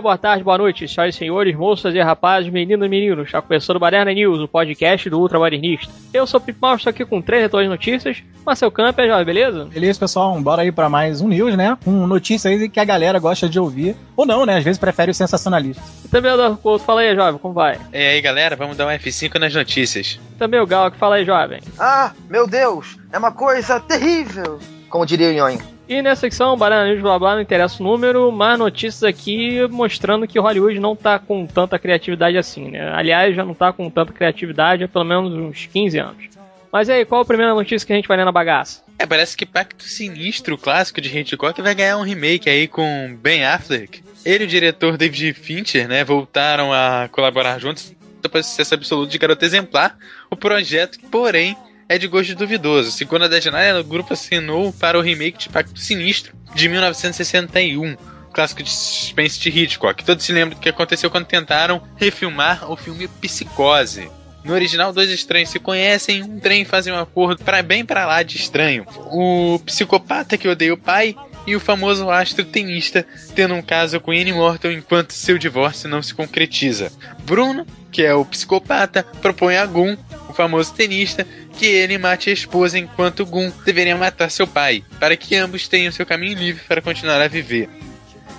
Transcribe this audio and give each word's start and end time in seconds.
dia, 0.00 0.02
boa 0.02 0.18
tarde, 0.18 0.42
boa 0.42 0.56
noite, 0.56 0.88
senhoras 0.88 1.14
e 1.14 1.18
senhores, 1.18 1.54
moças 1.54 1.94
e 1.94 2.00
rapazes, 2.00 2.50
meninos 2.50 2.86
e 2.86 2.88
meninos. 2.88 3.26
Está 3.26 3.42
começando 3.42 3.76
o 3.76 3.80
Baderna 3.80 4.12
News, 4.12 4.40
o 4.40 4.48
podcast 4.48 5.08
do 5.10 5.20
Ultra 5.20 5.38
Badernista. 5.38 5.92
Eu 6.12 6.26
sou 6.26 6.40
o 6.40 6.42
Pip 6.42 6.58
Mal, 6.60 6.76
estou 6.76 6.90
aqui 6.90 7.04
com 7.04 7.20
três 7.20 7.42
retores 7.42 7.66
de 7.66 7.70
notícias. 7.70 8.22
Marcel 8.44 8.70
Camper, 8.70 9.06
jovem, 9.06 9.24
beleza? 9.24 9.66
Beleza, 9.66 10.00
pessoal, 10.00 10.40
bora 10.40 10.62
aí 10.62 10.72
para 10.72 10.88
mais 10.88 11.20
um 11.20 11.28
news, 11.28 11.54
né? 11.54 11.76
Com 11.84 12.06
notícias 12.06 12.52
aí 12.52 12.68
que 12.68 12.80
a 12.80 12.84
galera 12.84 13.18
gosta 13.18 13.48
de 13.48 13.60
ouvir. 13.60 13.94
Ou 14.16 14.24
não, 14.24 14.46
né? 14.46 14.56
Às 14.56 14.64
vezes 14.64 14.78
prefere 14.78 15.10
o 15.10 15.14
sensacionalista. 15.14 15.82
E 16.04 16.08
também 16.08 16.30
o 16.32 16.34
Eduardo 16.34 16.56
Couto, 16.56 16.84
fala 16.84 17.02
aí, 17.02 17.14
jovem, 17.14 17.38
como 17.38 17.54
vai? 17.54 17.78
E 17.92 17.98
aí, 17.98 18.20
galera, 18.20 18.56
vamos 18.56 18.76
dar 18.76 18.86
um 18.86 18.90
F5 18.90 19.38
nas 19.38 19.54
notícias. 19.54 20.18
E 20.34 20.38
também 20.38 20.60
o 20.60 20.66
Gal, 20.66 20.90
que 20.90 20.96
fala 20.96 21.16
aí, 21.16 21.24
jovem. 21.24 21.60
Ah, 21.78 22.12
meu 22.28 22.46
Deus, 22.46 22.96
é 23.12 23.18
uma 23.18 23.32
coisa 23.32 23.78
terrível, 23.78 24.58
como 24.88 25.04
diria 25.04 25.28
o 25.28 25.32
Nhonho. 25.32 25.79
E 25.90 26.00
nessa 26.00 26.20
secção, 26.20 26.56
Banana 26.56 26.88
News, 26.88 27.02
blá 27.02 27.18
blá, 27.18 27.34
não 27.34 27.42
interessa 27.42 27.82
o 27.82 27.84
número, 27.84 28.30
mas 28.30 28.56
notícias 28.56 29.02
aqui 29.02 29.60
mostrando 29.66 30.24
que 30.24 30.38
Hollywood 30.38 30.78
não 30.78 30.94
tá 30.94 31.18
com 31.18 31.44
tanta 31.48 31.80
criatividade 31.80 32.38
assim, 32.38 32.70
né? 32.70 32.92
Aliás, 32.92 33.34
já 33.34 33.44
não 33.44 33.54
tá 33.54 33.72
com 33.72 33.90
tanta 33.90 34.12
criatividade 34.12 34.84
há 34.84 34.88
pelo 34.88 35.04
menos 35.04 35.32
uns 35.32 35.66
15 35.66 35.98
anos. 35.98 36.28
Mas 36.72 36.88
aí, 36.88 37.04
qual 37.04 37.22
a 37.22 37.24
primeira 37.24 37.52
notícia 37.52 37.84
que 37.84 37.92
a 37.92 37.96
gente 37.96 38.06
vai 38.06 38.16
ler 38.16 38.24
na 38.24 38.30
bagaça? 38.30 38.84
É, 39.00 39.04
parece 39.04 39.36
que 39.36 39.44
Pacto 39.44 39.82
Sinistro, 39.82 40.56
clássico 40.56 41.00
de 41.00 41.08
Hitchcock, 41.18 41.60
vai 41.60 41.74
ganhar 41.74 41.96
um 41.96 42.04
remake 42.04 42.48
aí 42.48 42.68
com 42.68 43.18
Ben 43.20 43.44
Affleck. 43.44 44.00
Ele 44.24 44.44
e 44.44 44.46
o 44.46 44.48
diretor 44.48 44.96
David 44.96 45.32
Fincher, 45.32 45.88
né, 45.88 46.04
voltaram 46.04 46.72
a 46.72 47.08
colaborar 47.10 47.58
juntos 47.58 47.92
depois 48.22 48.46
do 48.46 48.50
sucesso 48.50 48.74
absoluto 48.74 49.10
de 49.10 49.18
Garota 49.18 49.44
Exemplar, 49.44 49.96
o 50.30 50.36
projeto, 50.36 51.00
porém, 51.10 51.56
é 51.90 51.98
de 51.98 52.06
gosto 52.06 52.36
duvidoso. 52.36 52.92
Segundo 52.92 53.24
a 53.24 53.28
Dejanaya, 53.28 53.80
o 53.80 53.82
grupo 53.82 54.12
assinou 54.12 54.72
para 54.72 54.96
o 54.96 55.02
remake 55.02 55.36
de 55.36 55.48
Pacto 55.48 55.80
Sinistro 55.80 56.32
de 56.54 56.68
1961, 56.68 57.96
clássico 58.32 58.62
de 58.62 58.70
suspense 58.70 59.40
de 59.40 59.48
Hitchcock. 59.48 60.04
Todos 60.04 60.24
se 60.24 60.32
lembram 60.32 60.56
do 60.56 60.62
que 60.62 60.68
aconteceu 60.68 61.10
quando 61.10 61.26
tentaram 61.26 61.82
refilmar 61.96 62.70
o 62.70 62.76
filme 62.76 63.08
Psicose. 63.20 64.08
No 64.44 64.54
original, 64.54 64.92
dois 64.92 65.10
estranhos 65.10 65.50
se 65.50 65.58
conhecem, 65.58 66.22
um 66.22 66.38
trem 66.38 66.64
fazem 66.64 66.92
um 66.92 66.98
acordo 66.98 67.42
para 67.44 67.60
bem 67.60 67.84
para 67.84 68.06
lá 68.06 68.22
de 68.22 68.36
estranho. 68.36 68.86
O 69.10 69.58
psicopata 69.66 70.38
que 70.38 70.46
odeia 70.46 70.72
o 70.72 70.78
pai 70.78 71.16
e 71.46 71.56
o 71.56 71.60
famoso 71.60 72.10
astro 72.10 72.44
tenista 72.44 73.06
tendo 73.34 73.54
um 73.54 73.62
caso 73.62 74.00
com 74.00 74.10
Annie 74.10 74.32
Morton 74.32 74.70
enquanto 74.70 75.12
seu 75.12 75.38
divórcio 75.38 75.88
não 75.88 76.02
se 76.02 76.14
concretiza. 76.14 76.92
Bruno, 77.24 77.66
que 77.90 78.02
é 78.02 78.14
o 78.14 78.24
psicopata, 78.24 79.02
propõe 79.20 79.56
a 79.56 79.66
Gun, 79.66 79.96
o 80.28 80.32
famoso 80.32 80.72
tenista, 80.74 81.26
que 81.58 81.66
ele 81.66 81.98
mate 81.98 82.30
a 82.30 82.32
esposa 82.32 82.78
enquanto 82.78 83.26
Gun 83.26 83.50
deveria 83.64 83.96
matar 83.96 84.30
seu 84.30 84.46
pai, 84.46 84.84
para 84.98 85.16
que 85.16 85.34
ambos 85.36 85.68
tenham 85.68 85.92
seu 85.92 86.06
caminho 86.06 86.38
livre 86.38 86.62
para 86.66 86.82
continuar 86.82 87.20
a 87.20 87.28
viver. 87.28 87.68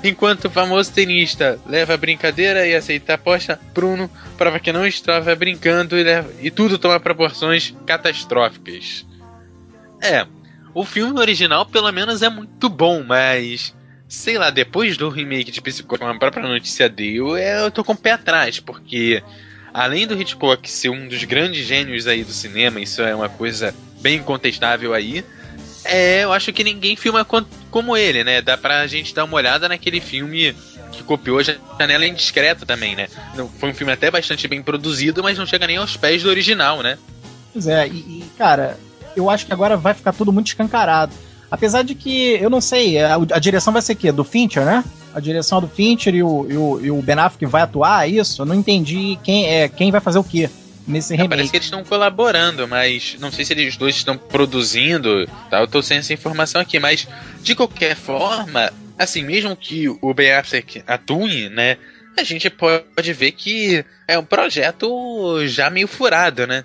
Enquanto 0.03 0.45
o 0.45 0.49
famoso 0.49 0.91
tenista 0.91 1.59
leva 1.67 1.93
a 1.93 1.97
brincadeira 1.97 2.65
e 2.65 2.73
aceita 2.73 3.11
a 3.11 3.15
aposta, 3.15 3.59
Bruno 3.73 4.09
prova 4.35 4.59
que 4.59 4.73
não 4.73 4.87
estava 4.87 5.35
brincando 5.35 5.97
e, 5.97 6.03
leva, 6.03 6.31
e 6.41 6.49
tudo 6.49 6.79
toma 6.79 6.99
proporções 6.99 7.75
catastróficas. 7.85 9.05
É, 10.01 10.25
o 10.73 10.85
filme 10.85 11.19
original 11.19 11.65
pelo 11.65 11.91
menos 11.91 12.21
é 12.21 12.29
muito 12.29 12.69
bom, 12.69 13.03
mas 13.03 13.73
sei 14.07 14.37
lá, 14.37 14.49
depois 14.49 14.97
do 14.97 15.09
remake 15.09 15.51
de 15.51 15.61
Psicose, 15.61 15.99
como 15.99 16.11
a 16.11 16.19
própria 16.19 16.47
notícia 16.47 16.89
deu, 16.89 17.37
eu 17.37 17.71
tô 17.71 17.83
com 17.83 17.93
o 17.93 17.97
pé 17.97 18.11
atrás, 18.11 18.59
porque 18.59 19.23
além 19.73 20.05
do 20.05 20.19
Hitchcock 20.19 20.69
ser 20.69 20.89
um 20.89 21.07
dos 21.07 21.23
grandes 21.23 21.65
gênios 21.65 22.07
aí 22.07 22.23
do 22.23 22.33
cinema, 22.33 22.79
isso 22.81 23.01
é 23.01 23.15
uma 23.15 23.29
coisa 23.29 23.73
bem 24.01 24.17
incontestável 24.17 24.93
aí. 24.93 25.23
É, 25.83 26.23
eu 26.23 26.33
acho 26.33 26.51
que 26.51 26.63
ninguém 26.63 26.95
filma 26.95 27.25
como 27.71 27.97
ele, 27.97 28.23
né? 28.23 28.41
Dá 28.41 28.57
pra 28.57 28.85
gente 28.85 29.15
dar 29.15 29.23
uma 29.23 29.37
olhada 29.37 29.67
naquele 29.67 29.99
filme 29.99 30.53
que 30.91 31.03
copiou 31.03 31.41
Janela 31.41 32.05
Indiscreta 32.05 32.65
também, 32.65 32.95
né? 32.95 33.07
Foi 33.59 33.69
um 33.69 33.73
filme 33.73 33.93
até 33.93 34.11
bastante 34.11 34.47
bem 34.47 34.61
produzido, 34.61 35.23
mas 35.23 35.37
não 35.37 35.45
chega 35.45 35.65
nem 35.65 35.77
aos 35.77 35.95
pés 35.95 36.21
do 36.21 36.29
original, 36.29 36.83
né? 36.83 36.97
Pois 37.53 37.65
é, 37.65 37.87
e, 37.87 37.91
e 37.91 38.31
cara, 38.37 38.77
eu 39.15 39.29
acho 39.29 39.45
que 39.45 39.53
agora 39.53 39.77
vai 39.77 39.93
ficar 39.93 40.13
tudo 40.13 40.31
muito 40.31 40.47
escancarado. 40.47 41.13
Apesar 41.49 41.83
de 41.83 41.93
que, 41.95 42.37
eu 42.41 42.49
não 42.49 42.61
sei, 42.61 42.97
a, 42.97 43.15
a 43.15 43.39
direção 43.39 43.73
vai 43.73 43.81
ser 43.81 43.93
o 43.93 43.95
quê? 43.97 44.11
Do 44.11 44.23
Fincher, 44.23 44.63
né? 44.63 44.83
A 45.13 45.19
direção 45.19 45.59
do 45.59 45.67
Fincher 45.67 46.15
e 46.15 46.23
o, 46.23 46.47
e 46.49 46.55
o, 46.55 46.85
e 46.85 46.91
o 46.91 47.01
Ben 47.01 47.19
Affleck 47.19 47.45
vai 47.45 47.61
atuar, 47.61 48.07
é 48.07 48.11
isso? 48.11 48.41
Eu 48.41 48.45
não 48.45 48.55
entendi 48.55 49.19
quem, 49.21 49.45
é, 49.47 49.67
quem 49.67 49.91
vai 49.91 49.99
fazer 49.99 50.19
o 50.19 50.23
quê 50.23 50.49
nesse 50.87 51.13
remake. 51.13 51.29
parece 51.29 51.51
que 51.51 51.57
eles 51.57 51.65
estão 51.65 51.83
colaborando, 51.83 52.67
mas 52.67 53.17
não 53.19 53.31
sei 53.31 53.43
se 53.43 53.53
eles 53.53 53.75
dois 53.75 53.95
estão 53.95 54.17
produzindo, 54.17 55.27
tá? 55.49 55.59
Eu 55.59 55.67
tô 55.67 55.81
sem 55.81 55.97
essa 55.97 56.13
informação 56.13 56.61
aqui, 56.61 56.79
mas 56.79 57.07
de 57.41 57.53
qualquer 57.53 57.95
forma, 57.95 58.71
assim, 58.97 59.21
mesmo 59.21 59.55
que 59.55 59.89
o 59.89 60.13
Ben 60.13 60.31
Affleck 60.31 60.83
atue, 60.87 61.49
né? 61.49 61.77
A 62.17 62.23
gente 62.23 62.49
pode 62.49 63.13
ver 63.13 63.31
que 63.31 63.83
é 64.07 64.17
um 64.17 64.23
projeto 64.23 65.45
já 65.47 65.69
meio 65.69 65.87
furado, 65.87 66.45
né? 66.47 66.63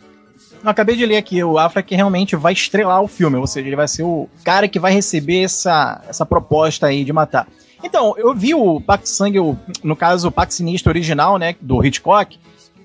Eu 0.63 0.71
acabei 0.71 0.97
de 0.97 1.07
ler 1.07 1.17
aqui, 1.17 1.43
o 1.43 1.59
Affleck 1.59 1.95
realmente 1.95 2.37
vai 2.37 2.53
estrelar 2.53 3.03
o 3.03 3.09
filme, 3.09 3.37
ou 3.37 3.47
seja, 3.47 3.67
ele 3.67 3.77
vai 3.77 3.87
ser 3.87 4.03
o 4.03 4.29
cara 4.45 4.69
que 4.69 4.79
vai 4.79 4.93
receber 4.93 5.43
essa, 5.43 6.03
essa 6.09 6.27
proposta 6.27 6.87
aí 6.87 7.05
de 7.05 7.13
matar. 7.13 7.47
Então, 7.83 8.15
eu 8.17 8.35
vi 8.35 8.55
o 8.55 8.81
Pacto 8.81 9.09
Sangue, 9.09 9.39
no 9.83 9.95
caso, 9.95 10.29
o 10.29 10.33
Pacto 10.33 10.55
Sinistro 10.55 10.91
original, 10.91 11.39
né, 11.39 11.55
do 11.61 11.85
Hitchcock, 11.85 12.39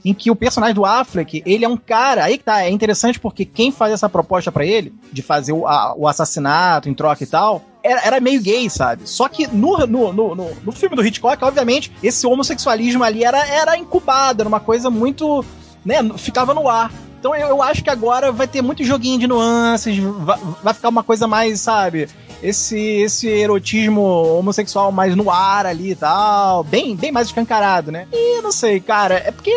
em 0.03 0.13
que 0.13 0.31
o 0.31 0.35
personagem 0.35 0.75
do 0.75 0.85
Affleck, 0.85 1.43
ele 1.45 1.63
é 1.63 1.69
um 1.69 1.77
cara, 1.77 2.25
aí 2.25 2.37
que 2.37 2.43
tá, 2.43 2.63
é 2.63 2.69
interessante 2.69 3.19
porque 3.19 3.45
quem 3.45 3.71
faz 3.71 3.93
essa 3.93 4.09
proposta 4.09 4.51
para 4.51 4.65
ele, 4.65 4.93
de 5.11 5.21
fazer 5.21 5.53
o, 5.53 5.67
a, 5.67 5.95
o 5.95 6.07
assassinato 6.07 6.89
em 6.89 6.93
troca 6.93 7.23
e 7.23 7.27
tal, 7.27 7.63
era, 7.83 8.01
era, 8.05 8.19
meio 8.19 8.41
gay, 8.41 8.69
sabe? 8.69 9.07
Só 9.07 9.27
que 9.27 9.47
no, 9.47 9.85
no, 9.85 10.13
no, 10.13 10.35
no, 10.35 10.55
no 10.63 10.71
filme 10.71 10.95
do 10.95 11.05
Hitchcock, 11.05 11.43
obviamente, 11.43 11.91
esse 12.03 12.25
homossexualismo 12.25 13.03
ali 13.03 13.23
era, 13.23 13.45
era 13.47 13.77
incubado, 13.77 14.41
era 14.41 14.49
uma 14.49 14.59
coisa 14.59 14.89
muito, 14.89 15.45
né, 15.85 15.97
ficava 16.17 16.53
no 16.53 16.67
ar. 16.67 16.91
Então 17.21 17.35
eu, 17.35 17.61
acho 17.61 17.83
que 17.83 17.89
agora 17.91 18.31
vai 18.31 18.47
ter 18.47 18.63
muito 18.63 18.83
joguinho 18.83 19.19
de 19.19 19.27
nuances, 19.27 19.95
vai, 19.99 20.39
vai 20.63 20.73
ficar 20.73 20.89
uma 20.89 21.03
coisa 21.03 21.27
mais, 21.27 21.61
sabe? 21.61 22.09
Esse, 22.41 22.79
esse 22.79 23.27
erotismo 23.27 24.01
homossexual 24.01 24.91
mais 24.91 25.15
no 25.15 25.29
ar 25.29 25.67
ali 25.67 25.91
e 25.91 25.95
tal, 25.95 26.63
bem, 26.63 26.95
bem 26.95 27.11
mais 27.11 27.27
escancarado, 27.27 27.91
né? 27.91 28.07
E 28.11 28.41
não 28.41 28.51
sei, 28.51 28.79
cara, 28.79 29.21
é 29.23 29.29
porque 29.29 29.53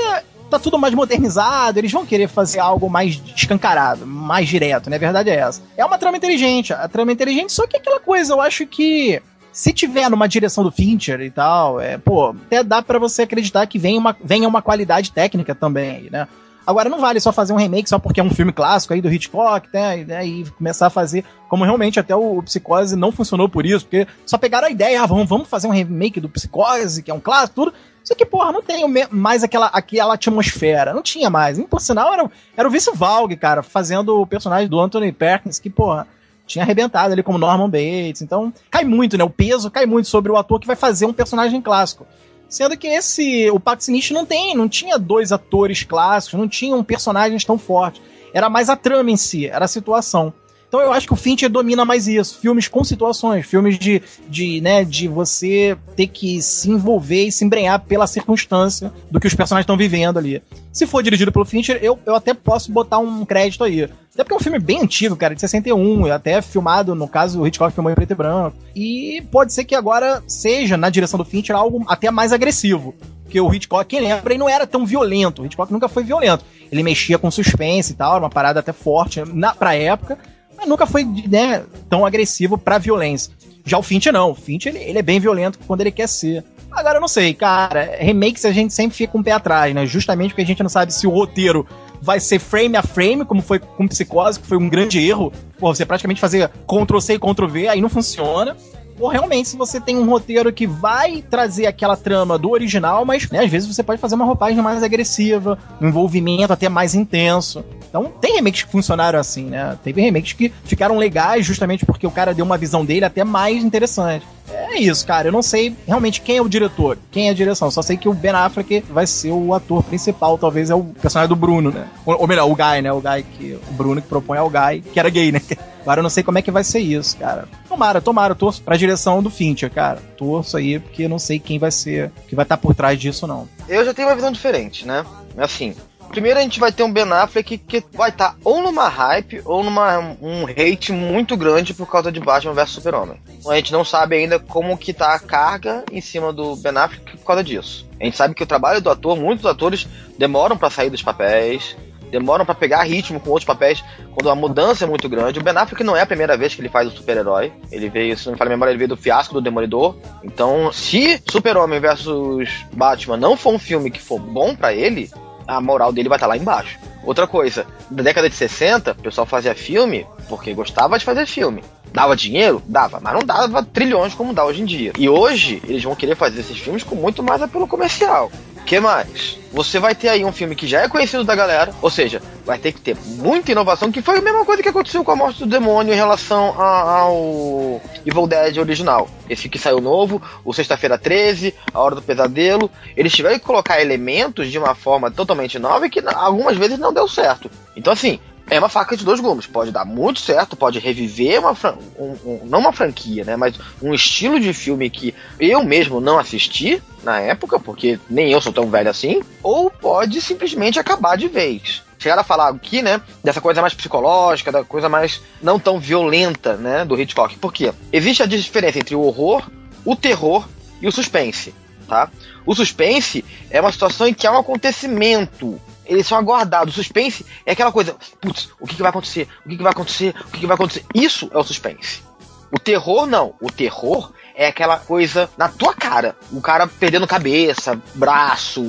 tá 0.50 0.58
tudo 0.58 0.78
mais 0.78 0.92
modernizado, 0.92 1.78
eles 1.78 1.91
vão 1.91 2.04
querer 2.04 2.28
fazer 2.28 2.58
algo 2.58 2.91
mais 2.91 3.19
escancarado, 3.34 4.06
mais 4.06 4.46
direto, 4.46 4.91
né? 4.91 4.96
A 4.96 5.00
verdade 5.00 5.31
é 5.31 5.36
essa. 5.36 5.62
É 5.75 5.86
uma 5.86 5.96
trama 5.96 6.19
inteligente, 6.19 6.75
a 6.75 6.86
trama 6.86 7.12
é 7.12 7.14
inteligente, 7.14 7.50
só 7.50 7.66
que 7.66 7.78
aquela 7.78 7.99
coisa, 7.99 8.34
eu 8.34 8.43
acho 8.43 8.67
que 8.67 9.22
se 9.50 9.72
tiver 9.72 10.10
numa 10.10 10.28
direção 10.28 10.62
do 10.62 10.70
Fincher 10.70 11.19
e 11.22 11.31
tal, 11.31 11.81
é, 11.81 11.96
pô, 11.96 12.37
até 12.44 12.62
dá 12.62 12.82
para 12.82 12.99
você 12.99 13.22
acreditar 13.22 13.67
que 13.67 13.78
vem 13.78 13.96
uma, 13.96 14.14
venha 14.22 14.46
uma 14.46 14.60
qualidade 14.60 15.12
técnica 15.12 15.55
também, 15.55 16.10
né? 16.10 16.28
Agora 16.66 16.88
não 16.88 17.00
vale 17.00 17.20
só 17.20 17.32
fazer 17.32 17.52
um 17.52 17.56
remake 17.56 17.88
só 17.88 17.99
porque 17.99 18.20
é 18.20 18.22
um 18.22 18.31
filme 18.31 18.52
clássico 18.52 18.94
aí 18.94 19.00
do 19.00 19.12
Hitchcock, 19.12 19.69
né? 19.72 20.05
né 20.05 20.26
e 20.26 20.50
começar 20.50 20.87
a 20.87 20.90
fazer 20.90 21.25
como 21.49 21.64
realmente 21.64 22.00
até 22.00 22.16
o, 22.16 22.43
Psicose 22.43 22.96
não 22.96 23.12
funcionou 23.12 23.49
por 23.49 23.66
isso, 23.66 23.84
porque 23.84 24.06
só 24.25 24.38
pegaram 24.38 24.66
a 24.66 24.70
ideia, 24.70 25.02
ah, 25.02 25.06
vamos, 25.06 25.28
vamos 25.28 25.49
fazer 25.49 25.69
um 25.69 25.72
remake 25.72 26.20
do 26.20 26.28
Psicose, 26.28 27.02
que 27.02 27.11
é 27.11 27.14
um 27.14 27.20
clássico, 27.20 27.55
tudo. 27.55 27.75
Só 28.02 28.14
que, 28.14 28.26
porra, 28.26 28.52
não 28.52 28.62
tem 28.62 28.84
mais 29.11 29.43
aquela, 29.43 29.66
aquela 29.69 30.14
atmosfera. 30.14 30.93
Não 30.93 31.02
tinha 31.02 31.31
mais. 31.31 31.58
E, 31.58 31.62
por 31.62 31.81
sinal, 31.81 32.12
era, 32.12 32.31
era 32.55 32.69
o 32.69 32.70
Vince 32.70 32.90
Valg, 32.94 33.34
cara, 33.37 33.62
fazendo 33.62 34.20
o 34.20 34.26
personagem 34.26 34.69
do 34.69 34.78
Anthony 34.78 35.10
Perkins, 35.10 35.58
que, 35.58 35.70
porra, 35.70 36.06
tinha 36.46 36.62
arrebentado 36.62 37.14
ali 37.14 37.22
como 37.22 37.38
Norman 37.38 37.70
Bates. 37.70 38.20
Então, 38.20 38.52
cai 38.70 38.84
muito, 38.84 39.17
né? 39.17 39.25
O 39.25 39.31
peso 39.31 39.70
cai 39.70 39.87
muito 39.87 40.08
sobre 40.08 40.31
o 40.31 40.37
ator 40.37 40.60
que 40.60 40.67
vai 40.67 40.76
fazer 40.76 41.06
um 41.06 41.14
personagem 41.14 41.62
clássico. 41.62 42.06
Sendo 42.55 42.77
que 42.77 42.87
esse. 42.87 43.51
O 43.51 43.59
Pacto 43.59 43.83
Sinistro 43.83 44.15
não 44.15 44.25
tem, 44.25 44.55
não 44.55 44.69
tinha 44.69 44.97
dois 44.97 45.33
atores 45.33 45.83
clássicos, 45.83 46.39
não 46.39 46.49
tinham 46.49 46.85
personagens 46.85 47.45
tão 47.45 47.59
fortes. 47.59 48.01
Era 48.33 48.49
mais 48.49 48.69
a 48.69 48.77
trama 48.77 49.11
em 49.11 49.17
si, 49.17 49.49
era 49.49 49.65
a 49.65 49.69
situação. 49.69 50.33
Então 50.75 50.82
eu 50.82 50.93
acho 50.93 51.06
que 51.06 51.12
o 51.12 51.17
Fincher 51.17 51.49
domina 51.49 51.85
mais 51.85 52.09
isso. 52.09 52.41
Filmes 52.41 52.67
com 52.67 52.82
situações, 52.82 53.47
filmes 53.47 53.79
de, 53.79 54.03
de, 54.29 54.61
né, 54.61 54.85
de 54.85 55.06
você 55.06 55.79
ter 55.94 56.09
que 56.09 56.43
se 56.43 56.69
envolver 56.69 57.26
e 57.26 57.31
se 57.31 57.44
embrenhar 57.44 57.79
pela 57.79 58.09
circunstância 58.09 58.93
do 59.09 59.21
que 59.21 59.29
os 59.29 59.35
personagens 59.35 59.62
estão 59.62 59.76
vivendo 59.76 60.19
ali. 60.19 60.43
Se 60.73 60.85
for 60.85 61.00
dirigido 61.00 61.31
pelo 61.31 61.44
Fincher, 61.44 61.79
eu, 61.81 61.97
eu 62.05 62.17
até 62.17 62.35
posso 62.35 62.73
botar 62.73 62.99
um 62.99 63.25
crédito 63.25 63.62
aí. 63.62 63.85
Até 63.85 64.25
porque 64.25 64.32
é 64.32 64.37
um 64.37 64.41
filme 64.41 64.59
bem 64.59 64.82
antigo, 64.82 65.15
cara, 65.15 65.32
de 65.32 65.41
61, 65.43 66.12
até 66.12 66.43
filmado, 66.43 66.93
no 66.93 67.06
caso, 67.06 67.41
o 67.41 67.47
Hitchcock 67.47 67.73
filmou 67.73 67.93
em 67.93 67.94
preto 67.94 68.11
e 68.11 68.17
branco. 68.17 68.56
E 68.75 69.23
pode 69.31 69.53
ser 69.53 69.62
que 69.62 69.77
agora 69.77 70.25
seja, 70.27 70.77
na 70.77 70.91
direção 70.91 71.19
do 71.19 71.25
Fincher, 71.25 71.55
algo 71.55 71.85
até 71.87 72.11
mais 72.11 72.32
agressivo. 72.32 72.97
Porque 73.23 73.41
o 73.41 73.55
Hitchcock, 73.55 73.88
quem 73.88 74.00
lembra, 74.00 74.32
ele 74.32 74.41
não 74.41 74.49
era 74.49 74.67
tão 74.67 74.85
violento. 74.85 75.43
O 75.43 75.47
Hitchcock 75.47 75.73
nunca 75.73 75.88
foi 75.88 76.03
violento. 76.03 76.44
Ele 76.73 76.82
mexia 76.82 77.17
com 77.17 77.31
suspense 77.31 77.93
e 77.93 77.94
tal, 77.94 78.17
era 78.17 78.25
uma 78.25 78.31
parada 78.31 78.59
até 78.59 78.73
forte 78.73 79.23
na, 79.32 79.55
pra 79.55 79.77
época 79.77 80.19
mas 80.56 80.69
nunca 80.69 80.87
foi 80.87 81.05
né, 81.05 81.65
tão 81.89 82.05
agressivo 82.05 82.56
pra 82.56 82.79
violência. 82.79 83.33
Já 83.65 83.79
o 83.79 83.83
Finch 83.83 84.11
não. 84.12 84.31
O 84.31 84.35
Finch, 84.35 84.67
ele, 84.67 84.79
ele 84.79 84.99
é 84.99 85.03
bem 85.03 85.19
violento 85.19 85.59
quando 85.67 85.81
ele 85.81 85.91
quer 85.91 86.09
ser. 86.09 86.45
Agora, 86.71 86.99
eu 86.99 87.01
não 87.01 87.09
sei, 87.09 87.33
cara. 87.33 87.97
Remakes 87.99 88.45
a 88.45 88.53
gente 88.53 88.75
sempre 88.75 88.97
fica 88.97 89.12
com 89.12 89.19
um 89.19 89.23
pé 89.23 89.33
atrás, 89.33 89.75
né? 89.75 89.87
Justamente 89.87 90.31
porque 90.31 90.43
a 90.43 90.47
gente 90.47 90.62
não 90.62 90.69
sabe 90.69 90.93
se 90.93 91.06
o 91.06 91.11
roteiro 91.11 91.67
vai 92.03 92.21
ser 92.21 92.39
frame 92.39 92.77
a 92.77 92.83
frame, 92.83 93.25
como 93.25 93.41
foi 93.41 93.59
com 93.59 93.89
Psicose, 93.89 94.41
que 94.41 94.47
foi 94.47 94.59
um 94.59 94.69
grande 94.69 94.99
erro. 94.99 95.33
Pô, 95.59 95.73
você 95.73 95.87
praticamente 95.87 96.21
fazer 96.21 96.51
Ctrl-C 96.67 97.15
e 97.15 97.19
Ctrl-V, 97.19 97.69
aí 97.69 97.81
não 97.81 97.89
funciona 97.89 98.56
ou 98.99 99.08
realmente 99.08 99.49
se 99.49 99.56
você 99.56 99.81
tem 99.81 99.96
um 99.96 100.08
roteiro 100.08 100.52
que 100.52 100.67
vai 100.67 101.23
trazer 101.23 101.67
aquela 101.67 101.96
trama 101.96 102.38
do 102.38 102.50
original, 102.50 103.05
mas 103.05 103.29
né, 103.31 103.44
às 103.44 103.50
vezes 103.50 103.69
você 103.69 103.82
pode 103.82 104.00
fazer 104.00 104.14
uma 104.14 104.25
roupagem 104.25 104.62
mais 104.62 104.82
agressiva, 104.82 105.58
um 105.81 105.88
envolvimento 105.88 106.52
até 106.52 106.69
mais 106.69 106.94
intenso. 106.94 107.64
Então 107.88 108.12
tem 108.20 108.35
remakes 108.37 108.62
que 108.64 108.73
funcionaram 108.73 109.19
assim, 109.19 109.44
né? 109.44 109.79
Teve 109.82 110.00
remakes 110.00 110.32
que 110.32 110.52
ficaram 110.64 110.99
legais 110.99 111.44
justamente 111.46 111.85
porque 111.87 112.06
o 112.06 112.11
cara 112.11 112.35
deu 112.35 112.44
uma 112.44 112.58
visão 112.58 112.85
dele 112.85 113.05
até 113.05 113.25
mais 113.25 113.62
interessante. 113.62 114.26
É 114.49 114.79
isso, 114.79 115.06
cara. 115.06 115.29
Eu 115.29 115.32
não 115.32 115.43
sei 115.43 115.76
realmente 115.87 116.20
quem 116.20 116.37
é 116.37 116.43
o 116.43 116.49
diretor, 116.49 116.99
quem 117.11 117.29
é 117.29 117.31
a 117.31 117.35
direção. 117.35 117.70
Só 117.70 117.82
sei 117.82 117.96
que 117.96 118.08
o 118.08 118.14
Ben 118.14 118.32
Affleck 118.32 118.81
vai 118.91 119.06
ser 119.06 119.31
o 119.31 119.55
ator 119.55 119.82
principal, 119.82 120.37
talvez 120.37 120.70
é 120.70 120.75
o 120.75 120.85
personagem 120.85 121.29
do 121.29 121.37
Bruno, 121.37 121.70
né? 121.70 121.88
Ou, 122.05 122.26
melhor, 122.26 122.50
o 122.50 122.55
Guy, 122.55 122.82
né? 122.82 122.93
O 122.93 123.00
Guy 123.00 123.23
que. 123.23 123.58
O 123.69 123.73
Bruno 123.73 124.02
que 124.02 124.08
propõe 124.08 124.38
ao 124.38 124.50
Guy, 124.50 124.82
que 124.93 124.99
era 124.99 125.08
gay, 125.08 125.32
né? 125.32 125.41
Agora 125.82 126.00
eu 126.00 126.02
não 126.02 126.11
sei 126.11 126.23
como 126.23 126.38
é 126.38 126.43
que 126.43 126.50
vai 126.50 126.64
ser 126.64 126.79
isso, 126.79 127.14
cara. 127.19 127.46
Tomara, 127.69 128.00
tomara, 128.00 128.35
torço 128.35 128.62
pra 128.62 128.76
direção 128.76 129.23
do 129.23 129.29
Fincher, 129.29 129.70
cara. 129.70 130.00
Torço 130.17 130.56
aí, 130.56 130.79
porque 130.79 131.05
eu 131.05 131.11
não 131.11 131.19
sei 131.19 131.38
quem 131.38 131.58
vai 131.58 131.70
ser, 131.70 132.11
que 132.26 132.35
vai 132.35 132.44
estar 132.44 132.56
tá 132.56 132.62
por 132.62 132.75
trás 132.75 132.99
disso, 132.99 133.26
não. 133.26 133.46
Eu 133.69 133.85
já 133.85 133.93
tenho 133.93 134.08
uma 134.08 134.14
visão 134.14 134.32
diferente, 134.32 134.87
né? 134.87 135.05
Assim, 135.37 135.75
Primeiro 136.14 136.38
a 136.38 136.43
gente 136.43 136.61
vai 136.61 136.70
ter 136.70 136.84
um 136.84 136.93
Ben 136.93 137.12
Affleck 137.12 137.58
que 137.58 137.82
vai 137.93 138.11
estar 138.11 138.31
tá 138.31 138.37
ou 138.44 138.62
numa 138.62 138.87
hype 138.87 139.43
ou 139.44 139.64
numa 139.64 139.99
um 140.22 140.46
hate 140.46 140.93
muito 140.93 141.37
grande 141.37 141.75
por 141.75 141.90
causa 141.90 142.12
de 142.12 142.20
Batman 142.20 142.52
vs 142.52 142.70
Super-Homem. 142.70 143.20
A 143.49 143.56
gente 143.56 143.72
não 143.72 143.84
sabe 143.84 144.14
ainda 144.14 144.38
como 144.38 144.78
que 144.78 144.93
tá 144.93 145.12
a 145.12 145.19
carga 145.19 145.82
em 145.90 146.00
cima 146.00 146.32
do 146.32 146.55
Ben 146.55 146.76
Affleck 146.76 147.16
por 147.16 147.26
causa 147.26 147.43
disso. 147.43 147.84
A 148.00 148.05
gente 148.05 148.16
sabe 148.16 148.32
que 148.32 148.44
o 148.44 148.46
trabalho 148.46 148.81
do 148.81 148.90
ator, 148.90 149.16
muitos 149.16 149.44
atores 149.44 149.88
demoram 150.16 150.56
para 150.56 150.70
sair 150.70 150.88
dos 150.88 151.02
papéis, 151.02 151.76
demoram 152.12 152.46
para 152.46 152.55
pegar 152.55 152.84
ritmo 152.84 153.19
com 153.19 153.31
outros 153.31 153.44
papéis 153.44 153.82
quando 154.12 154.31
a 154.31 154.37
mudança 154.37 154.84
é 154.84 154.87
muito 154.87 155.08
grande. 155.08 155.40
O 155.40 155.43
Ben 155.43 155.56
Affleck 155.56 155.82
não 155.82 155.96
é 155.96 156.02
a 156.02 156.06
primeira 156.06 156.37
vez 156.37 156.55
que 156.55 156.60
ele 156.60 156.69
faz 156.69 156.87
o 156.87 156.96
super-herói. 156.96 157.52
Ele 157.72 157.88
veio, 157.88 158.17
se 158.17 158.26
não 158.26 158.34
me 158.34 158.38
falha 158.38 158.50
a 158.50 158.55
memória, 158.55 158.70
ele 158.70 158.78
veio 158.78 158.90
do 158.90 158.96
fiasco 158.96 159.34
do 159.34 159.40
Demolidor. 159.40 159.96
Então, 160.22 160.70
se 160.72 161.20
Super-Homem 161.28 161.81
versus 161.81 162.49
Batman 162.72 163.17
não 163.17 163.37
for 163.37 163.52
um 163.52 163.58
filme 163.58 163.90
que 163.90 164.00
for 164.00 164.20
bom 164.20 164.55
para 164.55 164.72
ele, 164.72 165.10
a 165.46 165.61
moral 165.61 165.93
dele 165.93 166.08
vai 166.08 166.17
estar 166.17 166.26
lá 166.26 166.37
embaixo. 166.37 166.79
Outra 167.02 167.26
coisa, 167.26 167.67
na 167.91 168.02
década 168.02 168.29
de 168.29 168.35
60, 168.35 168.93
o 168.93 169.02
pessoal 169.02 169.26
fazia 169.26 169.55
filme 169.55 170.06
porque 170.29 170.55
gostava 170.55 170.99
de 170.99 171.05
fazer 171.05 171.26
filme. 171.26 171.62
Dava 171.93 172.17
dinheiro? 172.17 172.62
Dava, 172.67 172.99
mas 173.00 173.12
não 173.12 173.20
dava 173.20 173.62
trilhões 173.62 174.14
como 174.14 174.32
dá 174.32 174.44
hoje 174.44 174.62
em 174.62 174.64
dia. 174.64 174.93
E 174.99 175.08
hoje, 175.08 175.62
eles 175.64 175.85
vão 175.85 175.94
querer 175.94 176.17
fazer 176.17 176.41
esses 176.41 176.58
filmes 176.58 176.82
com 176.82 176.96
muito 176.96 177.23
mais 177.23 177.41
apelo 177.41 177.69
comercial 177.69 178.31
que 178.64 178.81
mais? 178.81 179.38
Você 179.52 179.78
vai 179.78 179.94
ter 179.94 180.08
aí 180.08 180.25
um 180.25 180.32
filme 180.32 180.56
que 180.56 180.66
já 180.66 180.81
é 180.81 180.88
conhecido 180.88 181.22
da 181.22 181.37
galera, 181.37 181.72
ou 181.81 181.88
seja, 181.88 182.20
vai 182.44 182.58
ter 182.58 182.72
que 182.72 182.81
ter 182.81 182.96
muita 182.96 183.52
inovação, 183.52 183.93
que 183.93 184.02
foi 184.02 184.19
a 184.19 184.20
mesma 184.20 184.44
coisa 184.44 184.62
que 184.62 184.69
aconteceu 184.69 185.05
com 185.05 185.12
a 185.12 185.16
morte 185.16 185.40
do 185.40 185.46
demônio 185.46 185.93
em 185.93 185.96
relação 185.96 186.61
a, 186.61 186.99
ao 186.99 187.81
Evil 188.05 188.26
Dead 188.26 188.58
original. 188.58 189.08
Esse 189.28 189.49
que 189.49 189.58
saiu 189.58 189.81
novo, 189.81 190.20
o 190.44 190.52
Sexta-feira 190.52 190.99
13, 190.99 191.55
A 191.72 191.81
Hora 191.81 191.94
do 191.94 192.02
Pesadelo. 192.02 192.69
Eles 192.96 193.12
tiveram 193.12 193.38
que 193.38 193.44
colocar 193.44 193.81
elementos 193.81 194.50
de 194.50 194.58
uma 194.58 194.75
forma 194.75 195.10
totalmente 195.10 195.58
nova 195.58 195.87
e 195.87 195.90
que 195.90 196.02
algumas 196.06 196.56
vezes 196.56 196.78
não 196.78 196.93
deu 196.93 197.06
certo. 197.06 197.49
Então, 197.76 197.93
assim, 197.93 198.19
é 198.50 198.58
uma 198.58 198.69
faca 198.69 198.96
de 198.96 199.05
dois 199.05 199.20
gumes. 199.20 199.46
Pode 199.46 199.70
dar 199.70 199.85
muito 199.85 200.20
certo, 200.20 200.56
pode 200.56 200.79
reviver 200.79 201.41
uma 201.41 201.52
um, 201.99 202.17
um, 202.25 202.41
não 202.44 202.61
uma 202.61 202.73
franquia, 202.73 203.25
né? 203.25 203.37
Mas 203.37 203.55
um 203.82 203.94
estilo 203.94 204.38
de 204.38 204.52
filme 204.52 204.91
que 204.91 205.14
eu 205.41 205.64
mesmo 205.64 206.00
não 206.00 206.19
assisti 206.19 206.82
na 207.02 207.20
época, 207.20 207.58
porque 207.58 207.99
nem 208.08 208.32
eu 208.32 208.41
sou 208.41 208.52
tão 208.52 208.70
velho 208.70 208.91
assim, 208.91 209.23
ou 209.43 209.70
pode 209.70 210.20
simplesmente 210.20 210.79
acabar 210.79 211.17
de 211.17 211.29
vez. 211.29 211.82
Chegaram 211.99 212.20
a 212.20 212.25
falar 212.25 212.49
aqui, 212.49 212.82
né, 212.82 213.00
dessa 213.23 213.41
coisa 213.41 213.62
mais 213.62 213.73
psicológica, 213.73 214.52
da 214.52 214.62
coisa 214.62 214.91
mais 214.91 215.23
não 215.43 215.58
tão 215.58 215.79
violenta, 215.79 216.55
né, 216.55 216.85
do 216.85 217.00
Hitchcock. 217.00 217.38
Por 217.38 217.52
quê? 217.52 217.73
Existe 217.91 218.23
a 218.23 218.26
diferença 218.26 218.79
entre 218.79 218.94
o 218.94 219.00
horror, 219.00 219.49
o 219.85 219.96
terror 219.96 220.46
e 220.82 220.87
o 220.87 220.93
suspense, 220.93 221.55
tá? 221.88 222.11
O 222.44 222.55
suspense 222.55 223.25
é 223.49 223.58
uma 223.58 223.73
situação 223.73 224.06
em 224.06 224.12
que 224.12 224.26
há 224.26 224.32
um 224.32 224.38
acontecimento 224.38 225.58
eles 225.86 226.06
são 226.06 226.19
aguardados. 226.19 226.75
O 226.75 226.76
suspense 226.76 227.25
é 227.44 227.52
aquela 227.52 227.72
coisa, 227.72 227.96
putz, 228.20 228.50
o 228.60 228.66
que, 228.66 228.76
que 228.76 228.82
vai 228.82 228.90
acontecer? 228.90 229.28
O 229.44 229.48
que, 229.48 229.56
que 229.56 229.62
vai 229.62 229.72
acontecer? 229.72 230.14
O 230.20 230.31
que, 230.31 230.40
que 230.40 230.46
vai 230.46 230.54
acontecer? 230.54 230.84
Isso 230.94 231.31
é 231.32 231.38
o 231.38 231.44
suspense. 231.44 232.02
O 232.50 232.58
terror 232.58 233.06
não. 233.06 233.34
O 233.40 233.50
terror 233.50 234.12
é 234.34 234.46
aquela 234.46 234.78
coisa 234.78 235.28
na 235.36 235.48
tua 235.48 235.75
cara. 235.75 236.16
O 236.31 236.40
cara 236.40 236.66
perdendo 236.66 237.06
cabeça, 237.06 237.81
braço, 237.94 238.62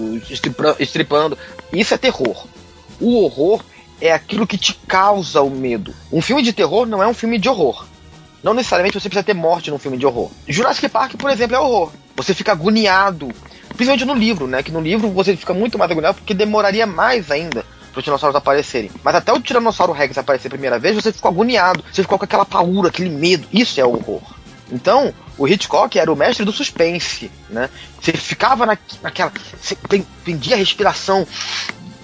estripando. 0.79 1.38
Isso 1.71 1.94
é 1.94 1.97
terror. 1.97 2.47
O 3.00 3.23
horror 3.23 3.62
é 4.01 4.12
aquilo 4.12 4.47
que 4.47 4.57
te 4.57 4.73
causa 4.73 5.41
o 5.41 5.50
medo. 5.50 5.94
Um 6.12 6.21
filme 6.21 6.41
de 6.41 6.53
terror 6.53 6.85
não 6.85 7.01
é 7.01 7.07
um 7.07 7.13
filme 7.13 7.38
de 7.38 7.47
horror. 7.47 7.85
Não 8.44 8.53
necessariamente 8.53 9.00
você 9.00 9.09
precisa 9.09 9.23
ter 9.23 9.33
morte 9.33 9.71
num 9.71 9.79
filme 9.79 9.97
de 9.97 10.06
horror. 10.06 10.29
Jurassic 10.47 10.88
Park, 10.89 11.15
por 11.15 11.31
exemplo, 11.31 11.56
é 11.56 11.59
horror. 11.59 11.91
Você 12.15 12.33
fica 12.33 12.51
agoniado 12.51 13.31
Principalmente 13.75 14.06
no 14.06 14.13
livro, 14.13 14.48
né? 14.48 14.63
Que 14.63 14.72
no 14.72 14.81
livro 14.81 15.10
você 15.10 15.36
fica 15.36 15.54
muito 15.54 15.77
mais 15.77 15.92
agoniado 15.92 16.16
porque 16.16 16.33
demoraria 16.33 16.86
mais 16.86 17.30
ainda 17.30 17.66
para 17.92 18.00
os 18.00 18.04
dinossauros 18.04 18.36
aparecerem. 18.36 18.92
Mas 19.04 19.16
até 19.16 19.31
o 19.31 19.39
Tiranossauro 19.39 19.94
Rex 19.94 20.18
aparecer 20.18 20.48
a 20.48 20.51
primeira 20.51 20.77
vez, 20.77 20.95
você 20.95 21.13
ficou 21.13 21.31
agoniado, 21.31 21.83
você 21.92 22.01
ficou 22.01 22.18
com 22.18 22.25
aquela 22.25 22.45
paura, 22.45 22.89
aquele 22.89 23.10
medo. 23.10 23.48
Isso 23.54 23.80
é 23.80 23.86
horror. 23.86 24.22
Então, 24.72 25.13
o 25.38 25.48
Hitchcock 25.48 25.98
era 25.98 26.12
o 26.12 26.15
mestre 26.15 26.44
do 26.44 26.51
suspense, 26.51 27.32
né? 27.50 27.70
Você 28.01 28.13
ficava 28.13 28.65
na, 28.65 28.77
naquela. 29.01 29.32
Você 29.62 29.77
prendia 30.24 30.55
a 30.55 30.60
respiração. 30.60 31.27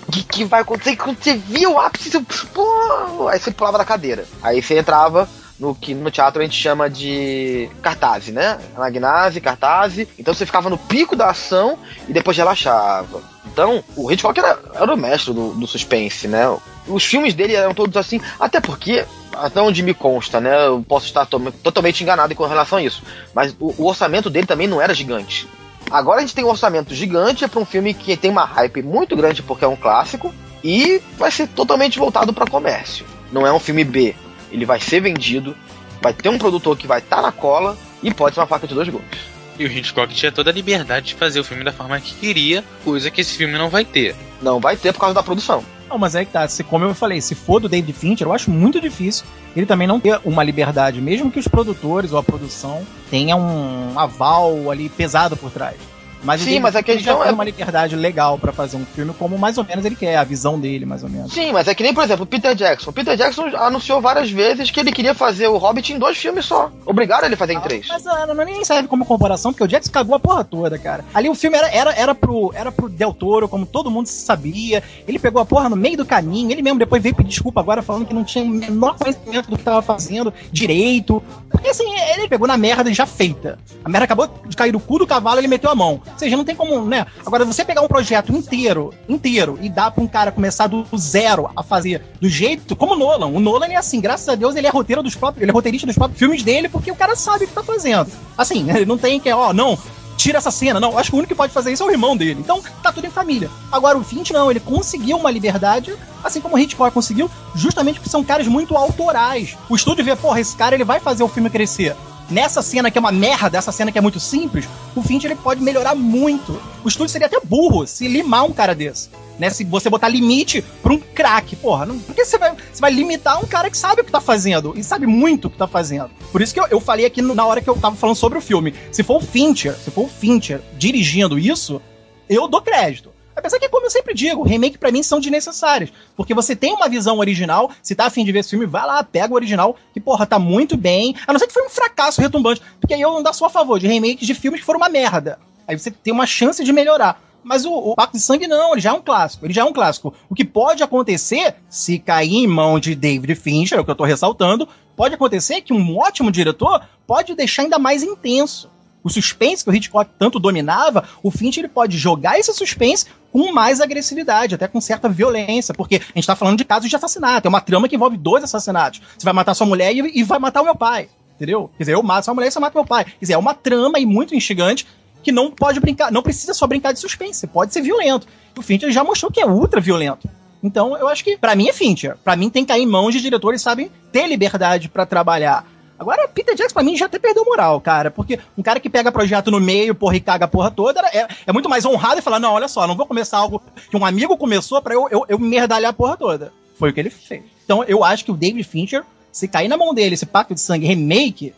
O 0.08 0.12
que, 0.12 0.24
que, 0.24 0.46
vai 0.46 0.62
acontecer? 0.62 0.96
Quando 0.96 1.22
você 1.22 1.36
via 1.36 1.70
o 1.70 1.80
ápice, 1.80 2.10
você, 2.10 2.20
pô, 2.54 3.28
aí 3.30 3.40
você 3.40 3.52
pulava 3.52 3.78
da 3.78 3.86
cadeira. 3.86 4.26
Aí 4.42 4.62
você 4.62 4.78
entrava 4.78 5.28
no 5.62 5.76
que 5.76 5.94
no 5.94 6.10
teatro 6.10 6.42
a 6.42 6.44
gente 6.44 6.60
chama 6.60 6.90
de 6.90 7.70
cartaz, 7.84 8.30
né? 8.30 8.60
Anagnase, 8.76 9.40
cartaz. 9.40 9.96
Então 10.18 10.34
você 10.34 10.44
ficava 10.44 10.72
no 10.72 10.78
pico 10.78 11.16
da 11.16 11.30
ação 11.30 11.78
e 12.10 12.12
depois 12.12 12.36
relaxava. 12.36 13.22
Então, 13.46 13.84
o 13.96 14.12
Hitchcock 14.12 14.40
era, 14.40 14.58
era 14.74 14.92
o 14.92 14.98
mestre 14.98 15.32
do, 15.32 15.54
do 15.54 15.68
suspense, 15.68 16.28
né? 16.28 16.46
Os 16.88 17.06
filmes 17.06 17.36
dele 17.36 17.54
eram 17.54 17.76
todos 17.76 17.96
assim, 17.96 18.20
até 18.40 18.60
porque, 18.60 19.06
até 19.34 19.62
onde 19.62 19.84
me 19.84 19.94
consta, 19.94 20.42
né? 20.42 20.66
Eu 20.66 20.84
posso 20.88 21.06
estar 21.06 21.28
to 21.28 21.40
totalmente 21.64 22.02
enganado 22.02 22.34
com 22.34 22.46
relação 22.48 22.80
a 22.80 22.84
isso. 22.84 23.04
Mas 23.32 23.56
o, 23.60 23.76
o 23.78 23.86
orçamento 23.86 24.32
dele 24.32 24.48
também 24.48 24.68
não 24.68 24.82
era 24.82 24.96
gigante. 24.96 25.48
Agora 25.92 26.20
a 26.20 26.22
gente 26.22 26.34
tem 26.34 26.44
um 26.44 26.50
orçamento 26.50 26.96
gigante 26.96 27.48
para 27.48 27.60
um 27.60 27.66
filme 27.66 27.94
que 27.94 28.18
tem 28.18 28.32
uma 28.32 28.46
hype 28.46 28.82
muito 28.82 29.16
grande 29.16 29.44
porque 29.44 29.66
é 29.66 29.68
um 29.68 29.76
clássico 29.76 30.34
e 30.64 31.00
vai 31.20 31.30
ser 31.30 31.48
totalmente 31.50 32.00
voltado 32.00 32.34
para 32.34 32.50
comércio. 32.50 33.06
Não 33.32 33.46
é 33.46 33.54
um 33.54 33.60
filme 33.60 33.84
B, 33.84 34.16
ele 34.52 34.66
vai 34.66 34.80
ser 34.80 35.00
vendido, 35.00 35.56
vai 36.02 36.14
ter 36.14 36.30
um 36.30 36.38
produtor 36.38 36.78
que 36.78 36.88
vai 36.88 37.00
estar 37.00 37.18
tá 37.18 37.22
na 37.22 37.32
cola 37.32 37.78
e 38.02 38.14
pode 38.14 38.36
ser 38.36 38.42
uma 38.42 38.48
faca 38.48 38.68
de 38.68 38.74
dois 38.74 38.90
gumes. 38.90 39.32
E 39.60 39.66
o 39.66 39.72
Hitchcock 39.72 40.14
tinha 40.14 40.32
toda 40.32 40.50
a 40.50 40.54
liberdade 40.54 41.08
de 41.08 41.16
fazer 41.16 41.40
o 41.40 41.44
filme 41.44 41.64
da 41.64 41.72
forma 41.72 42.00
que 42.00 42.16
queria, 42.16 42.64
coisa 42.84 43.12
que 43.12 43.22
esse 43.22 43.38
filme 43.38 43.58
não 43.58 43.70
vai 43.70 43.86
ter. 43.86 44.16
Não 44.42 44.60
vai 44.60 44.76
ter 44.76 44.94
por 44.94 45.00
causa 45.00 45.14
da 45.14 45.22
produção. 45.22 45.64
Não, 45.88 45.98
mas 45.98 46.16
é 46.16 46.24
que 46.24 46.32
tá, 46.32 46.48
se, 46.48 46.64
como 46.64 46.86
eu 46.86 46.96
falei, 46.96 47.20
se 47.20 47.36
for 47.36 47.60
do 47.60 47.68
David 47.68 47.94
Fincher, 47.94 48.26
eu 48.26 48.34
acho 48.34 48.50
muito 48.50 48.80
difícil 48.80 49.26
ele 49.56 49.66
também 49.66 49.88
não 49.88 50.00
ter 50.00 50.20
uma 50.24 50.44
liberdade, 50.44 51.02
mesmo 51.02 51.30
que 51.30 51.40
os 51.40 51.48
produtores 51.48 52.14
ou 52.14 52.18
a 52.18 52.24
produção 52.24 52.88
tenham 53.10 53.40
um 53.40 54.00
aval 54.00 54.72
ali 54.72 54.88
pesado 54.88 55.36
por 55.36 55.52
trás. 55.52 55.76
Mas 56.24 56.42
Sim, 56.42 56.60
mas 56.60 56.76
é 56.76 56.84
que 56.84 56.92
ele 56.92 57.02
já 57.02 57.16
tem 57.16 57.30
é... 57.30 57.32
uma 57.32 57.44
liberdade 57.44 57.96
legal 57.96 58.38
para 58.38 58.52
fazer 58.52 58.78
um 58.78 58.86
filme 58.86 59.14
como 59.14 59.38
mais 59.38 59.58
ou 59.58 59.64
menos 59.64 59.84
ele 59.86 59.96
quer, 59.96 60.18
a 60.18 60.24
visão 60.24 60.60
dele, 60.60 60.86
mais 60.86 61.04
ou 61.04 61.10
menos. 61.10 61.34
Sim, 61.34 61.52
mas 61.52 61.68
é 61.68 61.74
que 61.74 61.84
nem, 61.84 61.94
por 61.94 62.04
exemplo, 62.04 62.24
o 62.24 62.28
Peter 62.28 62.54
Jackson. 62.56 62.90
O 62.90 62.94
Peter 62.94 63.18
Jackson 63.18 63.46
anunciou 63.56 64.02
várias 64.02 64.30
vezes 64.30 64.70
que 64.70 64.80
ele 64.80 64.92
queria 64.92 65.14
fazer 65.14 65.48
o 65.48 65.58
Hobbit 65.58 65.94
em 65.94 66.00
dois 66.00 66.18
filmes 66.18 66.46
só. 66.46 66.72
Obrigaram 66.86 67.26
ele 67.26 67.36
a 67.36 67.38
fazer 67.38 67.54
em 67.54 67.58
ah, 67.58 67.62
três. 67.62 67.88
Mas 67.88 68.06
ah, 68.06 68.26
não, 68.28 68.36
não, 68.36 68.46
nem 68.46 68.64
serve 68.64 68.88
como 68.88 69.06
comparação, 69.06 69.52
porque 69.52 69.64
o 69.64 69.68
Jackson 69.68 69.92
cagou 69.92 70.16
a 70.16 70.20
porra 70.20 70.44
toda, 70.44 70.78
cara. 70.78 71.04
Ali 71.14 71.30
o 71.30 71.36
filme 71.36 71.58
era, 71.58 71.70
era, 71.70 71.94
era, 71.94 72.16
pro, 72.16 72.52
era 72.56 72.72
pro 72.72 72.88
Del 72.88 73.14
Toro, 73.14 73.50
como 73.50 73.66
todo 73.66 73.90
mundo 73.90 74.08
sabia. 74.08 74.84
Ele 75.08 75.18
pegou 75.18 75.42
a 75.42 75.46
porra 75.46 75.70
no 75.70 75.76
meio 75.76 75.98
do 75.98 76.06
caminho. 76.06 76.52
Ele 76.52 76.62
mesmo 76.62 76.80
depois 76.80 77.02
veio 77.02 77.16
pedir 77.16 77.30
desculpa 77.30 77.60
agora, 77.60 77.82
falando 77.82 78.06
que 78.06 78.14
não 78.14 78.24
tinha 78.24 78.44
o 78.44 78.48
menor 78.48 78.96
conhecimento 78.98 79.50
do 79.50 79.58
que 79.58 79.64
tava 79.64 79.82
fazendo 79.82 80.34
direito. 80.52 81.22
Porque 81.50 81.70
assim, 81.70 81.92
ele 82.14 82.28
pegou 82.28 82.48
na 82.48 82.58
merda 82.58 82.94
já 82.94 83.06
feita. 83.06 83.58
A 83.84 83.90
merda 83.90 84.06
acabou 84.06 84.30
de 84.46 84.56
cair 84.56 84.72
do 84.72 84.80
cu 84.80 85.00
do 85.00 85.08
cavalo 85.08 85.40
ele 85.40 85.48
meteu 85.48 85.70
a 85.70 85.76
mão. 85.76 86.02
Ou 86.12 86.20
seja, 86.20 86.38
não 86.38 86.44
tem 86.44 86.56
como 86.56 86.86
né? 86.86 87.06
Agora, 87.26 87.46
você 87.46 87.64
pegar 87.64 87.82
um 87.82 87.88
projeto 87.88 88.32
inteiro, 88.32 88.94
inteiro, 89.08 89.58
e 89.62 89.70
dar 89.70 89.92
pra 89.92 90.04
um 90.04 90.08
cara 90.08 90.32
começar 90.32 90.68
do 90.68 90.86
zero 90.98 91.50
a 91.56 91.64
fazer 91.64 92.04
do 92.20 92.30
jeito, 92.30 92.76
como 92.76 92.94
o 92.94 92.98
Nolan. 92.98 93.28
O 93.28 93.40
Nolan 93.40 93.68
é 93.68 93.76
assim, 93.76 94.00
graças 94.00 94.28
a 94.28 94.36
Deus, 94.36 94.56
ele 94.56 94.68
é 94.68 94.70
roteiro 94.70 95.04
dos 95.04 95.16
próprios, 95.16 95.42
ele 95.42 95.52
é 95.52 95.54
roteirista 95.54 95.88
dos 95.88 95.96
próprios 95.96 96.20
filmes 96.20 96.44
dele, 96.44 96.70
porque 96.70 96.92
o 96.92 96.96
cara 96.96 97.16
sabe 97.16 97.46
o 97.46 97.48
que 97.48 97.54
tá 97.54 97.64
fazendo. 97.64 98.12
Assim, 98.38 98.70
ele 98.72 98.86
não 98.86 98.98
tem 98.98 99.20
que, 99.20 99.32
ó, 99.32 99.54
não, 99.54 99.78
tira 100.18 100.38
essa 100.38 100.52
cena. 100.52 100.80
Não, 100.80 100.98
acho 100.98 101.10
que 101.10 101.16
o 101.16 101.20
único 101.20 101.34
que 101.34 101.38
pode 101.38 101.54
fazer 101.54 101.72
isso 101.72 101.84
é 101.84 101.86
o 101.86 101.92
irmão 101.92 102.16
dele. 102.16 102.40
Então, 102.40 102.62
tá 102.84 102.92
tudo 102.92 103.08
em 103.08 103.12
família. 103.12 103.50
Agora, 103.72 103.98
o 103.98 104.04
Finch 104.04 104.32
não, 104.32 104.52
ele 104.52 104.60
conseguiu 104.60 105.18
uma 105.18 105.32
liberdade, 105.32 105.96
assim 106.24 106.42
como 106.42 106.56
o 106.56 106.60
Hitchcock 106.60 106.94
conseguiu, 106.94 107.30
justamente 107.56 107.96
porque 107.96 108.10
são 108.10 108.24
caras 108.24 108.48
muito 108.48 108.76
autorais. 108.76 109.58
O 109.70 109.76
estúdio 109.76 110.06
vê, 110.06 110.16
porra, 110.16 110.40
esse 110.40 110.56
cara 110.56 110.76
ele 110.76 110.84
vai 110.84 111.00
fazer 111.00 111.24
o 111.24 111.28
filme 111.28 111.50
crescer 111.50 111.96
nessa 112.32 112.62
cena 112.62 112.90
que 112.90 112.98
é 112.98 113.02
uma 113.02 113.12
merda, 113.12 113.58
essa 113.58 113.72
cena 113.72 113.92
que 113.92 113.98
é 113.98 114.02
muito 114.02 114.20
simples, 114.20 114.68
o 114.96 115.04
Fincher 115.04 115.32
ele 115.32 115.40
pode 115.40 115.62
melhorar 115.62 115.94
muito. 115.94 116.60
O 116.84 116.88
estúdio 116.88 117.12
seria 117.12 117.28
até 117.28 117.40
burro 117.44 117.86
se 117.86 118.08
limar 118.08 118.46
um 118.46 118.52
cara 118.52 118.74
desse. 118.74 119.10
Né, 119.38 119.50
se 119.50 119.64
você 119.64 119.90
botar 119.90 120.08
limite 120.08 120.64
pra 120.84 120.94
um 120.94 121.00
craque, 121.00 121.56
porra, 121.56 121.88
não, 121.88 121.98
você 121.98 122.38
vai, 122.38 122.56
você 122.72 122.80
vai 122.80 122.92
limitar 122.92 123.44
um 123.44 123.48
cara 123.48 123.72
que 123.72 123.78
sabe 123.78 124.02
o 124.02 124.04
que 124.04 124.12
tá 124.12 124.22
fazendo 124.22 124.74
e 124.76 124.84
sabe 124.84 125.08
muito 125.08 125.46
o 125.46 125.50
que 125.50 125.58
tá 125.58 125.68
fazendo? 125.68 126.12
Por 126.32 126.42
isso 126.44 126.54
que 126.54 126.60
eu, 126.60 126.68
eu 126.70 126.80
falei 126.80 127.06
aqui 127.08 127.24
no, 127.24 127.34
na 127.34 127.44
hora 127.44 127.60
que 127.60 127.68
eu 127.68 127.76
tava 127.76 127.96
falando 127.96 128.16
sobre 128.16 128.38
o 128.38 128.42
filme. 128.42 128.76
Se 128.92 129.02
for 129.02 129.18
o 129.18 129.20
Fincher, 129.20 129.74
se 129.74 129.90
for 129.90 130.06
o 130.06 130.08
Fincher 130.08 130.62
dirigindo 130.78 131.40
isso, 131.40 131.82
eu 132.30 132.48
dou 132.48 132.62
crédito. 132.62 133.12
Apesar 133.36 133.60
que, 133.60 133.70
como 133.70 133.86
eu 133.86 133.90
sempre 133.90 134.14
digo, 134.14 134.44
remake 134.44 134.78
para 134.78 134.92
mim 134.92 135.04
são 135.04 135.20
desnecessários. 135.20 135.92
Porque 136.16 136.34
você 136.34 136.56
tem 136.56 136.74
uma 136.74 136.90
visão 136.90 137.18
original, 137.20 137.72
se 137.82 137.96
tá 137.96 138.06
afim 138.06 138.26
de 138.26 138.32
ver 138.32 138.40
esse 138.40 138.52
filme, 138.52 138.66
vai 138.66 138.86
lá, 138.86 139.04
pega 139.04 139.32
o 139.32 139.36
original, 139.36 139.76
que, 139.94 140.00
porra, 140.00 140.26
tá 140.26 140.38
muito 140.38 140.78
bem. 140.78 141.16
A 141.26 141.32
não 141.32 141.40
ser 141.40 141.48
que 141.48 141.54
foi 141.54 141.66
um 141.66 141.70
fracasso 141.70 142.22
retumbante. 142.22 142.62
Porque 142.80 142.94
aí 142.94 143.02
eu 143.02 143.12
não 143.12 143.24
dá 143.24 143.34
só 143.34 143.46
a 143.46 143.50
favor 143.50 143.80
de 143.80 143.88
remakes 143.88 144.28
de 144.28 144.34
filmes 144.34 144.60
que 144.60 144.66
foram 144.66 144.80
uma 144.80 144.90
merda. 144.90 145.40
Aí 145.68 145.78
você 145.78 145.92
tem 145.92 146.14
uma 146.14 146.26
chance 146.26 146.64
de 146.64 146.74
melhorar. 146.74 147.22
Mas 147.44 147.66
o, 147.66 147.74
o 147.74 147.96
Pacto 147.96 148.18
de 148.18 148.24
Sangue 148.24 148.48
não, 148.48 148.74
ele 148.74 148.82
já 148.82 148.92
é 148.92 148.94
um 148.94 149.02
clássico. 149.02 149.46
Ele 149.46 149.54
já 149.54 149.62
é 149.62 149.66
um 149.66 149.74
clássico. 149.74 150.14
O 150.30 150.36
que 150.36 150.46
pode 150.46 150.84
acontecer, 150.84 151.56
se 151.70 151.98
cair 151.98 152.36
em 152.36 152.48
mão 152.48 152.80
de 152.80 152.94
David 152.94 153.34
Fincher, 153.36 153.78
é 153.78 153.82
o 153.82 153.86
que 153.86 153.90
eu 153.90 153.96
tô 153.96 154.04
ressaltando, 154.04 154.68
pode 154.96 155.16
acontecer 155.16 155.62
que 155.62 155.74
um 155.74 155.98
ótimo 155.98 156.32
diretor 156.32 156.82
pode 157.08 157.34
deixar 157.34 157.64
ainda 157.64 157.80
mais 157.80 158.04
intenso 158.04 158.70
o 159.04 159.10
suspense 159.10 159.64
que 159.64 159.70
o 159.70 159.74
Hitchcock 159.74 160.12
tanto 160.18 160.40
dominava, 160.40 161.04
o 161.24 161.32
Fincher 161.32 161.64
ele 161.64 161.74
pode 161.74 161.98
jogar 161.98 162.40
esse 162.40 162.54
suspense 162.54 163.06
com 163.32 163.52
mais 163.54 163.80
agressividade, 163.80 164.56
até 164.56 164.68
com 164.68 164.82
certa 164.82 165.08
violência, 165.08 165.74
porque 165.74 165.96
a 165.96 166.14
gente 166.16 166.28
tá 166.28 166.36
falando 166.36 166.58
de 166.58 166.66
casos 166.66 166.90
de 166.90 166.96
assassinato, 166.96 167.48
é 167.48 167.50
uma 167.50 167.62
trama 167.62 167.88
que 167.88 167.96
envolve 167.96 168.18
dois 168.18 168.44
assassinatos. 168.44 169.02
Você 169.18 169.24
vai 169.24 169.34
matar 169.34 169.54
sua 169.54 169.66
mulher 169.66 169.96
e, 169.96 170.20
e 170.20 170.24
vai 170.24 170.38
matar 170.40 170.62
o 170.62 170.66
meu 170.66 170.76
pai, 170.76 171.10
entendeu? 171.36 171.70
Quer 171.78 171.84
dizer, 171.84 171.94
eu 171.94 172.04
mato 172.04 172.26
sua 172.26 172.34
mulher 172.34 172.48
e 172.48 172.52
você 172.52 172.60
mata 172.60 172.78
meu 172.78 172.86
pai. 172.86 173.06
Quer 173.06 173.20
dizer, 173.22 173.34
é 173.34 173.38
uma 173.38 173.54
trama 173.54 174.00
e 174.00 174.06
muito 174.06 174.36
instigante 174.36 174.86
que 175.24 175.32
não 175.32 175.52
pode 175.52 175.80
brincar, 175.80 176.12
não 176.12 176.22
precisa 176.22 176.54
só 176.54 176.68
brincar 176.68 176.92
de 176.92 177.00
suspense, 177.00 177.48
pode 177.48 177.74
ser 177.74 177.82
violento. 177.82 178.28
O 178.58 178.62
Fincher 178.62 178.92
já 178.92 179.04
mostrou 179.04 179.32
que 179.32 179.40
é 179.40 179.46
ultra 179.46 179.80
violento. 179.80 180.28
Então, 180.64 180.96
eu 180.96 181.08
acho 181.08 181.24
que, 181.24 181.38
para 181.38 181.56
mim, 181.56 181.70
é 181.70 181.74
Fincher. 181.74 182.18
Para 182.24 182.36
mim, 182.36 182.50
tem 182.50 182.64
que 182.64 182.72
cair 182.72 182.84
em 182.84 182.88
mãos 182.88 183.14
de 183.14 183.22
diretores 183.22 183.62
sabem 183.62 183.92
ter 184.12 184.28
liberdade 184.28 184.90
para 184.90 185.06
trabalhar. 185.06 185.66
Agora, 186.02 186.28
Peter 186.28 186.56
Jackson, 186.56 186.74
pra 186.74 186.82
mim, 186.82 186.98
já 186.98 187.06
até 187.06 187.20
perdeu 187.20 187.46
moral, 187.46 187.80
cara. 187.80 188.10
Porque 188.10 188.40
um 188.58 188.64
cara 188.64 188.80
que 188.80 188.90
pega 188.90 189.12
projeto 189.12 189.52
no 189.52 189.60
meio, 189.60 189.94
porra, 189.94 190.16
e 190.16 190.20
caga 190.20 190.46
a 190.46 190.48
porra 190.48 190.72
toda, 190.72 191.00
é, 191.14 191.28
é 191.46 191.54
muito 191.54 191.70
mais 191.70 191.86
honrado 191.86 192.18
e 192.18 192.24
falar: 192.24 192.40
não, 192.40 192.54
olha 192.54 192.68
só, 192.68 192.88
não 192.88 192.96
vou 192.96 193.06
começar 193.06 193.38
algo 193.38 193.62
que 193.88 193.96
um 193.96 194.04
amigo 194.04 194.36
começou 194.36 194.82
pra 194.82 194.96
eu, 194.96 195.08
eu, 195.12 195.26
eu 195.30 195.38
merdalhar 195.38 195.92
a 195.92 195.94
porra 195.94 196.18
toda. 196.18 196.52
Foi 196.80 196.90
o 196.90 196.94
que 196.94 197.00
ele 197.00 197.12
fez. 197.12 197.44
Então, 197.64 197.84
eu 197.84 198.04
acho 198.04 198.26
que 198.26 198.32
o 198.32 198.36
David 198.36 198.64
Fincher, 198.64 199.04
se 199.32 199.48
cair 199.48 199.68
na 199.68 199.78
mão 199.78 199.94
dele 199.94 200.16
esse 200.16 200.26
Pacto 200.26 200.56
de 200.56 200.60
Sangue 200.60 200.88
remake, 200.88 201.54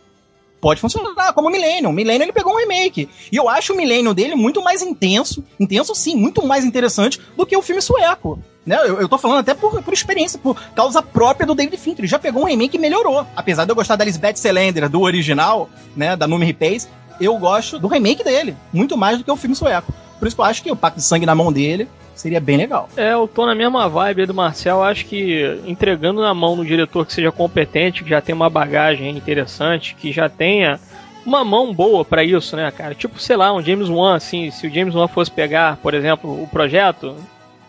pode 0.64 0.80
funcionar 0.80 1.34
como 1.34 1.50
o 1.50 1.52
Millennium. 1.52 1.90
O 1.90 1.94
Millennium 1.94 2.24
ele 2.24 2.32
pegou 2.32 2.54
um 2.54 2.58
remake. 2.58 3.10
E 3.30 3.36
eu 3.36 3.50
acho 3.50 3.74
o 3.74 3.76
Millennium 3.76 4.14
dele 4.14 4.34
muito 4.34 4.64
mais 4.64 4.82
intenso, 4.82 5.44
intenso 5.60 5.94
sim, 5.94 6.16
muito 6.16 6.48
mais 6.48 6.64
interessante 6.64 7.20
do 7.36 7.46
que 7.46 7.58
o 7.58 7.62
filme 7.62 7.82
sueco. 7.82 8.40
Né? 8.66 8.78
Eu, 8.78 9.02
eu 9.02 9.10
tô 9.10 9.18
falando 9.18 9.40
até 9.40 9.54
por, 9.54 9.84
por 9.84 9.94
experiência, 9.94 10.40
por 10.40 10.58
causa 10.74 11.02
própria 11.02 11.46
do 11.46 11.54
David 11.54 11.76
Fincher. 11.76 12.00
Ele 12.00 12.08
já 12.08 12.18
pegou 12.18 12.44
um 12.44 12.46
remake 12.46 12.78
e 12.78 12.80
melhorou. 12.80 13.28
Apesar 13.36 13.66
de 13.66 13.72
eu 13.72 13.76
gostar 13.76 13.98
da 13.98 14.06
Lisbeth 14.06 14.38
Salander, 14.38 14.88
do 14.88 15.02
original, 15.02 15.70
né, 15.98 16.16
da 16.16 16.26
Numi 16.30 16.54
Pace, 16.54 16.88
eu 17.20 17.38
gosto 17.38 17.78
do 17.78 17.90
remake 17.90 18.24
dele, 18.24 18.56
muito 18.72 18.96
mais 18.96 19.18
do 19.18 19.26
que 19.26 19.32
o 19.32 19.36
filme 19.36 19.58
sueco. 19.58 19.94
Por 20.18 20.28
isso 20.28 20.38
que 20.38 20.42
eu 20.42 20.46
acho 20.46 20.64
que 20.64 20.72
o 20.72 20.78
Pacto 20.78 21.00
de 21.00 21.06
Sangue 21.06 21.26
na 21.26 21.36
mão 21.36 21.52
dele 21.52 21.90
seria 22.16 22.40
bem 22.40 22.58
legal. 22.58 22.90
É, 22.96 23.14
eu 23.14 23.28
tô 23.28 23.46
na 23.46 23.56
mesma 23.56 23.88
vibe 23.90 24.26
do 24.26 24.34
Marcel, 24.34 24.84
acho 24.84 25.06
que 25.06 25.60
entregando 25.66 26.22
na 26.22 26.34
mão 26.34 26.56
do 26.56 26.66
diretor 26.66 27.06
que 27.06 27.14
seja 27.14 27.32
competente, 27.32 28.04
que 28.04 28.10
já 28.10 28.22
tenha 28.22 28.36
uma 28.36 28.50
bagagem 28.50 29.16
interessante, 29.16 29.96
que 29.96 30.12
já 30.12 30.30
tenha 30.30 30.80
uma 31.26 31.44
mão 31.44 31.74
boa 31.74 32.04
para 32.04 32.24
isso, 32.24 32.56
né, 32.56 32.70
cara? 32.72 32.94
Tipo, 32.94 33.20
sei 33.20 33.36
lá, 33.36 33.54
um 33.54 33.62
James 33.62 33.90
Wan, 33.90 34.16
assim, 34.16 34.52
se 34.52 34.68
o 34.68 34.74
James 34.74 34.94
Wan 34.94 35.08
fosse 35.08 35.32
pegar, 35.32 35.78
por 35.78 35.94
exemplo, 35.94 36.42
o 36.42 36.48
projeto, 36.48 37.16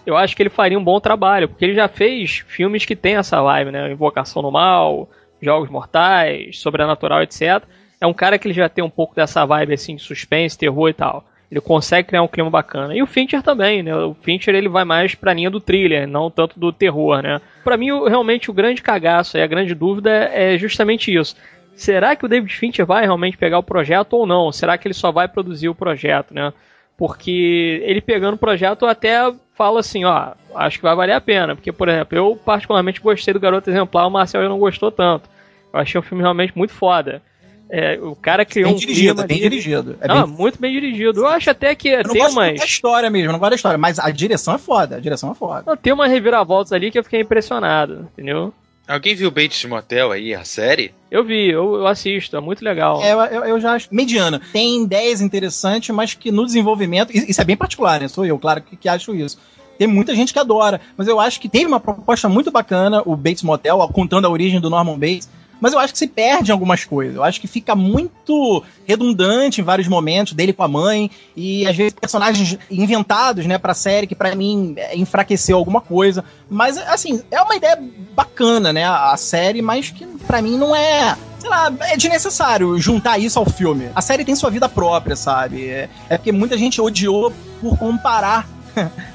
eu 0.05 0.17
acho 0.17 0.37
que 0.37 0.43
ele 0.43 0.51
faria 0.51 0.79
um 0.79 0.85
bom 0.85 1.01
trabalho, 1.01 1.49
porque 1.49 1.65
ele 1.65 1.75
já 1.75 1.89
fez 1.89 2.45
filmes 2.47 2.85
que 2.85 2.97
tem 2.97 3.17
essa 3.17 3.41
vibe, 3.41 3.71
né? 3.71 3.93
Invocação 3.93 4.43
no 4.43 4.51
Mal, 4.51 5.09
Jogos 5.41 5.71
Mortais, 5.71 6.59
Sobrenatural, 6.59 7.23
etc. 7.23 7.63
É 8.01 8.07
um 8.07 8.15
cara 8.15 8.39
que 8.39 8.47
ele 8.49 8.55
já 8.55 8.69
tem 8.69 8.85
um 8.85 8.91
pouco 8.91 9.15
dessa 9.15 9.45
vibe 9.47 9.75
assim 9.75 9.97
de 9.97 10.03
suspense, 10.03 10.59
terror 10.59 10.89
e 10.89 10.95
tal. 10.95 11.25
Ele 11.55 11.61
consegue 11.61 12.09
criar 12.09 12.23
um 12.23 12.27
clima 12.27 12.51
bacana. 12.51 12.97
E 12.97 13.01
o 13.01 13.07
Fincher 13.07 13.41
também, 13.41 13.81
né? 13.81 13.95
O 13.95 14.13
Fincher 14.13 14.53
ele 14.57 14.69
vai 14.69 14.85
mais 14.85 15.15
pra 15.15 15.33
linha 15.33 15.49
do 15.49 15.61
thriller, 15.61 16.05
não 16.05 16.29
tanto 16.29 16.59
do 16.59 16.73
terror, 16.73 17.23
né? 17.23 17.41
Pra 17.63 17.77
mim, 17.77 17.91
realmente, 18.09 18.51
o 18.51 18.53
grande 18.53 18.83
cagaço 18.83 19.39
e 19.39 19.41
a 19.41 19.47
grande 19.47 19.73
dúvida 19.73 20.11
é 20.11 20.59
justamente 20.59 21.15
isso. 21.15 21.37
Será 21.77 22.17
que 22.17 22.25
o 22.25 22.29
David 22.29 22.53
Fincher 22.53 22.85
vai 22.85 23.05
realmente 23.05 23.37
pegar 23.37 23.61
o 23.61 23.63
projeto 23.63 24.15
ou 24.15 24.27
não? 24.27 24.51
Será 24.51 24.77
que 24.77 24.89
ele 24.89 24.95
só 24.95 25.13
vai 25.13 25.29
produzir 25.29 25.69
o 25.69 25.77
projeto, 25.77 26.35
né? 26.35 26.53
Porque 26.99 27.81
ele 27.85 28.01
pegando 28.01 28.35
o 28.35 28.39
projeto 28.39 28.85
até 28.85 29.33
fala 29.55 29.79
assim, 29.79 30.05
ó, 30.05 30.33
acho 30.57 30.79
que 30.79 30.85
vai 30.85 30.97
valer 30.97 31.13
a 31.13 31.21
pena. 31.21 31.55
Porque, 31.55 31.71
por 31.71 31.89
exemplo, 31.89 32.19
eu 32.19 32.37
particularmente 32.45 33.01
gostei 33.01 33.33
do 33.33 33.39
Garoto 33.39 33.71
Exemplar, 33.71 34.09
o 34.09 34.11
Marcel 34.11 34.43
já 34.43 34.49
não 34.49 34.59
gostou 34.59 34.91
tanto. 34.91 35.31
Eu 35.73 35.79
achei 35.79 36.01
o 36.01 36.03
filme 36.03 36.21
realmente 36.21 36.53
muito 36.59 36.73
foda. 36.73 37.23
É, 37.71 37.99
o 38.01 38.15
cara 38.15 38.45
criou 38.45 38.69
bem 38.69 38.77
um 38.77 38.79
dirigido, 38.79 39.15
clima 39.15 39.27
bem 39.27 39.41
dirigido. 39.41 39.97
É 40.01 40.09
não, 40.09 40.27
bem... 40.27 40.37
muito 40.37 40.61
bem 40.61 40.73
dirigido. 40.73 41.21
Eu 41.21 41.27
acho 41.27 41.51
até 41.51 41.75
que 41.75 41.89
eu 41.89 42.03
tem 42.05 42.23
umas... 42.23 42.59
da 42.59 42.65
história 42.65 43.11
mesmo, 43.11 43.33
não 43.33 43.39
gosto 43.39 43.51
da 43.51 43.57
história, 43.57 43.79
mas 43.79 43.99
a 43.99 44.11
direção 44.11 44.55
é 44.55 44.59
foda, 44.59 44.97
a 44.97 45.01
direção 45.01 45.33
é 45.33 45.35
foda. 45.35 45.65
Não, 45.67 45.77
tem 45.77 45.93
uma 45.93 46.07
reviravoltas 46.07 46.73
ali 46.73 46.91
que 46.91 46.99
eu 46.99 47.05
fiquei 47.05 47.21
impressionado, 47.21 48.09
entendeu? 48.13 48.53
Alguém 48.87 49.15
viu 49.15 49.31
Bates 49.31 49.65
Motel 49.65 50.13
aí, 50.13 50.35
a 50.35 50.45
série? 50.45 50.93
Eu 51.11 51.25
vi, 51.25 51.49
eu, 51.49 51.77
eu 51.77 51.87
assisto, 51.87 52.37
é 52.37 52.41
muito 52.41 52.63
legal. 52.63 53.03
É, 53.03 53.13
eu, 53.13 53.45
eu, 53.45 53.61
já 53.61 53.73
acho 53.73 53.89
mediana. 53.91 54.43
Tem 54.53 54.83
ideias 54.85 55.23
interessantes, 55.23 55.95
mas 55.95 56.13
que 56.13 56.31
no 56.31 56.45
desenvolvimento. 56.45 57.11
Isso 57.11 57.41
é 57.41 57.45
bem 57.45 57.57
particular, 57.57 57.99
né? 57.99 58.09
Sou 58.09 58.27
eu, 58.27 58.39
claro, 58.39 58.61
que, 58.61 58.77
que 58.77 58.89
acho 58.89 59.15
isso. 59.15 59.39
Tem 59.79 59.89
muita 59.89 60.15
gente 60.15 60.33
que 60.33 60.39
adora, 60.39 60.81
mas 60.97 61.09
eu 61.09 61.19
acho 61.19 61.41
que 61.41 61.49
teve 61.49 61.65
uma 61.65 61.81
proposta 61.81 62.29
muito 62.29 62.51
bacana, 62.51 63.03
o 63.07 63.17
Bates 63.17 63.43
Motel, 63.43 63.79
contando 63.93 64.27
a 64.27 64.31
origem 64.31 64.61
do 64.61 64.71
Norman 64.71 64.99
Bates 64.99 65.29
mas 65.61 65.73
eu 65.73 65.79
acho 65.79 65.93
que 65.93 65.99
se 65.99 66.07
perde 66.07 66.53
algumas 66.53 66.85
coisas. 66.85 67.17
Eu 67.17 67.25
acho 67.25 67.41
que 67.41 67.47
fica 67.47 67.75
muito 67.75 68.63
redundante 68.87 69.61
em 69.61 69.65
vários 69.65 69.89
momentos 69.89 70.33
dele 70.33 70.53
com 70.53 70.63
a 70.63 70.69
mãe 70.69 71.11
e 71.37 71.67
às 71.67 71.77
vezes 71.77 71.93
personagens 71.93 72.59
inventados, 72.71 73.47
né, 73.47 73.59
para 73.59 73.75
série 73.75 74.07
que 74.07 74.15
para 74.15 74.35
mim 74.35 74.75
é, 74.77 74.97
enfraqueceu 74.97 75.57
alguma 75.57 75.81
coisa. 75.81 76.25
Mas 76.49 76.77
assim, 76.79 77.23
é 77.31 77.41
uma 77.41 77.57
ideia 77.57 77.79
bacana, 78.15 78.73
né, 78.73 78.85
a 78.85 79.17
série, 79.17 79.63
mas 79.63 79.91
que 79.91 80.07
para 80.27 80.43
mim 80.43 80.57
não 80.57 80.75
é 80.75 81.17
sei 81.39 81.51
lá, 81.51 81.71
é 81.81 81.97
desnecessário 81.97 82.79
juntar 82.79 83.19
isso 83.19 83.39
ao 83.39 83.45
filme. 83.45 83.91
A 83.95 84.01
série 84.01 84.25
tem 84.25 84.35
sua 84.35 84.51
vida 84.51 84.67
própria, 84.67 85.15
sabe? 85.15 85.69
É, 85.69 85.91
é 86.09 86.17
porque 86.17 86.33
muita 86.33 86.57
gente 86.57 86.81
odiou 86.81 87.33
por 87.61 87.77
comparar 87.79 88.49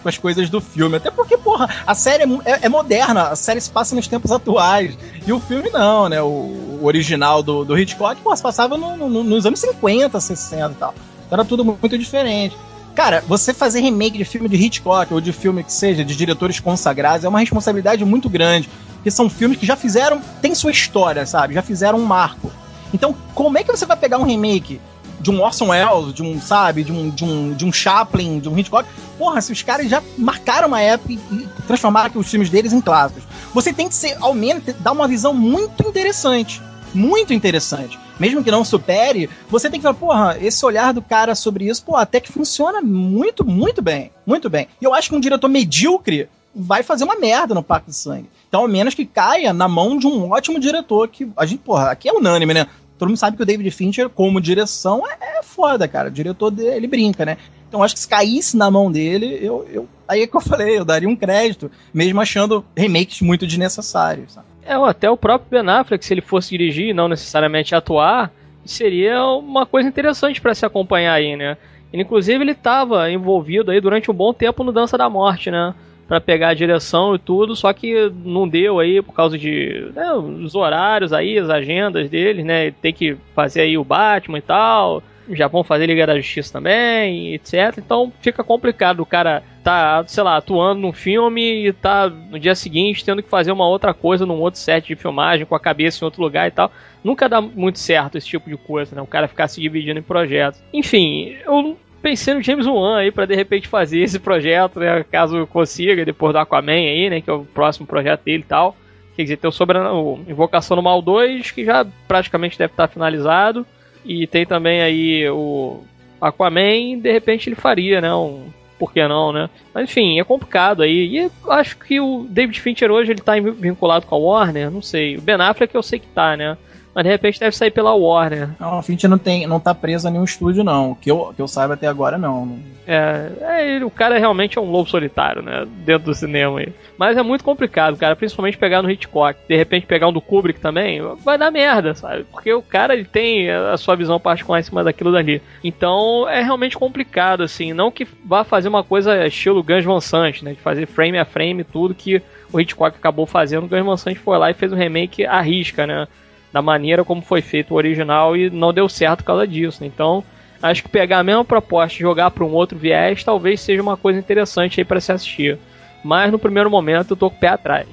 com 0.01 0.09
as 0.09 0.17
coisas 0.17 0.49
do 0.49 0.61
filme. 0.61 0.97
Até 0.97 1.11
porque, 1.11 1.37
porra, 1.37 1.69
a 1.85 1.93
série 1.93 2.23
é, 2.23 2.51
é, 2.51 2.59
é, 2.63 2.69
moderna, 2.69 3.23
a 3.29 3.35
série 3.35 3.61
se 3.61 3.69
passa 3.69 3.95
nos 3.95 4.07
tempos 4.07 4.31
atuais. 4.31 4.97
E 5.25 5.31
o 5.31 5.39
filme 5.39 5.69
não, 5.69 6.09
né? 6.09 6.21
O, 6.21 6.27
o 6.27 6.81
original 6.83 7.43
do, 7.43 7.65
do 7.65 7.77
Hitchcock, 7.77 8.21
porra, 8.21 8.35
se 8.35 8.43
passava 8.43 8.77
no, 8.77 8.95
no, 8.95 9.23
nos 9.23 9.45
anos 9.45 9.59
50, 9.59 10.19
60 10.19 10.71
e 10.71 10.75
tal. 10.75 10.93
Então 11.25 11.37
era 11.37 11.45
tudo 11.45 11.63
muito 11.63 11.97
diferente. 11.97 12.57
Cara, 12.95 13.23
você 13.27 13.53
fazer 13.53 13.81
remake 13.81 14.17
de 14.17 14.25
filme 14.25 14.49
de 14.49 14.55
Hitchcock 14.55 15.13
ou 15.13 15.21
de 15.21 15.31
filme 15.31 15.63
que 15.63 15.71
seja 15.71 16.03
de 16.03 16.15
diretores 16.15 16.59
consagrados 16.59 17.23
é 17.23 17.29
uma 17.29 17.39
responsabilidade 17.39 18.03
muito 18.03 18.29
grande. 18.29 18.69
Porque 18.95 19.11
são 19.11 19.29
filmes 19.29 19.57
que 19.57 19.65
já 19.65 19.75
fizeram, 19.75 20.21
tem 20.41 20.53
sua 20.53 20.71
história, 20.71 21.25
sabe? 21.25 21.53
Já 21.53 21.61
fizeram 21.61 21.97
um 21.97 22.05
marco. 22.05 22.51
Então, 22.93 23.15
como 23.33 23.57
é 23.57 23.63
que 23.63 23.71
você 23.71 23.85
vai 23.85 23.95
pegar 23.95 24.17
um 24.17 24.23
remake 24.23 24.81
de 25.19 25.29
um 25.29 25.41
Orson 25.41 25.67
Welles, 25.67 26.13
de 26.13 26.23
um, 26.23 26.39
sabe, 26.39 26.83
de 26.83 26.91
um, 26.91 27.09
de 27.09 27.23
um, 27.23 27.53
de 27.53 27.65
um 27.65 27.71
Chaplin, 27.71 28.39
de 28.39 28.49
um 28.49 28.57
Hitchcock. 28.57 28.87
Porra, 29.17 29.41
se 29.41 29.51
os 29.51 29.61
caras 29.61 29.89
já 29.89 30.01
marcaram 30.17 30.67
uma 30.67 30.81
época 30.81 31.13
e 31.13 31.47
transformaram 31.67 32.11
os 32.15 32.29
filmes 32.29 32.49
deles 32.49 32.73
em 32.73 32.81
clássicos. 32.81 33.23
Você 33.53 33.73
tem 33.73 33.87
que 33.87 33.95
ser, 33.95 34.17
ao 34.21 34.33
menos, 34.33 34.63
dar 34.79 34.91
uma 34.91 35.07
visão 35.07 35.33
muito 35.33 35.87
interessante. 35.87 36.61
Muito 36.93 37.33
interessante. 37.33 37.99
Mesmo 38.19 38.43
que 38.43 38.51
não 38.51 38.65
supere, 38.65 39.29
você 39.49 39.69
tem 39.69 39.79
que 39.79 39.83
falar, 39.83 39.95
porra, 39.95 40.37
esse 40.41 40.65
olhar 40.65 40.93
do 40.93 41.01
cara 41.01 41.35
sobre 41.35 41.69
isso, 41.69 41.83
pô, 41.83 41.95
até 41.95 42.19
que 42.19 42.31
funciona 42.31 42.81
muito, 42.81 43.45
muito 43.45 43.81
bem. 43.81 44.11
Muito 44.25 44.49
bem. 44.49 44.67
E 44.81 44.83
eu 44.83 44.93
acho 44.93 45.09
que 45.09 45.15
um 45.15 45.19
diretor 45.19 45.47
medíocre 45.47 46.27
vai 46.53 46.83
fazer 46.83 47.03
uma 47.03 47.15
merda 47.15 47.53
no 47.53 47.63
Pacto 47.63 47.91
de 47.91 47.95
Sangue. 47.95 48.29
Então, 48.47 48.61
ao 48.61 48.67
menos 48.67 48.95
que 48.95 49.05
caia 49.05 49.53
na 49.53 49.67
mão 49.67 49.97
de 49.97 50.07
um 50.07 50.31
ótimo 50.31 50.59
diretor 50.59 51.07
que 51.07 51.29
a 51.37 51.45
gente, 51.45 51.59
porra, 51.59 51.91
aqui 51.91 52.09
é 52.09 52.13
unânime, 52.13 52.53
né? 52.53 52.67
Todo 52.99 53.07
mundo 53.07 53.17
sabe 53.17 53.37
que 53.37 53.43
o 53.43 53.45
David 53.45 53.71
Fincher, 53.71 54.09
como 54.09 54.41
direção, 54.41 55.03
é, 55.07 55.39
é 55.39 55.43
foda, 55.43 55.87
cara. 55.87 56.09
O 56.09 56.11
diretor 56.11 56.51
dele 56.51 56.75
ele 56.75 56.87
brinca, 56.87 57.25
né? 57.25 57.37
Então 57.67 57.81
acho 57.81 57.93
que 57.93 58.01
se 58.01 58.07
caísse 58.07 58.57
na 58.57 58.69
mão 58.69 58.91
dele, 58.91 59.39
eu, 59.41 59.65
eu. 59.71 59.87
Aí 60.07 60.21
é 60.21 60.27
que 60.27 60.35
eu 60.35 60.41
falei, 60.41 60.77
eu 60.77 60.85
daria 60.85 61.07
um 61.07 61.15
crédito, 61.15 61.71
mesmo 61.93 62.19
achando 62.19 62.65
remakes 62.75 63.21
muito 63.21 63.47
desnecessários. 63.47 64.33
Sabe? 64.33 64.47
É, 64.63 64.73
até 64.73 65.09
o 65.09 65.17
próprio 65.17 65.63
Ben 65.63 65.73
Affleck, 65.73 66.05
se 66.05 66.13
ele 66.13 66.21
fosse 66.21 66.49
dirigir 66.49 66.89
e 66.89 66.93
não 66.93 67.07
necessariamente 67.07 67.73
atuar, 67.73 68.31
seria 68.65 69.23
uma 69.25 69.65
coisa 69.65 69.87
interessante 69.87 70.41
para 70.41 70.53
se 70.53 70.65
acompanhar 70.65 71.13
aí, 71.13 71.35
né? 71.35 71.57
Ele, 71.91 72.03
inclusive, 72.03 72.43
ele 72.43 72.51
estava 72.51 73.09
envolvido 73.09 73.71
aí 73.71 73.79
durante 73.79 74.11
um 74.11 74.13
bom 74.13 74.33
tempo 74.33 74.63
no 74.63 74.71
Dança 74.71 74.97
da 74.97 75.09
Morte, 75.09 75.49
né? 75.49 75.73
Para 76.09 76.19
pegar 76.19 76.49
a 76.49 76.53
direção 76.55 77.13
e 77.13 77.19
tudo, 77.19 77.55
só 77.55 77.71
que 77.71 78.11
não 78.25 78.49
deu 78.49 78.79
aí 78.79 78.99
por 78.99 79.13
causa 79.13 79.37
de 79.37 79.91
né, 79.93 80.11
os 80.13 80.55
horários 80.55 81.13
aí, 81.13 81.37
as 81.37 81.51
agendas 81.51 82.09
deles, 82.09 82.43
né? 82.43 82.71
Tem 82.71 82.91
que 82.91 83.15
fazer 83.35 83.61
aí 83.61 83.77
o 83.77 83.83
Batman 83.83 84.39
e 84.39 84.41
tal. 84.41 85.03
Já 85.29 85.47
vão 85.47 85.63
fazer 85.63 85.85
Liga 85.85 86.07
da 86.07 86.17
Justiça 86.17 86.53
também, 86.53 87.35
etc. 87.35 87.77
Então 87.77 88.11
fica 88.19 88.43
complicado 88.43 89.01
o 89.01 89.05
cara 89.05 89.43
tá, 89.63 90.03
sei 90.07 90.23
lá, 90.23 90.37
atuando 90.37 90.81
num 90.81 90.91
filme 90.91 91.67
e 91.67 91.71
tá 91.71 92.09
no 92.09 92.39
dia 92.39 92.55
seguinte 92.55 93.05
tendo 93.05 93.21
que 93.21 93.29
fazer 93.29 93.51
uma 93.51 93.67
outra 93.67 93.93
coisa 93.93 94.25
num 94.25 94.39
outro 94.39 94.59
set 94.59 94.87
de 94.87 94.95
filmagem, 94.95 95.45
com 95.45 95.53
a 95.53 95.59
cabeça 95.59 96.03
em 96.03 96.05
outro 96.05 96.23
lugar 96.23 96.47
e 96.47 96.51
tal. 96.51 96.71
Nunca 97.03 97.29
dá 97.29 97.39
muito 97.39 97.77
certo 97.77 98.17
esse 98.17 98.25
tipo 98.25 98.49
de 98.49 98.57
coisa, 98.57 98.95
né? 98.95 99.01
O 99.03 99.05
cara 99.05 99.27
ficar 99.27 99.47
se 99.47 99.61
dividindo 99.61 99.99
em 99.99 100.03
projetos. 100.03 100.59
Enfim, 100.73 101.35
eu 101.45 101.77
pensei 102.01 102.33
no 102.33 102.41
James 102.41 102.65
Wan 102.65 102.97
aí 102.97 103.11
para 103.11 103.25
de 103.25 103.35
repente 103.35 103.67
fazer 103.67 103.99
esse 103.99 104.19
projeto, 104.19 104.79
né, 104.79 105.03
caso 105.11 105.45
consiga, 105.47 106.05
depois 106.05 106.33
do 106.33 106.39
Aquaman 106.39 106.71
aí, 106.71 107.09
né, 107.09 107.21
que 107.21 107.29
é 107.29 107.33
o 107.33 107.45
próximo 107.45 107.85
projeto 107.85 108.23
dele 108.23 108.43
e 108.43 108.47
tal. 108.47 108.75
Quer 109.15 109.23
dizer, 109.23 109.37
tem 109.37 109.49
o, 109.49 109.51
sobre, 109.51 109.77
o 109.77 110.19
Invocação 110.27 110.77
no 110.77 110.83
Mal 110.83 111.01
2, 111.01 111.51
que 111.51 111.65
já 111.65 111.85
praticamente 112.07 112.57
deve 112.57 112.71
estar 112.71 112.87
finalizado. 112.87 113.65
E 114.05 114.25
tem 114.25 114.45
também 114.45 114.81
aí 114.81 115.29
o 115.29 115.83
Aquaman, 116.21 116.99
de 116.99 117.11
repente 117.11 117.49
ele 117.49 117.55
faria, 117.55 117.99
né, 117.99 118.13
um, 118.13 118.45
por 118.79 118.93
que 118.93 119.05
não, 119.05 119.33
né? 119.33 119.49
Mas 119.73 119.89
enfim, 119.89 120.19
é 120.19 120.23
complicado 120.23 120.81
aí. 120.81 121.17
E 121.17 121.31
acho 121.49 121.77
que 121.77 121.99
o 121.99 122.25
David 122.29 122.61
Fincher 122.61 122.89
hoje 122.89 123.11
ele 123.11 123.21
tá 123.21 123.33
vinculado 123.37 124.05
com 124.05 124.15
a 124.15 124.17
Warner, 124.17 124.71
não 124.71 124.81
sei. 124.81 125.17
O 125.17 125.21
Ben 125.21 125.35
Affleck 125.35 125.75
eu 125.75 125.83
sei 125.83 125.99
que 125.99 126.07
tá, 126.07 126.37
né? 126.37 126.57
Mas 126.93 127.03
de 127.03 127.09
repente 127.09 127.39
deve 127.39 127.55
sair 127.55 127.71
pela 127.71 127.93
Warner. 127.93 128.49
Não, 128.59 128.79
a 128.79 128.83
Finch 128.83 129.07
não, 129.07 129.17
tem, 129.17 129.45
não 129.45 129.59
tá 129.59 129.73
presa 129.73 130.07
a 130.07 130.11
nenhum 130.11 130.23
estúdio, 130.23 130.63
não. 130.63 130.95
Que 130.95 131.11
eu, 131.11 131.33
que 131.35 131.41
eu 131.41 131.47
saiba 131.47 131.75
até 131.75 131.87
agora, 131.87 132.17
não. 132.17 132.59
É, 132.87 133.77
é, 133.77 133.85
o 133.85 133.91
cara 133.91 134.17
realmente 134.17 134.57
é 134.57 134.61
um 134.61 134.71
lobo 134.71 134.89
solitário, 134.89 135.43
né? 135.43 135.67
Dentro 135.85 136.05
do 136.05 136.15
cinema 136.15 136.59
aí. 136.59 136.73
Mas 136.97 137.17
é 137.17 137.21
muito 137.21 137.43
complicado, 137.43 137.95
cara. 137.97 138.15
Principalmente 138.15 138.57
pegar 138.57 138.81
no 138.81 138.89
Hitchcock. 138.89 139.39
De 139.47 139.55
repente 139.55 139.85
pegar 139.85 140.07
um 140.07 140.13
do 140.13 140.19
Kubrick 140.21 140.59
também, 140.59 140.99
vai 141.23 141.37
dar 141.37 141.51
merda, 141.51 141.93
sabe? 141.93 142.23
Porque 142.23 142.51
o 142.51 142.61
cara 142.61 142.93
ele 142.95 143.05
tem 143.05 143.49
a 143.51 143.77
sua 143.77 143.95
visão 143.95 144.19
particular 144.19 144.59
em 144.59 144.63
cima 144.63 144.83
daquilo 144.83 145.11
dali. 145.11 145.41
Então 145.63 146.27
é 146.27 146.41
realmente 146.41 146.77
complicado, 146.77 147.43
assim. 147.43 147.73
Não 147.73 147.91
que 147.91 148.07
vá 148.25 148.43
fazer 148.43 148.69
uma 148.69 148.83
coisa 148.83 149.27
estilo 149.27 149.63
Guns 149.63 149.85
Van 149.85 150.01
Sant, 150.01 150.41
né? 150.41 150.53
De 150.53 150.59
fazer 150.59 150.87
frame 150.87 151.19
a 151.19 151.25
frame 151.25 151.63
tudo 151.63 151.93
que 151.93 152.21
o 152.51 152.59
Hitchcock 152.59 152.97
acabou 152.97 153.27
fazendo. 153.27 153.65
O 153.65 153.67
Guns 153.67 153.85
Van 153.85 153.97
Sant 153.97 154.17
foi 154.17 154.37
lá 154.39 154.49
e 154.49 154.55
fez 154.55 154.73
um 154.73 154.75
remake 154.75 155.25
à 155.25 155.39
risca, 155.41 155.85
né? 155.85 156.07
Da 156.51 156.61
maneira 156.61 157.03
como 157.03 157.21
foi 157.21 157.41
feito 157.41 157.73
o 157.73 157.77
original 157.77 158.35
e 158.35 158.49
não 158.49 158.73
deu 158.73 158.89
certo 158.89 159.19
por 159.19 159.25
causa 159.25 159.47
disso. 159.47 159.85
Então, 159.85 160.23
acho 160.61 160.83
que 160.83 160.89
pegar 160.89 161.19
a 161.19 161.23
mesma 161.23 161.45
proposta 161.45 161.97
e 161.97 162.01
jogar 162.01 162.31
para 162.31 162.43
um 162.43 162.53
outro 162.53 162.77
viés 162.77 163.23
talvez 163.23 163.61
seja 163.61 163.81
uma 163.81 163.97
coisa 163.97 164.19
interessante 164.19 164.79
aí 164.79 164.85
para 164.85 164.99
se 164.99 165.11
assistir. 165.11 165.57
Mas 166.03 166.31
no 166.31 166.39
primeiro 166.39 166.69
momento 166.69 167.11
eu 167.11 167.17
tô 167.17 167.29
com 167.29 167.35
o 167.35 167.39
pé 167.39 167.49
atrás. 167.49 167.87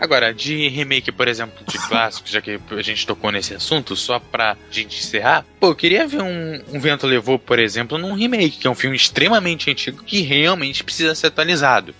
Agora, 0.00 0.32
de 0.32 0.66
remake, 0.68 1.12
por 1.12 1.28
exemplo, 1.28 1.62
de 1.68 1.78
clássicos, 1.86 2.32
já 2.32 2.40
que 2.40 2.58
a 2.70 2.82
gente 2.82 3.06
tocou 3.06 3.30
nesse 3.30 3.52
assunto, 3.52 3.94
só 3.94 4.18
pra 4.18 4.56
gente 4.70 4.98
encerrar, 4.98 5.44
pô, 5.60 5.68
eu 5.68 5.74
queria 5.74 6.06
ver 6.06 6.22
um, 6.22 6.62
um 6.72 6.80
Vento 6.80 7.06
Levou, 7.06 7.38
por 7.38 7.58
exemplo, 7.58 7.98
num 7.98 8.14
remake, 8.14 8.56
que 8.56 8.66
é 8.66 8.70
um 8.70 8.74
filme 8.74 8.96
extremamente 8.96 9.70
antigo 9.70 10.02
que 10.02 10.22
realmente 10.22 10.82
precisa 10.82 11.14
ser 11.14 11.26
atualizado. 11.26 11.94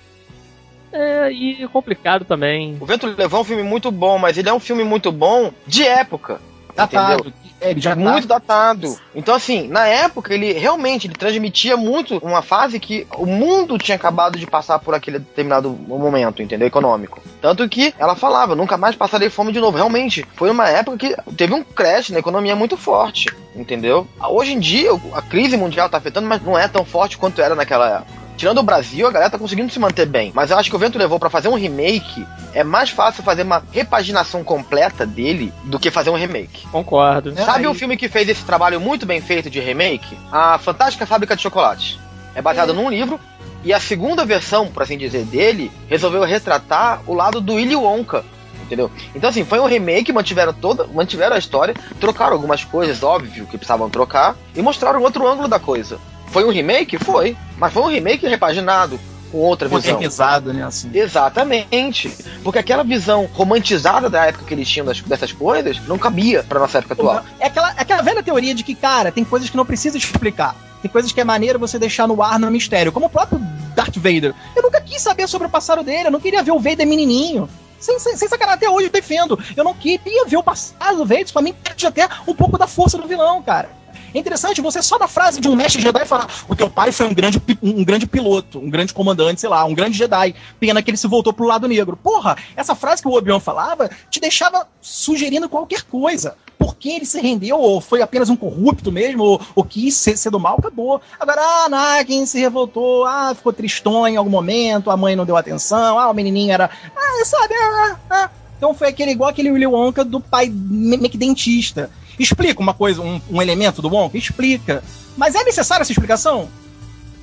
É, 0.93 1.31
e 1.31 1.67
complicado 1.69 2.25
também. 2.25 2.77
O 2.81 2.87
Vento 2.87 3.07
Levou 3.07 3.41
é 3.41 3.43
um 3.43 3.45
filme 3.45 3.63
muito 3.63 3.91
bom, 3.91 4.19
mas 4.19 4.37
ele 4.37 4.49
é 4.49 4.53
um 4.53 4.61
filme 4.61 4.85
muito 4.85 5.13
bom 5.13 5.53
de 5.67 5.87
época. 5.87 6.41
Datado. 6.75 7.21
Entendeu? 7.21 7.41
É, 7.61 7.79
já 7.79 7.91
tá 7.91 7.97
muito 7.97 8.27
datado. 8.27 8.99
Então, 9.15 9.35
assim, 9.35 9.69
na 9.69 9.87
época, 9.87 10.33
ele 10.33 10.53
realmente 10.53 11.07
ele 11.07 11.15
transmitia 11.15 11.77
muito 11.77 12.17
uma 12.19 12.41
fase 12.41 12.81
que 12.81 13.07
o 13.17 13.27
mundo 13.27 13.77
tinha 13.77 13.97
acabado 13.97 14.39
de 14.39 14.47
passar 14.47 14.79
por 14.79 14.95
aquele 14.95 15.19
determinado 15.19 15.71
momento, 15.71 16.43
entendeu? 16.43 16.67
Econômico. 16.67 17.21
Tanto 17.41 17.69
que 17.69 17.95
ela 17.99 18.17
falava, 18.17 18.57
nunca 18.57 18.79
mais 18.79 18.97
passarei 18.97 19.29
fome 19.29 19.53
de 19.53 19.61
novo. 19.61 19.77
Realmente, 19.77 20.27
foi 20.35 20.51
uma 20.51 20.69
época 20.69 20.97
que 20.97 21.15
teve 21.37 21.53
um 21.53 21.63
crash 21.63 22.11
na 22.11 22.19
economia 22.19 22.57
muito 22.57 22.79
forte, 22.79 23.27
entendeu? 23.55 24.07
Hoje 24.31 24.53
em 24.53 24.59
dia, 24.59 24.91
a 25.13 25.21
crise 25.21 25.57
mundial 25.59 25.91
tá 25.91 25.99
afetando, 25.99 26.27
mas 26.27 26.43
não 26.43 26.59
é 26.59 26.67
tão 26.67 26.85
forte 26.85 27.19
quanto 27.19 27.43
era 27.43 27.55
naquela 27.55 27.99
época. 27.99 28.20
Tirando 28.41 28.57
o 28.57 28.63
Brasil, 28.63 29.07
a 29.07 29.11
galera 29.11 29.31
tá 29.31 29.39
conseguindo 29.39 29.71
se 29.71 29.79
manter 29.79 30.07
bem. 30.07 30.33
Mas 30.35 30.51
eu 30.51 30.57
acho 30.57 30.71
que 30.71 30.75
o 30.75 30.79
vento 30.79 30.97
levou 30.97 31.19
para 31.19 31.29
fazer 31.29 31.49
um 31.49 31.57
remake. 31.57 32.27
É 32.55 32.65
mais 32.65 32.89
fácil 32.89 33.23
fazer 33.23 33.43
uma 33.43 33.63
repaginação 33.71 34.43
completa 34.43 35.05
dele 35.05 35.53
do 35.65 35.79
que 35.79 35.91
fazer 35.91 36.09
um 36.09 36.17
remake. 36.17 36.67
Concordo. 36.69 37.35
Sabe 37.35 37.69
um 37.69 37.75
filme 37.75 37.99
que 37.99 38.09
fez 38.09 38.27
esse 38.31 38.43
trabalho 38.43 38.81
muito 38.81 39.05
bem 39.05 39.21
feito 39.21 39.51
de 39.51 39.61
remake? 39.61 40.17
A 40.33 40.57
Fantástica 40.57 41.05
Fábrica 41.05 41.37
de 41.37 41.43
Chocolate. 41.43 42.01
É 42.35 42.41
baseado 42.41 42.71
é. 42.71 42.75
num 42.75 42.89
livro. 42.89 43.21
E 43.63 43.75
a 43.75 43.79
segunda 43.79 44.25
versão, 44.25 44.69
por 44.69 44.85
assim 44.85 44.97
dizer, 44.97 45.27
dele, 45.27 45.71
resolveu 45.87 46.23
retratar 46.23 47.03
o 47.07 47.13
lado 47.13 47.43
do 47.43 47.57
Willy 47.57 47.77
Wonka, 47.77 48.25
entendeu? 48.63 48.91
Então, 49.15 49.29
assim, 49.29 49.45
foi 49.45 49.61
um 49.61 49.67
remake, 49.67 50.15
mantiveram 50.15 50.55
toda, 50.55 50.87
mantiveram 50.87 51.37
a 51.37 51.39
história, 51.39 51.75
trocaram 52.01 52.33
algumas 52.33 52.65
coisas, 52.65 53.03
óbvio, 53.03 53.45
que 53.45 53.59
precisavam 53.59 53.91
trocar, 53.91 54.35
e 54.57 54.63
mostraram 54.63 55.03
outro 55.03 55.29
ângulo 55.29 55.47
da 55.47 55.59
coisa. 55.59 55.99
Foi 56.31 56.45
um 56.45 56.51
remake? 56.51 56.99
Foi. 56.99 57.37
Mas 57.59 57.73
foi 57.73 57.83
um 57.83 57.89
remake 57.89 58.27
repaginado 58.27 58.99
com 59.31 59.39
outra 59.39 59.69
visão. 59.69 59.93
Modernizado, 59.95 60.53
né? 60.53 60.65
Assim. 60.65 60.91
Exatamente. 60.93 62.11
Porque 62.43 62.59
aquela 62.59 62.83
visão 62.83 63.29
romantizada 63.33 64.11
da 64.11 64.27
época 64.27 64.45
que 64.45 64.55
eles 64.55 64.69
tinham 64.69 64.87
das, 64.87 65.01
dessas 65.01 65.33
coisas 65.33 65.81
não 65.87 65.99
cabia 65.99 66.45
pra 66.49 66.61
nossa 66.61 66.79
época 66.79 66.95
atual. 66.95 67.25
É 67.39 67.47
aquela, 67.47 67.71
é 67.71 67.81
aquela 67.81 68.03
velha 68.03 68.23
teoria 68.23 68.55
de 68.55 68.63
que, 68.63 68.75
cara, 68.75 69.13
tem 69.13 69.25
coisas 69.25 69.51
que 69.51 69.57
não 69.57 69.67
precisa 69.67 69.97
explicar. 69.97 70.57
Tem 70.83 70.91
coisas 70.91 71.13
que 71.13 71.21
é 71.21 71.25
maneiro 71.25 71.59
você 71.59 71.79
deixar 71.79 72.09
no 72.09 72.23
ar 72.23 72.39
no 72.39 72.51
mistério. 72.51 72.93
Como 72.93 73.07
o 73.07 73.11
próprio 73.11 73.39
Darth 73.75 73.97
Vader. 73.97 74.35
Eu 74.57 74.63
nunca 74.63 74.81
quis 74.81 75.03
saber 75.03 75.29
sobre 75.29 75.47
o 75.47 75.51
passado 75.51 75.83
dele. 75.83 76.09
Eu 76.09 76.13
não 76.13 76.21
queria 76.21 76.43
ver 76.43 76.53
o 76.53 76.59
Vader 76.59 76.87
menininho. 76.87 77.49
Sem, 77.79 77.99
sem, 77.99 78.17
sem 78.17 78.29
sacanagem, 78.29 78.57
até 78.57 78.71
hoje 78.71 78.87
eu 78.87 78.93
defendo. 78.93 79.39
Eu 79.57 79.65
não 79.65 79.75
queria 79.75 80.27
ver 80.27 80.37
o 80.37 80.43
passado 80.43 80.99
do 80.99 81.05
Vader. 81.05 81.25
Isso 81.25 81.33
pra 81.33 81.43
mim 81.43 81.55
perde 81.55 81.87
até 81.87 82.09
um 82.27 82.35
pouco 82.35 82.59
da 82.59 82.67
força 82.67 82.99
do 82.99 83.07
vilão, 83.07 83.43
cara. 83.43 83.80
É 84.15 84.19
interessante 84.19 84.61
você 84.61 84.83
só 84.83 84.99
da 84.99 85.07
frase 85.07 85.41
de 85.41 85.49
um 85.49 85.55
mestre 85.55 85.81
Jedi 85.81 86.05
falar: 86.05 86.29
o 86.49 86.57
teu 86.57 86.69
pai 86.69 86.93
foi 86.93 87.07
um 87.07 87.15
grande, 87.15 87.41
um 87.63 87.85
grande 87.85 88.07
piloto, 88.07 88.59
um 88.59 88.69
grande 88.69 88.93
comandante, 88.93 89.41
sei 89.41 89.49
lá, 89.49 89.65
um 89.65 89.75
grande 89.75 89.97
Jedi. 89.97 90.35
Pena 90.59 90.83
que 90.83 90.91
ele 90.91 90.97
se 90.97 91.07
voltou 91.07 91.33
pro 91.33 91.47
lado 91.47 91.69
negro. 91.69 91.97
Porra, 91.97 92.37
essa 92.57 92.75
frase 92.75 93.03
que 93.03 93.09
o 93.09 93.13
Obi-Wan 93.13 93.41
falava 93.41 93.91
te 94.11 94.21
deixava 94.21 94.67
sugerindo 94.81 95.49
qualquer 95.49 95.83
coisa. 95.83 96.37
Por 96.59 96.77
que 96.77 96.91
ele 96.91 97.07
se 97.07 97.19
rendeu, 97.21 97.59
ou 97.59 97.81
foi 97.81 98.03
apenas 98.03 98.29
um 98.29 98.37
corrupto 98.37 98.93
mesmo, 98.93 99.23
ou, 99.25 99.41
ou 99.55 99.65
quis 99.65 99.95
ser, 99.95 100.19
ser 100.19 100.31
do 100.31 100.39
mal, 100.39 100.57
acabou. 100.59 101.01
Agora, 101.19 101.41
ah, 101.41 101.65
Anakin 101.65 102.27
se 102.27 102.39
revoltou, 102.39 103.07
ah, 103.07 103.33
ficou 103.35 103.53
tristonho 103.53 104.15
em 104.15 104.17
algum 104.17 104.31
momento, 104.31 104.91
a 104.91 104.97
mãe 104.97 105.17
não 105.17 105.25
deu 105.25 105.39
atenção, 105.39 105.99
ah, 105.99 106.11
o 106.11 106.15
menininho 106.15 106.53
era. 106.53 106.69
Ah, 106.95 107.25
sabe, 107.25 107.55
ah, 107.55 107.97
ah. 108.11 108.31
Então 108.59 108.75
foi 108.75 108.89
aquele 108.89 109.13
igual 109.13 109.31
aquele 109.31 109.51
Willy 109.51 109.67
Wonka 109.67 110.05
do 110.05 110.21
pai 110.21 110.53
meio 110.53 111.09
que 111.09 111.17
dentista 111.17 111.91
Explica 112.21 112.61
uma 112.61 112.75
coisa, 112.75 113.01
um, 113.01 113.19
um 113.31 113.41
elemento 113.41 113.81
do 113.81 113.89
Wonka? 113.89 114.19
Explica. 114.19 114.85
Mas 115.17 115.35
é 115.35 115.43
necessária 115.43 115.81
essa 115.81 115.91
explicação? 115.91 116.51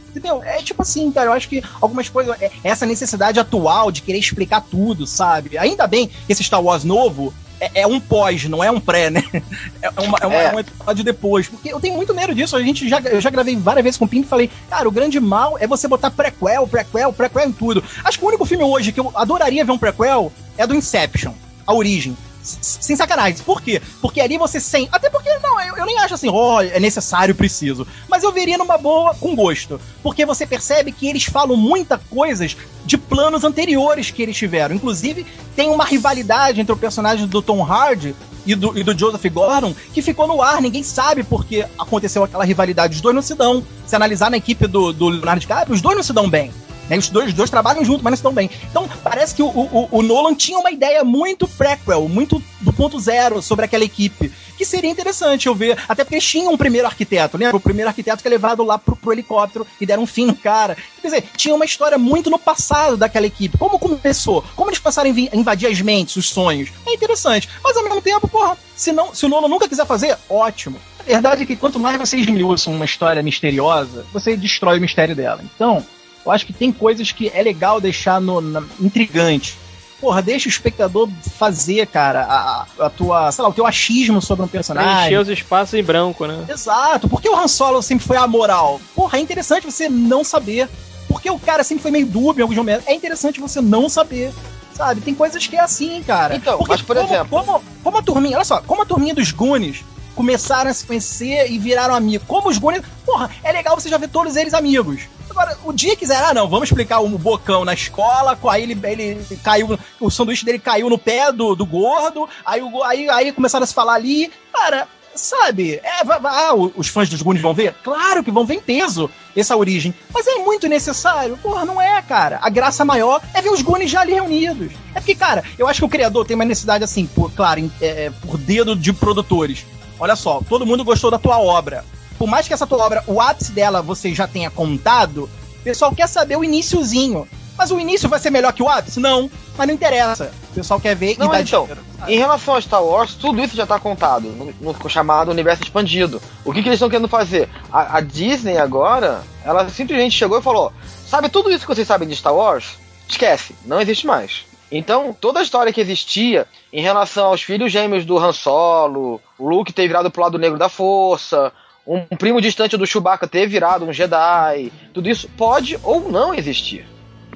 Entendeu? 0.10 0.42
É 0.44 0.58
tipo 0.64 0.82
assim, 0.82 1.12
cara, 1.12 1.28
eu 1.28 1.34
acho 1.34 1.48
que 1.48 1.64
algumas 1.80 2.10
coisas. 2.10 2.36
É, 2.42 2.50
essa 2.64 2.84
necessidade 2.84 3.40
atual 3.40 3.92
de 3.92 4.02
querer 4.02 4.18
explicar 4.18 4.62
tudo, 4.62 5.06
sabe? 5.06 5.56
Ainda 5.56 5.86
bem 5.86 6.08
que 6.08 6.34
esse 6.34 6.44
Star 6.44 6.64
Wars 6.64 6.84
novo 6.84 7.32
é, 7.60 7.82
é 7.82 7.88
um 7.88 8.00
pós, 8.00 8.46
não 8.46 8.64
é 8.64 8.72
um 8.72 8.80
pré, 8.80 9.12
né? 9.12 9.24
É, 9.80 9.90
uma, 10.02 10.18
é, 10.20 10.26
uma, 10.26 10.36
é. 10.36 10.56
um 10.56 10.60
episódio 10.60 11.04
depois. 11.04 11.48
Porque 11.48 11.72
eu 11.72 11.80
tenho 11.80 11.96
muito 11.96 12.16
medo 12.16 12.34
disso. 12.34 12.56
A 12.56 12.64
gente 12.64 12.90
já, 12.90 13.00
eu 13.02 13.22
já 13.22 13.30
gravei 13.30 13.56
várias 13.56 13.84
vezes 13.84 13.98
com 14.00 14.06
o 14.06 14.08
Pim 14.08 14.22
e 14.22 14.24
falei, 14.24 14.50
cara, 14.68 14.90
o 14.90 14.92
grande 14.92 15.20
mal 15.20 15.58
é 15.60 15.68
você 15.68 15.88
botar 15.88 16.10
prequel, 16.10 16.68
prequel, 16.68 17.14
prequel 17.14 17.48
em 17.48 17.52
tudo. 17.52 17.84
Acho 18.04 18.18
que 18.18 18.26
o 18.26 18.28
único 18.28 18.46
filme 18.46 18.64
hoje 18.64 18.92
que 18.92 19.00
eu 19.00 19.12
adoraria 19.14 19.64
ver 19.64 19.72
um 19.72 19.78
prequel 19.78 20.32
é 20.58 20.66
do 20.66 20.74
Inception, 20.74 21.34
a 21.68 21.74
origem 21.74 22.18
sem 22.62 22.96
sacanagem. 22.96 23.38
Por 23.46 23.62
quê? 23.62 23.82
Porque 24.02 24.22
ali 24.22 24.38
você 24.38 24.60
sem. 24.60 24.88
Até 24.92 25.10
porque, 25.10 25.30
não, 25.40 25.60
eu, 25.62 25.78
eu 25.78 25.86
nem 25.86 26.00
acho 26.00 26.14
assim, 26.14 26.30
ó, 26.30 26.58
oh, 26.58 26.62
é 26.62 26.80
necessário, 26.80 27.36
preciso. 27.36 27.86
Mas 28.08 28.24
eu 28.24 28.32
veria 28.32 28.58
numa 28.58 28.78
boa, 28.78 29.14
com 29.16 29.36
gosto. 29.36 29.80
Porque 30.02 30.26
você 30.26 30.46
percebe 30.46 30.92
que 30.92 31.08
eles 31.08 31.26
falam 31.26 31.58
muita 31.58 31.98
coisas 31.98 32.56
de 32.86 32.98
planos 32.98 33.44
anteriores 33.44 34.12
que 34.12 34.22
eles 34.22 34.38
tiveram. 34.38 34.76
Inclusive, 34.76 35.26
tem 35.56 35.70
uma 35.70 35.86
rivalidade 35.86 36.62
entre 36.62 36.74
o 36.74 36.78
personagem 36.78 37.28
do 37.28 37.42
Tom 37.42 37.64
Hardy 37.64 38.16
e 38.46 38.56
do, 38.56 38.78
e 38.78 38.84
do 38.84 38.98
Joseph 38.98 39.26
Gordon 39.32 39.76
que 39.94 40.02
ficou 40.02 40.28
no 40.28 40.42
ar. 40.42 40.62
Ninguém 40.62 40.84
sabe 40.84 41.24
porque 41.24 41.66
aconteceu 41.78 42.24
aquela 42.24 42.46
rivalidade. 42.46 42.96
Os 42.96 43.02
dois 43.02 43.16
não 43.16 43.22
se 43.22 43.36
dão. 43.36 43.64
Se 43.86 43.96
analisar 43.96 44.32
na 44.32 44.38
equipe 44.38 44.68
do, 44.68 44.94
do 44.94 45.10
Leonardo 45.10 45.42
DiCaprio, 45.42 45.76
os 45.76 45.82
dois 45.82 45.96
não 45.96 46.04
se 46.04 46.14
dão 46.14 46.30
bem. 46.30 46.52
Né? 46.90 46.98
Os, 46.98 47.10
dois, 47.10 47.34
dois 47.34 47.50
trabalham 47.50 47.84
juntos, 47.84 48.02
mas 48.02 48.12
não 48.12 48.16
estão 48.16 48.34
bem. 48.34 48.50
Então, 48.70 48.90
parece 49.04 49.36
que 49.36 49.44
o, 49.44 49.48
o, 49.48 49.88
o, 49.92 50.02
Nolan 50.02 50.36
tinha 50.36 50.58
uma 50.58 50.72
ideia 50.72 51.04
muito 51.04 51.48
prequel, 51.48 52.08
muito 52.08 52.42
do 52.62 52.74
ponto 52.74 53.00
zero 53.00 53.42
sobre 53.42 53.66
aquela 53.66 53.84
equipe. 53.84 54.32
Que 54.58 54.66
seria 54.66 54.90
interessante 54.90 55.48
eu 55.48 55.54
ver. 55.54 55.78
Até 55.88 56.04
porque 56.04 56.16
eles 56.16 56.26
tinham 56.26 56.52
um 56.52 56.58
primeiro 56.58 56.88
arquiteto, 56.88 57.38
lembra? 57.38 57.58
O 57.58 57.60
primeiro 57.60 57.90
arquiteto 57.90 58.22
que 58.22 58.28
é 58.28 58.32
levado 58.32 58.64
lá 58.64 58.78
pro, 58.78 58.96
pro 58.96 59.12
helicóptero 59.12 59.68
e 59.80 59.86
deram 59.86 60.04
um 60.04 60.08
fim 60.08 60.26
no 60.26 60.36
cara. 60.36 60.76
Quer 61.02 61.08
dizer, 61.08 61.24
tinha 61.36 61.54
uma 61.54 61.66
história 61.66 61.98
muito 61.98 62.30
no 62.30 62.40
passado 62.40 62.98
daquela 62.98 63.28
equipe. 63.28 63.58
Como 63.58 63.78
começou? 63.78 64.44
Como 64.56 64.70
eles 64.70 64.80
passaram 64.80 65.12
a 65.12 65.36
invadir 65.36 65.68
as 65.68 65.80
mentes, 65.82 66.16
os 66.16 66.30
sonhos? 66.30 66.70
É 66.86 66.94
interessante. 66.94 67.48
Mas 67.64 67.78
ao 67.78 67.84
mesmo 67.84 68.02
tempo, 68.02 68.28
porra, 68.28 68.58
se, 68.76 68.92
não, 68.92 69.14
se 69.14 69.26
o 69.26 69.30
Nolan 69.30 69.48
nunca 69.48 69.70
quiser 69.70 69.86
fazer, 69.86 70.18
ótimo. 70.30 70.80
A 71.00 71.04
verdade 71.04 71.44
é 71.44 71.46
que 71.46 71.56
quanto 71.56 71.80
mais 71.80 71.98
você 71.98 72.18
esmiuça 72.18 72.70
uma 72.70 72.84
história 72.84 73.24
misteriosa, 73.24 74.06
você 74.12 74.36
destrói 74.36 74.78
o 74.78 74.82
mistério 74.82 75.16
dela. 75.16 75.42
Então, 75.56 75.86
Eu 76.28 76.32
acho 76.32 76.46
que 76.46 76.54
tem 76.54 76.72
coisas 76.72 77.12
que 77.12 77.32
é 77.34 77.42
legal 77.42 77.80
deixar 77.80 78.20
no, 78.20 78.42
na, 78.42 78.62
intrigante. 78.80 79.58
Porra, 80.00 80.22
deixa 80.22 80.48
o 80.48 80.50
espectador 80.50 81.10
fazer, 81.38 81.88
cara, 81.88 82.24
a, 82.24 82.66
a 82.86 82.90
tua, 82.90 83.32
sei 83.32 83.44
lá, 83.44 83.50
o 83.50 83.54
teu 83.54 83.66
achismo 83.66 84.22
sobre 84.22 84.46
um 84.46 84.48
personagem. 84.48 85.08
Encher 85.08 85.20
os 85.20 85.30
espaços 85.30 85.74
em 85.74 85.84
branco, 85.84 86.28
né? 86.28 86.46
Exato. 86.48 87.10
Por 87.10 87.20
que 87.22 87.30
o 87.30 87.36
Han 87.36 87.48
Solo 87.48 87.82
sempre 87.82 88.06
foi 88.06 88.18
amoral? 88.18 88.80
Porra, 88.94 89.18
é 89.18 89.22
interessante 89.22 89.66
você 89.66 89.90
não 89.90 90.24
saber. 90.24 90.70
Porque 91.08 91.30
o 91.30 91.40
cara 91.40 91.64
sempre 91.64 91.82
foi 91.82 91.90
meio 91.90 92.06
dúbio 92.06 92.42
em 92.42 92.44
alguns 92.44 92.58
momentos. 92.58 92.86
É 92.86 92.94
interessante 92.94 93.40
você 93.40 93.62
não 93.62 93.88
saber. 93.90 94.32
Sabe? 94.74 95.02
Tem 95.02 95.16
coisas 95.16 95.48
que 95.48 95.56
é 95.56 95.62
assim, 95.62 96.04
cara. 96.04 96.36
Então, 96.36 96.58
Porque 96.60 96.74
mas 96.74 96.82
por 96.84 96.96
como, 96.96 97.08
exemplo- 97.08 97.30
Como, 97.30 97.64
como 97.84 97.98
a 97.98 98.02
turminha, 98.04 98.36
olha 98.36 98.46
só, 98.46 98.62
como 98.62 98.84
a 98.84 98.86
turminha 98.86 99.16
dos 99.16 99.32
Goonies 99.32 99.84
começaram 100.14 100.70
a 100.70 100.74
se 100.74 100.86
conhecer 100.86 101.50
e 101.50 101.58
viraram 101.58 101.96
amigos. 101.96 102.28
Como 102.28 102.50
os 102.50 102.58
Goonies. 102.60 102.84
Porra, 103.04 103.32
é 103.44 103.52
legal 103.52 103.80
você 103.80 103.90
já 103.90 103.98
ver 103.98 104.10
todos 104.10 104.36
eles 104.36 104.54
amigos. 104.54 105.04
Agora, 105.38 105.56
o 105.66 105.72
dia 105.72 105.96
quiser, 105.96 106.18
ah, 106.18 106.34
não, 106.34 106.50
vamos 106.50 106.68
explicar 106.68 107.00
o 107.00 107.08
bocão 107.10 107.64
na 107.64 107.72
escola, 107.76 108.36
aí 108.50 108.64
ele, 108.64 108.80
ele 108.84 109.40
caiu, 109.44 109.78
o 110.00 110.10
sanduíche 110.10 110.44
dele 110.44 110.58
caiu 110.58 110.90
no 110.90 110.98
pé 110.98 111.32
do, 111.32 111.54
do 111.56 111.64
gordo, 111.64 112.28
aí, 112.44 112.60
o, 112.60 112.84
aí, 112.84 113.08
aí 113.08 113.32
começaram 113.32 113.64
a 113.64 113.68
se 113.68 113.74
falar 113.74 113.94
ali. 113.94 114.32
Cara, 114.52 114.88
sabe? 115.14 115.76
É, 115.84 116.02
ah, 116.24 116.56
os 116.56 116.88
fãs 116.88 117.08
dos 117.08 117.22
Goonies 117.22 117.44
vão 117.44 117.54
ver? 117.54 117.76
Claro 117.84 118.24
que 118.24 118.32
vão 118.32 118.48
ver 118.48 118.56
em 118.56 118.60
peso 118.60 119.12
essa 119.36 119.56
origem. 119.56 119.94
Mas 120.12 120.26
é 120.26 120.38
muito 120.38 120.68
necessário? 120.68 121.38
Porra, 121.38 121.66
não 121.66 121.80
é, 121.80 122.02
cara. 122.02 122.40
A 122.42 122.50
graça 122.50 122.84
maior 122.84 123.22
é 123.32 123.40
ver 123.40 123.52
os 123.52 123.62
Goonies 123.62 123.92
já 123.92 124.02
ali 124.02 124.14
reunidos. 124.14 124.72
É 124.96 125.00
porque, 125.00 125.14
cara, 125.14 125.44
eu 125.60 125.68
acho 125.68 125.82
que 125.82 125.86
o 125.86 125.90
criador 125.90 126.26
tem 126.26 126.34
uma 126.34 126.46
necessidade 126.46 126.84
assim, 126.84 127.06
por, 127.06 127.32
claro, 127.32 127.60
em- 127.60 127.72
é, 127.80 128.12
por 128.26 128.40
dedo 128.40 128.76
de 128.76 128.92
produtores. 128.92 129.68
Olha 130.00 130.16
só, 130.16 130.42
todo 130.50 130.66
mundo 130.66 130.84
gostou 130.84 131.12
da 131.12 131.20
tua 131.20 131.38
obra. 131.38 131.86
Por 132.18 132.28
mais 132.28 132.48
que 132.48 132.54
essa 132.54 132.68
tua 132.68 132.84
obra, 132.84 133.04
o 133.08 133.22
ápice 133.22 133.52
dela 133.52 133.82
você 133.82 134.14
já 134.14 134.28
tenha 134.28 134.50
contado, 134.50 135.30
o 135.60 135.64
pessoal 135.64 135.94
quer 135.94 136.08
saber 136.08 136.36
o 136.38 136.44
iniciozinho. 136.44 137.28
Mas 137.58 137.72
o 137.72 137.80
início 137.80 138.08
vai 138.08 138.20
ser 138.20 138.30
melhor 138.30 138.54
que 138.54 138.62
o 138.62 138.70
ápice? 138.70 139.00
Não, 139.00 139.30
mas 139.58 139.68
não 139.68 139.74
interessa. 139.74 140.32
O 140.52 140.54
pessoal 140.54 140.80
quer 140.80 140.96
ver 140.96 141.18
Não, 141.18 141.26
e 141.26 141.32
dá 141.32 141.42
então, 141.42 141.64
dinheiro. 141.64 141.82
Em 142.08 142.18
relação 142.18 142.56
a 142.56 142.62
Star 142.62 142.84
Wars, 142.84 143.16
tudo 143.16 143.42
isso 143.42 143.56
já 143.56 143.66
tá 143.66 143.80
contado 143.80 144.30
no, 144.30 144.54
no 144.74 144.90
chamado 144.90 145.32
universo 145.32 145.64
expandido. 145.64 146.22
O 146.46 146.54
que, 146.54 146.62
que 146.62 146.70
eles 146.70 146.78
estão 146.78 146.90
querendo 146.90 147.08
fazer? 147.08 147.50
A, 147.72 147.98
a 147.98 148.02
Disney 148.02 148.58
agora, 148.58 149.24
ela 149.44 149.68
simplesmente 149.70 150.16
chegou 150.16 150.38
e 150.38 150.44
falou: 150.44 150.72
Sabe 151.08 151.30
tudo 151.30 151.50
isso 151.50 151.66
que 151.66 151.74
vocês 151.74 151.88
sabem 151.88 152.08
de 152.08 152.16
Star 152.16 152.36
Wars? 152.36 152.78
Esquece, 153.10 153.56
não 153.66 153.82
existe 153.82 154.06
mais. 154.06 154.46
Então, 154.72 155.16
toda 155.20 155.40
a 155.40 155.44
história 155.44 155.72
que 155.72 155.82
existia 155.82 156.46
em 156.72 156.82
relação 156.82 157.28
aos 157.28 157.42
filhos 157.42 157.72
gêmeos 157.72 158.06
do 158.06 158.18
Han 158.20 158.34
Solo, 158.34 159.22
o 159.40 159.50
Luke 159.50 159.74
ter 159.74 159.88
virado 159.88 160.12
pro 160.12 160.22
lado 160.22 160.38
negro 160.38 160.60
da 160.60 160.70
força, 160.70 161.52
um 161.88 162.16
primo 162.18 162.42
distante 162.42 162.76
do 162.78 162.86
Chewbacca 162.86 163.28
ter 163.28 163.48
virado 163.48 163.86
um 163.86 163.94
Jedi, 163.94 164.72
tudo 164.94 165.10
isso 165.10 165.30
pode 165.38 165.80
ou 165.84 166.12
não 166.12 166.34
existir. 166.34 166.86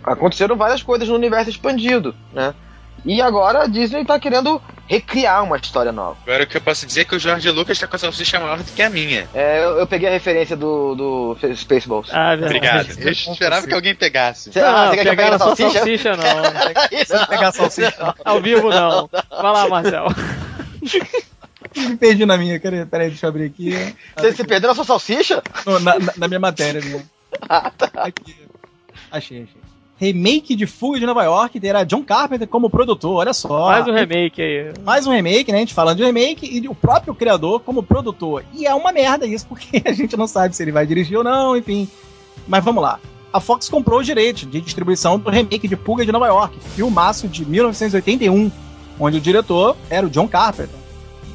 Aconteceram 0.03 0.55
várias 0.55 0.81
coisas 0.83 1.07
no 1.07 1.15
universo 1.15 1.49
expandido, 1.49 2.13
né? 2.33 2.53
E 3.05 3.19
agora 3.21 3.63
a 3.63 3.67
Disney 3.67 4.05
tá 4.05 4.19
querendo 4.19 4.61
recriar 4.87 5.43
uma 5.43 5.57
história 5.57 5.91
nova. 5.91 6.17
Agora 6.23 6.43
o 6.43 6.47
que 6.47 6.57
eu 6.57 6.61
posso 6.61 6.85
dizer 6.85 7.01
é 7.01 7.05
que 7.05 7.15
o 7.15 7.19
Jorge 7.19 7.49
Lucas 7.49 7.79
tá 7.79 7.87
com 7.87 7.95
a 7.95 7.99
salsicha 7.99 8.39
maior 8.39 8.57
do 8.57 8.63
que 8.71 8.81
a 8.81 8.89
minha. 8.91 9.27
É, 9.33 9.63
eu, 9.63 9.79
eu 9.79 9.87
peguei 9.87 10.07
a 10.09 10.11
referência 10.11 10.55
do, 10.55 10.93
do 10.95 11.37
Spaceballs. 11.55 12.09
Ah, 12.11 12.35
verdade. 12.35 12.91
Obrigado. 12.91 12.99
Eu 12.99 13.11
esperava 13.11 13.65
que 13.65 13.73
alguém 13.73 13.95
pegasse. 13.95 14.51
Cê- 14.51 14.61
Não, 14.61 14.67
ah, 14.67 14.89
você 14.89 14.97
quer 14.97 15.01
que 15.03 15.07
eu 15.09 15.15
pegue 15.15 15.23
pegar 15.23 15.39
só 15.39 15.45
salsicha? 15.55 15.71
salsicha, 15.79 16.11
não. 16.17 17.17
Não 17.19 17.25
pegar 17.27 17.51
salsicha. 17.51 18.15
Ao 18.23 18.41
vivo, 18.41 18.69
não. 18.69 19.09
Vai 19.11 19.51
lá, 19.51 19.67
Marcel. 19.67 20.05
Me 21.89 21.97
perdi 21.97 22.25
na 22.25 22.37
minha, 22.37 22.59
peraí, 22.59 22.85
peraí, 22.85 23.09
deixa 23.09 23.25
eu 23.25 23.29
abrir 23.29 23.45
aqui. 23.45 23.73
Você 24.17 24.31
se 24.33 24.43
perdeu 24.43 24.69
na 24.69 24.75
sua 24.75 24.83
salsicha? 24.85 25.41
No- 25.65 25.79
na, 25.79 25.99
na- 25.99 26.13
na 26.17 26.27
minha 26.27 26.39
matéria 26.39 26.81
minha. 26.81 27.03
Aqui. 27.95 28.35
Achei, 29.11 29.43
achei. 29.43 29.61
Remake 29.97 30.55
de 30.55 30.65
Fuga 30.65 30.99
de 30.99 31.05
Nova 31.05 31.23
York 31.23 31.59
terá 31.59 31.83
John 31.83 32.03
Carpenter 32.03 32.47
como 32.47 32.69
produtor, 32.71 33.17
olha 33.17 33.33
só. 33.33 33.67
Mais 33.67 33.87
um 33.87 33.93
remake 33.93 34.41
aí. 34.41 34.73
Mais 34.83 35.05
um 35.05 35.11
remake, 35.11 35.51
né? 35.51 35.57
A 35.57 35.61
gente 35.61 35.73
falando 35.75 35.97
de 35.97 36.03
remake 36.03 36.45
e 36.57 36.67
o 36.67 36.73
próprio 36.73 37.13
criador 37.13 37.59
como 37.59 37.83
produtor. 37.83 38.43
E 38.53 38.65
é 38.65 38.73
uma 38.73 38.91
merda 38.91 39.27
isso, 39.27 39.45
porque 39.47 39.81
a 39.85 39.91
gente 39.93 40.17
não 40.17 40.25
sabe 40.27 40.55
se 40.55 40.63
ele 40.63 40.71
vai 40.71 40.87
dirigir 40.87 41.17
ou 41.17 41.23
não, 41.23 41.55
enfim. 41.55 41.87
Mas 42.47 42.63
vamos 42.63 42.81
lá. 42.81 42.99
A 43.31 43.39
Fox 43.39 43.69
comprou 43.69 43.99
os 43.99 44.05
direitos 44.05 44.49
de 44.49 44.59
distribuição 44.59 45.19
do 45.19 45.29
remake 45.29 45.67
de 45.67 45.75
Fuga 45.75 46.03
de 46.05 46.11
Nova 46.11 46.25
York, 46.27 46.57
filmaço 46.75 47.27
de 47.27 47.45
1981, 47.45 48.51
onde 48.99 49.17
o 49.19 49.21
diretor 49.21 49.77
era 49.89 50.05
o 50.05 50.09
John 50.09 50.27
Carpenter, 50.27 50.75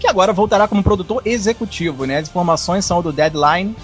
que 0.06 0.10
agora 0.10 0.32
voltará 0.32 0.68
como 0.68 0.82
produtor 0.82 1.20
executivo, 1.24 2.04
né? 2.04 2.18
As 2.18 2.28
informações 2.28 2.84
são 2.84 3.02
do 3.02 3.12
Deadline. 3.12 3.74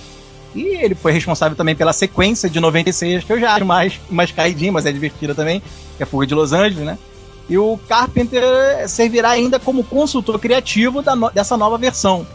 E 0.54 0.62
ele 0.84 0.94
foi 0.94 1.12
responsável 1.12 1.56
também 1.56 1.74
pela 1.74 1.92
sequência 1.92 2.48
de 2.48 2.60
96, 2.60 3.24
que 3.24 3.32
eu 3.32 3.40
já 3.40 3.54
acho 3.54 3.64
mais, 3.64 3.98
mais 4.10 4.30
caidinha, 4.30 4.70
mas 4.70 4.84
é 4.86 4.92
divertida 4.92 5.34
também, 5.34 5.60
que 5.96 6.02
é 6.02 6.04
a 6.04 6.06
Fuga 6.06 6.26
de 6.26 6.34
Los 6.34 6.52
Angeles, 6.52 6.84
né? 6.84 6.98
E 7.48 7.56
o 7.58 7.78
Carpenter 7.88 8.42
servirá 8.88 9.30
ainda 9.30 9.58
como 9.58 9.82
consultor 9.82 10.38
criativo 10.38 11.02
no- 11.16 11.30
dessa 11.30 11.56
nova 11.56 11.76
versão. 11.78 12.26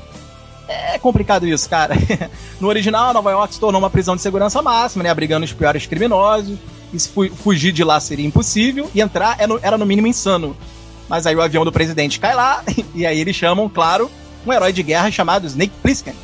É 0.68 0.98
complicado 1.00 1.48
isso, 1.48 1.70
cara. 1.70 1.96
No 2.60 2.68
original, 2.68 3.14
Nova 3.14 3.30
York 3.32 3.54
se 3.54 3.60
tornou 3.60 3.80
uma 3.80 3.90
prisão 3.90 4.16
de 4.16 4.22
segurança 4.22 4.62
máxima, 4.64 5.04
né? 5.04 5.10
Abrigando 5.12 5.44
os 5.46 5.54
piores 5.54 5.86
criminosos. 5.86 6.58
E 6.92 7.00
se 7.00 7.08
fu- 7.10 7.30
fugir 7.36 7.72
de 7.72 7.84
lá 7.84 8.00
seria 8.00 8.26
impossível. 8.26 8.90
E 8.96 9.00
entrar 9.00 9.36
era 9.38 9.48
no, 9.48 9.60
era 9.62 9.78
no 9.78 9.86
mínimo 9.86 10.08
insano. 10.08 10.58
Mas 11.08 11.26
aí 11.26 11.36
o 11.36 11.42
avião 11.42 11.64
do 11.64 11.72
presidente 11.72 12.20
cai 12.20 12.36
lá. 12.36 12.64
E 12.94 13.06
aí 13.06 13.20
eles 13.20 13.36
chamam, 13.36 13.70
claro, 13.70 14.10
um 14.46 14.52
herói 14.52 14.74
de 14.74 14.82
guerra 14.82 15.12
chamado 15.12 15.46
Snake 15.46 15.74
Plissken. 15.82 16.16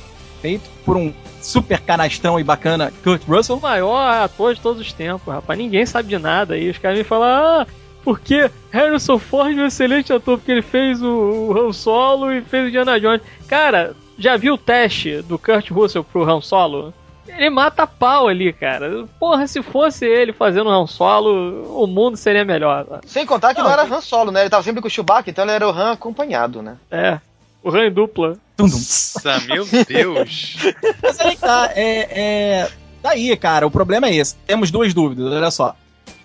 Feito 0.42 0.70
por 0.84 0.98
um 0.98 1.14
super 1.42 1.80
canastrão 1.80 2.40
e 2.40 2.44
bacana 2.44 2.92
Kurt 3.04 3.22
Russell. 3.28 3.58
O 3.58 3.62
maior 3.62 4.24
ator 4.24 4.56
de 4.56 4.62
todos 4.62 4.82
os 4.82 4.92
tempos, 4.92 5.34
rapaz. 5.34 5.58
Ninguém 5.58 5.86
sabe 5.86 6.10
de 6.10 6.18
nada. 6.18 6.56
aí 6.56 6.70
os 6.70 6.78
caras 6.78 6.98
me 6.98 7.04
falam, 7.04 7.28
ah, 7.28 7.68
porque 8.04 8.50
Harrison 8.72 9.20
Ford 9.20 9.58
é 9.58 9.62
um 9.62 9.68
excelente 9.68 10.12
ator, 10.12 10.38
porque 10.38 10.52
ele 10.52 10.62
fez 10.62 11.02
o, 11.02 11.08
o 11.08 11.58
Han 11.58 11.72
Solo 11.72 12.32
e 12.32 12.42
fez 12.42 12.66
o 12.66 12.68
Indiana 12.68 13.00
Jones. 13.00 13.22
Cara, 13.48 13.96
já 14.18 14.36
viu 14.38 14.56
o 14.56 14.58
teste 14.58 15.22
do 15.22 15.38
Kurt 15.38 15.70
Russell 15.70 16.04
pro 16.04 16.30
Han 16.30 16.42
Solo? 16.42 16.94
Ele 17.28 17.50
mata 17.50 17.88
pau 17.88 18.28
ali, 18.28 18.52
cara. 18.52 19.06
Porra, 19.20 19.48
se 19.48 19.62
fosse 19.62 20.06
ele 20.06 20.34
fazendo 20.34 20.70
Han 20.70 20.86
Solo, 20.88 21.82
o 21.82 21.88
mundo 21.88 22.18
seria 22.18 22.44
melhor. 22.44 23.00
Sem 23.06 23.26
contar 23.26 23.54
que 23.54 23.62
não, 23.62 23.68
Não, 23.68 23.74
era 23.74 23.84
Han 23.84 24.02
Solo, 24.02 24.32
né? 24.32 24.42
Ele 24.42 24.50
tava 24.50 24.64
sempre 24.64 24.82
com 24.82 24.88
o 24.88 24.92
Chewbacca, 24.92 25.30
então 25.30 25.46
ele 25.46 25.54
era 25.54 25.68
o 25.68 25.72
Han 25.72 25.94
acompanhado, 25.94 26.62
né? 26.62 26.78
É, 26.92 27.20
o 27.64 27.70
Han 27.70 27.88
em 27.88 27.92
dupla. 27.92 28.38
Tum, 28.58 28.68
tum. 28.68 28.76
Nossa, 28.76 29.40
meu 29.48 29.66
Deus. 29.88 30.58
Mas 31.02 31.20
aí 31.20 31.36
que 31.36 31.42
tá, 31.42 31.72
é, 31.76 32.08
é. 32.12 32.72
Daí, 33.02 33.36
cara, 33.38 33.66
o 33.66 33.72
problema 33.72 34.08
é 34.08 34.16
esse. 34.16 34.36
Temos 34.46 34.70
duas 34.70 34.94
dúvidas, 34.94 35.32
olha 35.32 35.52
só. 35.52 35.76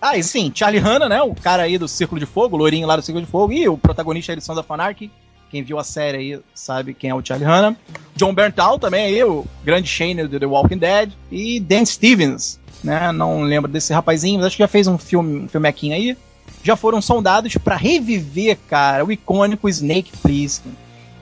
Ah, 0.01 0.17
e 0.17 0.23
sim, 0.23 0.53
Charlie 0.55 0.81
Hanna, 0.81 1.09
né? 1.09 1.23
O 1.23 1.35
cara 1.35 1.65
aí 1.65 1.77
do 1.77 1.89
Círculo 1.89 2.21
de 2.21 2.27
Fogo, 2.27 2.57
o 2.57 2.59
loirinho 2.59 2.87
lá 2.87 2.95
do 2.97 3.03
Círculo 3.03 3.25
de 3.25 3.31
Fogo, 3.31 3.53
e 3.53 3.69
o 3.69 3.77
protagonista 3.77 4.33
aí 4.33 4.37
do 4.37 4.43
Sons 4.43 4.59
of 4.59 4.73
Anarchy. 4.73 5.11
Quem 5.51 5.63
viu 5.63 5.79
a 5.79 5.85
série 5.85 6.19
aí 6.19 6.41
sabe 6.55 6.95
quem 6.95 7.11
é 7.11 7.15
o 7.15 7.25
Charlie 7.25 7.47
Hanna. 7.47 7.77
John 8.15 8.35
Berntal 8.35 8.79
também 8.79 9.07
aí, 9.07 9.25
o 9.25 9.47
grande 9.65 9.89
Shane 9.89 10.27
do 10.27 10.39
The 10.39 10.47
Walking 10.47 10.79
Dead. 10.79 11.13
E 11.31 11.61
Dan 11.61 11.85
Stevens, 11.85 12.61
né? 12.83 13.13
Não 13.13 13.43
lembro 13.43 13.71
desse 13.71 13.93
rapazinho, 13.93 14.39
mas 14.39 14.47
acho 14.47 14.57
que 14.57 14.63
já 14.63 14.69
fez 14.69 14.87
um 14.87 14.99
filme, 14.99 15.41
um 15.41 15.49
filmequinho 15.49 15.95
aí. 15.95 16.17
Já 16.63 16.77
foram 16.77 17.01
sondados 17.01 17.55
pra 17.57 17.77
reviver, 17.77 18.59
cara, 18.69 19.05
o 19.05 19.13
icônico 19.13 19.69
Snake 19.69 20.13
Plissken. 20.19 20.73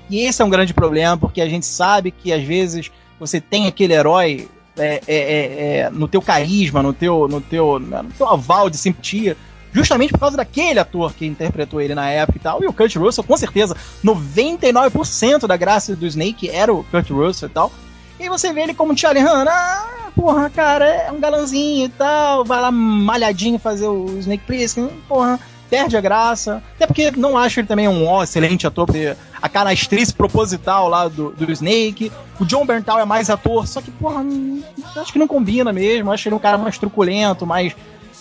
E 0.09 0.21
esse 0.21 0.41
é 0.41 0.45
um 0.45 0.51
grande 0.51 0.73
problema, 0.73 1.17
porque 1.17 1.41
a 1.41 1.49
gente 1.49 1.67
sabe 1.67 2.11
que 2.11 2.33
às 2.33 2.43
vezes 2.43 2.91
você 3.19 3.41
tem 3.41 3.67
aquele 3.67 3.93
herói 3.93 4.49
é, 4.79 5.01
é, 5.07 5.17
é, 5.17 5.79
é, 5.79 5.91
no 5.91 6.07
teu 6.07 6.21
carisma, 6.21 6.83
no 6.83 6.93
teu, 6.93 7.27
no, 7.29 7.41
teu, 7.41 7.79
no 7.79 8.12
teu 8.17 8.29
aval 8.29 8.69
de 8.69 8.77
simpatia, 8.77 9.37
justamente 9.77 10.11
por 10.11 10.21
causa 10.21 10.39
daquele 10.39 10.81
ator 10.81 11.12
que 11.12 11.27
interpretou 11.27 11.83
ele 11.83 11.95
na 11.95 12.09
época 12.09 12.39
e 12.39 12.41
tal. 12.41 12.62
E 12.62 12.67
o 12.67 12.73
Kurt 12.73 12.97
Russell, 12.97 13.23
com 13.23 13.37
certeza, 13.37 13.77
99% 14.03 15.47
da 15.47 15.57
graça 15.57 15.95
do 15.95 16.07
Snake 16.07 16.49
era 16.49 16.73
o 16.73 16.83
Kurt 16.85 17.11
Russell 17.11 17.49
e 17.51 17.53
tal. 17.53 17.71
E 18.19 18.29
você 18.31 18.53
vê 18.55 18.62
ele 18.62 18.73
como 18.73 18.97
Charlie 18.97 19.23
Hanna, 19.23 19.51
ah, 19.51 20.11
porra, 20.15 20.49
cara, 20.49 20.87
é 20.87 21.12
um 21.12 21.21
galãzinho 21.21 21.85
e 21.85 21.89
tal, 21.91 22.43
vai 22.43 22.59
lá 22.59 22.71
malhadinho 22.71 23.59
fazer 23.59 23.87
o 23.87 24.19
Snake 24.19 24.45
Plissken, 24.47 24.89
porra, 25.07 25.39
perde 25.69 25.97
a 25.97 26.01
graça. 26.01 26.62
Até 26.77 26.87
porque 26.87 27.11
não 27.11 27.37
acho 27.37 27.61
ele 27.61 27.67
também 27.67 27.87
um 27.87 28.23
excelente 28.23 28.67
ator, 28.67 28.87
porque 28.87 29.15
a 29.41 29.49
canastrice 29.49 30.12
proposital 30.12 30.89
lá 30.89 31.09
do, 31.09 31.31
do 31.33 31.53
Snake. 31.53 32.11
O 32.41 32.45
John 32.45 32.65
Berntal 32.65 32.99
é 32.99 33.05
mais 33.05 33.31
ator, 33.31 33.67
só 33.67 33.81
que, 33.81 33.91
porra, 33.91 34.21
hum, 34.21 34.62
acho 34.97 35.12
que 35.12 35.19
não 35.19 35.29
combina 35.29 35.73
mesmo. 35.73 36.11
Acho 36.11 36.29
ele 36.29 36.35
um 36.35 36.41
cara 36.41 36.57
mais 36.59 36.79
truculento, 36.79 37.47
mais. 37.47 37.75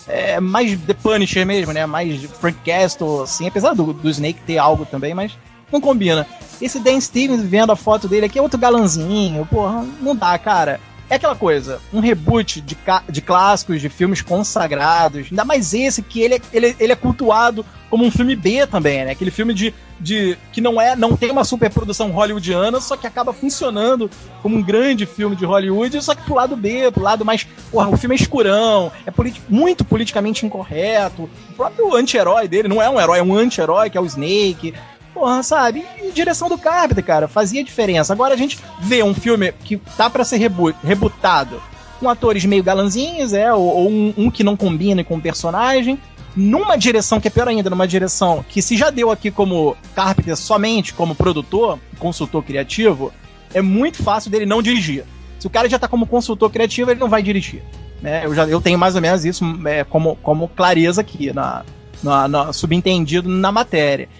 É, 0.08 0.38
mais 0.40 0.78
The 0.80 0.94
Punisher 0.94 1.44
mesmo, 1.44 1.72
né? 1.72 1.84
Mais 1.86 2.22
Frank 2.24 2.58
Castle, 2.64 3.22
assim, 3.22 3.48
apesar 3.48 3.74
do, 3.74 3.92
do 3.92 4.08
Snake 4.08 4.40
ter 4.46 4.58
algo 4.58 4.86
também, 4.86 5.14
mas 5.14 5.36
não 5.72 5.80
combina. 5.80 6.26
Esse 6.60 6.78
Dan 6.78 7.00
Stevens 7.00 7.42
vendo 7.42 7.72
a 7.72 7.76
foto 7.76 8.08
dele 8.08 8.26
aqui 8.26 8.38
é 8.38 8.42
outro 8.42 8.58
galanzinho, 8.58 9.46
porra, 9.46 9.84
não 10.00 10.14
dá, 10.14 10.38
cara. 10.38 10.80
É 11.08 11.14
aquela 11.14 11.36
coisa, 11.36 11.80
um 11.92 12.00
reboot 12.00 12.60
de, 12.60 12.76
de 13.08 13.20
clássicos, 13.20 13.80
de 13.80 13.88
filmes 13.88 14.22
consagrados, 14.22 15.28
ainda 15.30 15.44
mais 15.44 15.72
esse 15.72 16.02
que 16.02 16.20
ele, 16.20 16.34
é, 16.34 16.40
ele, 16.52 16.76
ele 16.78 16.92
é 16.92 16.96
cultuado 16.96 17.64
como 17.88 18.04
um 18.04 18.10
filme 18.10 18.34
B 18.34 18.66
também, 18.66 19.04
né? 19.04 19.12
Aquele 19.12 19.30
filme 19.30 19.54
de, 19.54 19.72
de 20.00 20.36
que 20.52 20.60
não 20.60 20.80
é, 20.80 20.96
não 20.96 21.16
tem 21.16 21.30
uma 21.30 21.44
superprodução 21.44 22.10
hollywoodiana, 22.10 22.80
só 22.80 22.96
que 22.96 23.06
acaba 23.06 23.32
funcionando 23.32 24.10
como 24.42 24.56
um 24.56 24.62
grande 24.62 25.06
filme 25.06 25.36
de 25.36 25.44
Hollywood, 25.44 26.02
só 26.02 26.14
que 26.14 26.22
pro 26.22 26.34
lado 26.34 26.56
B, 26.56 26.90
pro 26.90 27.02
lado 27.02 27.24
mais, 27.24 27.46
porra, 27.70 27.88
o 27.88 27.96
filme 27.96 28.16
é 28.16 28.18
escurão, 28.18 28.90
é 29.06 29.12
muito 29.48 29.84
politicamente 29.84 30.44
incorreto. 30.44 31.30
O 31.50 31.54
próprio 31.54 31.94
anti-herói 31.94 32.48
dele 32.48 32.66
não 32.68 32.82
é 32.82 32.90
um 32.90 33.00
herói, 33.00 33.20
é 33.20 33.22
um 33.22 33.36
anti-herói 33.36 33.88
que 33.88 33.96
é 33.96 34.00
o 34.00 34.06
Snake. 34.06 34.74
Porra, 35.16 35.42
sabe? 35.42 35.82
E 36.02 36.12
direção 36.12 36.46
do 36.46 36.58
Carpenter, 36.58 37.02
cara, 37.02 37.26
fazia 37.26 37.64
diferença. 37.64 38.12
Agora 38.12 38.34
a 38.34 38.36
gente 38.36 38.58
vê 38.80 39.02
um 39.02 39.14
filme 39.14 39.50
que 39.50 39.78
tá 39.96 40.10
para 40.10 40.26
ser 40.26 40.36
reboot, 40.36 40.76
rebutado 40.84 41.58
com 41.98 42.10
atores 42.10 42.44
meio 42.44 42.62
galanzinhos, 42.62 43.32
é, 43.32 43.50
ou, 43.50 43.62
ou 43.62 43.90
um, 43.90 44.12
um, 44.14 44.30
que 44.30 44.44
não 44.44 44.54
combina 44.54 45.02
com 45.02 45.16
o 45.16 45.20
personagem, 45.20 45.98
numa 46.36 46.76
direção 46.76 47.18
que 47.18 47.28
é 47.28 47.30
pior 47.30 47.48
ainda, 47.48 47.70
numa 47.70 47.88
direção 47.88 48.44
que 48.46 48.60
se 48.60 48.76
já 48.76 48.90
deu 48.90 49.10
aqui 49.10 49.30
como 49.30 49.74
Carpenter 49.94 50.36
somente 50.36 50.92
como 50.92 51.14
produtor, 51.14 51.78
consultor 51.98 52.42
criativo, 52.42 53.10
é 53.54 53.62
muito 53.62 54.02
fácil 54.02 54.30
dele 54.30 54.44
não 54.44 54.60
dirigir. 54.60 55.06
Se 55.38 55.46
o 55.46 55.50
cara 55.50 55.66
já 55.66 55.78
tá 55.78 55.88
como 55.88 56.06
consultor 56.06 56.50
criativo, 56.50 56.90
ele 56.90 57.00
não 57.00 57.08
vai 57.08 57.22
dirigir. 57.22 57.62
Né? 58.02 58.26
Eu, 58.26 58.34
já, 58.34 58.44
eu 58.44 58.60
tenho 58.60 58.78
mais 58.78 58.94
ou 58.94 59.00
menos 59.00 59.24
isso 59.24 59.42
é, 59.64 59.82
como, 59.82 60.16
como 60.16 60.46
clareza 60.46 61.00
aqui, 61.00 61.32
na, 61.32 61.64
na, 62.02 62.28
na, 62.28 62.52
subentendido 62.52 63.30
na 63.30 63.50
matéria. 63.50 64.10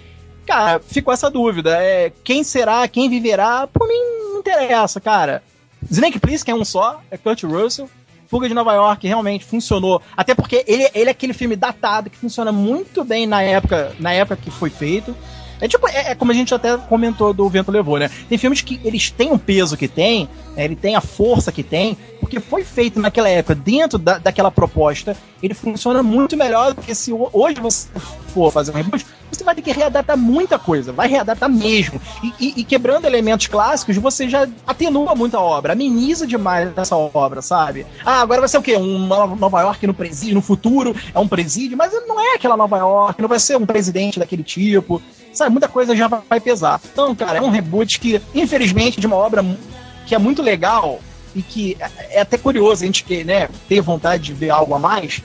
Cara, 0.47 0.81
ficou 0.81 1.13
essa 1.13 1.29
dúvida. 1.29 1.77
É, 1.83 2.13
quem 2.23 2.45
será, 2.45 2.87
quem 2.87 3.11
viverá? 3.11 3.67
Por 3.67 3.87
mim, 3.89 4.01
não 4.33 4.39
interessa, 4.39 5.01
cara. 5.01 5.43
Snake 5.91 6.19
Plissken 6.19 6.55
é 6.55 6.57
um 6.57 6.65
só, 6.65 7.01
é 7.11 7.17
Kurt 7.17 7.43
Russell. 7.43 7.91
Fuga 8.29 8.49
de 8.49 8.55
Nova 8.55 8.75
York 8.75 9.07
realmente 9.07 9.45
funcionou. 9.45 10.03
Até 10.17 10.35
porque 10.35 10.65
ele, 10.67 10.89
ele 10.95 11.09
é 11.09 11.13
aquele 11.13 11.33
filme 11.33 11.55
datado 11.55 12.11
que 12.11 12.17
funciona 12.17 12.51
muito 12.51 13.05
bem 13.05 13.27
na 13.27 13.43
época, 13.43 13.93
na 14.01 14.13
época 14.13 14.37
que 14.37 14.51
foi 14.51 14.71
feito. 14.71 15.15
É 15.61 15.67
tipo, 15.67 15.89
é, 15.89 16.11
é, 16.11 16.15
como 16.15 16.33
a 16.33 16.35
gente 16.35 16.55
até 16.55 16.77
comentou 16.77 17.33
do 17.33 17.49
Vento 17.49 17.71
Levou, 17.71 17.99
né? 17.99 18.11
Tem 18.29 18.37
filmes 18.37 18.61
que 18.61 18.81
eles 18.85 19.11
têm 19.11 19.33
um 19.33 19.39
peso 19.39 19.77
que 19.77 19.89
tem, 19.89 20.29
né? 20.55 20.65
ele 20.65 20.77
tem 20.77 20.97
a 20.97 21.01
força 21.01 21.51
que 21.51 21.63
tem, 21.63 21.97
porque 22.21 22.41
foi 22.41 22.63
feito 22.63 23.01
naquela 23.01 23.29
época, 23.29 23.55
dentro 23.55 23.99
da, 23.99 24.19
daquela 24.19 24.51
proposta, 24.51 25.17
ele 25.43 25.55
funciona 25.55 26.03
muito 26.03 26.37
melhor 26.37 26.75
do 26.75 26.83
que 26.83 26.95
se 26.95 27.11
hoje 27.13 27.59
você 27.59 27.89
for 28.35 28.53
fazer 28.53 28.71
um 28.73 28.75
reboot, 28.75 29.07
você 29.37 29.45
vai 29.45 29.55
ter 29.55 29.63
que 29.63 29.73
readaptar 29.73 30.17
muita 30.17 30.59
coisa, 30.59 30.93
vai 30.93 31.09
readaptar 31.09 31.49
mesmo. 31.49 32.01
E, 32.23 32.33
e, 32.41 32.61
e 32.61 32.65
quebrando 32.65 33.07
elementos 33.07 33.47
clássicos, 33.47 33.97
você 33.97 34.29
já 34.29 34.49
atenua 34.67 35.15
muito 35.15 35.37
a 35.37 35.41
obra, 35.41 35.73
ameniza 35.73 36.27
demais 36.27 36.71
essa 36.77 36.97
obra, 36.97 37.43
sabe? 37.43 37.87
Ah, 38.05 38.21
agora 38.21 38.41
vai 38.41 38.49
ser 38.49 38.59
o 38.59 38.63
quê? 38.63 38.77
Um 38.77 39.07
Nova 39.07 39.61
York 39.63 39.87
no 39.87 39.95
presídio, 39.95 40.35
no 40.35 40.43
futuro 40.43 40.95
é 41.15 41.19
um 41.19 41.29
presídio, 41.29 41.77
mas 41.77 41.93
não 42.07 42.21
é 42.21 42.35
aquela 42.35 42.57
Nova 42.57 42.79
York, 42.79 43.21
não 43.21 43.29
vai 43.29 43.39
ser 43.39 43.57
um 43.57 43.67
presidente 43.67 44.19
daquele 44.19 44.43
tipo 44.43 45.03
sabe, 45.33 45.51
muita 45.51 45.69
coisa 45.69 45.95
já 45.95 46.09
vai 46.09 46.41
pesar. 46.41 46.81
Então, 46.93 47.15
cara, 47.15 47.39
é 47.39 47.43
um 47.43 47.51
reboot 47.51 48.01
que, 48.01 48.21
infelizmente, 48.35 48.99
de 48.99 49.07
uma 49.07 49.17
obra 49.17 49.45
que 50.07 50.15
é 50.15 50.19
muito 50.19 50.41
legal 50.41 50.99
e 51.35 51.43
que 51.43 51.77
é, 51.79 52.17
é 52.17 52.21
até 52.23 52.39
curioso 52.39 52.83
a 52.83 52.87
gente 52.87 53.25
né, 53.25 53.49
ter 53.69 53.83
vontade 53.83 54.25
de 54.25 54.33
ver 54.33 54.51
algo 54.51 54.75
a 54.75 54.79
mais. 54.79 55.23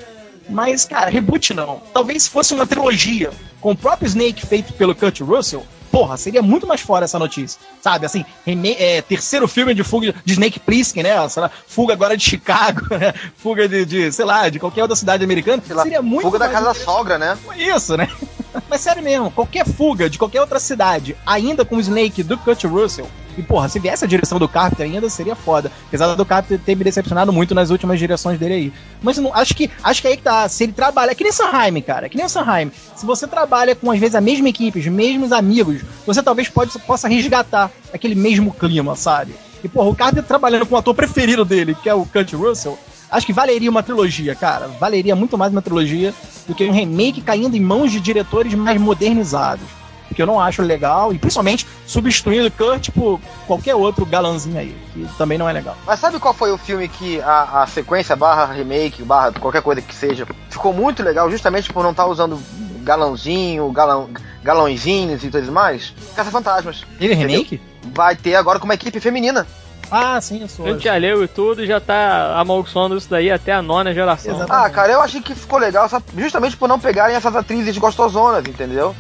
Mas, 0.52 0.86
cara, 0.86 1.10
reboot 1.10 1.54
não. 1.54 1.82
Talvez 1.94 2.28
fosse 2.28 2.54
uma 2.54 2.68
trilogia 2.68 3.32
com 3.60 3.72
o 3.72 3.76
próprio 3.76 4.08
Snake 4.08 4.46
feito 4.46 4.74
pelo 4.74 4.94
Kurt 4.94 5.22
Russell. 5.22 5.66
Porra, 5.92 6.16
seria 6.16 6.42
muito 6.42 6.66
mais 6.66 6.80
fora 6.80 7.04
essa 7.04 7.20
notícia. 7.20 7.60
Sabe, 7.82 8.06
assim, 8.06 8.24
é, 8.46 9.02
terceiro 9.02 9.46
filme 9.48 9.74
de 9.74 9.84
fuga 9.84 10.16
de 10.24 10.34
Snake 10.34 10.60
Plissken, 10.60 11.04
né? 11.04 11.28
Sei 11.28 11.42
lá, 11.42 11.52
fuga 11.68 11.94
agora 11.94 12.16
de 12.16 12.24
Chicago, 12.24 12.82
né? 12.96 13.14
Fuga 13.36 13.68
de, 13.68 13.86
de, 13.86 14.12
sei 14.12 14.24
lá, 14.24 14.48
de 14.48 14.58
qualquer 14.58 14.82
outra 14.84 14.96
cidade 14.96 15.24
americana. 15.24 15.62
Sei 15.66 15.76
seria 15.76 16.02
muito 16.02 16.24
Fuga 16.24 16.40
da 16.40 16.48
casa 16.48 16.68
da 16.68 16.74
sogra, 16.74 17.18
né? 17.18 17.38
Isso, 17.58 17.98
né? 17.98 18.08
Mas 18.70 18.82
sério 18.82 19.04
mesmo, 19.04 19.32
qualquer 19.32 19.66
fuga 19.66 20.10
de 20.10 20.18
qualquer 20.18 20.42
outra 20.42 20.60
cidade, 20.60 21.16
ainda 21.26 21.64
com 21.64 21.78
o 21.78 21.80
Snake 21.80 22.22
do 22.24 22.38
Kurt 22.38 22.64
Russell, 22.66 23.08
e 23.38 23.42
porra, 23.42 23.70
se 23.70 23.80
viesse 23.80 24.04
a 24.04 24.08
direção 24.08 24.38
do 24.40 24.48
Carpenter 24.48 24.86
ainda 24.86 25.10
seria 25.10 25.36
foda. 25.36 25.72
Apesar 25.88 26.16
do 26.16 26.26
Carpenter 26.26 26.60
ter 26.64 26.76
me 26.76 26.84
decepcionado 26.84 27.32
muito 27.32 27.56
nas 27.56 27.70
últimas 27.70 28.00
direções 28.00 28.40
dele 28.40 28.54
aí. 28.54 28.74
Mas 29.02 29.18
não, 29.18 29.34
acho 29.34 29.56
que 29.56 29.70
acho 29.84 30.02
que 30.02 30.08
aí 30.08 30.18
que 30.18 30.24
tá. 30.24 30.48
Se 30.50 30.64
ele 30.64 30.74
trabalha. 30.74 31.12
É 31.12 31.16
que 31.16 31.24
nem 31.24 31.32
Sanheim, 31.32 31.82
cara. 31.82 32.06
É 32.06 32.10
que 32.10 32.18
nem 32.18 32.28
Sanheim. 32.28 32.72
Se 32.96 33.06
você 33.06 33.28
trabalha 33.28 33.76
com, 33.76 33.92
às 33.92 34.00
vezes, 34.00 34.16
a 34.16 34.22
mesma 34.22 34.50
equipe, 34.50 34.80
os 34.80 34.88
mesmos 34.88 35.32
amigos, 35.32 35.82
você 36.06 36.22
talvez 36.22 36.50
pode, 36.50 36.78
possa 36.80 37.08
resgatar 37.08 37.72
aquele 37.94 38.16
mesmo 38.16 38.54
clima, 38.54 38.96
sabe? 38.96 39.34
E, 39.64 39.68
porra, 39.68 39.90
o 39.90 39.96
Carpenter 39.96 40.24
trabalhando 40.24 40.66
com 40.66 40.76
o 40.76 40.78
ator 40.78 40.94
preferido 40.94 41.46
dele, 41.46 41.76
que 41.76 41.90
é 41.90 41.94
o 41.94 42.06
Kurt 42.06 42.34
Russell, 42.34 42.78
acho 43.10 43.26
que 43.26 43.34
valeria 43.34 43.70
uma 43.70 43.84
trilogia, 43.84 44.34
cara. 44.36 44.68
Valeria 44.68 45.16
muito 45.16 45.38
mais 45.38 45.52
uma 45.52 45.62
trilogia 45.62 46.14
do 46.48 46.56
que 46.56 46.66
um 46.66 46.72
remake 46.72 47.22
caindo 47.22 47.56
em 47.56 47.60
mãos 47.60 47.92
de 47.92 48.00
diretores 48.00 48.54
mais 48.54 48.80
modernizados. 48.80 49.81
Porque 50.12 50.22
eu 50.22 50.26
não 50.26 50.42
acho 50.42 50.62
legal, 50.62 51.14
e 51.14 51.18
principalmente 51.18 51.66
substituindo 51.88 52.52
Kurt 52.52 52.90
por 52.90 53.18
qualquer 53.48 53.76
outro 53.76 54.06
galanzinho 54.06 54.60
aí, 54.60 54.76
que 54.92 55.08
também 55.18 55.38
não 55.38 55.48
é 55.48 55.54
legal. 55.54 55.78
Mas 55.88 56.02
sabe 56.02 56.20
qual 56.20 56.34
foi 56.34 56.52
o 56.52 56.58
filme 56.58 56.90
que 56.90 57.22
a, 57.22 57.62
a 57.62 57.68
sequência 57.68 58.14
barra 58.14 58.52
remake, 58.52 59.04
barra 59.04 59.32
qualquer 59.32 59.62
coisa 59.62 59.82
que 59.82 59.96
seja, 59.96 60.28
ficou 60.50 60.74
muito 60.74 61.02
legal 61.02 61.32
justamente 61.32 61.72
por 61.72 61.82
não 61.82 61.92
estar 61.92 62.04
tá 62.04 62.10
usando 62.10 62.38
galãozinho, 62.84 63.72
galão, 63.72 64.10
galãozinhos 64.44 65.24
e 65.24 65.30
tudo 65.30 65.50
mais? 65.50 65.94
Caça 66.14 66.30
Fantasmas. 66.30 66.84
Ele 67.00 67.14
é 67.14 67.16
remake? 67.16 67.62
Vai 67.94 68.14
ter 68.14 68.36
agora 68.36 68.60
com 68.60 68.66
uma 68.66 68.74
equipe 68.74 69.00
feminina. 69.00 69.48
Ah, 69.90 70.20
sim, 70.20 70.42
eu 70.42 70.50
sou. 70.50 70.66
A 70.66 70.72
gente 70.74 70.84
já 70.84 70.98
leu 70.98 71.24
e 71.24 71.28
tudo 71.30 71.64
e 71.64 71.68
já 71.68 71.80
tá 71.80 72.38
amaldiçoando 72.38 72.98
isso 72.98 73.10
daí 73.10 73.32
até 73.32 73.54
a 73.54 73.62
nona 73.62 73.94
geração. 73.94 74.36
Exatamente. 74.36 74.66
Ah, 74.66 74.70
cara, 74.70 74.92
eu 74.92 75.02
achei 75.02 75.22
que 75.22 75.34
ficou 75.34 75.58
legal 75.58 75.88
justamente 76.18 76.58
por 76.58 76.68
não 76.68 76.80
pegarem 76.80 77.16
essas 77.16 77.34
atrizes 77.34 77.78
gostosonas, 77.78 78.46
entendeu? 78.46 78.94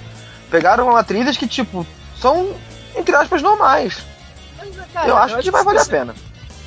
Pegaram 0.51 0.95
atrizes 0.95 1.37
que, 1.37 1.47
tipo, 1.47 1.87
são, 2.19 2.53
entre 2.95 3.15
aspas, 3.15 3.41
normais. 3.41 4.05
Mas, 4.59 4.69
cara, 4.93 5.07
eu 5.07 5.17
acho 5.17 5.35
eu 5.35 5.41
que 5.41 5.49
acho 5.49 5.51
vai 5.51 5.63
valer 5.63 5.81
a 5.81 5.85
pena. 5.85 6.15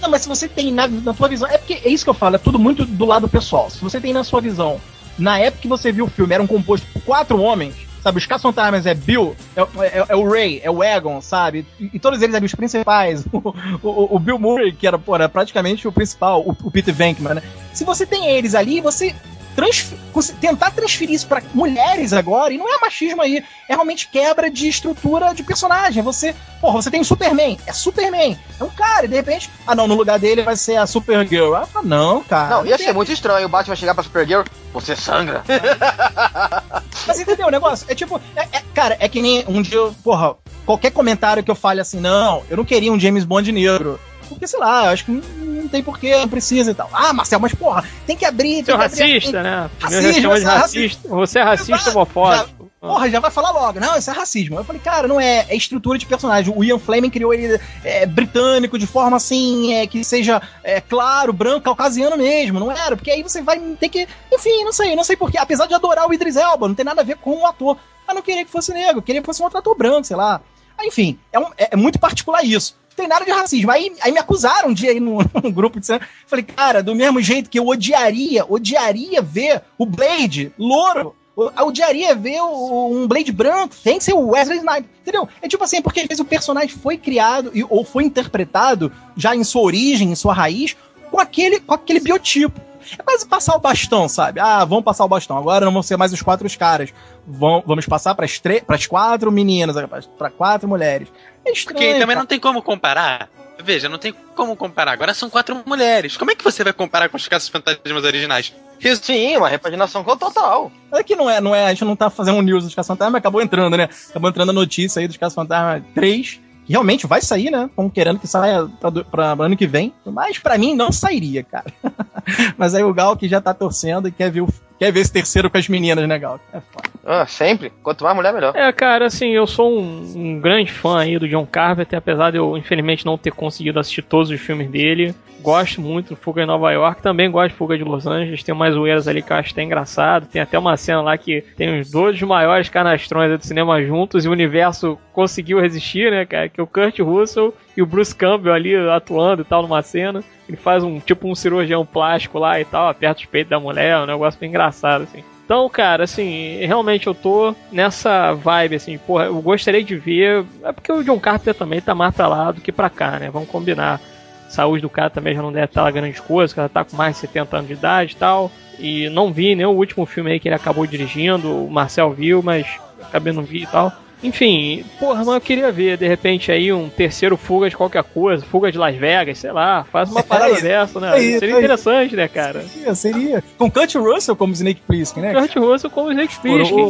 Não, 0.00 0.10
mas 0.10 0.22
se 0.22 0.28
você 0.28 0.48
tem 0.48 0.72
na, 0.72 0.88
na 0.88 1.14
sua 1.14 1.28
visão. 1.28 1.48
É 1.48 1.58
porque 1.58 1.74
é 1.74 1.88
isso 1.88 2.02
que 2.02 2.10
eu 2.10 2.14
falo, 2.14 2.34
é 2.34 2.38
tudo 2.38 2.58
muito 2.58 2.84
do 2.84 3.04
lado 3.04 3.28
pessoal. 3.28 3.70
Se 3.70 3.80
você 3.80 4.00
tem 4.00 4.12
na 4.12 4.24
sua 4.24 4.40
visão, 4.40 4.80
na 5.16 5.38
época 5.38 5.62
que 5.62 5.68
você 5.68 5.92
viu 5.92 6.06
o 6.06 6.10
filme, 6.10 6.34
eram 6.34 6.46
compostos 6.46 6.90
por 6.90 7.02
quatro 7.02 7.40
homens 7.40 7.74
Sabe, 8.04 8.18
os 8.18 8.26
caça-fantasmas 8.26 8.84
é 8.84 8.92
Bill, 8.92 9.34
é, 9.56 9.62
é, 9.62 10.04
é, 10.10 10.14
o 10.14 10.30
Ray, 10.30 10.60
é 10.62 10.70
o 10.70 10.84
Egon, 10.84 11.22
sabe? 11.22 11.64
E, 11.80 11.88
e 11.94 11.98
todos 11.98 12.20
eles 12.20 12.34
eram 12.34 12.44
os 12.44 12.54
principais. 12.54 13.24
O, 13.82 13.88
o, 13.88 14.16
o, 14.16 14.18
Bill 14.18 14.38
Murray, 14.38 14.72
que 14.72 14.86
era, 14.86 14.98
pô, 14.98 15.14
era 15.14 15.28
praticamente 15.28 15.86
o 15.88 15.92
principal, 15.92 16.42
o, 16.42 16.56
o 16.64 16.70
Peter 16.70 16.94
Venkman, 16.94 17.34
né? 17.34 17.42
Se 17.72 17.84
você 17.84 18.06
tem 18.06 18.26
eles 18.30 18.54
ali, 18.54 18.80
você 18.80 19.14
transfer, 19.54 19.96
tentar 20.40 20.70
transferir 20.70 21.14
isso 21.14 21.26
para 21.26 21.42
mulheres 21.52 22.12
agora, 22.12 22.52
e 22.52 22.58
não 22.58 22.72
é 22.72 22.78
machismo 22.78 23.22
aí, 23.22 23.44
é 23.68 23.74
realmente 23.74 24.08
quebra 24.08 24.50
de 24.50 24.68
estrutura 24.68 25.34
de 25.34 25.42
personagem. 25.42 26.02
Você, 26.02 26.34
porra, 26.60 26.82
você 26.82 26.90
tem 26.90 27.00
o 27.00 27.04
Superman, 27.04 27.58
é 27.66 27.72
Superman, 27.72 28.38
é 28.58 28.64
um 28.64 28.70
cara, 28.70 29.06
e 29.06 29.08
de 29.08 29.14
repente, 29.14 29.50
ah 29.66 29.74
não, 29.74 29.86
no 29.86 29.94
lugar 29.94 30.18
dele 30.18 30.42
vai 30.42 30.56
ser 30.56 30.76
a 30.76 30.86
Supergirl. 30.86 31.54
Ah, 31.54 31.68
não, 31.82 32.22
cara. 32.22 32.56
Não, 32.56 32.66
ia 32.66 32.76
ser 32.76 32.92
muito 32.92 33.12
estranho 33.12 33.46
o 33.46 33.48
Batman 33.48 33.76
chegar 33.76 33.94
pra 33.94 34.04
Supergirl, 34.04 34.42
você 34.72 34.96
sangra. 34.96 35.44
Mas 37.06 37.20
entendeu 37.20 37.46
o 37.46 37.50
negócio? 37.50 37.86
É 37.88 37.94
tipo, 37.94 38.20
é, 38.36 38.42
é, 38.52 38.62
cara, 38.74 38.96
é 38.98 39.08
que 39.08 39.22
nem 39.22 39.44
um 39.46 39.62
dia, 39.62 39.90
porra, 40.02 40.34
qualquer 40.64 40.90
comentário 40.90 41.42
que 41.42 41.50
eu 41.50 41.54
fale 41.54 41.80
assim, 41.80 42.00
não, 42.00 42.42
eu 42.48 42.56
não 42.56 42.64
queria 42.64 42.92
um 42.92 42.98
James 42.98 43.24
Bond 43.24 43.50
negro. 43.52 44.00
Porque, 44.24 44.46
sei 44.46 44.58
lá, 44.58 44.90
acho 44.90 45.04
que 45.04 45.10
não 45.12 45.68
tem 45.68 45.82
porquê, 45.82 46.16
não 46.16 46.28
precisa 46.28 46.70
e 46.70 46.74
tal. 46.74 46.88
Ah, 46.92 47.12
Marcel, 47.12 47.40
mas 47.40 47.54
porra, 47.54 47.84
tem 48.06 48.16
que 48.16 48.24
abrir. 48.24 48.62
Tem 48.62 48.64
Você 48.64 48.72
é 48.72 48.76
racista, 48.76 49.38
abrir, 49.38 49.50
né? 49.50 49.70
Racista, 49.80 50.28
você, 50.28 50.44
é 50.44 50.48
racista. 50.48 51.08
Você 51.08 51.38
é 51.38 51.42
racista 51.42 51.90
homofóbico. 51.90 52.64
Porra, 52.84 53.08
já 53.08 53.18
vai 53.18 53.30
falar 53.30 53.50
logo. 53.50 53.80
Não, 53.80 53.96
isso 53.96 54.10
é 54.10 54.12
racismo. 54.12 54.58
Eu 54.58 54.64
falei, 54.64 54.80
cara, 54.80 55.08
não 55.08 55.18
é. 55.18 55.46
É 55.48 55.56
estrutura 55.56 55.98
de 55.98 56.04
personagem. 56.04 56.52
O 56.54 56.62
Ian 56.62 56.78
Fleming 56.78 57.08
criou 57.08 57.32
ele 57.32 57.58
é, 57.82 58.04
britânico 58.04 58.78
de 58.78 58.86
forma 58.86 59.16
assim, 59.16 59.72
é, 59.72 59.86
que 59.86 60.04
seja 60.04 60.42
é, 60.62 60.82
claro, 60.82 61.32
branco, 61.32 61.62
caucasiano 61.62 62.18
mesmo. 62.18 62.60
Não 62.60 62.70
era? 62.70 62.94
Porque 62.94 63.10
aí 63.10 63.22
você 63.22 63.40
vai 63.40 63.58
ter 63.80 63.88
que. 63.88 64.06
Enfim, 64.30 64.64
não 64.64 64.72
sei, 64.72 64.94
não 64.94 65.02
sei 65.02 65.16
porquê. 65.16 65.38
Apesar 65.38 65.66
de 65.66 65.72
adorar 65.72 66.06
o 66.06 66.12
Idris 66.12 66.36
Elba, 66.36 66.68
não 66.68 66.74
tem 66.74 66.84
nada 66.84 67.00
a 67.00 67.04
ver 67.04 67.16
com 67.16 67.40
o 67.40 67.46
ator. 67.46 67.78
Mas 68.06 68.14
não 68.14 68.22
queria 68.22 68.44
que 68.44 68.50
fosse 68.50 68.70
negro, 68.74 69.00
queria 69.00 69.22
que 69.22 69.26
fosse 69.26 69.40
um 69.40 69.44
outro 69.44 69.58
ator 69.58 69.74
branco, 69.74 70.04
sei 70.04 70.16
lá. 70.16 70.42
Enfim, 70.82 71.18
é, 71.32 71.38
um, 71.38 71.46
é, 71.56 71.68
é 71.70 71.76
muito 71.76 71.98
particular 71.98 72.44
isso 72.44 72.76
tem 72.96 73.08
nada 73.08 73.24
de 73.24 73.30
racismo. 73.30 73.70
Aí, 73.70 73.92
aí 74.00 74.12
me 74.12 74.18
acusaram 74.18 74.70
um 74.70 74.74
dia 74.74 74.90
aí 74.90 75.00
no 75.00 75.18
grupo 75.52 75.80
de 75.80 75.86
cinema. 75.86 76.06
Falei, 76.26 76.44
cara, 76.44 76.82
do 76.82 76.94
mesmo 76.94 77.20
jeito 77.20 77.50
que 77.50 77.58
eu 77.58 77.66
odiaria, 77.66 78.44
odiaria 78.48 79.20
ver 79.20 79.62
o 79.78 79.86
Blade 79.86 80.52
louro. 80.58 81.14
Eu 81.36 81.66
odiaria 81.66 82.14
ver 82.14 82.40
um 82.42 83.08
Blade 83.08 83.32
branco, 83.32 83.74
tem 83.82 83.98
que 83.98 84.04
ser 84.04 84.12
o 84.12 84.28
Wesley 84.28 84.58
Snipes, 84.58 84.88
entendeu? 85.02 85.28
É 85.42 85.48
tipo 85.48 85.64
assim, 85.64 85.82
porque 85.82 86.00
às 86.00 86.06
vezes 86.06 86.20
o 86.20 86.24
personagem 86.24 86.68
foi 86.68 86.96
criado 86.96 87.50
ou 87.68 87.84
foi 87.84 88.04
interpretado 88.04 88.92
já 89.16 89.34
em 89.34 89.42
sua 89.42 89.62
origem, 89.62 90.12
em 90.12 90.14
sua 90.14 90.32
raiz, 90.32 90.76
com 91.10 91.18
aquele, 91.18 91.58
com 91.58 91.74
aquele 91.74 91.98
biotipo. 91.98 92.60
É 92.98 93.02
quase 93.02 93.26
passar 93.26 93.56
o 93.56 93.60
bastão, 93.60 94.08
sabe? 94.08 94.40
Ah, 94.40 94.64
vamos 94.64 94.84
passar 94.84 95.04
o 95.04 95.08
bastão. 95.08 95.36
Agora 95.38 95.64
não 95.64 95.72
vão 95.72 95.82
ser 95.82 95.96
mais 95.96 96.12
os 96.12 96.22
quatro 96.22 96.46
caras. 96.58 96.92
Vão, 97.26 97.62
vamos 97.66 97.86
passar 97.86 98.14
para 98.14 98.26
as 98.26 98.86
quatro 98.86 99.32
meninas, 99.32 99.76
para 100.18 100.30
quatro 100.30 100.68
mulheres. 100.68 101.08
É 101.44 101.52
estranho, 101.52 101.78
Porque 101.78 101.92
também 101.92 102.06
cara. 102.08 102.18
não 102.20 102.26
tem 102.26 102.38
como 102.38 102.62
comparar. 102.62 103.28
veja, 103.62 103.88
não 103.88 103.98
tem 103.98 104.14
como 104.34 104.56
comparar. 104.56 104.92
Agora 104.92 105.14
são 105.14 105.30
quatro 105.30 105.62
mulheres. 105.66 106.16
Como 106.16 106.30
é 106.30 106.34
que 106.34 106.44
você 106.44 106.62
vai 106.64 106.72
comparar 106.72 107.08
com 107.08 107.16
os 107.16 107.28
Caças 107.28 107.48
Fantasmas 107.48 108.04
originais? 108.04 108.52
Sim, 109.00 109.36
uma 109.36 109.48
repaginação 109.48 110.04
total. 110.04 110.70
É 110.92 111.02
que 111.02 111.16
não 111.16 111.30
é, 111.30 111.40
não 111.40 111.54
é, 111.54 111.66
a 111.66 111.68
gente 111.70 111.84
não 111.84 111.96
tá 111.96 112.10
fazendo 112.10 112.38
um 112.38 112.42
news 112.42 112.64
dos 112.64 112.74
Fantasmas, 112.74 113.12
mas 113.12 113.18
acabou 113.20 113.40
entrando, 113.40 113.76
né? 113.76 113.88
Acabou 114.10 114.28
entrando 114.28 114.50
a 114.50 114.52
notícia 114.52 115.00
aí 115.00 115.08
dos 115.08 115.16
Caças 115.16 115.34
Fantasmas 115.34 115.82
3, 115.94 116.40
realmente 116.68 117.06
vai 117.06 117.20
sair, 117.20 117.50
né? 117.50 117.66
Estão 117.66 117.88
querendo 117.90 118.18
que 118.18 118.26
saia 118.26 118.68
pra, 119.10 119.32
ano 119.32 119.56
que 119.56 119.66
vem. 119.66 119.92
Mas 120.04 120.38
para 120.38 120.58
mim 120.58 120.74
não 120.74 120.90
sairia, 120.90 121.42
cara. 121.42 121.66
mas 122.56 122.74
aí 122.74 122.82
o 122.82 122.94
Gal 122.94 123.16
que 123.16 123.28
já 123.28 123.40
tá 123.40 123.52
torcendo 123.52 124.08
e 124.08 124.12
quer 124.12 124.30
ver, 124.30 124.42
o, 124.42 124.48
quer 124.78 124.92
ver 124.92 125.00
esse 125.00 125.12
terceiro 125.12 125.50
com 125.50 125.58
as 125.58 125.68
meninas, 125.68 126.06
né, 126.08 126.18
Gal? 126.18 126.40
É 126.52 126.60
foda. 126.60 126.94
Ah, 127.06 127.26
sempre. 127.26 127.70
Quanto 127.82 128.02
mais 128.02 128.16
mulher, 128.16 128.32
melhor. 128.32 128.56
É, 128.56 128.72
cara, 128.72 129.06
assim, 129.06 129.30
eu 129.30 129.46
sou 129.46 129.78
um, 129.78 130.12
um, 130.16 130.40
grande 130.40 130.72
fã 130.72 131.00
aí 131.00 131.18
do 131.18 131.28
John 131.28 131.46
Carpenter, 131.46 131.98
apesar 131.98 132.30
de 132.30 132.38
eu, 132.38 132.56
infelizmente, 132.56 133.04
não 133.04 133.18
ter 133.18 133.32
conseguido 133.32 133.78
assistir 133.78 134.02
todos 134.02 134.30
os 134.30 134.40
filmes 134.40 134.70
dele. 134.70 135.14
Gosto 135.40 135.82
muito 135.82 136.10
do 136.10 136.16
Fuga 136.16 136.42
em 136.42 136.46
Nova 136.46 136.72
York, 136.72 137.02
também 137.02 137.30
gosto 137.30 137.50
de 137.50 137.56
Fuga 137.56 137.76
de 137.76 137.84
Los 137.84 138.06
Angeles. 138.06 138.42
Tem 138.42 138.54
umas 138.54 138.72
zoeiras 138.72 139.06
ali 139.06 139.20
que 139.20 139.30
eu 139.30 139.36
acho 139.36 139.52
até 139.52 139.62
engraçado. 139.62 140.26
Tem 140.26 140.40
até 140.40 140.58
uma 140.58 140.74
cena 140.78 141.02
lá 141.02 141.18
que 141.18 141.42
tem 141.54 141.78
os 141.78 141.90
dois 141.90 142.20
maiores 142.22 142.70
canastrões 142.70 143.38
do 143.38 143.44
cinema 143.44 143.82
juntos 143.82 144.24
e 144.24 144.28
o 144.28 144.32
universo 144.32 144.98
conseguiu 145.12 145.60
resistir, 145.60 146.10
né, 146.10 146.24
cara? 146.24 146.48
Que 146.48 146.58
é 146.58 146.62
o 146.62 146.66
Kurt 146.66 146.98
Russell 147.00 147.52
e 147.76 147.82
o 147.82 147.86
Bruce 147.86 148.14
Campbell 148.14 148.52
ali 148.52 148.74
atuando 148.74 149.42
e 149.42 149.44
tal 149.44 149.62
numa 149.62 149.82
cena. 149.82 150.22
Ele 150.48 150.56
faz 150.56 150.84
um 150.84 151.00
tipo 151.00 151.28
um 151.28 151.34
cirurgião 151.34 151.84
plástico 151.86 152.38
lá 152.38 152.60
e 152.60 152.64
tal, 152.64 152.88
aperta 152.88 153.20
os 153.20 153.26
peitos 153.26 153.50
da 153.50 153.58
mulher, 153.60 153.92
é 153.92 153.98
um 154.00 154.06
negócio 154.06 154.38
bem 154.38 154.48
engraçado, 154.50 155.02
assim. 155.02 155.24
Então, 155.44 155.68
cara, 155.68 156.04
assim, 156.04 156.64
realmente 156.64 157.06
eu 157.06 157.14
tô 157.14 157.54
nessa 157.70 158.32
vibe, 158.32 158.76
assim, 158.76 158.96
porra, 158.96 159.26
eu 159.26 159.40
gostaria 159.42 159.84
de 159.84 159.94
ver. 159.94 160.44
É 160.62 160.72
porque 160.72 160.90
o 160.90 161.02
John 161.02 161.20
Carpenter 161.20 161.54
também 161.54 161.82
tá 161.82 161.94
mais 161.94 162.14
pra 162.14 162.26
lá 162.26 162.50
do 162.50 162.62
que 162.62 162.72
pra 162.72 162.88
cá, 162.88 163.18
né? 163.18 163.30
Vamos 163.30 163.48
combinar. 163.50 164.00
A 164.46 164.50
saúde 164.50 164.82
do 164.82 164.88
cara 164.88 165.10
também 165.10 165.34
já 165.34 165.42
não 165.42 165.52
deve 165.52 165.66
estar 165.66 165.82
lá 165.82 165.90
grande 165.90 166.20
coisa, 166.22 166.52
o 166.52 166.56
cara 166.56 166.68
tá 166.68 166.84
com 166.84 166.96
mais 166.96 167.14
de 167.14 167.20
70 167.20 167.56
anos 167.56 167.68
de 167.68 167.74
idade 167.74 168.12
e 168.12 168.16
tal. 168.16 168.50
E 168.78 169.08
não 169.10 169.32
vi 169.32 169.54
nem 169.54 169.66
o 169.66 169.70
último 169.70 170.06
filme 170.06 170.32
aí 170.32 170.40
que 170.40 170.48
ele 170.48 170.54
acabou 170.54 170.86
dirigindo, 170.86 171.64
o 171.64 171.70
Marcel 171.70 172.12
viu, 172.12 172.42
mas 172.42 172.66
acabei 173.02 173.32
não 173.32 173.42
vi 173.42 173.64
e 173.64 173.66
tal. 173.66 173.92
Enfim, 174.22 174.84
porra, 174.98 175.24
mas 175.24 175.34
eu 175.34 175.40
queria 175.40 175.70
ver, 175.70 175.96
de 175.98 176.08
repente, 176.08 176.50
aí 176.50 176.72
um 176.72 176.88
terceiro 176.88 177.36
fuga 177.36 177.68
de 177.68 177.76
qualquer 177.76 178.02
coisa, 178.02 178.44
fuga 178.44 178.72
de 178.72 178.78
Las 178.78 178.96
Vegas, 178.96 179.38
sei 179.38 179.52
lá, 179.52 179.84
faz 179.84 180.10
uma 180.10 180.22
parada 180.24 180.58
é 180.58 180.60
dessa, 180.60 180.98
né? 180.98 181.18
É 181.18 181.38
seria 181.38 181.58
interessante, 181.58 182.16
né, 182.16 182.28
cara? 182.28 182.62
Seria, 182.62 182.94
seria. 182.94 183.44
Com 183.58 183.70
Kurt 183.70 183.94
Russell 183.94 184.36
como 184.36 184.52
Snake 184.52 184.80
Plissken, 184.86 185.22
né? 185.22 185.34
Kurt 185.34 185.56
Russell 185.56 185.90
como 185.90 186.10
Snake 186.10 186.40
Plissken. 186.40 186.86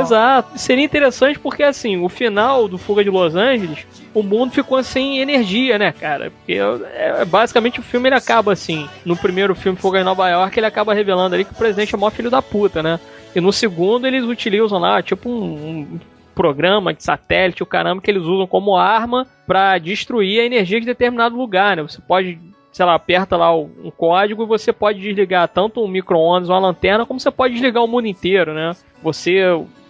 Exato. 0.00 0.58
Seria 0.58 0.84
interessante 0.84 1.38
porque, 1.38 1.62
assim, 1.62 2.02
o 2.02 2.08
final 2.08 2.68
do 2.68 2.78
Fuga 2.78 3.02
de 3.02 3.10
Los 3.10 3.34
Angeles, 3.34 3.86
o 4.12 4.22
mundo 4.22 4.52
ficou 4.52 4.82
sem 4.82 5.20
energia, 5.20 5.78
né, 5.78 5.92
cara? 5.92 6.30
Porque 6.30 6.58
é, 6.94 7.24
basicamente 7.24 7.80
o 7.80 7.82
filme 7.82 8.08
ele 8.08 8.16
acaba 8.16 8.52
assim. 8.52 8.88
No 9.04 9.16
primeiro 9.16 9.54
filme, 9.54 9.78
Fuga 9.78 10.00
em 10.00 10.04
Nova 10.04 10.28
York, 10.28 10.58
ele 10.58 10.66
acaba 10.66 10.94
revelando 10.94 11.34
ali 11.34 11.44
que 11.44 11.52
o 11.52 11.56
presidente 11.56 11.94
é 11.94 11.98
o 11.98 12.00
maior 12.00 12.10
filho 12.10 12.30
da 12.30 12.42
puta, 12.42 12.82
né? 12.82 12.98
E 13.34 13.40
no 13.40 13.52
segundo 13.52 14.06
eles 14.06 14.24
utilizam 14.24 14.78
lá, 14.78 15.02
tipo, 15.02 15.28
um, 15.28 15.80
um 15.80 15.98
programa 16.36 16.92
de 16.92 17.02
satélite, 17.02 17.62
o 17.62 17.66
caramba, 17.66 18.02
que 18.02 18.10
eles 18.10 18.22
usam 18.22 18.46
como 18.46 18.76
arma 18.76 19.26
para 19.46 19.78
destruir 19.78 20.40
a 20.40 20.44
energia 20.44 20.78
de 20.78 20.86
determinado 20.86 21.34
lugar, 21.34 21.76
né? 21.76 21.82
Você 21.82 22.00
pode, 22.00 22.38
sei 22.70 22.84
lá, 22.84 22.94
aperta 22.94 23.38
lá 23.38 23.56
um 23.56 23.90
código 23.96 24.42
e 24.42 24.46
você 24.46 24.70
pode 24.70 25.00
desligar 25.00 25.48
tanto 25.48 25.82
um 25.82 25.88
micro-ondas 25.88 26.50
uma 26.50 26.58
lanterna, 26.58 27.06
como 27.06 27.18
você 27.18 27.30
pode 27.30 27.54
desligar 27.54 27.82
o 27.82 27.88
mundo 27.88 28.06
inteiro, 28.06 28.52
né? 28.52 28.76
Você 29.02 29.40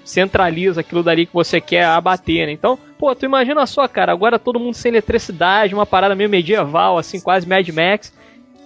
centraliza 0.04 0.82
aquilo 0.82 1.02
dali 1.02 1.26
que 1.26 1.35
você 1.35 1.61
quer 1.61 1.85
abater, 1.85 2.46
né? 2.46 2.52
Então, 2.52 2.78
pô, 2.96 3.12
tu 3.12 3.24
imagina 3.26 3.66
só, 3.66 3.88
cara, 3.88 4.12
agora 4.12 4.38
todo 4.38 4.61
mundo 4.61 4.74
sem 4.74 4.90
eletricidade, 4.90 5.74
uma 5.74 5.85
parada 5.85 6.14
meio 6.14 6.30
medieval, 6.30 6.96
assim, 6.96 7.20
quase 7.20 7.48
Mad 7.48 7.68
Max, 7.70 8.16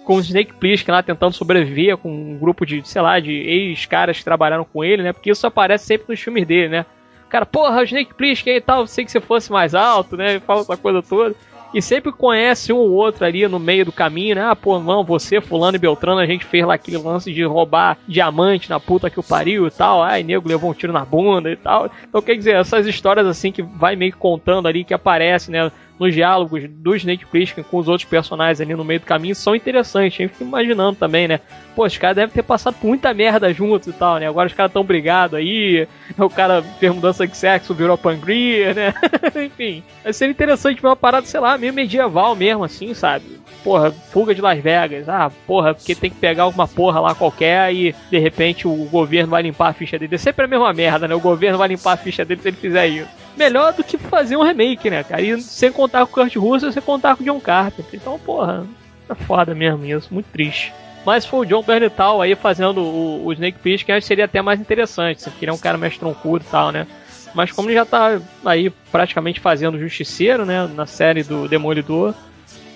com 0.05 0.17
o 0.17 0.19
Snake 0.19 0.53
Plissken 0.53 0.93
lá 0.93 1.01
tentando 1.01 1.33
sobreviver 1.33 1.97
com 1.97 2.11
um 2.11 2.37
grupo 2.37 2.63
de, 2.63 2.87
sei 2.87 3.01
lá, 3.01 3.19
de 3.19 3.31
ex-caras 3.31 4.19
que 4.19 4.23
trabalharam 4.23 4.63
com 4.63 4.83
ele, 4.83 5.01
né? 5.01 5.13
Porque 5.13 5.31
isso 5.31 5.47
aparece 5.47 5.85
sempre 5.85 6.05
nos 6.09 6.19
filmes 6.19 6.45
dele, 6.45 6.69
né? 6.69 6.85
Cara, 7.31 7.45
porra, 7.45 7.83
Snake 7.83 8.13
Plissken 8.13 8.57
e 8.57 8.61
tal, 8.61 8.85
sei 8.85 9.05
que 9.05 9.11
você 9.11 9.21
fosse 9.21 9.51
mais 9.51 9.73
alto, 9.73 10.17
né? 10.17 10.39
Fala 10.41 10.61
essa 10.61 10.75
coisa 10.75 11.01
toda. 11.01 11.33
E 11.73 11.81
sempre 11.81 12.11
conhece 12.11 12.73
um 12.73 12.77
ou 12.77 12.91
outro 12.91 13.25
ali 13.25 13.47
no 13.47 13.57
meio 13.57 13.85
do 13.85 13.93
caminho, 13.93 14.35
né? 14.35 14.43
Ah, 14.43 14.55
pô, 14.55 14.77
não, 14.77 15.05
você, 15.05 15.39
fulano 15.39 15.77
e 15.77 15.79
Beltrano, 15.79 16.19
a 16.19 16.25
gente 16.25 16.43
fez 16.43 16.65
lá 16.65 16.73
aquele 16.73 16.97
lance 16.97 17.31
de 17.31 17.45
roubar 17.45 17.97
diamante 18.05 18.69
na 18.69 18.77
puta 18.77 19.09
que 19.09 19.19
o 19.19 19.23
pariu 19.23 19.65
e 19.65 19.71
tal. 19.71 20.03
Ai, 20.03 20.21
nego 20.21 20.49
levou 20.49 20.69
um 20.69 20.73
tiro 20.73 20.91
na 20.91 21.05
bunda 21.05 21.49
e 21.49 21.55
tal. 21.55 21.89
Então, 22.09 22.21
quer 22.21 22.35
dizer, 22.35 22.55
essas 22.55 22.85
histórias 22.85 23.25
assim 23.25 23.53
que 23.53 23.61
vai 23.61 23.95
meio 23.95 24.11
que 24.11 24.17
contando 24.17 24.67
ali, 24.67 24.83
que 24.83 24.93
aparece, 24.93 25.49
né? 25.49 25.71
nos 26.01 26.15
diálogos 26.15 26.63
do 26.67 26.95
Snake 26.95 27.27
Plissken 27.27 27.63
com 27.63 27.77
os 27.77 27.87
outros 27.87 28.09
personagens 28.09 28.59
ali 28.59 28.73
no 28.73 28.83
meio 28.83 28.99
do 28.99 29.05
caminho 29.05 29.35
são 29.35 29.55
interessantes. 29.55 30.19
A 30.19 30.23
gente 30.23 30.33
fica 30.33 30.43
imaginando 30.43 30.97
também, 30.97 31.27
né? 31.27 31.39
Pô, 31.75 31.85
os 31.85 31.97
caras 31.97 32.15
devem 32.15 32.33
ter 32.33 32.43
passado 32.43 32.75
por 32.75 32.87
muita 32.87 33.13
merda 33.13 33.53
juntos 33.53 33.87
e 33.87 33.93
tal, 33.93 34.17
né? 34.17 34.27
Agora 34.27 34.47
os 34.47 34.53
caras 34.53 34.71
tão 34.71 34.83
brigados 34.83 35.37
aí, 35.37 35.87
o 36.17 36.29
cara 36.29 36.61
fez 36.61 36.93
mudança 36.93 37.25
de 37.25 37.35
sexo, 37.35 37.73
virou 37.73 37.97
pangria, 37.97 38.73
né? 38.73 38.93
Enfim, 39.45 39.83
vai 40.03 40.13
ser 40.13 40.29
interessante 40.29 40.81
ver 40.81 40.87
uma 40.87 40.95
parada, 40.95 41.25
sei 41.25 41.39
lá, 41.39 41.57
meio 41.57 41.73
medieval 41.73 42.35
mesmo, 42.35 42.63
assim, 42.63 42.93
sabe? 42.93 43.39
Porra, 43.63 43.91
fuga 43.91 44.33
de 44.33 44.41
Las 44.41 44.59
Vegas. 44.59 45.07
Ah, 45.07 45.31
porra, 45.45 45.73
porque 45.73 45.95
tem 45.95 46.09
que 46.09 46.17
pegar 46.17 46.43
alguma 46.43 46.67
porra 46.67 46.99
lá 46.99 47.15
qualquer 47.15 47.73
e 47.73 47.95
de 48.09 48.17
repente 48.17 48.67
o 48.67 48.75
governo 48.85 49.29
vai 49.29 49.43
limpar 49.43 49.69
a 49.69 49.73
ficha 49.73 49.97
dele. 49.97 50.15
É 50.15 50.17
sempre 50.17 50.45
a 50.45 50.47
mesma 50.47 50.73
merda, 50.73 51.07
né? 51.07 51.15
O 51.15 51.19
governo 51.19 51.57
vai 51.57 51.67
limpar 51.67 51.93
a 51.93 51.97
ficha 51.97 52.25
dele 52.25 52.41
se 52.41 52.49
ele 52.49 52.57
fizer 52.57 52.87
isso 52.87 53.21
melhor 53.35 53.73
do 53.73 53.83
que 53.83 53.97
fazer 53.97 54.35
um 54.35 54.43
remake, 54.43 54.89
né, 54.89 55.03
cara? 55.03 55.21
E 55.21 55.41
sem 55.41 55.71
contar 55.71 56.05
com 56.05 56.11
o 56.11 56.13
Kurt 56.13 56.35
Russell, 56.35 56.71
sem 56.71 56.81
contar 56.81 57.15
com 57.15 57.23
o 57.23 57.25
John 57.25 57.39
Carpenter. 57.39 57.99
Então, 57.99 58.19
porra, 58.19 58.65
é 59.09 59.15
foda 59.15 59.53
mesmo 59.55 59.85
isso, 59.85 60.13
muito 60.13 60.27
triste. 60.27 60.73
Mas 61.05 61.25
foi 61.25 61.39
o 61.39 61.45
John 61.45 61.63
Bernthal 61.63 62.21
aí 62.21 62.35
fazendo 62.35 62.81
o, 62.81 63.25
o 63.25 63.33
Snake 63.33 63.59
Plissken, 63.59 63.85
que 63.85 63.91
acho 63.91 64.01
que 64.01 64.07
seria 64.07 64.25
até 64.25 64.41
mais 64.41 64.59
interessante, 64.59 65.25
ele 65.41 65.49
é 65.49 65.53
um 65.53 65.57
cara 65.57 65.77
mais 65.77 65.97
troncudo 65.97 66.45
e 66.47 66.51
tal, 66.51 66.71
né? 66.71 66.87
Mas 67.33 67.51
como 67.51 67.69
ele 67.69 67.75
já 67.75 67.85
tá 67.85 68.21
aí 68.45 68.69
praticamente 68.91 69.39
fazendo 69.39 69.79
Justiceiro, 69.79 70.45
né, 70.45 70.67
na 70.75 70.85
série 70.85 71.23
do 71.23 71.47
Demolidor, 71.47 72.13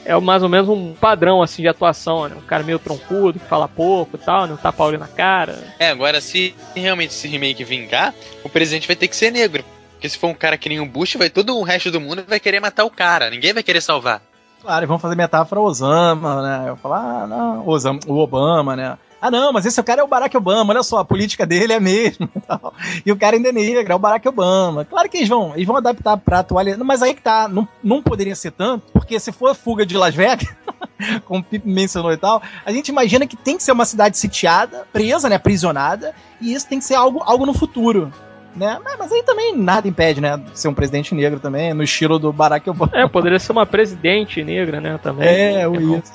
é 0.05 0.17
mais 0.19 0.43
ou 0.43 0.49
menos 0.49 0.69
um 0.69 0.93
padrão 0.93 1.41
assim 1.41 1.61
de 1.61 1.67
atuação, 1.67 2.29
né? 2.29 2.35
Um 2.35 2.45
cara 2.45 2.63
meio 2.63 2.79
troncudo, 2.79 3.39
que 3.39 3.45
fala 3.45 3.67
pouco 3.67 4.15
e 4.15 4.19
tal, 4.19 4.47
não 4.47 4.55
tá 4.55 4.73
olho 4.77 4.99
na 4.99 5.07
cara. 5.07 5.57
É, 5.79 5.89
agora 5.89 6.21
se 6.21 6.55
realmente 6.75 7.11
esse 7.11 7.27
remake 7.27 7.63
vingar, 7.63 8.13
o 8.43 8.49
presidente 8.49 8.87
vai 8.87 8.95
ter 8.95 9.07
que 9.07 9.15
ser 9.15 9.31
negro, 9.31 9.63
porque 9.91 10.07
se 10.07 10.17
for 10.17 10.27
um 10.27 10.33
cara 10.33 10.57
que 10.57 10.69
nem 10.69 10.79
um 10.79 10.87
Bush, 10.87 11.15
vai 11.15 11.29
todo 11.29 11.57
o 11.57 11.63
resto 11.63 11.91
do 11.91 11.99
mundo 11.99 12.23
vai 12.27 12.39
querer 12.39 12.59
matar 12.59 12.85
o 12.85 12.89
cara. 12.89 13.29
Ninguém 13.29 13.53
vai 13.53 13.63
querer 13.63 13.81
salvar. 13.81 14.21
Claro, 14.65 14.87
vão 14.87 14.97
fazer 14.97 15.15
metáfora 15.15 15.61
Osama, 15.61 16.41
né? 16.41 16.69
Eu 16.69 16.75
falar, 16.75 17.21
ah, 17.21 17.27
não, 17.27 17.67
Osama, 17.67 17.99
o 18.07 18.17
Obama, 18.17 18.75
né? 18.75 18.97
Ah, 19.21 19.29
não, 19.29 19.53
mas 19.53 19.63
esse 19.63 19.81
cara 19.83 20.01
é 20.01 20.03
o 20.03 20.07
Barack 20.07 20.35
Obama, 20.35 20.73
olha 20.73 20.81
só, 20.81 20.97
a 20.97 21.05
política 21.05 21.45
dele 21.45 21.71
é 21.71 21.79
mesmo. 21.79 22.27
E 23.05 23.11
o 23.11 23.15
cara 23.15 23.35
ainda 23.35 23.49
é 23.49 23.51
negro, 23.51 23.93
é 23.93 23.95
o 23.95 23.99
Barack 23.99 24.27
Obama. 24.27 24.83
Claro 24.83 25.07
que 25.07 25.17
eles 25.17 25.29
vão, 25.29 25.53
eles 25.53 25.67
vão 25.67 25.75
adaptar 25.75 26.17
pra 26.17 26.39
atualidade, 26.39 26.83
mas 26.83 27.03
aí 27.03 27.13
que 27.13 27.21
tá, 27.21 27.47
não, 27.47 27.67
não 27.83 28.01
poderia 28.01 28.35
ser 28.35 28.51
tanto, 28.51 28.91
porque 28.91 29.19
se 29.19 29.31
for 29.31 29.53
fuga 29.53 29.85
de 29.85 29.95
Las 29.95 30.15
Vegas, 30.15 30.51
como 31.25 31.41
o 31.41 31.43
Pipe 31.43 31.69
mencionou 31.69 32.11
e 32.11 32.17
tal, 32.17 32.41
a 32.65 32.71
gente 32.71 32.87
imagina 32.87 33.27
que 33.27 33.37
tem 33.37 33.57
que 33.57 33.63
ser 33.63 33.71
uma 33.71 33.85
cidade 33.85 34.17
sitiada, 34.17 34.87
presa, 34.91 35.29
né, 35.29 35.35
aprisionada, 35.35 36.15
e 36.41 36.55
isso 36.55 36.67
tem 36.67 36.79
que 36.79 36.85
ser 36.85 36.95
algo, 36.95 37.21
algo 37.23 37.45
no 37.45 37.53
futuro 37.53 38.11
né? 38.55 38.79
Mas 38.97 39.11
aí 39.11 39.23
também 39.23 39.55
nada 39.55 39.87
impede, 39.87 40.21
né? 40.21 40.39
Ser 40.53 40.67
um 40.67 40.73
presidente 40.73 41.13
negro 41.13 41.39
também, 41.39 41.73
no 41.73 41.83
estilo 41.83 42.17
do 42.17 42.31
Barack 42.31 42.69
Obama. 42.69 42.91
É, 42.93 43.07
poderia 43.07 43.39
ser 43.39 43.51
uma 43.51 43.65
presidente 43.65 44.43
negra, 44.43 44.79
né? 44.79 44.99
Também. 45.01 45.27
É, 45.27 45.67
o 45.67 45.75
é 45.75 45.97
isso. 45.97 46.13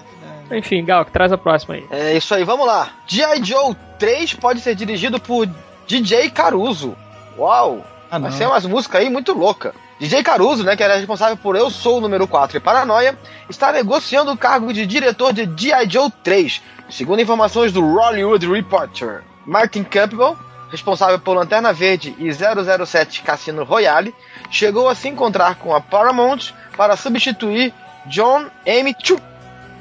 Enfim, 0.53 0.85
Gal, 0.85 1.05
que 1.05 1.13
traz 1.13 1.31
a 1.31 1.39
próxima 1.39 1.75
aí. 1.75 1.85
É 1.91 2.17
isso 2.17 2.35
aí, 2.35 2.43
vamos 2.43 2.67
lá. 2.67 2.89
G.I. 3.07 3.45
Joe 3.45 3.77
3 3.99 4.35
pode 4.35 4.61
ser 4.61 4.75
dirigido 4.75 5.21
por 5.21 5.49
DJ 5.87 6.31
Caruso. 6.31 6.97
Uau! 7.39 7.85
Ah, 8.11 8.19
Vai 8.19 8.33
ser 8.33 8.47
umas 8.47 8.67
músicas 8.67 9.03
aí 9.03 9.09
muito 9.09 9.33
louca. 9.33 9.73
DJ 10.01 10.23
Caruso, 10.23 10.65
né, 10.65 10.75
que 10.77 10.83
era 10.83 10.97
responsável 10.97 11.37
por 11.37 11.55
Eu 11.55 11.71
Sou 11.71 11.99
o 11.99 12.01
Número 12.01 12.27
4 12.27 12.57
e 12.57 12.61
Paranoia, 12.61 13.17
está 13.49 13.71
negociando 13.71 14.33
o 14.33 14.37
cargo 14.37 14.73
de 14.73 14.87
diretor 14.87 15.33
de 15.33 15.49
G.I. 15.57 15.89
Joe 15.89 16.11
3, 16.25 16.61
segundo 16.89 17.21
informações 17.21 17.71
do 17.71 17.81
Hollywood 17.81 18.51
Reporter. 18.51 19.23
Martin 19.47 19.85
Campbell 19.85 20.37
responsável 20.71 21.19
por 21.19 21.35
Lanterna 21.35 21.73
Verde 21.73 22.15
e 22.19 22.31
007 22.33 23.23
Cassino 23.23 23.65
Royale, 23.65 24.15
chegou 24.51 24.89
a 24.89 24.95
se 24.95 25.09
encontrar 25.09 25.57
com 25.57 25.75
a 25.75 25.81
Paramount 25.81 26.53
para 26.77 26.97
substituir 26.97 27.75
John 28.07 28.47
M. 28.65 28.95
Chu, 29.03 29.21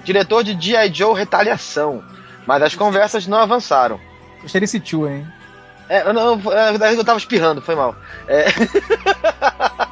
diretor 0.03 0.43
de 0.43 0.59
G.I. 0.59 0.93
Joe 0.93 1.17
Retaliação, 1.17 2.03
mas 2.45 2.61
as 2.61 2.75
conversas 2.75 3.27
não 3.27 3.37
avançaram. 3.37 3.99
Gostei 4.41 4.61
desse 4.61 4.81
Chu, 4.83 5.07
hein? 5.07 5.27
É, 5.87 6.01
eu, 6.01 6.13
não, 6.13 6.39
eu 6.91 7.03
tava 7.03 7.17
espirrando, 7.17 7.61
foi 7.61 7.75
mal. 7.75 7.95
É... 8.27 8.45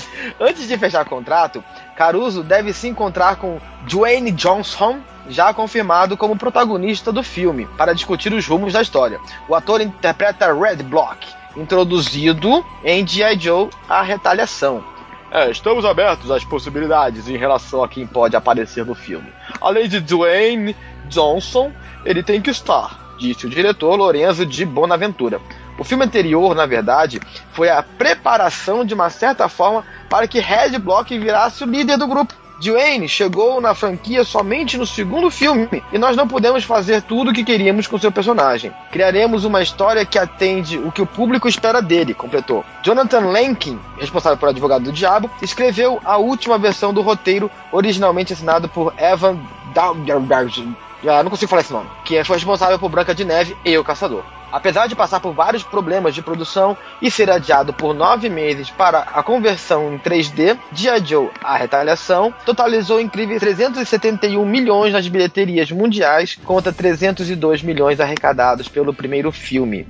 Antes 0.40 0.66
de 0.66 0.76
fechar 0.78 1.04
contrato, 1.04 1.62
Caruso 1.96 2.42
deve 2.42 2.72
se 2.72 2.88
encontrar 2.88 3.36
com 3.36 3.60
Dwayne 3.82 4.30
Johnson, 4.32 5.00
já 5.28 5.52
confirmado 5.52 6.16
como 6.16 6.36
protagonista 6.36 7.12
do 7.12 7.22
filme, 7.22 7.66
para 7.76 7.94
discutir 7.94 8.32
os 8.32 8.46
rumos 8.46 8.72
da 8.72 8.82
história. 8.82 9.20
O 9.48 9.54
ator 9.54 9.80
interpreta 9.80 10.52
Red 10.52 10.82
Block, 10.82 11.26
introduzido 11.56 12.64
em 12.84 13.06
G.I. 13.06 13.38
Joe 13.38 13.70
A 13.88 14.02
Retaliação. 14.02 14.84
É, 15.30 15.50
estamos 15.50 15.84
abertos 15.84 16.30
às 16.30 16.44
possibilidades 16.44 17.26
em 17.26 17.38
relação 17.38 17.82
a 17.82 17.88
quem 17.88 18.06
pode 18.06 18.36
aparecer 18.36 18.84
no 18.84 18.94
filme. 18.94 19.32
Além 19.60 19.88
de 19.88 19.98
Dwayne 19.98 20.76
Johnson, 21.08 21.72
ele 22.04 22.22
tem 22.22 22.40
que 22.42 22.50
estar, 22.50 23.14
disse 23.18 23.46
o 23.46 23.50
diretor 23.50 23.96
Lorenzo 23.96 24.44
de 24.44 24.66
Bonaventura. 24.66 25.40
O 25.78 25.84
filme 25.84 26.04
anterior, 26.04 26.54
na 26.54 26.66
verdade, 26.66 27.20
foi 27.52 27.68
a 27.68 27.82
preparação 27.82 28.84
de 28.84 28.94
uma 28.94 29.10
certa 29.10 29.48
forma 29.48 29.84
para 30.08 30.28
que 30.28 30.40
Red 30.40 30.78
Block 30.78 31.16
virasse 31.18 31.64
o 31.64 31.66
líder 31.66 31.96
do 31.96 32.06
grupo. 32.06 32.34
Dwayne 32.62 33.08
chegou 33.08 33.60
na 33.60 33.74
franquia 33.74 34.22
somente 34.22 34.78
no 34.78 34.86
segundo 34.86 35.32
filme 35.32 35.82
e 35.92 35.98
nós 35.98 36.16
não 36.16 36.28
pudemos 36.28 36.62
fazer 36.62 37.02
tudo 37.02 37.32
o 37.32 37.34
que 37.34 37.42
queríamos 37.42 37.88
com 37.88 37.98
seu 37.98 38.12
personagem. 38.12 38.72
Criaremos 38.92 39.44
uma 39.44 39.60
história 39.60 40.06
que 40.06 40.16
atende 40.16 40.78
o 40.78 40.92
que 40.92 41.02
o 41.02 41.06
público 41.06 41.48
espera 41.48 41.82
dele, 41.82 42.14
completou. 42.14 42.64
Jonathan 42.80 43.32
Lankin, 43.32 43.80
responsável 43.98 44.38
por 44.38 44.48
Advogado 44.48 44.84
do 44.84 44.92
Diabo, 44.92 45.28
escreveu 45.42 46.00
a 46.04 46.18
última 46.18 46.56
versão 46.56 46.94
do 46.94 47.02
roteiro, 47.02 47.50
originalmente 47.72 48.32
assinado 48.32 48.68
por 48.68 48.94
Evan 48.96 49.38
Dowders. 49.74 50.62
Ah, 51.04 51.20
não 51.24 51.30
consigo 51.30 51.50
falar 51.50 51.62
esse 51.62 51.72
nome. 51.72 51.90
Que 52.04 52.22
foi 52.22 52.36
responsável 52.36 52.78
por 52.78 52.88
Branca 52.88 53.12
de 53.12 53.24
Neve 53.24 53.56
e 53.64 53.76
O 53.76 53.82
Caçador. 53.82 54.22
Apesar 54.52 54.86
de 54.86 54.94
passar 54.94 55.18
por 55.18 55.32
vários 55.32 55.62
problemas 55.62 56.14
de 56.14 56.20
produção 56.20 56.76
e 57.00 57.10
ser 57.10 57.30
adiado 57.30 57.72
por 57.72 57.94
nove 57.94 58.28
meses 58.28 58.70
para 58.70 58.98
a 58.98 59.22
conversão 59.22 59.94
em 59.94 59.98
3D, 59.98 60.58
G.I. 60.72 61.04
Joe, 61.04 61.30
A 61.42 61.56
Retaliação, 61.56 62.32
totalizou 62.44 63.00
incríveis 63.00 63.40
371 63.40 64.44
milhões 64.44 64.92
nas 64.92 65.08
bilheterias 65.08 65.72
mundiais 65.72 66.38
contra 66.44 66.70
302 66.70 67.62
milhões 67.62 67.98
arrecadados 67.98 68.68
pelo 68.68 68.92
primeiro 68.92 69.32
filme. 69.32 69.88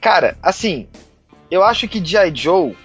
Cara, 0.00 0.36
assim, 0.42 0.88
eu 1.48 1.62
acho 1.62 1.86
que 1.86 2.04
G.I. 2.04 2.34
Joe 2.34 2.76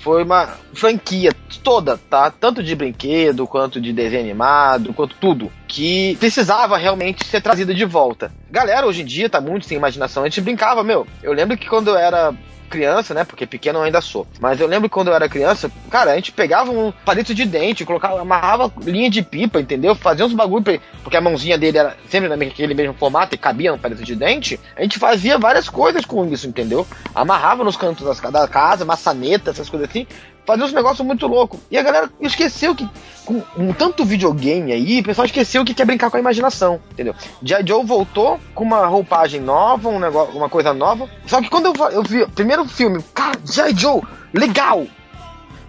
foi 0.00 0.24
uma 0.24 0.48
franquia 0.72 1.32
toda, 1.62 1.96
tá? 1.96 2.30
Tanto 2.30 2.62
de 2.62 2.74
brinquedo, 2.74 3.46
quanto 3.46 3.80
de 3.80 3.92
desenho 3.92 4.22
animado, 4.22 4.94
quanto 4.94 5.14
tudo, 5.16 5.52
que 5.68 6.16
precisava 6.16 6.76
realmente 6.76 7.24
ser 7.24 7.40
trazida 7.40 7.74
de 7.74 7.84
volta. 7.84 8.32
Galera, 8.50 8.86
hoje 8.86 9.02
em 9.02 9.04
dia 9.04 9.28
tá 9.28 9.40
muito 9.40 9.66
sem 9.66 9.76
imaginação. 9.76 10.22
A 10.22 10.28
gente 10.28 10.40
brincava, 10.40 10.82
meu. 10.82 11.06
Eu 11.22 11.32
lembro 11.32 11.56
que 11.56 11.68
quando 11.68 11.88
eu 11.88 11.96
era 11.96 12.34
criança, 12.70 13.12
né? 13.12 13.24
Porque 13.24 13.46
pequeno 13.46 13.80
eu 13.80 13.82
ainda 13.82 14.00
sou. 14.00 14.26
Mas 14.40 14.60
eu 14.60 14.66
lembro 14.66 14.88
quando 14.88 15.08
eu 15.08 15.14
era 15.14 15.28
criança, 15.28 15.70
cara, 15.90 16.12
a 16.12 16.14
gente 16.14 16.32
pegava 16.32 16.70
um 16.70 16.92
palito 17.04 17.34
de 17.34 17.44
dente, 17.44 17.84
colocava, 17.84 18.20
amarrava 18.20 18.72
linha 18.82 19.10
de 19.10 19.20
pipa, 19.22 19.60
entendeu? 19.60 19.94
Fazia 19.94 20.24
uns 20.24 20.32
bagulho, 20.32 20.62
pra, 20.62 20.78
porque 21.02 21.16
a 21.16 21.20
mãozinha 21.20 21.58
dele 21.58 21.78
era 21.78 21.96
sempre 22.08 22.28
naquele 22.28 22.72
mesmo 22.72 22.94
formato 22.94 23.34
e 23.34 23.38
cabia 23.38 23.72
no 23.72 23.78
palito 23.78 24.04
de 24.04 24.14
dente. 24.14 24.58
A 24.76 24.82
gente 24.82 24.98
fazia 24.98 25.38
várias 25.38 25.68
coisas 25.68 26.04
com 26.04 26.26
isso, 26.26 26.46
entendeu? 26.46 26.86
Amarrava 27.14 27.64
nos 27.64 27.76
cantos 27.76 28.06
da 28.30 28.48
casa, 28.48 28.84
maçaneta, 28.84 29.50
essas 29.50 29.68
coisas 29.68 29.90
assim 29.90 30.06
fazer 30.50 30.64
uns 30.64 30.72
negócios 30.72 31.06
muito 31.06 31.26
loucos. 31.26 31.60
E 31.70 31.78
a 31.78 31.82
galera 31.82 32.10
esqueceu 32.20 32.74
que, 32.74 32.88
com 33.24 33.72
tanto 33.72 34.04
videogame 34.04 34.72
aí, 34.72 35.00
o 35.00 35.04
pessoal 35.04 35.24
esqueceu 35.24 35.64
que 35.64 35.74
quer 35.74 35.84
brincar 35.84 36.10
com 36.10 36.16
a 36.16 36.20
imaginação, 36.20 36.80
entendeu? 36.90 37.14
G.I. 37.42 37.66
Joe 37.66 37.84
voltou 37.84 38.40
com 38.54 38.64
uma 38.64 38.86
roupagem 38.86 39.40
nova, 39.40 39.88
um 39.88 39.98
negócio, 39.98 40.36
uma 40.36 40.48
coisa 40.48 40.72
nova. 40.72 41.08
Só 41.26 41.40
que 41.40 41.48
quando 41.48 41.66
eu, 41.66 41.90
eu 41.90 42.02
vi 42.02 42.22
o 42.22 42.28
primeiro 42.64 42.68
filme, 42.68 43.04
cara, 43.14 43.38
G.I. 43.44 43.74
Joe, 43.76 44.02
legal! 44.32 44.86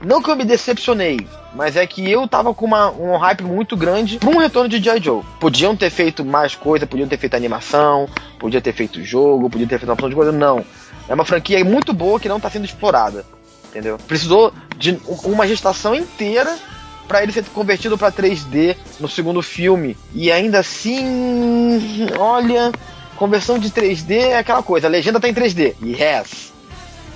Não 0.04 0.22
que 0.22 0.32
eu 0.32 0.36
me 0.36 0.44
decepcionei, 0.44 1.28
mas 1.54 1.76
é 1.76 1.86
que 1.86 2.10
eu 2.10 2.28
tava 2.28 2.54
com 2.54 2.66
uma, 2.66 2.90
um 2.90 3.18
hype 3.18 3.44
muito 3.44 3.78
grande 3.78 4.18
pra 4.18 4.30
um 4.30 4.38
retorno 4.38 4.68
de 4.68 4.82
G.I. 4.82 5.02
Joe. 5.02 5.24
Podiam 5.40 5.76
ter 5.76 5.90
feito 5.90 6.26
mais 6.26 6.56
coisa, 6.56 6.88
podiam 6.88 7.08
ter 7.08 7.18
feito 7.18 7.36
animação, 7.36 8.10
podia 8.40 8.60
ter 8.60 8.74
feito 8.74 9.04
jogo, 9.04 9.50
podia 9.50 9.68
ter 9.68 9.78
feito 9.78 9.90
uma 9.90 9.94
opção 9.94 10.10
de 10.10 10.16
coisa, 10.16 10.32
não. 10.32 10.66
É 11.08 11.14
uma 11.14 11.26
franquia 11.26 11.64
muito 11.64 11.94
boa 11.94 12.20
que 12.20 12.30
não 12.30 12.40
tá 12.40 12.50
sendo 12.50 12.66
explorada 12.66 13.26
entendeu? 13.72 13.98
Precisou 13.98 14.54
de 14.78 15.00
uma 15.24 15.48
gestação 15.48 15.96
inteira 15.96 16.58
para 17.08 17.24
ele 17.24 17.32
ser 17.32 17.44
convertido 17.46 17.98
para 17.98 18.12
3D 18.12 18.76
no 19.00 19.08
segundo 19.08 19.42
filme. 19.42 19.98
E 20.14 20.32
ainda 20.32 20.60
assim, 20.60 22.08
olha, 22.18 22.72
conversão 23.16 23.58
de 23.58 23.70
3D 23.70 24.12
é 24.12 24.38
aquela 24.38 24.62
coisa, 24.62 24.88
a 24.88 24.90
legenda 24.90 25.20
tá 25.20 25.28
em 25.28 25.34
3D. 25.34 25.76
Yes. 25.84 26.51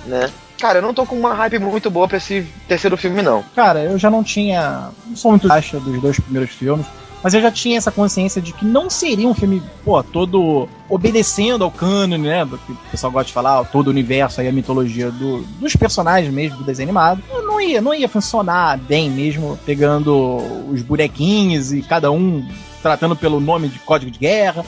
Né? 0.06 0.30
Cara, 0.58 0.78
eu 0.78 0.82
não 0.82 0.94
tô 0.94 1.04
com 1.04 1.18
uma 1.18 1.34
hype 1.34 1.58
muito 1.58 1.90
boa 1.90 2.08
pra 2.08 2.16
esse 2.16 2.46
terceiro 2.66 2.96
filme, 2.96 3.22
não. 3.22 3.44
Cara, 3.54 3.80
eu 3.80 3.98
já 3.98 4.10
não 4.10 4.24
tinha. 4.24 4.90
Não 5.06 5.16
sou 5.16 5.32
muito 5.32 5.52
acha 5.52 5.78
dos 5.78 6.00
dois 6.00 6.18
primeiros 6.18 6.50
filmes. 6.54 6.86
Mas 7.22 7.34
eu 7.34 7.40
já 7.40 7.50
tinha 7.50 7.76
essa 7.76 7.90
consciência 7.90 8.40
de 8.40 8.52
que 8.52 8.64
não 8.64 8.88
seria 8.88 9.26
um 9.26 9.34
filme, 9.34 9.60
pô, 9.84 10.00
todo 10.02 10.68
obedecendo 10.88 11.64
ao 11.64 11.70
cânone, 11.70 12.28
né? 12.28 12.44
Do 12.44 12.56
que 12.56 12.72
o 12.72 12.78
pessoal 12.90 13.10
gosta 13.10 13.26
de 13.26 13.32
falar, 13.32 13.64
todo 13.64 13.88
o 13.88 13.90
universo 13.90 14.40
aí, 14.40 14.48
a 14.48 14.52
mitologia 14.52 15.10
do, 15.10 15.38
dos 15.58 15.74
personagens 15.74 16.32
mesmo 16.32 16.58
do 16.58 16.64
desenho 16.64 16.88
animado. 16.88 17.22
Não 17.28 17.60
ia, 17.60 17.80
não 17.80 17.92
ia 17.92 18.08
funcionar 18.08 18.78
bem 18.78 19.10
mesmo 19.10 19.58
pegando 19.66 20.36
os 20.70 20.82
bonequinhos 20.82 21.72
e 21.72 21.82
cada 21.82 22.12
um 22.12 22.46
tratando 22.80 23.16
pelo 23.16 23.40
nome 23.40 23.68
de 23.68 23.78
código 23.80 24.10
de 24.10 24.18
guerra. 24.18 24.64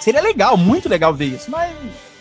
Seria 0.00 0.22
legal, 0.22 0.56
muito 0.56 0.88
legal 0.88 1.12
ver 1.12 1.26
isso, 1.26 1.50
mas 1.50 1.70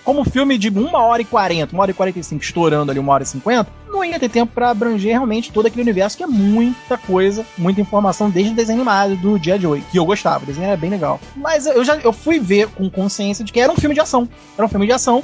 como 0.07 0.23
filme 0.23 0.57
de 0.57 0.69
1 0.69 0.95
hora 0.95 1.21
e 1.21 1.25
40, 1.25 1.75
1 1.75 1.79
hora 1.81 1.91
e 1.91 1.93
45, 1.93 2.41
estourando 2.41 2.89
ali 2.89 2.97
1 2.97 3.09
hora 3.09 3.23
e 3.23 3.25
50, 3.25 3.69
não 3.89 4.05
ia 4.05 4.17
ter 4.17 4.29
tempo 4.29 4.53
para 4.53 4.69
abranger 4.69 5.11
realmente 5.11 5.51
todo 5.51 5.65
aquele 5.65 5.81
universo, 5.81 6.15
que 6.15 6.23
é 6.23 6.27
muita 6.27 6.97
coisa, 6.97 7.45
muita 7.57 7.81
informação 7.81 8.29
desde 8.29 8.53
o 8.53 8.55
desenho 8.55 8.77
animado 8.77 9.17
do 9.17 9.37
Dia 9.37 9.59
de 9.59 9.67
hoje, 9.67 9.83
que 9.91 9.99
eu 9.99 10.05
gostava, 10.05 10.45
o 10.45 10.47
desenho 10.47 10.67
era 10.67 10.77
bem 10.77 10.89
legal. 10.89 11.19
Mas 11.35 11.65
eu 11.65 11.83
já 11.83 11.97
eu 11.97 12.13
fui 12.13 12.39
ver 12.39 12.69
com 12.69 12.89
consciência 12.89 13.43
de 13.43 13.51
que 13.51 13.59
era 13.59 13.69
um 13.69 13.75
filme 13.75 13.93
de 13.93 13.99
ação. 13.99 14.29
Era 14.57 14.65
um 14.65 14.69
filme 14.69 14.85
de 14.85 14.93
ação 14.93 15.21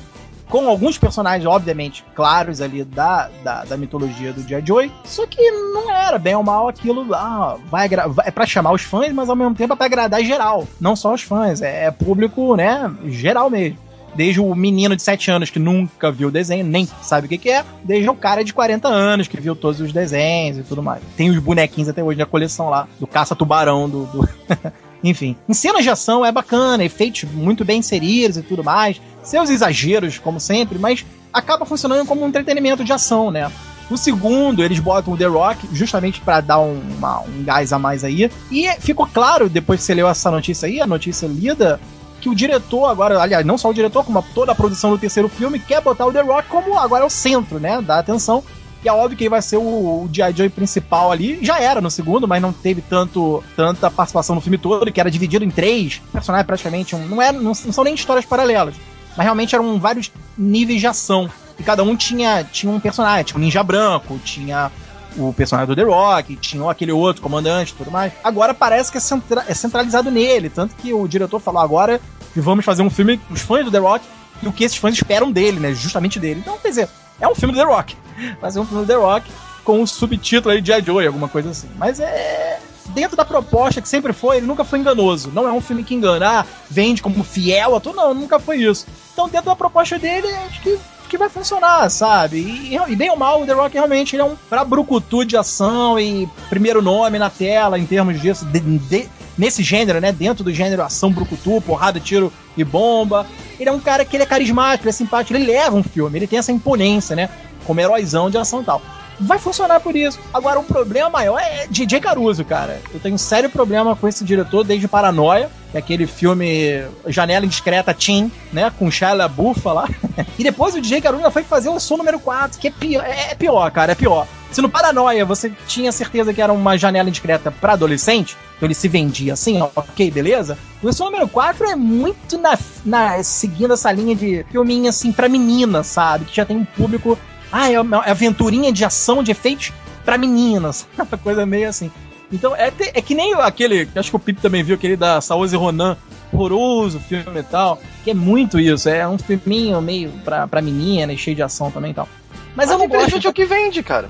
com 0.49 0.67
alguns 0.67 0.97
personagens, 0.97 1.45
obviamente, 1.45 2.03
claros 2.13 2.59
ali 2.59 2.83
da, 2.83 3.29
da, 3.41 3.63
da 3.63 3.77
mitologia 3.77 4.33
do 4.33 4.47
G.I. 4.47 4.63
Joe, 4.65 4.91
só 5.05 5.25
que 5.25 5.49
não 5.49 5.89
era 5.89 6.19
bem 6.19 6.35
ou 6.35 6.43
mal 6.43 6.67
aquilo, 6.67 7.11
ah, 7.15 7.57
vai, 7.71 7.87
vai 7.87 8.27
é 8.27 8.31
para 8.31 8.45
chamar 8.45 8.73
os 8.73 8.81
fãs, 8.81 9.13
mas 9.13 9.29
ao 9.29 9.35
mesmo 9.35 9.55
tempo 9.55 9.73
é 9.73 9.75
pra 9.77 9.85
agradar 9.85 10.21
geral, 10.23 10.67
não 10.79 10.95
só 10.95 11.13
os 11.13 11.21
fãs, 11.21 11.61
é, 11.61 11.85
é 11.85 11.91
público, 11.91 12.55
né, 12.57 12.93
geral 13.05 13.49
mesmo. 13.49 13.77
Desde 14.15 14.39
o 14.39 14.53
menino 14.53 14.95
de 14.95 15.01
7 15.01 15.31
anos 15.31 15.49
que 15.49 15.59
nunca 15.59 16.11
viu 16.11 16.27
o 16.27 16.31
desenho, 16.31 16.63
nem 16.65 16.87
sabe 17.01 17.25
o 17.25 17.29
que, 17.29 17.37
que 17.37 17.49
é, 17.49 17.63
desde 17.83 18.09
o 18.09 18.15
cara 18.15 18.43
de 18.43 18.53
40 18.53 18.87
anos 18.87 19.27
que 19.27 19.39
viu 19.39 19.55
todos 19.55 19.79
os 19.79 19.91
desenhos 19.91 20.59
e 20.59 20.63
tudo 20.63 20.83
mais. 20.83 21.01
Tem 21.17 21.29
os 21.29 21.39
bonequinhos 21.39 21.89
até 21.89 22.03
hoje 22.03 22.19
na 22.19 22.25
coleção 22.25 22.69
lá, 22.69 22.87
do 22.99 23.07
caça-tubarão, 23.07 23.89
do. 23.89 24.05
do... 24.05 24.29
Enfim, 25.03 25.35
em 25.49 25.53
cenas 25.53 25.83
de 25.83 25.89
ação 25.89 26.25
é 26.25 26.31
bacana, 26.31 26.83
efeitos 26.83 27.25
muito 27.25 27.65
bem 27.65 27.79
inseridos 27.79 28.37
e 28.37 28.41
tudo 28.41 28.63
mais. 28.63 29.01
Seus 29.21 29.49
exageros, 29.49 30.17
como 30.17 30.39
sempre, 30.39 30.79
mas 30.79 31.05
acaba 31.33 31.65
funcionando 31.65 32.07
como 32.07 32.23
um 32.23 32.27
entretenimento 32.29 32.85
de 32.85 32.93
ação, 32.93 33.29
né? 33.29 33.51
No 33.89 33.97
segundo, 33.97 34.63
eles 34.63 34.79
botam 34.79 35.13
o 35.13 35.17
The 35.17 35.25
Rock 35.25 35.67
justamente 35.73 36.21
para 36.21 36.39
dar 36.39 36.59
um, 36.59 36.79
uma, 36.97 37.19
um 37.21 37.43
gás 37.43 37.73
a 37.73 37.79
mais 37.79 38.03
aí. 38.03 38.31
E 38.49 38.67
ficou 38.79 39.05
claro, 39.05 39.49
depois 39.49 39.81
que 39.81 39.85
você 39.85 39.93
leu 39.93 40.07
essa 40.07 40.31
notícia 40.31 40.67
aí, 40.67 40.79
a 40.79 40.87
notícia 40.87 41.27
lida, 41.27 41.79
que 42.23 42.29
o 42.29 42.35
diretor 42.35 42.85
agora, 42.85 43.21
aliás, 43.21 43.45
não 43.45 43.57
só 43.57 43.69
o 43.69 43.73
diretor, 43.73 44.05
como 44.05 44.23
toda 44.33 44.53
a 44.53 44.55
produção 44.55 44.91
do 44.91 44.97
terceiro 44.97 45.27
filme, 45.27 45.59
quer 45.59 45.81
botar 45.81 46.05
o 46.05 46.13
The 46.13 46.21
Rock 46.21 46.47
como 46.47 46.79
agora 46.79 47.03
é 47.03 47.05
o 47.05 47.09
centro, 47.09 47.59
né, 47.59 47.81
da 47.81 47.99
atenção. 47.99 48.41
E 48.81 48.87
é 48.87 48.93
óbvio 48.93 49.17
que 49.17 49.23
ele 49.25 49.29
vai 49.29 49.41
ser 49.41 49.57
o, 49.57 49.61
o 49.61 50.09
G.I. 50.11 50.33
Joe 50.33 50.49
principal 50.49 51.11
ali. 51.11 51.39
Já 51.41 51.59
era 51.59 51.81
no 51.81 51.91
segundo, 51.91 52.25
mas 52.25 52.41
não 52.41 52.53
teve 52.53 52.81
tanto, 52.81 53.43
tanta 53.57 53.91
participação 53.91 54.35
no 54.35 54.41
filme 54.41 54.57
todo, 54.57 54.89
que 54.89 55.01
era 55.01 55.11
dividido 55.11 55.43
em 55.43 55.49
três 55.49 56.01
personagens 56.13 56.47
praticamente. 56.47 56.95
Um, 56.95 57.05
não, 57.07 57.21
é, 57.21 57.33
não, 57.33 57.41
não 57.43 57.53
são 57.53 57.83
nem 57.83 57.93
histórias 57.93 58.25
paralelas. 58.25 58.75
Mas 59.17 59.25
realmente 59.25 59.53
eram 59.53 59.77
vários 59.77 60.09
níveis 60.37 60.79
de 60.79 60.87
ação. 60.87 61.29
E 61.59 61.63
cada 61.63 61.83
um 61.83 61.93
tinha, 61.95 62.45
tinha 62.45 62.71
um 62.71 62.79
personagem. 62.79 63.25
Tinha 63.25 63.37
um 63.37 63.41
Ninja 63.41 63.63
Branco, 63.63 64.17
tinha 64.23 64.71
o 65.17 65.33
personagem 65.33 65.67
do 65.67 65.75
The 65.75 65.83
Rock, 65.83 66.35
tinha 66.37 66.69
aquele 66.69 66.91
outro 66.91 67.21
comandante 67.21 67.71
e 67.71 67.75
tudo 67.75 67.91
mais. 67.91 68.13
Agora 68.23 68.53
parece 68.53 68.91
que 68.91 68.97
é, 68.97 69.01
centra 69.01 69.45
é, 69.47 69.53
centralizado 69.53 70.11
nele. 70.11 70.49
Tanto 70.49 70.75
que 70.75 70.93
o 70.93 71.07
diretor 71.07 71.39
falou 71.39 71.61
agora 71.61 71.99
que 72.33 72.41
vamos 72.41 72.65
fazer 72.65 72.81
um 72.81 72.89
filme 72.89 73.19
os 73.29 73.41
fãs 73.41 73.65
do 73.65 73.71
The 73.71 73.77
Rock 73.77 74.05
e 74.41 74.47
o 74.47 74.51
que 74.51 74.63
esses 74.63 74.77
fãs 74.77 74.95
esperam 74.95 75.31
dele, 75.31 75.59
né? 75.59 75.73
Justamente 75.73 76.19
dele. 76.19 76.39
Então, 76.41 76.57
quer 76.57 76.69
dizer, 76.69 76.89
é 77.19 77.27
um 77.27 77.35
filme 77.35 77.53
do 77.53 77.59
The 77.59 77.65
Rock. 77.65 77.95
Mas 78.41 78.55
é 78.55 78.59
um 78.59 78.65
filme 78.65 78.85
do 78.85 78.87
The 78.87 78.99
Rock 78.99 79.31
com 79.63 79.81
um 79.81 79.87
subtítulo 79.87 80.53
aí 80.53 80.61
de. 80.61 80.73
Joy, 80.81 81.07
alguma 81.07 81.27
coisa 81.27 81.49
assim. 81.49 81.69
Mas 81.77 81.99
é. 81.99 82.59
Dentro 82.89 83.15
da 83.15 83.23
proposta 83.23 83.81
que 83.81 83.87
sempre 83.87 84.11
foi, 84.11 84.37
ele 84.37 84.45
nunca 84.45 84.65
foi 84.65 84.77
enganoso. 84.77 85.31
Não 85.33 85.47
é 85.47 85.53
um 85.53 85.61
filme 85.61 85.85
que 85.85 85.95
engana, 85.95 86.41
ah, 86.41 86.45
vende 86.69 87.01
como 87.01 87.23
fiel 87.23 87.77
a 87.77 87.79
tudo, 87.79 87.95
não, 87.95 88.13
nunca 88.13 88.39
foi 88.39 88.57
isso. 88.57 88.85
Então, 89.13 89.29
dentro 89.29 89.45
da 89.45 89.55
proposta 89.55 89.97
dele, 89.97 90.27
acho 90.27 90.61
que 90.61 90.77
que 91.13 91.17
vai 91.17 91.29
funcionar, 91.29 91.87
sabe? 91.91 92.37
E, 92.37 92.75
e, 92.75 92.95
bem 92.95 93.11
ou 93.11 93.15
mal, 93.15 93.39
o 93.39 93.45
The 93.45 93.53
Rock 93.53 93.75
realmente 93.75 94.17
é 94.17 94.23
um 94.23 94.35
pra 94.49 94.65
brucutu 94.65 95.23
de 95.23 95.37
ação 95.37 95.99
e 95.99 96.27
primeiro 96.49 96.81
nome 96.81 97.19
na 97.19 97.29
tela 97.29 97.77
em 97.77 97.85
termos 97.85 98.19
disso, 98.19 98.43
de, 98.45 98.59
de, 98.59 99.07
nesse 99.37 99.61
gênero, 99.61 100.01
né? 100.01 100.11
Dentro 100.11 100.43
do 100.43 100.51
gênero 100.51 100.81
ação 100.81 101.11
brucutu, 101.11 101.61
porrada, 101.61 101.99
tiro 101.99 102.33
e 102.57 102.63
bomba. 102.63 103.27
Ele 103.59 103.69
é 103.69 103.71
um 103.71 103.79
cara 103.79 104.03
que 104.03 104.15
ele 104.15 104.23
é 104.23 104.25
carismático, 104.25 104.85
ele 104.85 104.89
é 104.89 104.93
simpático, 104.93 105.37
ele 105.37 105.45
leva 105.45 105.75
um 105.75 105.83
filme, 105.83 106.17
ele 106.17 106.25
tem 106.25 106.39
essa 106.39 106.51
imponência, 106.51 107.15
né? 107.15 107.29
Como 107.63 107.79
heróizão 107.79 108.31
de 108.31 108.39
ação 108.39 108.63
e 108.63 108.65
tal 108.65 108.81
vai 109.19 109.37
funcionar 109.37 109.79
por 109.79 109.95
isso. 109.95 110.19
Agora, 110.33 110.59
o 110.59 110.63
problema 110.63 111.07
maior 111.07 111.39
é 111.39 111.67
DJ 111.67 111.99
Caruso, 111.99 112.43
cara. 112.43 112.81
Eu 112.91 112.99
tenho 112.99 113.13
um 113.13 113.19
sério 113.19 113.47
problema 113.47 113.95
com 113.95 114.07
esse 114.07 114.23
diretor 114.23 114.63
desde 114.63 114.87
Paranoia, 114.87 115.51
que 115.73 115.77
é 115.77 115.79
aquele 115.79 116.05
filme 116.05 116.85
Janela 117.07 117.45
Indiscreta 117.45 117.93
Teen, 117.95 118.31
né? 118.51 118.71
Com 118.77 118.91
Shia 118.91 119.11
LaBeouf 119.11 119.65
lá. 119.65 119.89
e 120.37 120.43
depois 120.43 120.75
o 120.75 120.81
DJ 120.81 121.01
Caruso 121.01 121.31
foi 121.31 121.43
fazer 121.43 121.69
o 121.69 121.79
som 121.79 121.97
número 121.97 122.19
4, 122.19 122.59
que 122.59 122.67
é 122.67 122.71
pior, 122.71 123.03
é, 123.03 123.31
é 123.31 123.35
pior, 123.35 123.71
cara, 123.71 123.93
é 123.93 123.95
pior. 123.95 124.27
Se 124.51 124.61
no 124.61 124.69
Paranoia 124.69 125.25
você 125.25 125.51
tinha 125.67 125.91
certeza 125.91 126.31
que 126.31 126.39
era 126.39 126.53
uma 126.53 126.77
janela 126.77 127.09
indiscreta 127.09 127.49
pra 127.49 127.73
adolescente, 127.73 128.37
então 128.55 128.67
ele 128.67 128.75
se 128.75 128.87
vendia 128.87 129.33
assim, 129.33 129.59
ó, 129.59 129.69
ok, 129.75 130.11
beleza? 130.11 130.59
O 130.83 130.87
Isso 130.87 131.03
número 131.03 131.27
4 131.27 131.71
é 131.71 131.75
muito 131.75 132.37
na, 132.37 132.55
na, 132.85 133.23
seguindo 133.23 133.73
essa 133.73 133.91
linha 133.91 134.15
de 134.15 134.45
filminho 134.51 134.87
assim 134.87 135.11
pra 135.11 135.27
menina, 135.27 135.81
sabe? 135.81 136.25
Que 136.25 136.35
já 136.35 136.45
tem 136.45 136.55
um 136.55 136.65
público. 136.65 137.17
Ah, 137.51 137.71
é 137.71 137.81
uma 137.81 137.97
aventurinha 138.05 138.71
de 138.71 138.85
ação, 138.85 139.23
de 139.23 139.31
efeitos 139.31 139.73
pra 140.05 140.19
meninas. 140.19 140.85
Coisa 141.23 141.47
meio 141.47 141.67
assim. 141.67 141.91
Então, 142.33 142.55
é, 142.55 142.73
é 142.79 143.01
que 143.01 143.13
nem 143.13 143.35
aquele. 143.35 143.87
Acho 143.95 144.09
que 144.09 144.15
o 144.15 144.19
Pip 144.19 144.41
também 144.41 144.63
viu 144.63 144.75
aquele 144.75 144.97
da 144.97 145.21
Saoirse 145.21 145.55
Ronan, 145.55 145.95
horroroso 146.33 146.99
filme 146.99 147.39
e 147.39 147.43
tal. 147.43 147.79
Que 148.03 148.09
é 148.09 148.13
muito 148.13 148.59
isso. 148.59 148.89
É 148.89 149.07
um 149.07 149.19
filminho 149.19 149.79
meio 149.79 150.09
pra, 150.25 150.47
pra 150.47 150.61
menina 150.61 151.13
e 151.13 151.17
cheio 151.17 151.35
de 151.35 151.43
ação 151.43 151.69
também 151.69 151.91
e 151.91 151.93
tal. 151.93 152.09
Mas, 152.55 152.67
Mas 152.67 152.71
eu 152.71 152.79
não 152.79 152.87
gosto. 152.87 153.25
é 153.25 153.29
o 153.29 153.33
que 153.33 153.45
vende, 153.45 153.83
cara. 153.83 154.09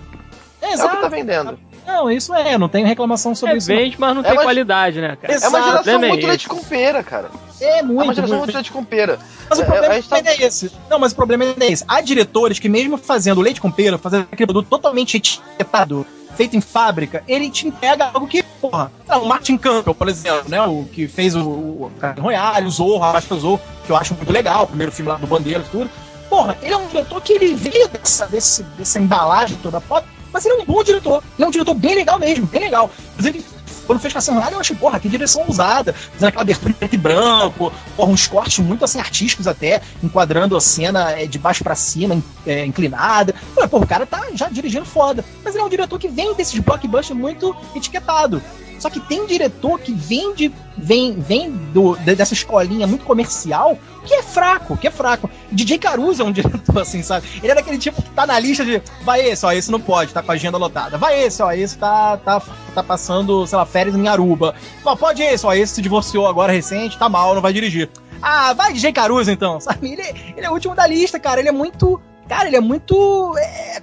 É, 0.62 0.74
é 0.74 0.86
o 0.86 0.90
que 0.90 0.98
tá 1.02 1.10
vendendo. 1.10 1.60
Não, 1.86 2.10
isso 2.10 2.34
é, 2.34 2.56
eu 2.56 2.60
não 2.60 2.70
tenho 2.70 2.88
reclamação 2.88 3.36
sobre 3.36 3.56
é, 3.56 3.58
isso. 3.58 3.68
Vende, 3.68 3.96
mas 4.00 4.16
não 4.16 4.22
é 4.22 4.26
tem 4.26 4.34
uma... 4.34 4.44
qualidade, 4.44 5.02
né, 5.02 5.18
cara? 5.22 5.34
É 5.34 5.48
uma 5.48 5.62
geração 5.62 6.00
muito 6.00 6.28
leite 6.28 6.48
com 6.48 6.64
pera, 6.64 7.04
cara. 7.04 7.30
É 7.60 7.82
muito. 7.82 8.02
É 8.02 8.04
uma 8.06 8.14
geração 8.14 8.38
muito 8.38 8.54
leite 8.54 8.72
com 8.72 8.84
pera. 8.84 9.20
Mas 9.50 9.60
o 9.60 9.66
problema 9.66 9.94
é, 9.96 10.02
tá... 10.02 10.18
é 10.24 10.44
esse. 10.44 10.72
Não, 10.90 11.00
mas 11.00 11.12
o 11.12 11.16
problema 11.16 11.44
é 11.44 11.72
esse. 11.72 11.84
Há 11.88 12.02
diretores 12.02 12.60
que, 12.60 12.70
mesmo 12.70 12.98
fazendo 12.98 13.42
leite 13.42 13.62
com 13.62 13.72
pera, 13.72 13.98
fazendo 13.98 14.28
aquele 14.32 14.48
produto 14.48 14.68
totalmente 14.70 15.18
etiquetado, 15.18 16.06
feito 16.36 16.56
em 16.56 16.62
fábrica, 16.62 17.24
ele 17.28 17.50
te 17.50 17.68
entrega 17.68 18.10
algo 18.14 18.28
que, 18.28 18.44
porra, 18.60 18.92
é 19.08 19.16
o 19.16 19.26
Martin 19.26 19.58
Campbell, 19.58 19.96
por 19.96 20.10
exemplo, 20.10 20.50
né? 20.50 20.62
O 20.62 20.86
que 20.92 21.08
fez 21.08 21.36
o, 21.36 21.42
o 21.42 21.92
Royale, 22.20 22.68
o 22.68 22.72
Zorro, 22.72 23.04
acho 23.04 23.28
que 23.28 23.34
o 23.34 23.40
Zorro, 23.40 23.62
que 23.86 23.92
eu 23.92 23.96
acho 23.96 24.14
muito 24.16 24.32
legal, 24.32 24.64
o 24.64 24.68
primeiro 24.68 24.92
filme 24.92 25.12
lá 25.12 25.18
do 25.18 25.28
Bandeira 25.28 25.64
e 25.66 25.70
tudo. 25.70 25.90
Porra, 26.30 26.58
ele 26.62 26.74
é 26.74 26.78
um 26.78 26.88
diretor 26.88 27.22
que 27.22 27.34
ele 27.34 27.54
veio 27.54 27.88
dessa, 27.90 28.26
desse, 28.26 28.64
dessa 28.64 29.00
embalagem 29.00 29.58
toda 29.62 29.80
pop, 29.80 30.08
mas 30.34 30.46
ele 30.46 30.56
é 30.56 30.64
um 30.64 30.66
bom 30.66 30.84
diretor. 30.84 31.24
Ele 31.38 31.46
é 31.46 31.48
um 31.48 31.52
diretor 31.52 31.76
bem 31.76 31.96
legal 31.96 32.20
mesmo, 32.20 32.48
bem 32.48 32.62
legal. 32.62 32.90
Inclusive, 33.14 33.46
quando 33.86 34.00
fez 34.00 34.14
Royale, 34.14 34.54
eu 34.54 34.60
achei, 34.60 34.76
porra, 34.76 35.00
que 35.00 35.10
direção 35.10 35.46
usada. 35.48 35.94
Fazendo 35.94 36.30
aquela 36.30 36.42
abertura 36.42 36.74
preto 36.74 36.94
e 36.96 36.98
branco, 36.98 37.72
porra, 37.96 38.12
uns 38.12 38.28
cortes 38.28 38.60
muito 38.60 38.84
assim 38.84 39.00
artísticos 39.00 39.48
até, 39.48 39.82
enquadrando 40.02 40.56
a 40.56 40.62
cena 40.62 41.12
é, 41.12 41.26
de 41.26 41.38
baixo 41.38 41.64
para 41.64 41.76
cima, 41.76 42.22
é, 42.46 42.66
inclinada. 42.66 43.36
Porra, 43.70 43.84
o 43.84 43.88
cara 43.88 44.06
tá 44.06 44.24
já 44.34 44.50
dirigindo 44.50 44.86
foda. 44.86 45.24
Mas 45.44 45.54
ele 45.54 45.64
é 45.64 45.66
um 45.66 45.70
diretor 45.70 46.00
que 46.00 46.08
vem 46.08 46.34
desses 46.34 46.58
blockbusters 46.60 47.18
muito 47.18 47.56
etiquetado. 47.76 48.42
Só 48.80 48.90
que 48.90 49.00
tem 49.00 49.26
diretor 49.26 49.80
que 49.80 49.94
vem, 49.94 50.34
de, 50.34 50.52
vem, 50.78 51.14
vem 51.14 51.52
do, 51.52 51.96
dessa 51.98 52.34
escolinha 52.34 52.88
muito 52.88 53.06
comercial 53.06 53.78
que 54.06 54.14
é 54.14 54.24
fraco, 54.24 54.78
que 54.78 54.88
é 54.88 54.92
fraco. 54.92 55.30
DJ 55.52 55.78
Caruso 55.78 56.22
é 56.22 56.26
um 56.26 56.32
diretor 56.34 56.80
assim, 56.80 57.02
sabe? 57.02 57.28
Ele 57.42 57.52
é 57.52 57.56
daquele 57.56 57.78
tipo 57.78 58.02
que 58.02 58.10
tá 58.12 58.26
na 58.26 58.40
lista 58.40 58.64
de 58.64 58.82
vai 59.04 59.22
esse, 59.22 59.46
ó, 59.46 59.52
esse 59.52 59.72
não 59.72 59.80
pode, 59.80 60.14
tá 60.14 60.22
com 60.22 60.32
a 60.32 60.36
agenda 60.36 60.58
lotada. 60.58 60.98
Vai 60.98 61.24
esse, 61.24 61.42
ó, 61.42 61.52
esse 61.52 61.78
tá, 61.78 62.18
tá, 62.18 62.42
tá 62.74 62.84
passando, 62.84 63.46
sei 63.48 63.58
lá, 63.58 63.66
férias 63.66 63.96
em 63.96 64.08
Aruba. 64.08 64.56
Pode 65.00 65.22
esse, 65.22 65.46
ó, 65.46 65.54
esse 65.54 65.76
se 65.76 65.82
divorciou 65.82 66.28
agora 66.28 66.52
recente, 66.52 66.98
tá 66.98 67.10
mal, 67.10 67.34
não 67.34 67.42
vai 67.42 67.54
dirigir. 67.54 67.90
Ah, 68.22 68.54
vai 68.54 68.72
DJ 68.74 68.94
Caruso 68.94 69.32
então, 69.32 69.60
sabe? 69.62 69.94
Ele, 69.94 70.34
ele 70.36 70.46
é 70.46 70.50
o 70.50 70.54
último 70.54 70.76
da 70.76 70.88
lista, 70.88 71.20
cara. 71.20 71.40
Ele 71.40 71.50
é 71.50 71.52
muito. 71.52 72.00
Cara, 72.28 72.48
ele 72.48 72.56
é 72.56 72.62
muito. 72.62 73.36
É, 73.38 73.82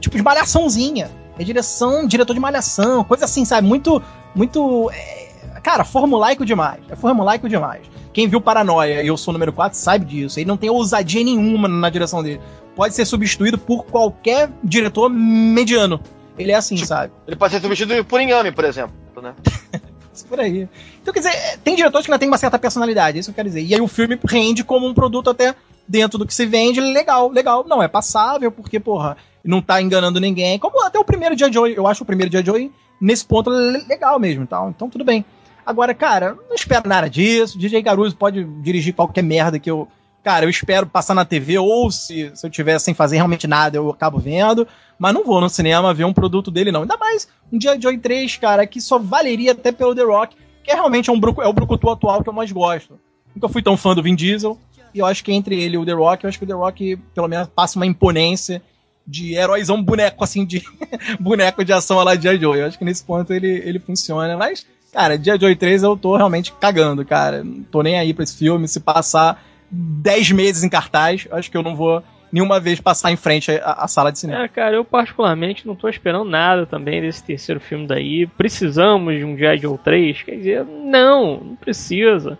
tipo 0.00 0.16
de 0.16 0.22
malhaçãozinha. 0.22 1.10
É 1.38 1.44
direção, 1.44 2.06
diretor 2.06 2.34
de 2.34 2.40
malhação, 2.40 3.02
coisa 3.04 3.24
assim, 3.24 3.46
sabe? 3.46 3.66
Muito 3.66 4.02
muito. 4.34 4.90
É, 4.90 5.60
cara, 5.62 5.84
formulaico 5.84 6.44
demais. 6.44 6.80
É 6.88 6.96
formulaico 6.96 7.48
demais. 7.48 7.82
Quem 8.12 8.28
viu 8.28 8.40
Paranoia 8.40 9.02
e 9.02 9.06
eu 9.06 9.16
sou 9.16 9.32
o 9.32 9.34
número 9.34 9.52
4 9.52 9.78
sabe 9.78 10.04
disso. 10.04 10.38
Ele 10.38 10.46
não 10.46 10.56
tem 10.56 10.70
ousadia 10.70 11.24
nenhuma 11.24 11.66
na 11.66 11.88
direção 11.88 12.22
dele. 12.22 12.40
Pode 12.76 12.94
ser 12.94 13.04
substituído 13.04 13.58
por 13.58 13.84
qualquer 13.84 14.50
diretor 14.62 15.08
mediano. 15.08 16.00
Ele 16.38 16.52
é 16.52 16.54
assim, 16.54 16.74
tipo, 16.74 16.88
sabe? 16.88 17.12
Ele 17.26 17.36
pode 17.36 17.52
ser 17.52 17.60
substituído 17.60 18.04
por 18.04 18.20
Inhame, 18.20 18.52
por 18.52 18.64
exemplo, 18.64 18.94
né? 19.22 19.34
por 20.28 20.40
aí. 20.40 20.68
Então, 21.00 21.12
quer 21.12 21.20
dizer, 21.20 21.58
tem 21.64 21.74
diretores 21.74 22.06
que 22.06 22.12
ainda 22.12 22.18
tem 22.18 22.28
uma 22.28 22.38
certa 22.38 22.58
personalidade, 22.58 23.18
isso 23.18 23.28
que 23.28 23.32
eu 23.32 23.36
quero 23.36 23.48
dizer. 23.48 23.62
E 23.62 23.74
aí 23.74 23.80
o 23.80 23.88
filme 23.88 24.18
rende 24.26 24.64
como 24.64 24.86
um 24.86 24.94
produto 24.94 25.30
até 25.30 25.54
dentro 25.86 26.18
do 26.18 26.26
que 26.26 26.34
se 26.34 26.46
vende, 26.46 26.80
legal, 26.80 27.30
legal. 27.30 27.64
Não, 27.66 27.82
é 27.82 27.88
passável, 27.88 28.50
porque, 28.50 28.78
porra, 28.78 29.16
não 29.44 29.60
tá 29.60 29.80
enganando 29.80 30.20
ninguém. 30.20 30.58
Como 30.58 30.84
até 30.84 30.98
o 30.98 31.04
primeiro 31.04 31.36
dia 31.36 31.52
Joy, 31.52 31.74
eu 31.76 31.86
acho 31.86 32.02
o 32.02 32.06
primeiro 32.06 32.30
dia 32.30 32.44
Joy 32.44 32.70
nesse 33.00 33.24
ponto 33.24 33.50
legal 33.50 34.18
mesmo, 34.18 34.46
tal. 34.46 34.70
Então 34.70 34.88
tudo 34.88 35.04
bem. 35.04 35.24
Agora, 35.64 35.94
cara, 35.94 36.36
não 36.48 36.54
espero 36.54 36.88
nada 36.88 37.08
disso. 37.08 37.58
DJ 37.58 37.82
Garuso 37.82 38.16
pode 38.16 38.44
dirigir 38.62 38.94
qualquer 38.94 39.22
merda 39.22 39.58
que 39.58 39.70
eu. 39.70 39.88
Cara, 40.22 40.44
eu 40.44 40.50
espero 40.50 40.86
passar 40.86 41.14
na 41.14 41.24
TV, 41.24 41.58
ou 41.58 41.90
se, 41.90 42.30
se 42.34 42.46
eu 42.46 42.50
tiver 42.50 42.78
sem 42.78 42.94
fazer 42.94 43.16
realmente 43.16 43.46
nada, 43.46 43.76
eu 43.76 43.90
acabo 43.90 44.18
vendo. 44.18 44.66
Mas 44.98 45.14
não 45.14 45.24
vou 45.24 45.40
no 45.40 45.48
cinema 45.48 45.92
ver 45.92 46.04
um 46.04 46.12
produto 46.12 46.50
dele, 46.50 46.70
não. 46.70 46.82
Ainda 46.82 46.96
mais 46.96 47.28
um 47.52 47.58
dia 47.58 47.80
Joy 47.80 47.98
3, 47.98 48.36
cara, 48.36 48.66
que 48.66 48.80
só 48.80 48.98
valeria 48.98 49.50
até 49.50 49.72
pelo 49.72 49.94
The 49.94 50.02
Rock, 50.02 50.36
que 50.62 50.70
é 50.70 50.74
realmente 50.74 51.10
um, 51.10 51.20
é 51.42 51.46
o 51.48 51.52
Brucutu 51.52 51.90
atual 51.90 52.22
que 52.22 52.28
eu 52.28 52.32
mais 52.32 52.52
gosto. 52.52 53.00
Nunca 53.34 53.48
fui 53.48 53.62
tão 53.62 53.76
fã 53.76 53.94
do 53.94 54.02
Vin 54.02 54.14
Diesel. 54.14 54.58
E 54.94 54.98
eu 54.98 55.06
acho 55.06 55.24
que 55.24 55.32
entre 55.32 55.60
ele 55.60 55.74
e 55.74 55.78
o 55.78 55.84
The 55.86 55.92
Rock, 55.92 56.24
eu 56.24 56.28
acho 56.28 56.38
que 56.38 56.44
o 56.44 56.46
The 56.46 56.54
Rock, 56.54 56.96
pelo 57.14 57.26
menos, 57.26 57.48
passa 57.48 57.78
uma 57.78 57.86
imponência 57.86 58.62
de 59.06 59.34
heróizão 59.34 59.82
boneco, 59.82 60.22
assim, 60.22 60.44
de 60.44 60.62
boneco 61.18 61.64
de 61.64 61.72
ação 61.72 62.02
lá 62.02 62.14
de. 62.14 62.38
Joe. 62.38 62.58
Eu 62.58 62.66
acho 62.66 62.78
que 62.78 62.84
nesse 62.84 63.02
ponto 63.02 63.32
ele, 63.32 63.48
ele 63.48 63.78
funciona, 63.78 64.36
mas, 64.36 64.66
cara, 64.92 65.16
G.I. 65.16 65.40
Joe 65.40 65.56
3 65.56 65.82
eu 65.82 65.96
tô 65.96 66.16
realmente 66.16 66.52
cagando, 66.52 67.04
cara. 67.04 67.42
Não 67.42 67.62
tô 67.64 67.82
nem 67.82 67.98
aí 67.98 68.12
pra 68.12 68.24
esse 68.24 68.36
filme. 68.36 68.68
Se 68.68 68.80
passar 68.80 69.42
10 69.70 70.32
meses 70.32 70.62
em 70.62 70.68
cartaz, 70.68 71.26
acho 71.30 71.50
que 71.50 71.56
eu 71.56 71.62
não 71.62 71.74
vou 71.74 72.02
nenhuma 72.30 72.60
vez 72.60 72.80
passar 72.80 73.10
em 73.10 73.16
frente 73.16 73.50
à, 73.62 73.86
sala 73.88 74.10
de 74.10 74.18
cinema. 74.18 74.44
É, 74.44 74.48
cara, 74.48 74.76
eu 74.76 74.84
particularmente 74.84 75.66
não 75.66 75.74
tô 75.74 75.88
esperando 75.88 76.28
nada 76.28 76.64
também 76.64 77.00
desse 77.00 77.24
terceiro 77.24 77.60
filme 77.60 77.86
daí. 77.86 78.26
Precisamos 78.26 79.16
de 79.16 79.24
um 79.24 79.36
G.I. 79.36 79.58
Joe 79.58 79.78
3? 79.78 80.22
Quer 80.22 80.36
dizer, 80.36 80.64
não, 80.64 81.40
não 81.40 81.56
precisa 81.56 82.38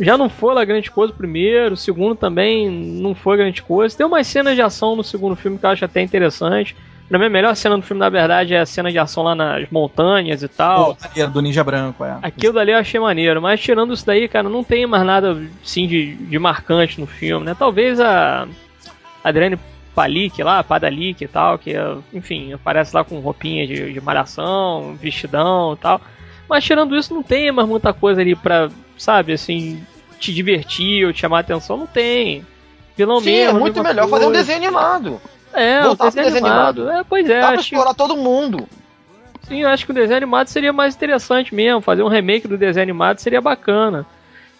já 0.00 0.16
não 0.16 0.28
foi 0.28 0.54
lá 0.54 0.64
grande 0.64 0.90
coisa 0.90 1.12
o 1.12 1.16
primeiro, 1.16 1.74
o 1.74 1.76
segundo 1.76 2.14
também 2.14 2.70
não 2.70 3.14
foi 3.14 3.36
grande 3.36 3.62
coisa. 3.62 3.96
Tem 3.96 4.06
umas 4.06 4.26
cenas 4.26 4.54
de 4.54 4.62
ação 4.62 4.94
no 4.94 5.02
segundo 5.02 5.34
filme 5.34 5.58
que 5.58 5.66
eu 5.66 5.70
acho 5.70 5.84
até 5.84 6.00
interessante. 6.00 6.76
Pra 7.08 7.18
mim, 7.18 7.24
a 7.24 7.30
melhor 7.30 7.56
cena 7.56 7.76
do 7.76 7.82
filme, 7.82 8.00
na 8.00 8.10
verdade, 8.10 8.54
é 8.54 8.60
a 8.60 8.66
cena 8.66 8.90
de 8.92 8.98
ação 8.98 9.22
lá 9.22 9.34
nas 9.34 9.68
montanhas 9.70 10.42
e 10.42 10.48
tal. 10.48 10.94
Pô, 10.94 11.26
do 11.28 11.40
Ninja 11.40 11.64
Branco, 11.64 12.04
é. 12.04 12.18
Aquilo 12.20 12.52
dali 12.52 12.72
eu 12.72 12.78
achei 12.78 13.00
maneiro, 13.00 13.40
mas 13.40 13.60
tirando 13.60 13.94
isso 13.94 14.04
daí, 14.04 14.28
cara, 14.28 14.48
não 14.48 14.62
tem 14.62 14.86
mais 14.86 15.04
nada, 15.06 15.40
assim, 15.64 15.86
de, 15.86 16.14
de 16.16 16.38
marcante 16.38 17.00
no 17.00 17.06
filme, 17.06 17.46
né? 17.46 17.56
Talvez 17.58 17.98
a 17.98 18.46
Adriane 19.24 19.58
Palik 19.94 20.42
lá, 20.42 20.62
Padalik 20.62 21.24
e 21.24 21.28
tal, 21.28 21.58
que, 21.58 21.72
enfim, 22.12 22.52
aparece 22.52 22.94
lá 22.94 23.02
com 23.02 23.18
roupinha 23.20 23.66
de, 23.66 23.92
de 23.92 24.00
malhação, 24.02 24.94
vestidão 25.00 25.72
e 25.72 25.76
tal. 25.76 26.00
Mas 26.48 26.62
tirando 26.62 26.94
isso, 26.94 27.14
não 27.14 27.22
tem 27.22 27.50
mais 27.50 27.66
muita 27.66 27.92
coisa 27.92 28.20
ali 28.20 28.36
pra 28.36 28.68
sabe, 28.98 29.32
assim, 29.32 29.80
te 30.18 30.32
divertir 30.34 31.06
ou 31.06 31.12
te 31.12 31.20
chamar 31.20 31.38
a 31.38 31.40
atenção, 31.40 31.76
não 31.76 31.86
tem. 31.86 32.44
Pelo 32.96 33.20
Sim, 33.20 33.30
menos. 33.30 33.54
é 33.54 33.58
muito 33.58 33.82
melhor 33.82 34.08
coisa. 34.08 34.16
fazer 34.16 34.26
um 34.26 34.32
desenho 34.32 34.58
animado. 34.58 35.20
É, 35.52 35.86
o 35.86 35.94
desenho, 35.94 36.24
desenho 36.26 36.46
animado. 36.46 36.82
animado. 36.82 37.00
É, 37.00 37.04
pois 37.04 37.28
é. 37.28 37.40
Dá 37.40 37.48
pra 37.48 37.60
explorar 37.60 37.90
que... 37.90 37.96
todo 37.96 38.16
mundo. 38.16 38.68
Sim, 39.42 39.62
eu 39.62 39.68
acho 39.68 39.86
que 39.86 39.92
o 39.92 39.94
desenho 39.94 40.18
animado 40.18 40.48
seria 40.48 40.72
mais 40.72 40.94
interessante 40.94 41.54
mesmo. 41.54 41.80
Fazer 41.80 42.02
um 42.02 42.08
remake 42.08 42.46
do 42.46 42.58
desenho 42.58 42.82
animado 42.82 43.18
seria 43.18 43.40
bacana. 43.40 44.06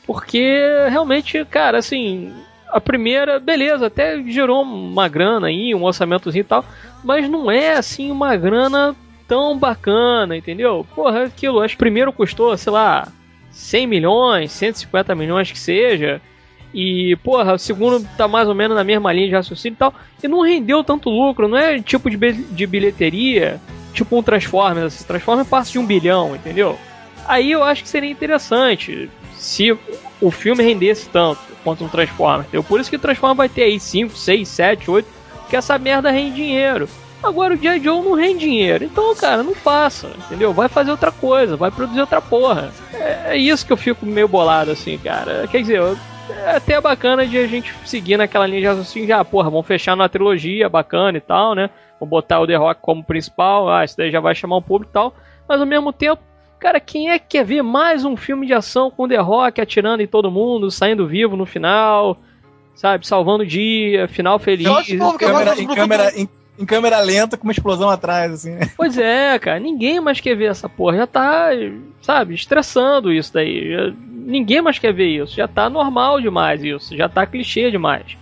Porque 0.06 0.58
realmente, 0.88 1.44
cara, 1.44 1.78
assim, 1.78 2.32
a 2.70 2.80
primeira, 2.80 3.38
beleza, 3.38 3.86
até 3.86 4.22
gerou 4.22 4.62
uma 4.62 5.08
grana 5.08 5.48
aí, 5.48 5.74
um 5.74 5.84
orçamentozinho 5.84 6.40
e 6.40 6.44
tal, 6.44 6.64
mas 7.04 7.28
não 7.28 7.50
é 7.50 7.74
assim 7.74 8.10
uma 8.10 8.34
grana 8.34 8.96
tão 9.26 9.58
bacana, 9.58 10.36
entendeu? 10.36 10.86
Porra, 10.94 11.24
aquilo, 11.24 11.60
acho 11.60 11.74
que 11.74 11.78
primeiro 11.78 12.12
custou, 12.12 12.56
sei 12.56 12.72
lá, 12.72 13.08
100 13.50 13.86
milhões, 13.86 14.52
150 14.52 15.14
milhões 15.14 15.52
que 15.52 15.58
seja. 15.58 16.20
E, 16.72 17.16
porra, 17.24 17.54
o 17.54 17.58
segundo 17.58 18.06
tá 18.16 18.28
mais 18.28 18.48
ou 18.48 18.54
menos 18.54 18.76
na 18.76 18.84
mesma 18.84 19.12
linha 19.12 19.28
de 19.28 19.34
raciocínio 19.34 19.74
e 19.74 19.78
tal. 19.78 19.94
E 20.22 20.28
não 20.28 20.42
rendeu 20.42 20.84
tanto 20.84 21.10
lucro, 21.10 21.48
não 21.48 21.56
é 21.56 21.80
tipo 21.80 22.10
de, 22.10 22.16
de 22.16 22.66
bilheteria, 22.66 23.60
tipo 23.92 24.18
um 24.18 24.22
Transformers. 24.22 24.94
Assim, 24.94 25.04
Transformers 25.04 25.48
passa 25.48 25.72
de 25.72 25.78
um 25.78 25.86
bilhão, 25.86 26.36
entendeu? 26.36 26.78
Aí 27.26 27.50
eu 27.50 27.64
acho 27.64 27.82
que 27.82 27.88
seria 27.88 28.10
interessante 28.10 29.10
se 29.34 29.76
o 30.20 30.30
filme 30.30 30.62
rendesse 30.62 31.08
tanto 31.08 31.40
quanto 31.64 31.84
um 31.84 31.88
Transformers. 31.88 32.48
Entendeu? 32.48 32.64
Por 32.64 32.80
isso 32.80 32.90
que 32.90 32.96
o 32.96 33.00
Transformers 33.00 33.36
vai 33.38 33.48
ter 33.48 33.62
aí 33.62 33.80
5, 33.80 34.16
6, 34.16 34.48
7, 34.48 34.90
8, 34.90 35.08
porque 35.40 35.56
essa 35.56 35.78
merda 35.78 36.10
rende 36.10 36.36
dinheiro. 36.36 36.88
Agora 37.22 37.54
o 37.54 37.56
G.I. 37.56 37.82
Joe 37.82 38.00
não 38.02 38.14
rende 38.14 38.40
dinheiro. 38.40 38.84
Então, 38.84 39.14
cara, 39.16 39.42
não 39.42 39.54
faça, 39.54 40.08
entendeu? 40.26 40.52
Vai 40.52 40.68
fazer 40.68 40.90
outra 40.90 41.10
coisa, 41.10 41.56
vai 41.56 41.70
produzir 41.70 42.00
outra 42.00 42.20
porra. 42.20 42.70
É, 42.94 43.32
é 43.32 43.36
isso 43.36 43.66
que 43.66 43.72
eu 43.72 43.76
fico 43.76 44.06
meio 44.06 44.28
bolado, 44.28 44.70
assim, 44.70 44.96
cara. 44.98 45.46
Quer 45.48 45.62
dizer, 45.62 45.82
é 46.30 46.56
até 46.56 46.80
bacana 46.80 47.26
de 47.26 47.38
a 47.38 47.46
gente 47.46 47.74
seguir 47.84 48.16
naquela 48.16 48.46
linha 48.46 48.60
de 48.60 48.66
raciocínio 48.66 49.08
já, 49.08 49.24
porra, 49.24 49.50
vamos 49.50 49.66
fechar 49.66 49.96
numa 49.96 50.08
trilogia 50.08 50.68
bacana 50.68 51.18
e 51.18 51.20
tal, 51.20 51.54
né? 51.54 51.70
Vamos 51.98 52.10
botar 52.10 52.40
o 52.40 52.46
The 52.46 52.56
Rock 52.56 52.80
como 52.80 53.02
principal, 53.02 53.68
ah, 53.68 53.84
isso 53.84 53.96
daí 53.96 54.10
já 54.10 54.20
vai 54.20 54.34
chamar 54.34 54.56
um 54.56 54.62
público 54.62 54.92
e 54.92 54.94
tal. 54.94 55.14
Mas 55.48 55.60
ao 55.60 55.66
mesmo 55.66 55.92
tempo, 55.92 56.22
cara, 56.58 56.78
quem 56.78 57.10
é 57.10 57.18
que 57.18 57.26
quer 57.28 57.44
ver 57.44 57.62
mais 57.62 58.04
um 58.04 58.16
filme 58.16 58.46
de 58.46 58.52
ação 58.52 58.90
com 58.90 59.04
o 59.04 59.08
The 59.08 59.16
Rock 59.16 59.60
atirando 59.60 60.02
em 60.02 60.06
todo 60.06 60.30
mundo, 60.30 60.70
saindo 60.70 61.06
vivo 61.06 61.36
no 61.36 61.46
final, 61.46 62.18
sabe? 62.74 63.06
Salvando 63.06 63.42
o 63.42 63.46
dia, 63.46 64.06
final 64.08 64.38
feliz. 64.38 64.66
Em 64.88 65.16
câmera, 65.16 65.60
em 65.60 65.66
câmera, 65.66 66.12
em 66.14 66.28
em 66.58 66.66
câmera 66.66 66.98
lenta 66.98 67.36
com 67.36 67.44
uma 67.44 67.52
explosão 67.52 67.88
atrás, 67.88 68.32
assim. 68.32 68.58
Pois 68.76 68.98
é, 68.98 69.38
cara, 69.38 69.60
ninguém 69.60 70.00
mais 70.00 70.20
quer 70.20 70.34
ver 70.34 70.46
essa 70.46 70.68
porra. 70.68 70.96
Já 70.96 71.06
tá, 71.06 71.50
sabe, 72.02 72.34
estressando 72.34 73.12
isso 73.12 73.32
daí. 73.32 73.70
Já, 73.70 73.92
ninguém 74.28 74.60
mais 74.62 74.78
quer 74.78 74.92
ver 74.92 75.06
isso. 75.08 75.34
Já 75.34 75.48
tá 75.48 75.68
normal 75.70 76.20
demais 76.20 76.62
isso. 76.62 76.96
Já 76.96 77.08
tá 77.08 77.26
clichê 77.26 77.70
demais. 77.70 78.16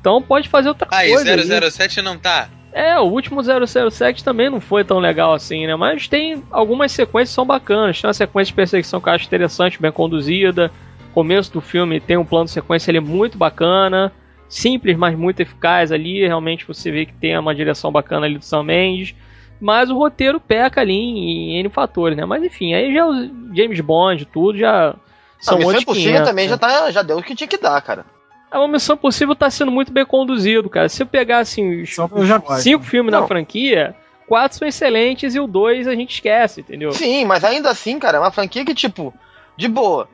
Então 0.00 0.20
pode 0.20 0.48
fazer 0.48 0.68
outra 0.70 0.88
Ah, 0.90 1.04
coisa. 1.06 1.28
e 1.28 1.30
aí. 1.30 1.70
007 1.70 2.02
não 2.02 2.18
tá? 2.18 2.48
É, 2.72 2.98
o 2.98 3.02
último 3.04 3.40
007 3.42 4.24
também 4.24 4.48
não 4.48 4.58
foi 4.60 4.82
tão 4.82 4.98
legal 4.98 5.34
assim, 5.34 5.66
né? 5.66 5.76
Mas 5.76 6.08
tem 6.08 6.42
algumas 6.50 6.90
sequências 6.90 7.28
que 7.30 7.34
são 7.34 7.44
bacanas. 7.44 8.00
Tem 8.00 8.08
uma 8.08 8.14
sequência 8.14 8.50
de 8.50 8.56
perseguição 8.56 8.98
que 9.00 9.08
eu 9.08 9.12
acho 9.12 9.26
interessante, 9.26 9.80
bem 9.80 9.92
conduzida. 9.92 10.70
Começo 11.12 11.52
do 11.52 11.60
filme 11.60 12.00
tem 12.00 12.16
um 12.16 12.24
plano 12.24 12.46
de 12.46 12.52
sequência 12.52 12.90
ele 12.90 12.98
é 12.98 13.02
muito 13.02 13.36
bacana. 13.36 14.10
Simples, 14.48 14.96
mas 14.96 15.14
muito 15.16 15.40
eficaz 15.40 15.92
ali. 15.92 16.26
Realmente 16.26 16.66
você 16.66 16.90
vê 16.90 17.04
que 17.06 17.12
tem 17.12 17.36
uma 17.38 17.54
direção 17.54 17.92
bacana 17.92 18.24
ali 18.26 18.38
do 18.38 18.44
Sam 18.44 18.62
Mendes. 18.64 19.14
Mas 19.60 19.90
o 19.90 19.96
roteiro 19.96 20.40
peca 20.40 20.80
ali 20.80 20.94
em, 20.94 21.52
em 21.52 21.58
N 21.60 21.68
fatores, 21.68 22.16
né? 22.16 22.24
Mas 22.24 22.42
enfim, 22.42 22.72
aí 22.74 22.92
já 22.92 23.06
os 23.06 23.30
James 23.54 23.80
Bond, 23.80 24.24
tudo 24.26 24.58
já 24.58 24.94
são 25.42 25.56
a 25.56 25.58
Missão 25.58 25.80
Impossível 25.80 26.12
500, 26.12 26.28
também 26.28 26.44
né? 26.46 26.50
já, 26.50 26.56
tá, 26.56 26.90
já 26.90 27.02
deu 27.02 27.18
o 27.18 27.22
que 27.22 27.34
tinha 27.34 27.48
que 27.48 27.58
dar, 27.58 27.80
cara. 27.82 28.06
A 28.50 28.68
Missão 28.68 28.96
Possível 28.96 29.34
tá 29.34 29.50
sendo 29.50 29.72
muito 29.72 29.92
bem 29.92 30.04
conduzido, 30.04 30.68
cara. 30.70 30.88
Se 30.88 31.02
eu 31.02 31.06
pegar 31.06 31.38
assim 31.38 31.82
os 31.82 31.96
gosto. 31.96 32.56
cinco 32.62 32.84
filmes 32.84 33.10
Não. 33.10 33.22
da 33.22 33.26
franquia, 33.26 33.96
quatro 34.28 34.58
são 34.58 34.68
excelentes 34.68 35.34
e 35.34 35.40
o 35.40 35.46
dois 35.46 35.88
a 35.88 35.94
gente 35.94 36.14
esquece, 36.14 36.60
entendeu? 36.60 36.92
Sim, 36.92 37.24
mas 37.24 37.44
ainda 37.44 37.70
assim, 37.70 37.98
cara, 37.98 38.18
é 38.18 38.20
uma 38.20 38.30
franquia 38.30 38.64
que, 38.64 38.74
tipo, 38.74 39.12
de 39.56 39.68
boa. 39.68 40.08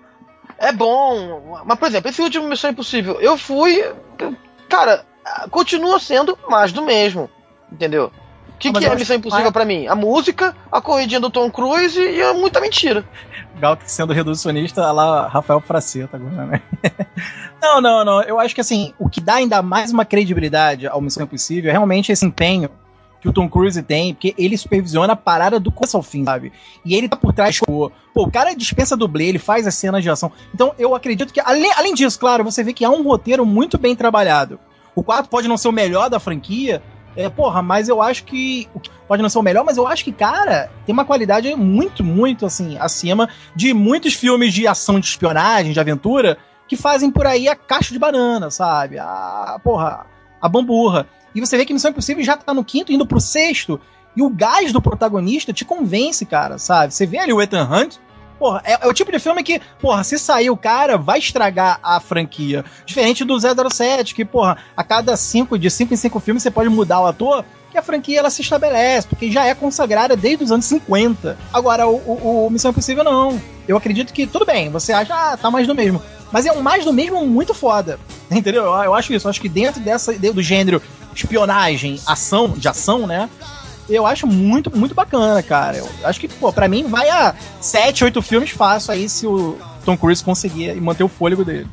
É 0.56 0.72
bom. 0.72 1.60
Mas, 1.64 1.78
por 1.78 1.88
exemplo, 1.88 2.08
esse 2.08 2.22
último 2.22 2.48
Missão 2.48 2.70
Impossível, 2.70 3.20
eu 3.20 3.36
fui. 3.36 3.84
Cara, 4.68 5.04
continua 5.50 5.98
sendo 5.98 6.38
mais 6.48 6.72
do 6.72 6.82
mesmo. 6.82 7.28
Entendeu? 7.70 8.10
O 8.58 8.60
que, 8.60 8.72
que 8.72 8.84
é 8.84 8.94
Missão 8.96 9.16
Impossível 9.16 9.52
pra 9.52 9.64
mim? 9.64 9.86
A 9.86 9.94
música, 9.94 10.54
a 10.70 10.80
corridinha 10.80 11.20
do 11.20 11.30
Tom 11.30 11.48
Cruise 11.48 11.96
e 11.96 12.20
é 12.20 12.32
muita 12.32 12.60
mentira. 12.60 13.04
Gal 13.60 13.76
que 13.76 13.90
sendo 13.90 14.12
reducionista, 14.12 14.82
olha 14.82 14.92
lá 14.92 15.28
Rafael 15.28 15.60
Fraceta 15.60 16.16
agora, 16.16 16.44
né? 16.44 16.62
não, 17.62 17.80
não, 17.80 18.04
não. 18.04 18.20
Eu 18.22 18.40
acho 18.40 18.56
que 18.56 18.60
assim, 18.60 18.92
o 18.98 19.08
que 19.08 19.20
dá 19.20 19.34
ainda 19.34 19.62
mais 19.62 19.92
uma 19.92 20.04
credibilidade 20.04 20.88
ao 20.88 21.00
Missão 21.00 21.22
Impossível 21.22 21.70
é 21.70 21.72
realmente 21.72 22.10
esse 22.10 22.26
empenho 22.26 22.68
que 23.20 23.28
o 23.28 23.32
Tom 23.32 23.48
Cruise 23.48 23.80
tem, 23.82 24.12
porque 24.12 24.34
ele 24.36 24.58
supervisiona 24.58 25.12
a 25.12 25.16
parada 25.16 25.60
do 25.60 25.70
começo 25.70 25.96
ao 25.96 26.02
fim, 26.02 26.24
sabe? 26.24 26.52
E 26.84 26.96
ele 26.96 27.08
tá 27.08 27.16
por 27.16 27.32
trás, 27.32 27.60
pô, 27.60 27.92
pô, 28.12 28.24
o 28.24 28.30
cara 28.30 28.54
dispensa 28.54 28.96
dublê, 28.96 29.26
ele 29.26 29.38
faz 29.38 29.68
as 29.68 29.74
cenas 29.76 30.02
de 30.02 30.10
ação. 30.10 30.32
Então 30.52 30.74
eu 30.78 30.96
acredito 30.96 31.32
que, 31.32 31.40
além, 31.40 31.70
além 31.76 31.94
disso, 31.94 32.18
claro, 32.18 32.42
você 32.42 32.64
vê 32.64 32.72
que 32.72 32.84
há 32.84 32.90
um 32.90 33.02
roteiro 33.02 33.46
muito 33.46 33.78
bem 33.78 33.94
trabalhado. 33.94 34.58
O 34.94 35.02
4 35.02 35.28
pode 35.30 35.46
não 35.46 35.56
ser 35.56 35.68
o 35.68 35.72
melhor 35.72 36.10
da 36.10 36.18
franquia, 36.18 36.82
é, 37.18 37.28
porra, 37.28 37.60
mas 37.60 37.88
eu 37.88 38.00
acho 38.00 38.22
que. 38.22 38.68
Pode 39.08 39.20
não 39.20 39.28
ser 39.28 39.40
o 39.40 39.42
melhor, 39.42 39.64
mas 39.64 39.76
eu 39.76 39.88
acho 39.88 40.04
que, 40.04 40.12
cara, 40.12 40.70
tem 40.86 40.92
uma 40.92 41.04
qualidade 41.04 41.52
muito, 41.56 42.04
muito, 42.04 42.46
assim, 42.46 42.78
acima 42.78 43.28
de 43.56 43.74
muitos 43.74 44.14
filmes 44.14 44.54
de 44.54 44.68
ação 44.68 45.00
de 45.00 45.06
espionagem, 45.06 45.72
de 45.72 45.80
aventura, 45.80 46.38
que 46.68 46.76
fazem 46.76 47.10
por 47.10 47.26
aí 47.26 47.48
a 47.48 47.56
caixa 47.56 47.92
de 47.92 47.98
banana, 47.98 48.52
sabe? 48.52 49.00
A, 49.00 49.58
porra, 49.64 50.06
a 50.40 50.48
bamburra. 50.48 51.08
E 51.34 51.40
você 51.40 51.56
vê 51.56 51.64
que 51.64 51.72
Missão 51.72 51.90
Impossível 51.90 52.22
já 52.22 52.36
tá 52.36 52.54
no 52.54 52.64
quinto, 52.64 52.92
indo 52.92 53.06
pro 53.06 53.20
sexto, 53.20 53.80
e 54.14 54.22
o 54.22 54.30
gás 54.30 54.72
do 54.72 54.80
protagonista 54.80 55.52
te 55.52 55.64
convence, 55.64 56.24
cara, 56.24 56.56
sabe? 56.56 56.94
Você 56.94 57.04
vê 57.04 57.18
ali 57.18 57.32
o 57.32 57.42
Ethan 57.42 57.68
Hunt, 57.68 57.96
porra, 58.38 58.62
é, 58.64 58.78
é 58.80 58.86
o 58.86 58.92
tipo 58.92 59.10
de 59.10 59.18
filme 59.18 59.42
que, 59.42 59.60
porra, 59.80 60.04
se 60.04 60.18
sair 60.18 60.50
o 60.50 60.56
cara, 60.56 60.96
vai 60.96 61.18
estragar 61.18 61.78
a 61.82 61.98
franquia. 62.00 62.64
Diferente 62.86 63.24
do 63.24 63.36
007, 63.38 64.14
que, 64.14 64.24
porra, 64.24 64.56
a 64.76 64.84
cada 64.84 65.16
cinco, 65.16 65.58
de 65.58 65.70
cinco 65.70 65.94
em 65.94 65.96
cinco 65.96 66.20
filmes 66.20 66.42
você 66.42 66.50
pode 66.50 66.68
mudar 66.68 67.00
o 67.00 67.06
ator, 67.06 67.44
que 67.70 67.76
a 67.76 67.82
franquia 67.82 68.18
ela 68.18 68.30
se 68.30 68.42
estabelece, 68.42 69.06
porque 69.08 69.30
já 69.30 69.44
é 69.44 69.54
consagrada 69.54 70.16
desde 70.16 70.44
os 70.44 70.52
anos 70.52 70.64
50. 70.66 71.36
Agora, 71.52 71.86
o, 71.86 71.96
o, 71.96 72.46
o 72.46 72.50
Missão 72.50 72.70
Impossível 72.70 73.04
não. 73.04 73.40
Eu 73.66 73.76
acredito 73.76 74.12
que, 74.12 74.26
tudo 74.26 74.46
bem, 74.46 74.70
você 74.70 74.92
acha, 74.92 75.14
ah, 75.14 75.36
tá 75.36 75.50
mais 75.50 75.66
do 75.66 75.74
mesmo. 75.74 76.00
Mas 76.32 76.46
é 76.46 76.52
um 76.52 76.62
mais 76.62 76.84
do 76.84 76.92
mesmo 76.92 77.26
muito 77.26 77.54
foda. 77.54 77.98
Entendeu? 78.30 78.64
Eu, 78.64 78.84
eu 78.84 78.94
acho 78.94 79.12
isso. 79.12 79.26
Eu 79.26 79.30
acho 79.30 79.40
que 79.40 79.48
dentro 79.48 79.80
dessa 79.80 80.12
do 80.12 80.42
gênero 80.42 80.82
espionagem, 81.14 82.00
ação, 82.06 82.50
de 82.50 82.68
ação, 82.68 83.06
né? 83.06 83.28
Eu 83.88 84.06
acho 84.06 84.26
muito, 84.26 84.76
muito 84.76 84.94
bacana, 84.94 85.42
cara. 85.42 85.78
Eu 85.78 85.88
acho 86.04 86.20
que, 86.20 86.28
pô, 86.28 86.52
pra 86.52 86.68
mim 86.68 86.84
vai 86.84 87.08
a 87.08 87.34
7, 87.60 88.04
8 88.04 88.22
filmes 88.22 88.50
fácil 88.50 88.92
aí 88.92 89.08
se 89.08 89.26
o 89.26 89.58
Tom 89.84 89.96
Cruise 89.96 90.22
conseguir 90.22 90.74
manter 90.80 91.04
o 91.04 91.08
fôlego 91.08 91.44
dele. 91.44 91.68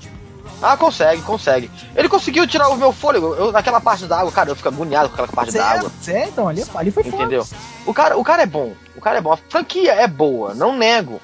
Ah, 0.61 0.77
consegue, 0.77 1.21
consegue. 1.21 1.69
Ele 1.95 2.07
conseguiu 2.07 2.47
tirar 2.47 2.69
o 2.69 2.77
meu 2.77 2.93
fôlego. 2.93 3.35
Eu, 3.35 3.51
naquela 3.51 3.81
parte 3.81 4.05
da 4.05 4.19
água, 4.19 4.31
cara, 4.31 4.49
eu 4.49 4.55
fico 4.55 4.69
agoniado 4.69 5.09
com 5.09 5.15
aquela 5.15 5.27
parte 5.27 5.53
da 5.53 5.65
água. 5.65 5.91
Sério, 6.01 6.29
então, 6.29 6.47
ali, 6.47 6.63
ali 6.73 6.91
foi 6.91 7.03
foda. 7.03 7.17
Entendeu? 7.17 7.45
O 7.85 7.93
cara, 7.93 8.17
o 8.17 8.23
cara 8.23 8.43
é 8.43 8.45
bom. 8.45 8.73
O 8.95 9.01
cara 9.01 9.17
é 9.17 9.21
bom. 9.21 9.33
A 9.33 9.37
franquia 9.37 9.93
é 9.93 10.07
boa, 10.07 10.53
não 10.53 10.75
nego. 10.75 11.21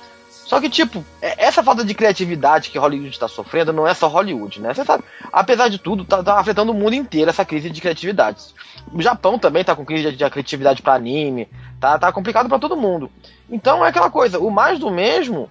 Só 0.52 0.60
que, 0.60 0.70
tipo, 0.70 1.02
é- 1.22 1.46
essa 1.46 1.64
falta 1.64 1.82
de 1.82 1.94
criatividade 1.94 2.72
que 2.72 2.78
Hollywood 2.78 3.18
tá 3.18 3.30
sofrendo 3.30 3.72
não 3.72 3.88
é 3.88 3.94
só 3.94 4.10
Hollywood, 4.10 4.60
né? 4.60 4.74
Você 4.74 4.84
sabe, 4.84 5.02
apesar 5.32 5.70
de 5.70 5.78
tudo, 5.78 6.04
tá, 6.04 6.22
tá 6.22 6.38
afetando 6.38 6.74
o 6.74 6.76
mundo 6.76 6.94
inteiro 6.94 7.30
essa 7.30 7.46
crise 7.46 7.70
de 7.70 7.80
criatividade. 7.80 8.42
O 8.94 9.02
Japão 9.02 9.40
também 9.40 9.64
tá 9.64 9.74
com 9.74 9.86
crise 9.86 10.12
de, 10.12 10.18
de 10.18 10.30
criatividade 10.30 10.82
pra 10.82 10.96
anime, 10.96 11.48
tá, 11.80 11.98
tá 11.98 12.12
complicado 12.12 12.50
pra 12.50 12.60
todo 12.60 12.76
mundo. 12.76 13.10
Então 13.50 13.86
é 13.86 13.88
aquela 13.88 14.10
coisa, 14.10 14.40
o 14.40 14.52
mais 14.52 14.78
do 14.78 14.92
mesmo, 14.92 15.50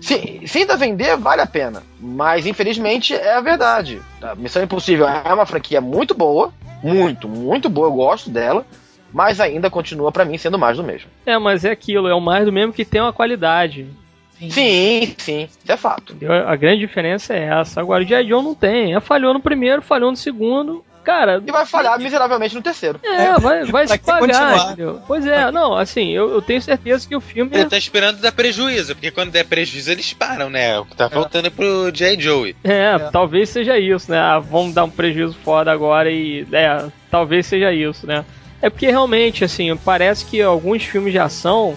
se, 0.00 0.42
se 0.44 0.58
ainda 0.58 0.76
vender, 0.76 1.16
vale 1.16 1.40
a 1.40 1.46
pena. 1.46 1.84
Mas 2.00 2.44
infelizmente 2.44 3.14
é 3.14 3.34
a 3.34 3.40
verdade. 3.40 4.02
A 4.20 4.34
Missão 4.34 4.60
Impossível 4.60 5.06
é 5.06 5.32
uma 5.32 5.46
franquia 5.46 5.80
muito 5.80 6.14
boa, 6.16 6.52
muito, 6.82 7.28
muito 7.28 7.68
boa, 7.68 7.86
eu 7.86 7.92
gosto 7.92 8.28
dela, 8.28 8.66
mas 9.12 9.38
ainda 9.38 9.70
continua 9.70 10.10
pra 10.10 10.24
mim 10.24 10.36
sendo 10.36 10.58
mais 10.58 10.78
do 10.78 10.82
mesmo. 10.82 11.08
É, 11.24 11.38
mas 11.38 11.64
é 11.64 11.70
aquilo, 11.70 12.08
é 12.08 12.14
o 12.14 12.20
mais 12.20 12.44
do 12.44 12.50
mesmo 12.50 12.72
que 12.72 12.84
tem 12.84 13.00
uma 13.00 13.12
qualidade. 13.12 14.01
Sim, 14.50 15.14
sim, 15.18 15.42
isso 15.62 15.72
é 15.72 15.76
fato. 15.76 16.12
entendeu? 16.12 16.32
A 16.48 16.56
grande 16.56 16.80
diferença 16.80 17.34
é 17.34 17.44
essa. 17.60 17.80
Agora, 17.80 18.02
o 18.02 18.06
G.I. 18.06 18.28
Joe 18.28 18.42
não 18.42 18.54
tem. 18.54 18.94
É, 18.94 19.00
falhou 19.00 19.32
no 19.34 19.40
primeiro, 19.40 19.82
falhou 19.82 20.10
no 20.10 20.16
segundo. 20.16 20.84
Cara, 21.04 21.42
E 21.44 21.50
vai 21.50 21.66
falhar 21.66 21.98
miseravelmente 21.98 22.54
no 22.54 22.62
terceiro. 22.62 23.00
é, 23.02 23.32
vai, 23.40 23.64
vai 23.64 23.88
se 23.88 23.98
pagar, 23.98 24.66
entendeu? 24.68 25.00
Pois 25.04 25.26
é, 25.26 25.50
não, 25.50 25.74
assim, 25.76 26.12
eu, 26.12 26.30
eu 26.30 26.40
tenho 26.40 26.62
certeza 26.62 27.08
que 27.08 27.16
o 27.16 27.20
filme. 27.20 27.50
Ele 27.52 27.64
tá 27.68 27.76
esperando 27.76 28.20
dar 28.20 28.30
prejuízo, 28.30 28.94
porque 28.94 29.10
quando 29.10 29.32
der 29.32 29.44
prejuízo 29.44 29.90
eles 29.90 30.12
param, 30.12 30.48
né? 30.48 30.78
O 30.78 30.84
que 30.84 30.94
tá 30.94 31.10
faltando 31.10 31.48
é 31.48 31.50
pro 31.50 31.90
J. 31.90 32.20
Joey. 32.20 32.54
É, 32.62 32.96
talvez 33.10 33.48
seja 33.48 33.76
isso, 33.76 34.12
né? 34.12 34.18
Ah, 34.20 34.38
vamos 34.38 34.74
dar 34.74 34.84
um 34.84 34.90
prejuízo 34.90 35.36
foda 35.44 35.72
agora 35.72 36.08
e. 36.08 36.46
É, 36.52 36.84
talvez 37.10 37.46
seja 37.46 37.72
isso, 37.72 38.06
né? 38.06 38.24
É 38.60 38.70
porque 38.70 38.86
realmente, 38.88 39.42
assim, 39.44 39.76
parece 39.76 40.24
que 40.26 40.40
alguns 40.40 40.84
filmes 40.84 41.10
de 41.12 41.18
ação 41.18 41.76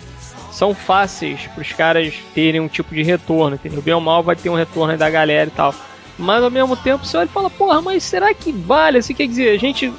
são 0.55 0.73
fáceis 0.73 1.47
pros 1.53 1.73
caras 1.73 2.13
terem 2.33 2.61
um 2.61 2.67
tipo 2.69 2.95
de 2.95 3.03
retorno, 3.03 3.55
entendeu? 3.55 3.81
Bem 3.81 3.93
ou 3.93 3.99
mal 3.99 4.23
vai 4.23 4.37
ter 4.37 4.49
um 4.49 4.55
retorno 4.55 4.97
da 4.97 5.09
galera 5.09 5.49
e 5.49 5.53
tal. 5.53 5.75
Mas 6.17 6.41
ao 6.41 6.49
mesmo 6.49 6.77
tempo 6.77 7.05
você 7.05 7.17
olha 7.17 7.25
e 7.25 7.29
fala, 7.29 7.49
porra, 7.49 7.81
mas 7.81 8.03
será 8.03 8.33
que 8.33 8.53
vale? 8.53 8.99
Assim, 8.99 9.13
quer 9.13 9.27
dizer, 9.27 9.49
a 9.49 9.59
gente 9.59 9.91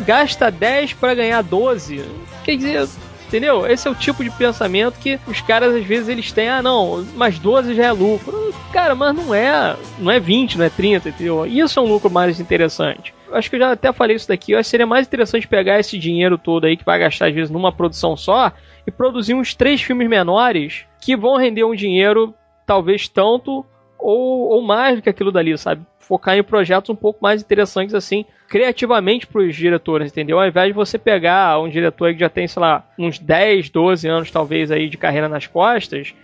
gasta 0.00 0.52
10 0.52 0.92
pra 0.92 1.16
ganhar 1.16 1.42
12? 1.42 2.04
Quer 2.44 2.56
dizer, 2.56 2.88
entendeu? 3.26 3.66
Esse 3.66 3.88
é 3.88 3.90
o 3.90 3.94
tipo 3.94 4.22
de 4.22 4.30
pensamento 4.30 5.00
que 5.00 5.18
os 5.26 5.40
caras 5.40 5.74
às 5.74 5.84
vezes 5.84 6.08
eles 6.08 6.30
têm, 6.30 6.48
ah 6.48 6.62
não, 6.62 7.04
mas 7.16 7.36
12 7.40 7.74
já 7.74 7.86
é 7.86 7.92
lucro. 7.92 8.54
Cara, 8.72 8.94
mas 8.94 9.16
não 9.16 9.34
é, 9.34 9.74
não 9.98 10.12
é 10.12 10.20
20, 10.20 10.58
não 10.58 10.64
é 10.64 10.70
30, 10.70 11.08
entendeu? 11.08 11.44
Isso 11.44 11.76
é 11.80 11.82
um 11.82 11.88
lucro 11.88 12.08
mais 12.08 12.38
interessante. 12.38 13.12
Acho 13.32 13.50
que 13.50 13.56
eu 13.56 13.60
já 13.60 13.72
até 13.72 13.92
falei 13.92 14.14
isso 14.14 14.28
daqui, 14.28 14.52
eu 14.52 14.60
acho 14.60 14.68
que 14.68 14.70
seria 14.70 14.86
mais 14.86 15.08
interessante 15.08 15.48
pegar 15.48 15.80
esse 15.80 15.98
dinheiro 15.98 16.38
todo 16.38 16.66
aí 16.66 16.76
que 16.76 16.84
vai 16.84 17.00
gastar 17.00 17.26
às 17.26 17.34
vezes 17.34 17.50
numa 17.50 17.72
produção 17.72 18.16
só 18.16 18.52
e 18.86 18.90
produzir 18.90 19.34
uns 19.34 19.54
três 19.54 19.82
filmes 19.82 20.08
menores 20.08 20.84
que 21.00 21.16
vão 21.16 21.36
render 21.36 21.64
um 21.64 21.74
dinheiro 21.74 22.34
talvez 22.66 23.08
tanto 23.08 23.64
ou, 23.98 24.48
ou 24.50 24.62
mais 24.62 24.96
do 24.96 25.02
que 25.02 25.08
aquilo 25.08 25.32
dali, 25.32 25.56
sabe? 25.56 25.84
Focar 25.98 26.36
em 26.36 26.42
projetos 26.42 26.90
um 26.90 26.94
pouco 26.94 27.20
mais 27.22 27.42
interessantes, 27.42 27.94
assim, 27.94 28.26
criativamente 28.48 29.26
pros 29.26 29.56
diretores, 29.56 30.12
entendeu? 30.12 30.38
Ao 30.38 30.46
invés 30.46 30.68
de 30.68 30.74
você 30.74 30.98
pegar 30.98 31.58
um 31.58 31.68
diretor 31.68 32.12
que 32.12 32.20
já 32.20 32.28
tem, 32.28 32.46
sei 32.46 32.60
lá, 32.60 32.86
uns 32.98 33.18
10, 33.18 33.70
12 33.70 34.06
anos, 34.06 34.30
talvez, 34.30 34.70
aí 34.70 34.88
de 34.88 34.98
carreira 34.98 35.28
nas 35.28 35.46
costas, 35.46 36.14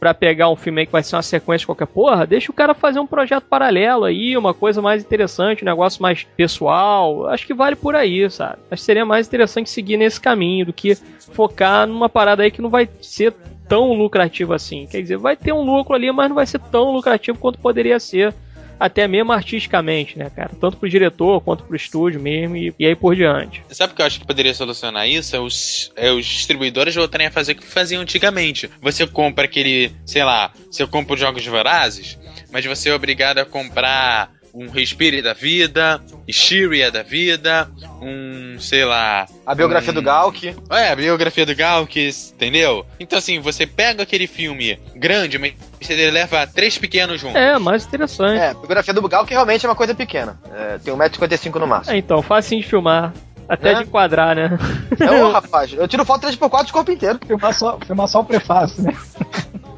pra 0.00 0.14
pegar 0.14 0.48
um 0.48 0.56
filme 0.56 0.80
aí 0.80 0.86
que 0.86 0.92
vai 0.92 1.02
ser 1.02 1.14
uma 1.14 1.22
sequência 1.22 1.60
de 1.60 1.66
qualquer 1.66 1.86
porra, 1.86 2.26
deixa 2.26 2.50
o 2.50 2.54
cara 2.54 2.72
fazer 2.72 2.98
um 2.98 3.06
projeto 3.06 3.44
paralelo 3.44 4.06
aí, 4.06 4.34
uma 4.34 4.54
coisa 4.54 4.80
mais 4.80 5.04
interessante, 5.04 5.62
um 5.62 5.66
negócio 5.66 6.02
mais 6.02 6.24
pessoal. 6.24 7.28
Acho 7.28 7.46
que 7.46 7.52
vale 7.52 7.76
por 7.76 7.94
aí, 7.94 8.28
sabe? 8.30 8.56
Acho 8.70 8.80
que 8.80 8.86
seria 8.86 9.04
mais 9.04 9.26
interessante 9.26 9.68
seguir 9.68 9.98
nesse 9.98 10.18
caminho 10.18 10.64
do 10.64 10.72
que 10.72 10.94
focar 11.34 11.86
numa 11.86 12.08
parada 12.08 12.42
aí 12.42 12.50
que 12.50 12.62
não 12.62 12.70
vai 12.70 12.88
ser 13.02 13.34
tão 13.68 13.92
lucrativo 13.92 14.54
assim. 14.54 14.88
Quer 14.90 15.02
dizer, 15.02 15.18
vai 15.18 15.36
ter 15.36 15.52
um 15.52 15.62
lucro 15.62 15.94
ali, 15.94 16.10
mas 16.10 16.28
não 16.28 16.34
vai 16.34 16.46
ser 16.46 16.58
tão 16.58 16.90
lucrativo 16.90 17.38
quanto 17.38 17.58
poderia 17.58 18.00
ser, 18.00 18.34
até 18.80 19.06
mesmo 19.06 19.30
artisticamente, 19.30 20.18
né, 20.18 20.30
cara? 20.34 20.50
Tanto 20.58 20.78
pro 20.78 20.88
diretor 20.88 21.42
quanto 21.42 21.64
pro 21.64 21.76
estúdio 21.76 22.18
mesmo, 22.18 22.56
e, 22.56 22.74
e 22.78 22.86
aí 22.86 22.96
por 22.96 23.14
diante. 23.14 23.62
Sabe 23.68 23.92
o 23.92 23.96
que 23.96 24.00
eu 24.00 24.06
acho 24.06 24.18
que 24.18 24.26
poderia 24.26 24.54
solucionar 24.54 25.06
isso? 25.06 25.36
É 25.36 25.38
os, 25.38 25.92
é 25.94 26.10
os 26.10 26.24
distribuidores 26.24 26.94
voltarem 26.94 27.26
a 27.26 27.30
fazer 27.30 27.52
o 27.52 27.56
que 27.56 27.66
faziam 27.66 28.00
antigamente. 28.00 28.70
Você 28.80 29.06
compra 29.06 29.44
aquele, 29.44 29.92
sei 30.06 30.24
lá, 30.24 30.50
você 30.70 30.86
compra 30.86 31.14
os 31.14 31.20
jogos 31.20 31.46
vorazes, 31.46 32.18
mas 32.50 32.64
você 32.64 32.88
é 32.88 32.94
obrigado 32.94 33.38
a 33.38 33.44
comprar 33.44 34.32
um 34.54 34.68
Respire 34.68 35.22
da 35.22 35.32
vida, 35.32 36.00
Shiria 36.28 36.90
da 36.90 37.02
vida, 37.02 37.68
um, 38.00 38.56
sei 38.58 38.84
lá. 38.84 39.26
A 39.46 39.54
biografia 39.54 39.90
um... 39.90 39.94
do 39.94 40.02
Galk. 40.02 40.54
É, 40.70 40.90
a 40.90 40.96
biografia 40.96 41.44
do 41.46 41.54
Galk, 41.54 41.96
entendeu? 42.34 42.86
Então, 42.98 43.18
assim, 43.18 43.40
você 43.40 43.66
pega 43.66 44.02
aquele 44.02 44.26
filme 44.26 44.78
grande, 44.94 45.38
mas 45.38 45.54
você 45.80 46.10
leva 46.10 46.46
três 46.46 46.78
pequenos 46.78 47.20
juntos. 47.20 47.36
É, 47.36 47.58
mais 47.58 47.84
interessante. 47.84 48.38
É, 48.38 48.50
a 48.50 48.54
biografia 48.54 48.94
do 48.94 49.08
Galk 49.08 49.30
realmente 49.30 49.64
é 49.64 49.68
uma 49.68 49.74
coisa 49.74 49.94
pequena. 49.94 50.38
É, 50.52 50.78
tem 50.78 50.94
1,55m 50.94 51.58
no 51.58 51.66
máximo. 51.66 51.94
É, 51.94 51.98
então, 51.98 52.22
facinho 52.22 52.62
de 52.62 52.68
filmar. 52.68 53.12
Até 53.50 53.72
Né? 53.74 53.80
de 53.82 53.88
enquadrar, 53.88 54.36
né? 54.36 54.56
É, 55.00 55.10
ô, 55.10 55.30
rapaz, 55.32 55.72
eu 55.72 55.88
tiro 55.88 56.04
foto 56.04 56.26
3x4 56.26 56.66
de 56.66 56.72
corpo 56.72 56.92
inteiro. 56.92 57.18
Filmar 57.26 57.52
só, 57.52 57.78
filmar 57.84 58.06
só 58.06 58.20
o 58.20 58.24
prefácio, 58.24 58.82
né? 58.82 58.96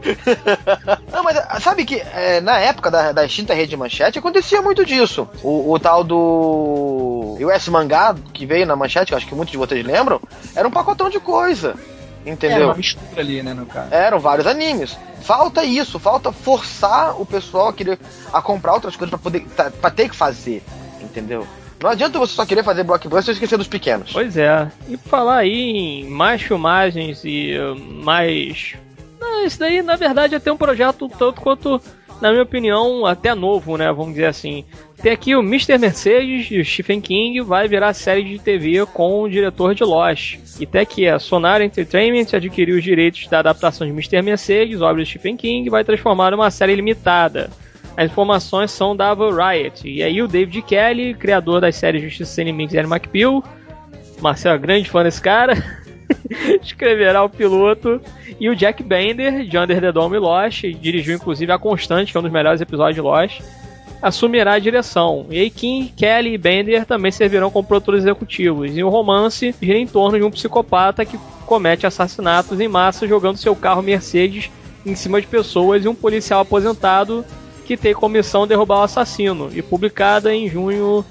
Não, 1.12 1.22
mas 1.22 1.38
sabe 1.62 1.84
que 1.84 1.94
é, 1.96 2.40
na 2.40 2.58
época 2.58 2.90
da, 2.90 3.12
da 3.12 3.24
extinta 3.24 3.54
rede 3.54 3.76
manchete 3.76 4.18
acontecia 4.18 4.60
muito 4.60 4.84
disso. 4.84 5.28
O, 5.42 5.72
o 5.72 5.78
tal 5.78 6.02
do 6.04 7.36
US 7.40 7.68
Mangá, 7.68 8.14
que 8.32 8.44
veio 8.44 8.66
na 8.66 8.76
manchete, 8.76 9.06
que 9.06 9.14
eu 9.14 9.16
acho 9.18 9.26
que 9.26 9.34
muitos 9.34 9.52
de 9.52 9.58
vocês 9.58 9.84
lembram, 9.86 10.20
era 10.54 10.66
um 10.66 10.70
pacotão 10.72 11.08
de 11.08 11.20
coisa. 11.20 11.74
Era 12.24 12.34
Entendeu? 12.34 12.66
uma 12.68 12.74
mistura 12.74 13.20
ali, 13.20 13.42
né, 13.42 13.54
no 13.54 13.64
caso. 13.66 13.88
Eram 13.92 14.18
vários 14.18 14.46
animes. 14.46 14.96
Falta 15.22 15.64
isso, 15.64 15.98
falta 15.98 16.30
forçar 16.32 17.20
o 17.20 17.24
pessoal 17.24 17.68
a 17.68 17.72
querer 17.72 17.98
a 18.32 18.42
comprar 18.42 18.74
outras 18.74 18.96
coisas 18.96 19.10
pra 19.10 19.18
poder 19.18 19.46
pra 19.80 19.90
ter 19.90 20.08
que 20.08 20.16
fazer, 20.16 20.62
entendeu? 21.00 21.46
Não 21.82 21.90
adianta 21.90 22.18
você 22.18 22.34
só 22.34 22.46
querer 22.46 22.62
fazer 22.62 22.84
blockbuster 22.84 23.32
e 23.32 23.34
esquecer 23.34 23.58
dos 23.58 23.66
pequenos. 23.66 24.12
Pois 24.12 24.36
é. 24.36 24.70
E 24.88 24.96
falar 24.96 25.38
aí 25.38 26.02
em 26.02 26.08
mais 26.08 26.40
filmagens 26.40 27.22
e 27.24 27.58
uh, 27.58 27.76
mais. 27.76 28.76
Não, 29.20 29.44
isso 29.44 29.58
daí, 29.58 29.82
na 29.82 29.96
verdade, 29.96 30.34
é 30.34 30.36
até 30.36 30.52
um 30.52 30.56
projeto 30.56 31.08
tanto 31.08 31.40
quanto, 31.40 31.80
na 32.20 32.30
minha 32.30 32.44
opinião, 32.44 33.04
até 33.04 33.34
novo, 33.34 33.76
né? 33.76 33.92
Vamos 33.92 34.12
dizer 34.12 34.26
assim. 34.26 34.64
Tem 35.02 35.10
aqui 35.10 35.34
o 35.34 35.40
Mr. 35.40 35.76
Mercedes, 35.78 36.48
e 36.52 36.60
o 36.60 36.64
Stephen 36.64 37.00
King, 37.00 37.40
vai 37.40 37.66
virar 37.66 37.92
série 37.92 38.22
de 38.22 38.38
TV 38.38 38.86
com 38.86 39.22
o 39.22 39.28
diretor 39.28 39.74
de 39.74 39.82
Lost. 39.82 40.38
E 40.60 40.64
até 40.64 40.80
aqui 40.80 41.08
a 41.08 41.18
Sonar 41.18 41.60
Entertainment 41.60 42.26
adquiriu 42.32 42.76
os 42.76 42.84
direitos 42.84 43.26
da 43.26 43.40
adaptação 43.40 43.84
de 43.84 43.92
Mr. 43.92 44.22
Mercedes, 44.22 44.80
obra 44.80 45.02
de 45.02 45.10
Stephen 45.10 45.36
King, 45.36 45.66
e 45.66 45.70
vai 45.70 45.82
transformar 45.82 46.30
numa 46.30 46.52
série 46.52 46.76
limitada. 46.76 47.50
As 47.96 48.10
informações 48.10 48.70
são 48.70 48.96
da 48.96 49.12
Variety. 49.14 49.88
E 49.88 50.02
aí 50.02 50.22
o 50.22 50.28
David 50.28 50.62
Kelly, 50.62 51.14
criador 51.14 51.60
das 51.60 51.76
séries 51.76 52.02
Justiça 52.02 52.32
Sem 52.32 52.46
Limites 52.46 52.74
e 52.74 52.78
Aaron 52.78 52.94
McBeal, 52.94 53.44
Marcelo 54.20 54.54
é 54.54 54.58
grande 54.58 54.88
fã 54.88 55.02
desse 55.02 55.20
cara, 55.20 55.54
escreverá 56.62 57.22
o 57.22 57.28
piloto. 57.28 58.00
E 58.40 58.48
o 58.48 58.56
Jack 58.56 58.82
Bender, 58.82 59.44
de 59.44 59.58
Under 59.58 59.80
the 59.80 59.92
Dome 59.92 60.16
e 60.16 60.18
Lost, 60.18 60.62
dirigiu 60.80 61.16
inclusive 61.16 61.52
A 61.52 61.58
Constante, 61.58 62.12
que 62.12 62.16
é 62.16 62.20
um 62.20 62.22
dos 62.22 62.32
melhores 62.32 62.60
episódios 62.60 62.94
de 62.94 63.00
Lost, 63.00 63.40
assumirá 64.00 64.54
a 64.54 64.58
direção. 64.58 65.26
E 65.30 65.38
aí 65.38 65.50
Kim, 65.50 65.92
Kelly 65.96 66.34
e 66.34 66.38
Bender 66.38 66.86
também 66.86 67.12
servirão 67.12 67.50
como 67.50 67.68
produtores 67.68 68.00
executivos. 68.00 68.76
E 68.76 68.82
o 68.82 68.88
romance 68.88 69.54
gira 69.60 69.78
em 69.78 69.86
torno 69.86 70.18
de 70.18 70.24
um 70.24 70.30
psicopata 70.30 71.04
que 71.04 71.18
comete 71.46 71.86
assassinatos 71.86 72.58
em 72.58 72.68
massa 72.68 73.06
jogando 73.06 73.36
seu 73.36 73.54
carro 73.54 73.82
Mercedes 73.82 74.50
em 74.84 74.94
cima 74.94 75.20
de 75.20 75.26
pessoas 75.26 75.84
e 75.84 75.88
um 75.88 75.94
policial 75.94 76.40
aposentado 76.40 77.24
que 77.64 77.76
tem 77.76 77.94
como 77.94 78.14
missão 78.14 78.46
derrubar 78.46 78.80
o 78.80 78.82
assassino. 78.82 79.50
E 79.52 79.62
publicada 79.62 80.34
em 80.34 80.48
junho 80.48 81.04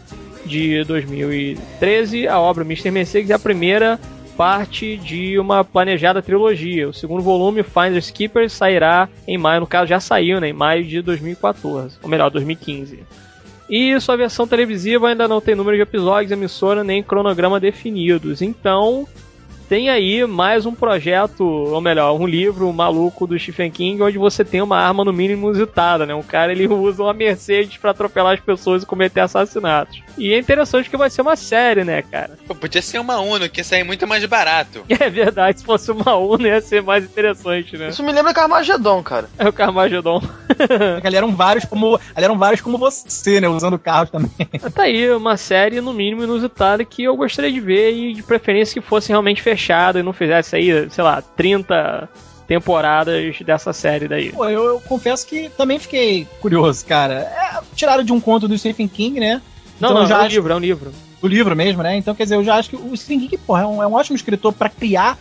de 0.46 0.84
2013, 0.84 2.28
a 2.28 2.40
obra 2.40 2.64
Mr. 2.64 2.92
Mercedes 2.92 3.30
é 3.30 3.34
a 3.34 3.40
primeira 3.40 4.00
parte 4.36 4.98
de 4.98 5.38
uma 5.38 5.64
planejada 5.64 6.22
trilogia. 6.22 6.90
O 6.90 6.94
segundo 6.94 7.22
volume, 7.22 7.64
Finders 7.64 8.10
Keepers, 8.10 8.54
sairá 8.54 9.08
em 9.28 9.38
maio, 9.38 9.62
no 9.62 9.68
caso 9.68 9.88
já 9.88 10.00
saiu, 10.00 10.40
né, 10.40 10.50
em 10.50 10.54
maio 10.54 10.84
de 10.84 11.02
2014, 11.02 11.98
ou 12.02 12.10
melhor, 12.10 12.30
2015. 12.32 13.04
E 13.70 13.98
sua 14.02 14.18
versão 14.18 14.48
televisiva 14.48 15.10
ainda 15.10 15.28
não 15.28 15.40
tem 15.40 15.56
número 15.56 15.78
de 15.78 15.84
episódios, 15.84 16.32
emissora 16.32 16.84
nem 16.84 17.02
cronograma 17.02 17.60
definidos. 17.60 18.42
Então, 18.42 19.08
tem 19.72 19.90
aí 19.90 20.26
mais 20.28 20.66
um 20.66 20.76
projeto, 20.76 21.46
ou 21.46 21.80
melhor, 21.80 22.20
um 22.20 22.28
livro 22.28 22.74
maluco 22.74 23.26
do 23.26 23.40
Stephen 23.40 23.72
King, 23.72 24.04
onde 24.04 24.18
você 24.18 24.44
tem 24.44 24.62
uma 24.62 24.78
arma 24.78 25.06
no 25.06 25.14
mínimo 25.14 25.46
inusitada, 25.46 26.06
né? 26.06 26.14
Um 26.14 26.22
cara 26.22 26.52
ele 26.52 26.68
usa 26.68 27.04
uma 27.04 27.14
Mercedes 27.14 27.78
pra 27.78 27.92
atropelar 27.92 28.34
as 28.34 28.42
pessoas 28.42 28.84
e 28.84 28.86
cometer 28.86 29.22
assassinatos. 29.22 30.04
E 30.18 30.34
é 30.34 30.40
interessante 30.40 30.90
que 30.90 30.98
vai 30.98 31.10
ser 31.10 31.22
uma 31.22 31.38
série, 31.38 31.86
né, 31.86 32.02
cara? 32.02 32.38
Pô, 32.46 32.54
podia 32.54 32.82
ser 32.82 33.00
uma 33.00 33.22
Uno, 33.22 33.48
que 33.48 33.62
ia 33.62 33.64
sair 33.64 33.86
muito 33.86 34.06
mais 34.06 34.26
barato. 34.26 34.84
É 35.02 35.10
verdade, 35.10 35.62
se 35.62 35.66
fosse 35.66 35.90
uma 35.90 36.18
Uno 36.18 36.46
ia 36.46 36.60
ser 36.60 36.84
mais 36.84 37.06
interessante, 37.06 37.78
né? 37.78 37.88
Isso 37.88 38.04
me 38.04 38.12
lembra 38.12 38.34
Carmageddon, 38.34 39.02
cara. 39.02 39.30
É 39.40 39.48
o 39.48 39.54
Carmageddon. 39.54 40.22
Ali 41.02 41.16
eram 41.16 41.34
vários 41.34 41.64
como, 41.64 41.96
ali 42.14 42.26
eram 42.26 42.38
vários 42.38 42.60
como 42.60 42.78
você, 42.78 43.40
né? 43.40 43.48
Usando 43.48 43.80
carros 43.80 44.10
também. 44.10 44.30
Mas 44.62 44.74
tá 44.74 44.84
aí, 44.84 45.10
uma 45.12 45.38
série 45.38 45.80
no 45.80 45.94
mínimo 45.94 46.24
inusitada 46.24 46.84
que 46.84 47.04
eu 47.04 47.16
gostaria 47.16 47.52
de 47.52 47.60
ver 47.60 47.94
e 47.94 48.14
de 48.14 48.22
preferência 48.22 48.80
que 48.80 48.86
fosse 48.86 49.10
realmente 49.10 49.42
fechada 49.42 49.61
e 50.00 50.04
não 50.04 50.14
fizesse 50.14 50.56
aí, 50.56 50.90
sei 50.90 51.04
lá, 51.04 51.22
30 51.22 52.10
temporadas 52.48 53.40
dessa 53.46 53.72
série 53.72 54.08
daí. 54.08 54.32
Pô, 54.32 54.46
eu, 54.46 54.66
eu 54.66 54.82
confesso 54.82 55.26
que 55.26 55.50
também 55.58 55.80
fiquei 55.80 56.28
curioso, 56.42 56.86
cara. 56.86 57.14
É, 57.14 57.60
tiraram 57.76 58.04
de 58.04 58.12
um 58.12 58.20
conto 58.20 58.48
do 58.48 58.58
Stephen 58.58 58.88
King, 58.88 59.20
né? 59.20 59.42
Não, 59.80 59.90
Então 59.92 60.02
não, 60.02 60.08
já 60.08 60.16
é 60.16 60.18
um 60.18 60.22
acho- 60.26 60.36
livro, 60.36 60.54
é 60.54 60.56
um 60.56 60.60
livro. 60.60 60.92
do 61.22 61.28
livro 61.28 61.56
mesmo, 61.56 61.82
né? 61.82 61.96
Então, 61.98 62.14
quer 62.14 62.24
dizer, 62.24 62.36
eu 62.36 62.44
já 62.44 62.56
acho 62.56 62.70
que 62.70 62.76
o 62.76 62.96
Stephen 62.98 63.20
King, 63.22 63.38
porra, 63.38 63.62
é 63.64 63.66
um, 63.66 63.82
é 63.84 63.88
um 63.88 63.94
ótimo 63.94 64.16
escritor 64.16 64.52
pra 64.54 64.68
criar 64.70 65.18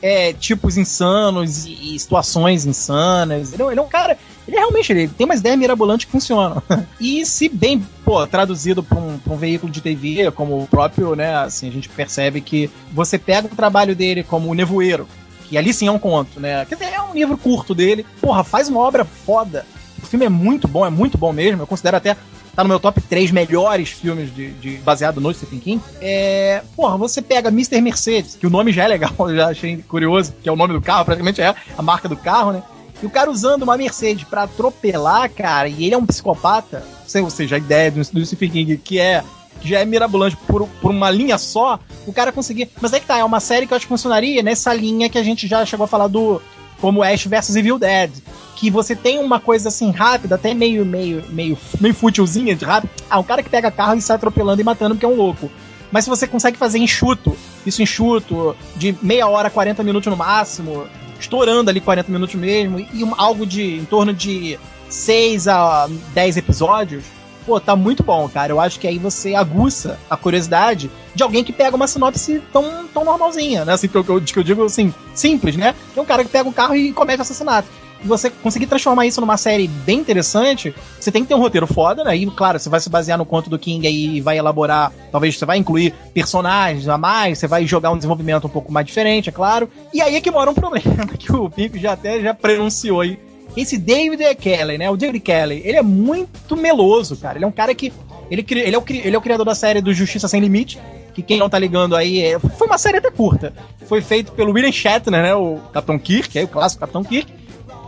é, 0.00 0.32
tipos 0.32 0.76
insanos 0.76 1.64
e, 1.66 1.94
e 1.94 1.98
situações 1.98 2.66
insanas. 2.66 3.52
Ele, 3.52 3.62
é 3.62 3.66
ele 3.66 3.78
é 3.78 3.82
um 3.82 3.88
cara. 3.88 4.18
Ele 4.46 4.56
é 4.56 4.60
realmente 4.60 4.92
ele 4.92 5.08
tem 5.08 5.24
umas 5.24 5.40
ideias 5.40 5.58
mirabolantes 5.58 6.06
que 6.06 6.12
funcionam. 6.12 6.62
e 7.00 7.24
se 7.24 7.48
bem, 7.48 7.84
pô, 8.04 8.26
traduzido 8.26 8.82
pra 8.82 8.98
um, 8.98 9.18
um 9.26 9.36
veículo 9.36 9.70
de 9.72 9.80
TV, 9.80 10.30
como 10.32 10.60
o 10.60 10.66
próprio, 10.66 11.14
né? 11.14 11.34
Assim, 11.36 11.68
a 11.68 11.72
gente 11.72 11.88
percebe 11.88 12.40
que 12.40 12.70
você 12.92 13.18
pega 13.18 13.46
o 13.46 13.56
trabalho 13.56 13.94
dele 13.94 14.22
como 14.22 14.50
o 14.50 14.54
Nevoeiro, 14.54 15.06
que 15.48 15.56
ali 15.56 15.72
sim 15.72 15.86
é 15.86 15.92
um 15.92 15.98
conto, 15.98 16.40
né? 16.40 16.64
Quer 16.64 16.76
dizer, 16.76 16.92
é 16.92 17.00
um 17.02 17.12
livro 17.14 17.36
curto 17.36 17.74
dele. 17.74 18.04
Porra, 18.20 18.42
faz 18.42 18.68
uma 18.68 18.80
obra 18.80 19.04
foda. 19.04 19.64
O 20.02 20.06
filme 20.06 20.26
é 20.26 20.28
muito 20.28 20.66
bom, 20.66 20.84
é 20.84 20.90
muito 20.90 21.16
bom 21.16 21.32
mesmo. 21.32 21.62
Eu 21.62 21.66
considero 21.66 21.96
até 21.96 22.16
tá 22.54 22.62
no 22.62 22.68
meu 22.68 22.78
top 22.78 23.00
3 23.00 23.30
melhores 23.30 23.88
filmes 23.90 24.34
de, 24.34 24.50
de- 24.52 24.76
baseado 24.78 25.20
no 25.20 25.32
Stephen 25.32 25.58
King. 25.58 25.82
É, 26.00 26.62
porra, 26.76 26.96
você 26.98 27.22
pega 27.22 27.48
Mr. 27.48 27.80
Mercedes, 27.80 28.34
que 28.34 28.46
o 28.46 28.50
nome 28.50 28.72
já 28.72 28.84
é 28.84 28.88
legal, 28.88 29.12
eu 29.20 29.36
já 29.36 29.48
achei 29.48 29.78
curioso, 29.88 30.34
que 30.42 30.48
é 30.48 30.52
o 30.52 30.56
nome 30.56 30.74
do 30.74 30.80
carro, 30.80 31.04
praticamente 31.04 31.40
é 31.40 31.54
a 31.76 31.82
marca 31.82 32.08
do 32.08 32.16
carro, 32.16 32.52
né? 32.52 32.62
E 33.02 33.06
o 33.06 33.10
cara 33.10 33.30
usando 33.30 33.62
uma 33.62 33.76
Mercedes 33.76 34.24
pra 34.24 34.44
atropelar, 34.44 35.30
cara, 35.30 35.68
e 35.68 35.84
ele 35.84 35.94
é 35.94 35.98
um 35.98 36.06
psicopata, 36.06 36.84
ou 37.20 37.30
seja, 37.30 37.56
a 37.56 37.58
ideia 37.58 37.90
do, 37.90 38.00
do 38.00 38.36
King, 38.36 38.76
que 38.78 38.98
é 38.98 39.22
já 39.64 39.80
é 39.80 39.84
mirabolante 39.84 40.36
por, 40.46 40.66
por 40.80 40.90
uma 40.90 41.10
linha 41.10 41.38
só, 41.38 41.78
o 42.06 42.12
cara 42.12 42.32
conseguir. 42.32 42.68
Mas 42.80 42.92
é 42.92 43.00
que 43.00 43.06
tá, 43.06 43.18
é 43.18 43.24
uma 43.24 43.40
série 43.40 43.66
que 43.66 43.72
eu 43.72 43.76
acho 43.76 43.86
que 43.86 43.92
funcionaria 43.92 44.42
nessa 44.42 44.72
linha 44.74 45.08
que 45.08 45.18
a 45.18 45.22
gente 45.22 45.46
já 45.46 45.64
chegou 45.64 45.84
a 45.84 45.88
falar 45.88 46.08
do. 46.08 46.40
Como 46.80 47.02
Ash 47.02 47.26
vs 47.26 47.54
Evil 47.54 47.78
Dead. 47.78 48.10
Que 48.56 48.70
você 48.70 48.96
tem 48.96 49.20
uma 49.20 49.38
coisa 49.40 49.68
assim 49.68 49.90
rápida, 49.90 50.34
até 50.34 50.52
meio, 50.52 50.84
meio, 50.84 51.24
meio, 51.30 51.58
meio 51.80 51.94
fútilzinha 51.94 52.54
de 52.54 52.64
rápido. 52.64 52.90
Ah, 53.08 53.18
um 53.18 53.24
cara 53.24 53.42
que 53.42 53.48
pega 53.48 53.70
carro 53.70 53.96
e 53.96 54.02
sai 54.02 54.16
atropelando 54.16 54.60
e 54.60 54.64
matando 54.64 54.94
porque 54.94 55.06
é 55.06 55.08
um 55.08 55.16
louco. 55.16 55.50
Mas 55.90 56.04
se 56.04 56.10
você 56.10 56.26
consegue 56.26 56.56
fazer 56.56 56.78
enxuto, 56.78 57.36
isso 57.66 57.82
enxuto, 57.82 58.56
de 58.76 58.96
meia 59.02 59.28
hora, 59.28 59.50
40 59.50 59.82
minutos 59.82 60.10
no 60.10 60.16
máximo, 60.16 60.86
estourando 61.22 61.70
ali 61.70 61.80
40 61.80 62.10
minutos 62.12 62.34
mesmo, 62.34 62.78
e 62.92 63.02
um- 63.04 63.14
algo 63.16 63.46
de 63.46 63.76
em 63.78 63.84
torno 63.84 64.12
de 64.12 64.58
6 64.88 65.48
a 65.48 65.88
10 66.12 66.36
episódios, 66.36 67.04
pô, 67.46 67.58
tá 67.58 67.74
muito 67.74 68.02
bom, 68.02 68.28
cara. 68.28 68.52
Eu 68.52 68.60
acho 68.60 68.78
que 68.78 68.86
aí 68.86 68.98
você 68.98 69.34
aguça 69.34 69.98
a 70.10 70.16
curiosidade 70.16 70.90
de 71.14 71.22
alguém 71.22 71.42
que 71.42 71.52
pega 71.52 71.74
uma 71.74 71.86
sinopse 71.86 72.42
tão, 72.52 72.86
tão 72.92 73.04
normalzinha, 73.04 73.64
né? 73.64 73.72
Assim, 73.72 73.88
que 73.88 73.96
eu, 73.96 74.04
que 74.04 74.38
eu- 74.38 74.42
digo 74.44 74.64
assim, 74.64 74.92
simples, 75.14 75.56
né? 75.56 75.74
É 75.96 76.00
um 76.00 76.04
cara 76.04 76.24
que 76.24 76.30
pega 76.30 76.48
um 76.48 76.52
carro 76.52 76.74
e 76.76 76.92
comete 76.92 77.22
assassinato. 77.22 77.68
Você 78.04 78.30
conseguir 78.30 78.66
transformar 78.66 79.06
isso 79.06 79.20
numa 79.20 79.36
série 79.36 79.68
bem 79.68 79.98
interessante, 79.98 80.74
você 80.98 81.10
tem 81.10 81.22
que 81.22 81.28
ter 81.28 81.34
um 81.34 81.40
roteiro 81.40 81.66
foda, 81.66 82.02
né? 82.04 82.16
E, 82.16 82.26
claro, 82.30 82.58
você 82.58 82.68
vai 82.68 82.80
se 82.80 82.90
basear 82.90 83.16
no 83.16 83.24
conto 83.24 83.48
do 83.48 83.58
King 83.58 83.86
aí 83.86 84.16
e 84.16 84.20
vai 84.20 84.38
elaborar. 84.38 84.92
Talvez 85.10 85.38
você 85.38 85.44
vai 85.46 85.58
incluir 85.58 85.94
personagens 86.12 86.88
a 86.88 86.98
mais, 86.98 87.38
você 87.38 87.46
vai 87.46 87.66
jogar 87.66 87.90
um 87.90 87.96
desenvolvimento 87.96 88.46
um 88.46 88.50
pouco 88.50 88.72
mais 88.72 88.86
diferente, 88.86 89.28
é 89.28 89.32
claro. 89.32 89.68
E 89.92 90.00
aí 90.00 90.16
é 90.16 90.20
que 90.20 90.30
mora 90.30 90.50
um 90.50 90.54
problema, 90.54 91.06
que 91.18 91.32
o 91.32 91.48
Pico 91.48 91.78
já 91.78 91.92
até 91.92 92.20
já 92.20 92.34
pronunciou 92.34 93.00
aí. 93.00 93.18
Esse 93.56 93.76
David. 93.78 94.22
Kelly, 94.36 94.78
né? 94.78 94.90
O 94.90 94.96
David 94.96 95.20
Kelly, 95.20 95.62
ele 95.64 95.76
é 95.76 95.82
muito 95.82 96.56
meloso, 96.56 97.16
cara. 97.16 97.38
Ele 97.38 97.44
é 97.44 97.48
um 97.48 97.52
cara 97.52 97.74
que. 97.74 97.92
Ele, 98.30 98.44
ele, 98.48 98.74
é, 98.74 98.78
o, 98.78 98.84
ele 98.88 99.14
é 99.14 99.18
o 99.18 99.22
criador 99.22 99.44
da 99.44 99.54
série 99.54 99.80
do 99.80 99.92
Justiça 99.92 100.26
Sem 100.26 100.40
Limite. 100.40 100.78
Que 101.12 101.20
quem 101.22 101.38
não 101.38 101.50
tá 101.50 101.58
ligando 101.58 101.94
aí. 101.94 102.22
é- 102.22 102.38
foi 102.38 102.66
uma 102.66 102.78
série 102.78 102.96
até 102.96 103.10
curta. 103.10 103.52
Foi 103.86 104.00
feito 104.00 104.32
pelo 104.32 104.52
William 104.52 104.72
Shatner, 104.72 105.22
né? 105.22 105.34
O 105.34 105.58
Capitão 105.70 105.98
Kirk, 105.98 106.38
aí 106.38 106.44
o 106.44 106.48
clássico 106.48 106.80
Capitão 106.80 107.04
Kirk. 107.04 107.30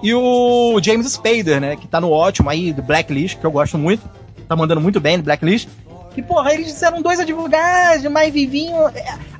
E 0.04 0.14
o 0.14 0.78
James 0.82 1.10
Spader, 1.10 1.60
né? 1.60 1.76
Que 1.76 1.88
tá 1.88 2.00
no 2.00 2.10
ótimo 2.10 2.50
aí 2.50 2.72
do 2.72 2.82
Blacklist, 2.82 3.38
que 3.38 3.44
eu 3.46 3.50
gosto 3.50 3.78
muito. 3.78 4.02
Tá 4.46 4.54
mandando 4.54 4.80
muito 4.80 5.00
bem 5.00 5.16
no 5.16 5.22
Blacklist. 5.22 5.66
E, 6.16 6.22
porra, 6.22 6.52
eles 6.54 6.66
disseram 6.66 7.02
dois 7.02 7.18
advogados, 7.18 8.04
mais 8.12 8.32
vivinho. 8.32 8.76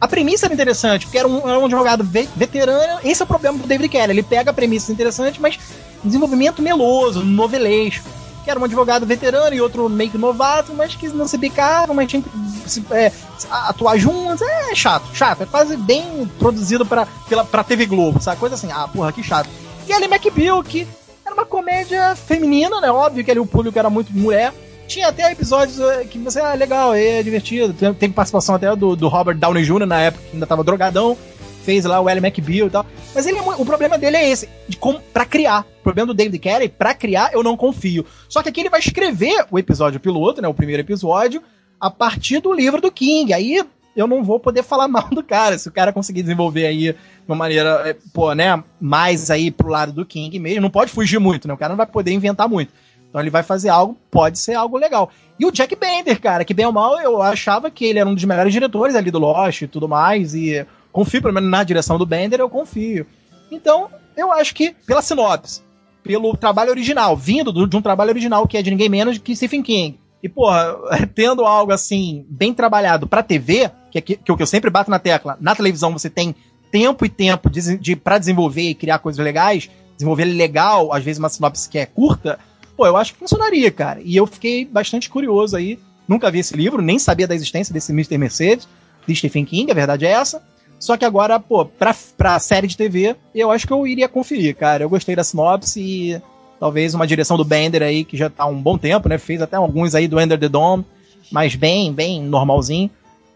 A 0.01 0.09
premissa 0.09 0.47
era 0.47 0.55
interessante, 0.55 1.05
porque 1.07 1.19
era 1.19 1.29
um, 1.29 1.49
era 1.49 1.59
um 1.59 1.67
advogado 1.67 2.03
ve- 2.03 2.29
veterano. 2.35 2.99
Esse 3.05 3.23
é 3.23 3.25
o 3.25 3.29
problema 3.29 3.59
do 3.59 3.67
David 3.69 3.89
Kelly. 3.91 4.13
Ele 4.13 4.23
pega 4.25 4.51
a 4.51 4.55
premissa 4.55 4.91
interessante, 4.91 5.41
mas 5.41 5.57
desenvolvimento 6.03 6.61
meloso, 6.63 7.23
novelesco. 7.23 8.09
que 8.43 8.51
era 8.51 8.59
um 8.59 8.65
advogado 8.65 9.07
veterano 9.07 9.55
e 9.55 9.61
outro 9.61 9.89
meio 9.89 10.11
que 10.11 10.19
novato, 10.19 10.73
mas 10.75 10.95
que 10.97 11.09
não 11.09 11.29
se 11.29 11.39
bicavam, 11.39 11.95
mas 11.95 12.09
tinha 12.11 12.23
que 12.23 12.29
se, 12.69 12.83
é, 12.91 13.13
atuar 13.51 13.97
juntos. 13.99 14.43
É 14.43 14.75
chato, 14.75 15.05
chato. 15.15 15.43
É 15.43 15.47
quase 15.47 15.77
bem 15.77 16.29
produzido 16.39 16.85
pra, 16.85 17.07
pela, 17.29 17.45
pra 17.45 17.63
TV 17.63 17.87
Globo, 17.87 18.21
sabe? 18.21 18.41
Coisa 18.41 18.55
assim, 18.57 18.71
ah, 18.73 18.89
porra, 18.89 19.13
que 19.13 19.23
chato. 19.23 19.49
E 19.89 19.93
ali 19.93 20.07
McBeal, 20.07 20.63
que 20.63 20.87
era 21.25 21.35
uma 21.35 21.45
comédia 21.45 22.15
feminina, 22.15 22.81
né? 22.81 22.91
Óbvio 22.91 23.25
que 23.25 23.31
ali 23.31 23.41
o 23.41 23.47
público 23.47 23.79
era 23.79 23.91
muito 23.91 24.13
mulher. 24.13 24.53
Tinha 24.87 25.09
até 25.09 25.33
episódios 25.33 25.81
é, 25.81 26.05
que 26.05 26.19
você, 26.19 26.41
ah, 26.41 26.55
legal, 26.55 26.95
é 26.95 27.23
divertido. 27.23 27.73
Tem, 27.73 27.93
tem 27.95 28.11
participação 28.11 28.55
até 28.55 28.75
do, 28.77 28.95
do 28.95 29.09
Robert 29.09 29.37
Downey 29.37 29.65
Jr. 29.65 29.87
na 29.87 30.01
época, 30.01 30.25
que 30.29 30.37
ainda 30.37 30.47
tava 30.47 30.63
drogadão 30.63 31.17
fez 31.65 31.85
lá 31.85 32.01
o 32.01 32.09
Ellie 32.09 32.25
McBeal 32.25 32.67
e 32.69 32.71
tal. 32.71 32.87
Mas 33.15 33.27
ele, 33.27 33.39
é 33.39 33.43
o 33.43 33.65
problema 33.65 33.97
dele 33.99 34.17
é 34.17 34.29
esse, 34.29 34.49
de 34.69 34.77
como, 34.77 35.01
pra 35.13 35.25
criar. 35.25 35.67
O 35.81 35.83
problema 35.83 36.07
do 36.07 36.15
David 36.15 36.39
Carey, 36.39 36.69
pra 36.69 36.95
criar, 36.95 37.33
eu 37.33 37.43
não 37.43 37.57
confio. 37.57 38.05
Só 38.29 38.43
que 38.43 38.51
aqui 38.51 38.61
ele 38.61 38.71
vai 38.71 38.81
escrever 38.81 39.47
o 39.51 39.59
episódio 39.59 39.99
piloto, 39.99 40.41
né, 40.41 40.47
o 40.47 40.55
primeiro 40.55 40.83
episódio, 40.83 41.43
a 41.81 41.91
partir 41.91 42.41
do 42.41 42.53
livro 42.53 42.81
do 42.81 42.93
King. 42.93 43.33
Aí 43.33 43.65
eu 43.97 44.07
não 44.07 44.23
vou 44.23 44.41
poder 44.41 44.63
falar 44.63 44.87
mal 44.89 45.09
do 45.11 45.23
cara. 45.23 45.59
Se 45.59 45.69
o 45.69 45.73
cara 45.73 45.93
conseguir 45.93 46.23
desenvolver 46.23 46.67
aí 46.67 46.93
de 46.93 46.97
uma 47.29 47.37
maneira, 47.37 47.83
é, 47.89 47.97
pô, 48.13 48.33
né, 48.33 48.63
mais 48.81 49.31
aí 49.31 49.51
pro 49.51 49.69
lado 49.69 49.93
do 49.93 50.05
King 50.05 50.39
mesmo, 50.39 50.63
não 50.63 50.71
pode 50.71 50.91
fugir 50.91 51.19
muito, 51.19 51.49
né? 51.49 51.55
O 51.55 51.59
cara 51.59 51.71
não 51.71 51.77
vai 51.77 51.87
poder 51.87 52.13
inventar 52.13 52.49
muito. 52.49 52.73
Então 53.09 53.21
ele 53.21 53.31
vai 53.31 53.45
fazer 53.45 53.69
algo, 53.69 53.97
pode 54.11 54.39
ser 54.39 54.55
algo 54.55 54.77
legal. 54.77 55.09
E 55.39 55.47
o 55.47 55.53
Jack 55.53 55.77
Bender, 55.77 56.21
cara, 56.21 56.45
que 56.45 56.53
bem 56.53 56.67
ou 56.67 56.73
mal, 56.73 57.01
eu 57.01 57.23
achava 57.23 57.71
que 57.71 57.85
ele 57.85 57.99
era 58.01 58.09
um 58.09 58.15
dos 58.15 58.25
melhores 58.25 58.53
diretores 58.53 58.97
ali 58.97 59.11
do 59.11 59.21
Lost 59.21 59.63
e 59.63 59.69
tudo 59.69 59.89
mais, 59.89 60.35
e 60.35 60.67
confio 60.91 61.23
pelo 61.23 61.33
menos 61.33 61.49
na 61.49 61.63
direção 61.63 61.97
do 61.97 62.05
Bender, 62.07 62.41
eu 62.41 62.51
confio. 62.51 63.07
Então, 63.51 63.89
eu 64.17 64.33
acho 64.33 64.53
que 64.55 64.75
pela 64.87 65.01
sinopse, 65.01 65.63
pelo 66.03 66.37
trabalho 66.37 66.71
original, 66.71 67.17
vindo 67.17 67.53
do, 67.53 67.67
de 67.67 67.77
um 67.77 67.83
trabalho 67.83 68.11
original 68.11 68.47
que 68.49 68.57
é 68.57 68.63
de 68.63 68.71
ninguém 68.71 68.89
menos 68.89 69.19
que 69.19 69.35
Stephen 69.37 69.63
King. 69.63 69.99
E, 70.25 70.29
porra, 70.29 70.75
tendo 71.15 71.45
algo 71.45 71.71
assim, 71.71 72.25
bem 72.31 72.55
trabalhado 72.55 73.07
pra 73.07 73.23
TV, 73.23 73.71
que 73.91 73.99
é 73.99 74.01
que, 74.01 74.17
que, 74.17 74.35
que 74.35 74.43
eu 74.43 74.47
sempre 74.47 74.71
bato 74.71 74.91
na 74.91 74.99
tecla, 74.99 75.37
na 75.39 75.55
televisão 75.55 75.93
você 75.93 76.09
tem 76.09 76.35
tempo 76.73 77.05
e 77.05 77.11
tempo 77.11 77.51
de, 77.51 77.77
de, 77.77 77.95
pra 77.95 78.17
desenvolver 78.17 78.63
e 78.63 78.75
criar 78.75 79.01
coisas 79.01 79.23
legais, 79.23 79.69
desenvolver 79.95 80.25
legal, 80.25 80.95
às 80.95 81.05
vezes 81.05 81.19
uma 81.19 81.29
sinopse 81.29 81.69
que 81.69 81.77
é 81.77 81.85
curta, 81.85 82.39
pô, 82.75 82.87
eu 82.87 82.97
acho 82.97 83.13
que 83.13 83.19
funcionaria, 83.19 83.71
cara. 83.71 84.01
E 84.03 84.17
eu 84.17 84.27
fiquei 84.27 84.65
bastante 84.65 85.11
curioso 85.11 85.59
aí. 85.59 85.79
Nunca 86.09 86.31
vi 86.31 86.39
esse 86.39 86.57
livro, 86.57 86.81
nem 86.81 86.99
sabia 86.99 87.27
da 87.27 87.35
existência 87.35 87.75
desse 87.75 87.93
Mr. 87.93 88.17
Mercedes, 88.17 88.67
de 89.07 89.15
Stephen 89.15 89.45
King, 89.45 89.71
a 89.71 89.75
verdade 89.75 90.07
é 90.07 90.11
essa. 90.11 90.43
Só 90.79 90.97
que 90.97 91.05
agora, 91.05 91.39
pô, 91.39 91.67
pra, 91.67 91.95
pra 92.17 92.39
série 92.39 92.67
de 92.67 92.79
TV, 92.79 93.15
eu 93.35 93.51
acho 93.51 93.67
que 93.67 93.73
eu 93.75 93.87
iria 93.87 94.09
conferir, 94.09 94.57
cara. 94.57 94.85
Eu 94.85 94.89
gostei 94.89 95.15
da 95.15 95.23
sinopse 95.23 95.81
e 95.81 96.23
talvez 96.59 96.95
uma 96.95 97.07
direção 97.07 97.37
do 97.37 97.45
Bender 97.45 97.83
aí, 97.83 98.05
que 98.05 98.17
já 98.17 98.31
tá 98.31 98.45
há 98.45 98.47
um 98.47 98.61
bom 98.61 98.79
tempo, 98.79 99.09
né? 99.09 99.19
Fez 99.19 99.43
até 99.43 99.57
alguns 99.57 99.95
aí 99.95 100.09
do 100.09 100.21
Ender 100.21 100.39
the 100.39 100.49
Dome, 100.49 100.85
mas 101.31 101.55
bem, 101.55 101.93
bem 101.93 102.23
normalzinho. 102.23 102.91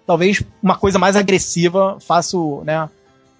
Talvez 0.06 0.42
uma 0.62 0.76
coisa 0.76 0.98
mais 0.98 1.16
agressiva 1.16 1.98
faça 2.00 2.36
né, 2.64 2.88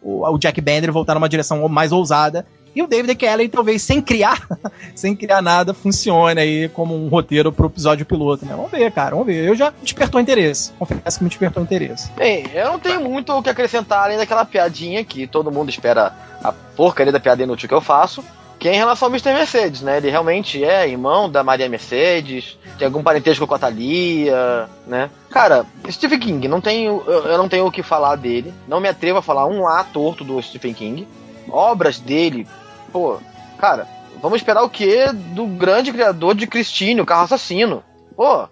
o, 0.03 0.27
o 0.29 0.39
Jack 0.39 0.61
Bender 0.61 0.93
voltar 0.93 1.15
numa 1.15 1.29
direção 1.29 1.67
mais 1.69 1.93
ousada 1.93 2.45
e 2.79 2.83
o 2.83 2.87
David 2.87 3.15
Kelly, 3.17 3.49
talvez 3.49 3.83
sem 3.83 4.01
criar, 4.01 4.47
sem 4.95 5.17
criar 5.17 5.43
nada, 5.43 5.75
funcione 5.75 6.41
aí 6.41 6.69
como 6.69 6.95
um 6.95 7.09
roteiro 7.09 7.51
pro 7.51 7.67
episódio 7.67 8.07
piloto, 8.07 8.47
né? 8.47 8.55
Vamos 8.55 8.71
ver, 8.71 8.93
cara, 8.93 9.11
vamos 9.11 9.27
ver. 9.27 9.49
Eu 9.49 9.57
já 9.57 9.73
despertou 9.83 10.21
interesse. 10.21 10.71
Confesso 10.79 11.19
que 11.19 11.25
me 11.25 11.31
despertou 11.31 11.63
interesse. 11.63 12.11
Bem, 12.13 12.45
eu 12.55 12.67
não 12.67 12.79
tenho 12.79 13.01
muito 13.01 13.33
o 13.33 13.43
que 13.43 13.51
acrescentar 13.51 14.05
além 14.05 14.17
daquela 14.17 14.45
piadinha 14.45 15.05
que 15.05 15.27
todo 15.27 15.51
mundo 15.51 15.71
espera 15.71 16.13
a 16.41 16.53
porcaria 16.53 17.13
da 17.13 17.19
piada 17.19 17.43
inútil 17.43 17.69
que 17.69 17.75
eu 17.75 17.81
faço. 17.81 18.23
Que 18.59 18.69
é 18.69 18.75
em 18.75 18.79
relação 18.79 19.07
ao 19.07 19.13
Mr. 19.13 19.33
Mercedes, 19.33 19.83
né? 19.83 19.99
Ele 19.99 20.11
realmente 20.11 20.65
é 20.65 20.89
irmão 20.89 21.31
da 21.31 21.45
Maria 21.45 21.69
Mercedes, 21.69 22.59
tem 22.77 22.87
algum 22.87 23.03
parentesco 23.03 23.47
com 23.47 23.55
a 23.55 23.59
Thalia, 23.59 24.69
né? 24.87 25.11
Cara, 25.31 25.65
Stephen 25.89 26.19
King, 26.19 26.49
não 26.49 26.61
tenho, 26.61 27.03
eu 27.07 27.39
não 27.39 27.49
tenho 27.49 27.67
o 27.67 27.71
que 27.71 27.83
falar 27.83 28.17
dele. 28.17 28.53
Não 28.67 28.81
me 28.81 28.89
atrevo 28.89 29.19
a 29.19 29.23
falar 29.23 29.47
um 29.47 29.67
A 29.69 29.85
torto 29.85 30.25
do 30.25 30.43
Stephen 30.43 30.75
King 30.75 31.07
obras 31.51 31.99
dele, 31.99 32.47
pô, 32.93 33.19
cara, 33.59 33.87
vamos 34.21 34.39
esperar 34.39 34.63
o 34.63 34.71
quê 34.71 35.13
do 35.13 35.47
grande 35.47 35.93
criador 35.93 36.35
de 36.35 36.47
Cristine, 36.47 37.01
o 37.01 37.07
carro 37.07 37.25
assassino? 37.25 37.83
Pô. 38.17 38.49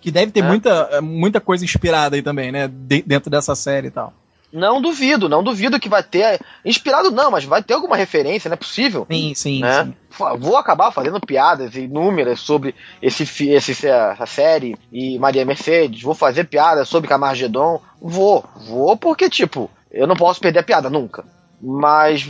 Que 0.00 0.10
deve 0.10 0.30
ter 0.30 0.40
é. 0.40 0.42
muita, 0.42 1.00
muita 1.02 1.40
coisa 1.40 1.64
inspirada 1.64 2.16
aí 2.16 2.22
também, 2.22 2.52
né? 2.52 2.68
De, 2.68 3.02
dentro 3.02 3.30
dessa 3.30 3.54
série 3.54 3.88
e 3.88 3.90
tal. 3.90 4.12
Não 4.50 4.80
duvido, 4.80 5.28
não 5.28 5.44
duvido 5.44 5.78
que 5.78 5.88
vai 5.88 6.02
ter. 6.02 6.40
Inspirado 6.64 7.10
não, 7.10 7.30
mas 7.30 7.44
vai 7.44 7.62
ter 7.62 7.74
alguma 7.74 7.96
referência, 7.96 8.48
não 8.48 8.54
é 8.54 8.58
possível? 8.58 9.06
Sim, 9.10 9.34
sim, 9.34 9.60
né? 9.60 9.84
sim. 9.84 9.94
Vou 10.38 10.56
acabar 10.56 10.90
fazendo 10.90 11.20
piadas 11.20 11.74
inúmeras 11.76 12.40
sobre 12.40 12.74
esse, 13.02 13.24
esse, 13.50 13.86
essa 13.86 14.26
série 14.26 14.76
e 14.90 15.18
Maria 15.18 15.44
Mercedes. 15.44 16.02
Vou 16.02 16.14
fazer 16.14 16.44
piadas 16.44 16.88
sobre 16.88 17.08
Camargedon. 17.08 17.80
Vou, 18.00 18.44
vou 18.66 18.96
porque, 18.96 19.28
tipo, 19.28 19.70
eu 19.90 20.06
não 20.06 20.16
posso 20.16 20.40
perder 20.40 20.60
a 20.60 20.64
piada 20.64 20.88
nunca. 20.88 21.24
Mas, 21.60 22.26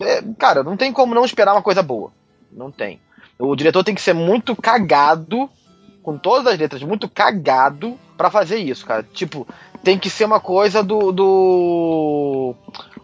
é, 0.00 0.22
cara, 0.38 0.62
não 0.62 0.76
tem 0.76 0.92
como 0.92 1.14
não 1.14 1.24
esperar 1.24 1.54
uma 1.54 1.62
coisa 1.62 1.82
boa. 1.82 2.12
Não 2.52 2.70
tem. 2.70 3.00
O 3.38 3.56
diretor 3.56 3.82
tem 3.82 3.94
que 3.94 4.00
ser 4.00 4.14
muito 4.14 4.54
cagado, 4.54 5.50
com 6.02 6.16
todas 6.16 6.46
as 6.46 6.58
letras, 6.58 6.82
muito 6.82 7.08
cagado 7.08 7.98
para 8.16 8.30
fazer 8.30 8.58
isso, 8.58 8.86
cara. 8.86 9.02
Tipo, 9.02 9.46
tem 9.82 9.98
que 9.98 10.10
ser 10.10 10.24
uma 10.24 10.40
coisa 10.40 10.82
do. 10.82 11.12
do... 11.12 12.54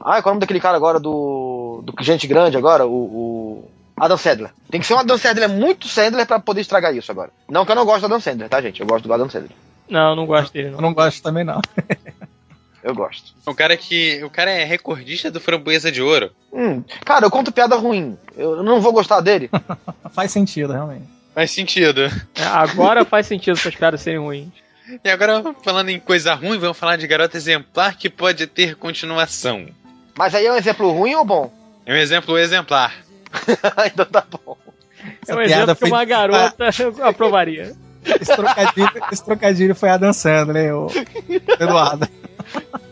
Ah, 0.00 0.22
qual 0.22 0.26
é 0.26 0.26
o 0.26 0.28
nome 0.34 0.40
daquele 0.40 0.60
cara 0.60 0.76
agora 0.76 1.00
do. 1.00 1.82
do 1.84 1.94
Gente 2.02 2.26
Grande 2.26 2.56
agora? 2.56 2.86
O. 2.86 2.92
o... 2.92 3.70
Adam 3.96 4.16
Sandler. 4.16 4.50
Tem 4.70 4.80
que 4.80 4.86
ser 4.86 4.94
um 4.94 4.98
Adam 4.98 5.18
Sandler 5.18 5.48
muito 5.48 5.88
Sandler 5.88 6.24
para 6.24 6.38
poder 6.38 6.60
estragar 6.60 6.94
isso 6.94 7.10
agora. 7.10 7.30
Não 7.48 7.64
que 7.66 7.72
eu 7.72 7.76
não 7.76 7.84
gosto 7.84 8.00
do 8.00 8.06
Adam 8.06 8.20
Sandler, 8.20 8.48
tá, 8.48 8.60
gente? 8.62 8.80
Eu 8.80 8.86
gosto 8.86 9.08
do 9.08 9.12
Adam 9.12 9.28
Sandler. 9.28 9.50
Não, 9.88 10.10
eu 10.10 10.16
não 10.16 10.26
gosto 10.26 10.52
dele. 10.52 10.68
Não. 10.68 10.78
Eu 10.78 10.82
não 10.82 10.94
gosto 10.94 11.22
também, 11.22 11.44
não. 11.44 11.60
Eu 12.80 12.94
gosto. 12.94 13.34
O 13.44 13.54
cara 13.54 13.76
que. 13.76 14.22
O 14.22 14.30
cara 14.30 14.50
é 14.50 14.64
recordista 14.64 15.30
do 15.30 15.40
framboesa 15.40 15.90
de 15.90 16.00
ouro. 16.00 16.30
Hum, 16.52 16.82
cara, 17.04 17.26
eu 17.26 17.30
conto 17.30 17.52
piada 17.52 17.76
ruim. 17.76 18.16
Eu 18.36 18.62
não 18.62 18.80
vou 18.80 18.92
gostar 18.92 19.20
dele. 19.20 19.50
faz 20.12 20.30
sentido, 20.30 20.72
realmente. 20.72 21.04
Faz 21.34 21.50
sentido. 21.50 22.02
É, 22.34 22.44
agora 22.44 23.04
faz 23.04 23.26
sentido 23.26 23.58
essas 23.58 23.74
piadas 23.74 24.00
serem 24.00 24.20
ruins. 24.20 24.48
E 25.04 25.10
agora, 25.10 25.42
falando 25.62 25.90
em 25.90 26.00
coisa 26.00 26.34
ruim, 26.34 26.58
vamos 26.58 26.78
falar 26.78 26.96
de 26.96 27.06
garota 27.06 27.36
exemplar 27.36 27.96
que 27.96 28.08
pode 28.08 28.46
ter 28.46 28.74
continuação. 28.76 29.68
Mas 30.16 30.34
aí 30.34 30.46
é 30.46 30.52
um 30.52 30.56
exemplo 30.56 30.90
ruim 30.90 31.14
ou 31.14 31.24
bom? 31.24 31.52
É 31.84 31.92
um 31.92 31.96
exemplo 31.96 32.38
exemplar. 32.38 32.94
então 33.86 34.06
tá 34.06 34.24
bom. 34.30 34.56
Essa 35.22 35.32
é 35.32 35.36
um 35.36 35.40
exemplo 35.40 35.76
que 35.76 35.84
uma 35.84 36.04
garota 36.04 36.70
eu 36.80 37.04
aprovaria. 37.04 37.74
Esse 38.04 38.34
trocadilho, 38.34 38.92
esse 39.12 39.24
trocadilho 39.24 39.74
foi 39.74 39.90
a 39.90 39.96
dançando, 39.96 40.52
né, 40.52 40.72
o 40.72 40.88
Eduardo? 41.60 42.08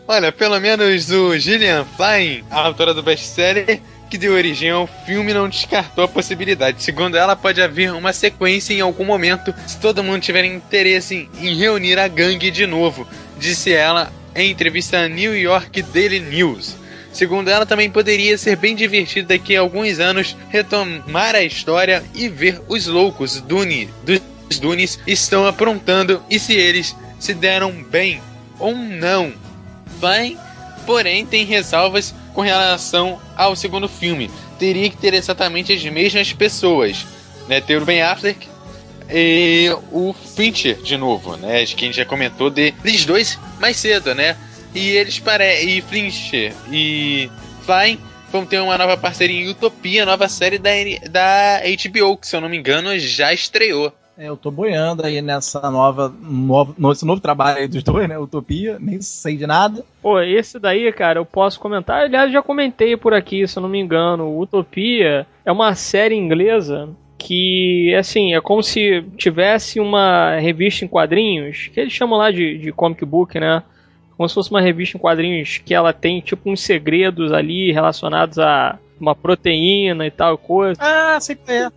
Olha, 0.07 0.31
pelo 0.31 0.59
menos 0.59 1.09
o 1.11 1.37
Gillian 1.37 1.83
Flynn, 1.83 2.43
a 2.51 2.61
autora 2.61 2.93
do 2.93 3.01
best-seller, 3.01 3.81
que 4.09 4.17
deu 4.17 4.33
origem 4.33 4.69
ao 4.69 4.87
filme, 5.05 5.33
não 5.33 5.49
descartou 5.49 6.03
a 6.03 6.07
possibilidade. 6.07 6.83
Segundo 6.83 7.17
ela, 7.17 7.35
pode 7.35 7.61
haver 7.61 7.93
uma 7.93 8.13
sequência 8.13 8.73
em 8.73 8.81
algum 8.81 9.05
momento 9.05 9.53
se 9.65 9.77
todo 9.77 10.03
mundo 10.03 10.21
tiver 10.21 10.45
interesse 10.45 11.29
em 11.39 11.55
reunir 11.55 11.99
a 11.99 12.07
gangue 12.07 12.49
de 12.49 12.65
novo, 12.65 13.07
disse 13.37 13.71
ela 13.71 14.11
em 14.35 14.51
entrevista 14.51 14.99
à 14.99 15.07
New 15.07 15.35
York 15.35 15.81
Daily 15.81 16.19
News. 16.19 16.75
Segundo 17.11 17.49
ela, 17.49 17.65
também 17.65 17.89
poderia 17.89 18.37
ser 18.37 18.55
bem 18.55 18.75
divertido 18.75 19.29
daqui 19.29 19.55
a 19.55 19.61
alguns 19.61 19.99
anos 19.99 20.35
retomar 20.49 21.35
a 21.35 21.41
história 21.41 22.03
e 22.13 22.29
ver 22.29 22.61
os 22.67 22.85
loucos 22.85 23.41
Dune, 23.41 23.89
dos 24.03 24.21
Dunes 24.59 24.99
estão 25.07 25.45
aprontando 25.45 26.21
e 26.29 26.39
se 26.39 26.53
eles 26.53 26.95
se 27.19 27.33
deram 27.33 27.71
bem 27.71 28.21
ou 28.59 28.75
não 28.75 29.33
vai, 29.99 30.37
porém 30.87 31.25
tem 31.25 31.43
ressalvas 31.43 32.15
com 32.33 32.41
relação 32.41 33.19
ao 33.35 33.55
segundo 33.57 33.89
filme. 33.89 34.31
Teria 34.57 34.89
que 34.89 34.95
ter 34.95 35.13
exatamente 35.13 35.73
as 35.73 35.83
mesmas 35.83 36.31
pessoas, 36.31 37.05
né? 37.47 37.59
Ter 37.59 37.79
o 37.79 37.85
Ben 37.85 38.01
Affleck 38.01 38.47
e 39.09 39.69
o 39.91 40.13
Fincher 40.13 40.81
de 40.81 40.95
novo, 40.95 41.35
né? 41.35 41.65
Que 41.65 41.83
a 41.83 41.87
gente 41.87 41.97
já 41.97 42.05
comentou 42.05 42.49
deles 42.49 43.05
dois 43.05 43.37
mais 43.59 43.75
cedo, 43.75 44.15
né? 44.15 44.37
E 44.73 44.91
eles 44.91 45.19
pare 45.19 45.61
e 45.61 45.81
Fincher 45.81 46.53
e 46.71 47.29
Fine 47.65 47.99
vão 48.31 48.45
ter 48.45 48.59
uma 48.61 48.77
nova 48.77 48.95
parceria 48.95 49.41
em 49.41 49.49
Utopia, 49.49 50.05
nova 50.05 50.29
série 50.29 50.57
da, 50.57 50.71
da 51.09 51.61
HBO, 51.61 52.17
que 52.17 52.27
se 52.27 52.35
eu 52.35 52.41
não 52.41 52.49
me 52.49 52.57
engano 52.57 52.97
já 52.97 53.33
estreou. 53.33 53.93
É, 54.17 54.27
eu 54.27 54.35
tô 54.35 54.49
boiando 54.49 55.05
aí 55.05 55.21
nessa 55.21 55.69
nova, 55.69 56.11
novo, 56.19 56.73
nesse 56.75 57.05
novo 57.05 57.21
trabalho 57.21 57.59
aí 57.59 57.67
dos 57.67 57.83
dois, 57.83 58.09
né? 58.09 58.17
Utopia, 58.17 58.77
nem 58.79 58.99
sei 58.99 59.37
de 59.37 59.45
nada. 59.45 59.85
Pô, 60.01 60.19
esse 60.19 60.57
daí, 60.57 60.91
cara, 60.91 61.19
eu 61.19 61.25
posso 61.25 61.59
comentar. 61.59 62.01
Aliás, 62.01 62.31
já 62.31 62.41
comentei 62.41 62.97
por 62.97 63.13
aqui, 63.13 63.47
se 63.47 63.59
eu 63.59 63.61
não 63.61 63.69
me 63.69 63.79
engano. 63.79 64.39
Utopia 64.39 65.27
é 65.45 65.51
uma 65.51 65.75
série 65.75 66.15
inglesa 66.15 66.89
que, 67.15 67.93
assim, 67.95 68.33
é 68.33 68.41
como 68.41 68.63
se 68.63 69.03
tivesse 69.17 69.79
uma 69.79 70.37
revista 70.39 70.83
em 70.83 70.87
quadrinhos, 70.87 71.69
que 71.71 71.79
eles 71.79 71.93
chamam 71.93 72.17
lá 72.17 72.31
de, 72.31 72.57
de 72.57 72.71
comic 72.71 73.05
book, 73.05 73.39
né? 73.39 73.61
Como 74.15 74.27
se 74.27 74.33
fosse 74.33 74.49
uma 74.49 74.61
revista 74.61 74.97
em 74.97 74.99
quadrinhos 74.99 75.59
que 75.59 75.75
ela 75.75 75.93
tem, 75.93 76.21
tipo, 76.21 76.49
uns 76.49 76.61
segredos 76.61 77.31
ali 77.31 77.71
relacionados 77.71 78.39
a 78.39 78.79
uma 78.99 79.13
proteína 79.13 80.07
e 80.07 80.11
tal 80.11 80.39
coisa. 80.39 80.81
Ah, 80.81 81.19
sei 81.19 81.35
que 81.35 81.51
é 81.51 81.69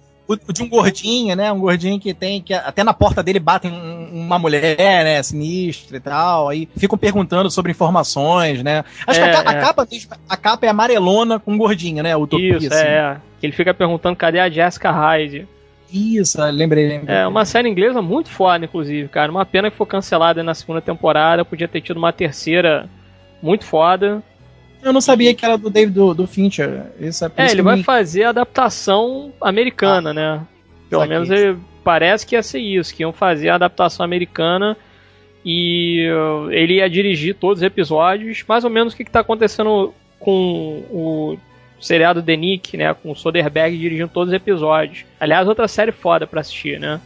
o 0.49 0.53
de 0.53 0.63
um 0.63 0.69
gordinho, 0.69 1.35
né? 1.35 1.51
Um 1.53 1.59
gordinho 1.61 1.99
que 1.99 2.13
tem, 2.15 2.41
que 2.41 2.55
até 2.55 2.83
na 2.85 2.93
porta 2.95 3.23
dele 3.23 3.39
batem 3.41 3.71
uma 4.13 4.39
mulher, 4.39 4.77
né? 4.79 5.23
Sinistra 5.23 5.97
e 5.97 6.01
tal. 6.01 6.49
Aí 6.49 6.69
ficam 6.77 6.97
perguntando 6.99 7.51
sobre 7.51 7.73
informações, 7.73 8.63
né? 8.63 8.85
Acho 9.07 9.21
É, 9.21 9.23
que 9.31 9.37
a, 9.37 9.43
ca- 9.45 9.51
a 9.51 9.55
é. 9.55 9.61
capa, 9.61 9.89
a 10.29 10.37
capa 10.37 10.67
é 10.67 10.69
amarelona 10.69 11.39
com 11.39 11.53
um 11.53 11.59
gordinho, 11.59 12.03
né? 12.03 12.17
Utopia, 12.17 12.57
Isso, 12.59 12.73
assim. 12.73 12.85
é. 12.85 13.17
Ele 13.43 13.53
fica 13.53 13.73
perguntando 13.73 14.17
cadê 14.17 14.39
a 14.39 14.49
Jessica 14.51 14.91
Hyde. 14.91 15.49
Isso, 15.93 16.41
lembrei, 16.45 16.87
lembrei. 16.89 17.17
É 17.17 17.27
uma 17.27 17.45
série 17.45 17.69
inglesa 17.69 18.01
muito 18.01 18.31
foda, 18.31 18.65
inclusive, 18.65 19.09
cara. 19.09 19.31
Uma 19.31 19.45
pena 19.45 19.71
que 19.71 19.77
foi 19.77 19.87
cancelada 19.87 20.43
na 20.43 20.55
segunda 20.55 20.81
temporada. 20.81 21.45
Podia 21.45 21.67
ter 21.67 21.81
tido 21.81 21.97
uma 21.97 22.13
terceira 22.13 22.89
muito 23.43 23.65
foda. 23.65 24.23
Eu 24.83 24.93
não 24.93 25.01
sabia 25.01 25.35
que 25.35 25.45
era 25.45 25.57
do 25.59 25.69
David 25.71 25.95
do, 25.95 26.15
do 26.15 26.27
Fincher. 26.27 26.85
Isso 26.99 27.25
é, 27.25 27.31
É, 27.37 27.51
ele 27.51 27.63
vai 27.63 27.77
me- 27.77 27.83
fazer 27.83 28.25
a 28.25 28.31
adaptação 28.31 29.33
americana, 29.41 30.13
né? 30.15 30.41
Pelo 30.89 31.07
menos 31.07 31.31
ele, 31.31 31.57
parece 31.85 32.27
que 32.27 32.35
ia 32.35 32.43
ser 32.43 32.61
isso, 32.61 32.95
que 32.95 33.03
iam 33.03 33.13
fazer 33.13 33.51
a 33.51 33.55
adaptação 33.57 34.05
americana 34.05 34.77
e 35.45 36.09
uh, 36.11 36.51
ele 36.51 36.75
ia 36.75 36.89
dirigir 36.91 37.35
todos 37.35 37.59
os 37.59 37.63
episódios. 37.63 38.45
Mais 38.49 38.65
ou 38.65 38.71
menos 38.71 38.93
o 38.93 38.97
que, 38.97 39.05
que 39.05 39.11
tá 39.11 39.21
acontecendo 39.21 39.95
com 40.19 40.83
o 40.91 41.39
seriado 41.81 42.23
The 42.23 42.37
Nick, 42.37 42.77
né? 42.77 42.93
Com 42.95 43.13
o 43.13 43.17
Soderbergh 43.17 43.77
dirigindo 43.77 44.09
todos 44.09 44.29
os 44.29 44.35
episódios. 44.35 45.05
Aliás, 45.19 45.47
outra 45.49 45.69
série 45.69 45.93
foda 45.93 46.27
pra 46.27 46.41
assistir, 46.41 46.79
né? 46.81 47.01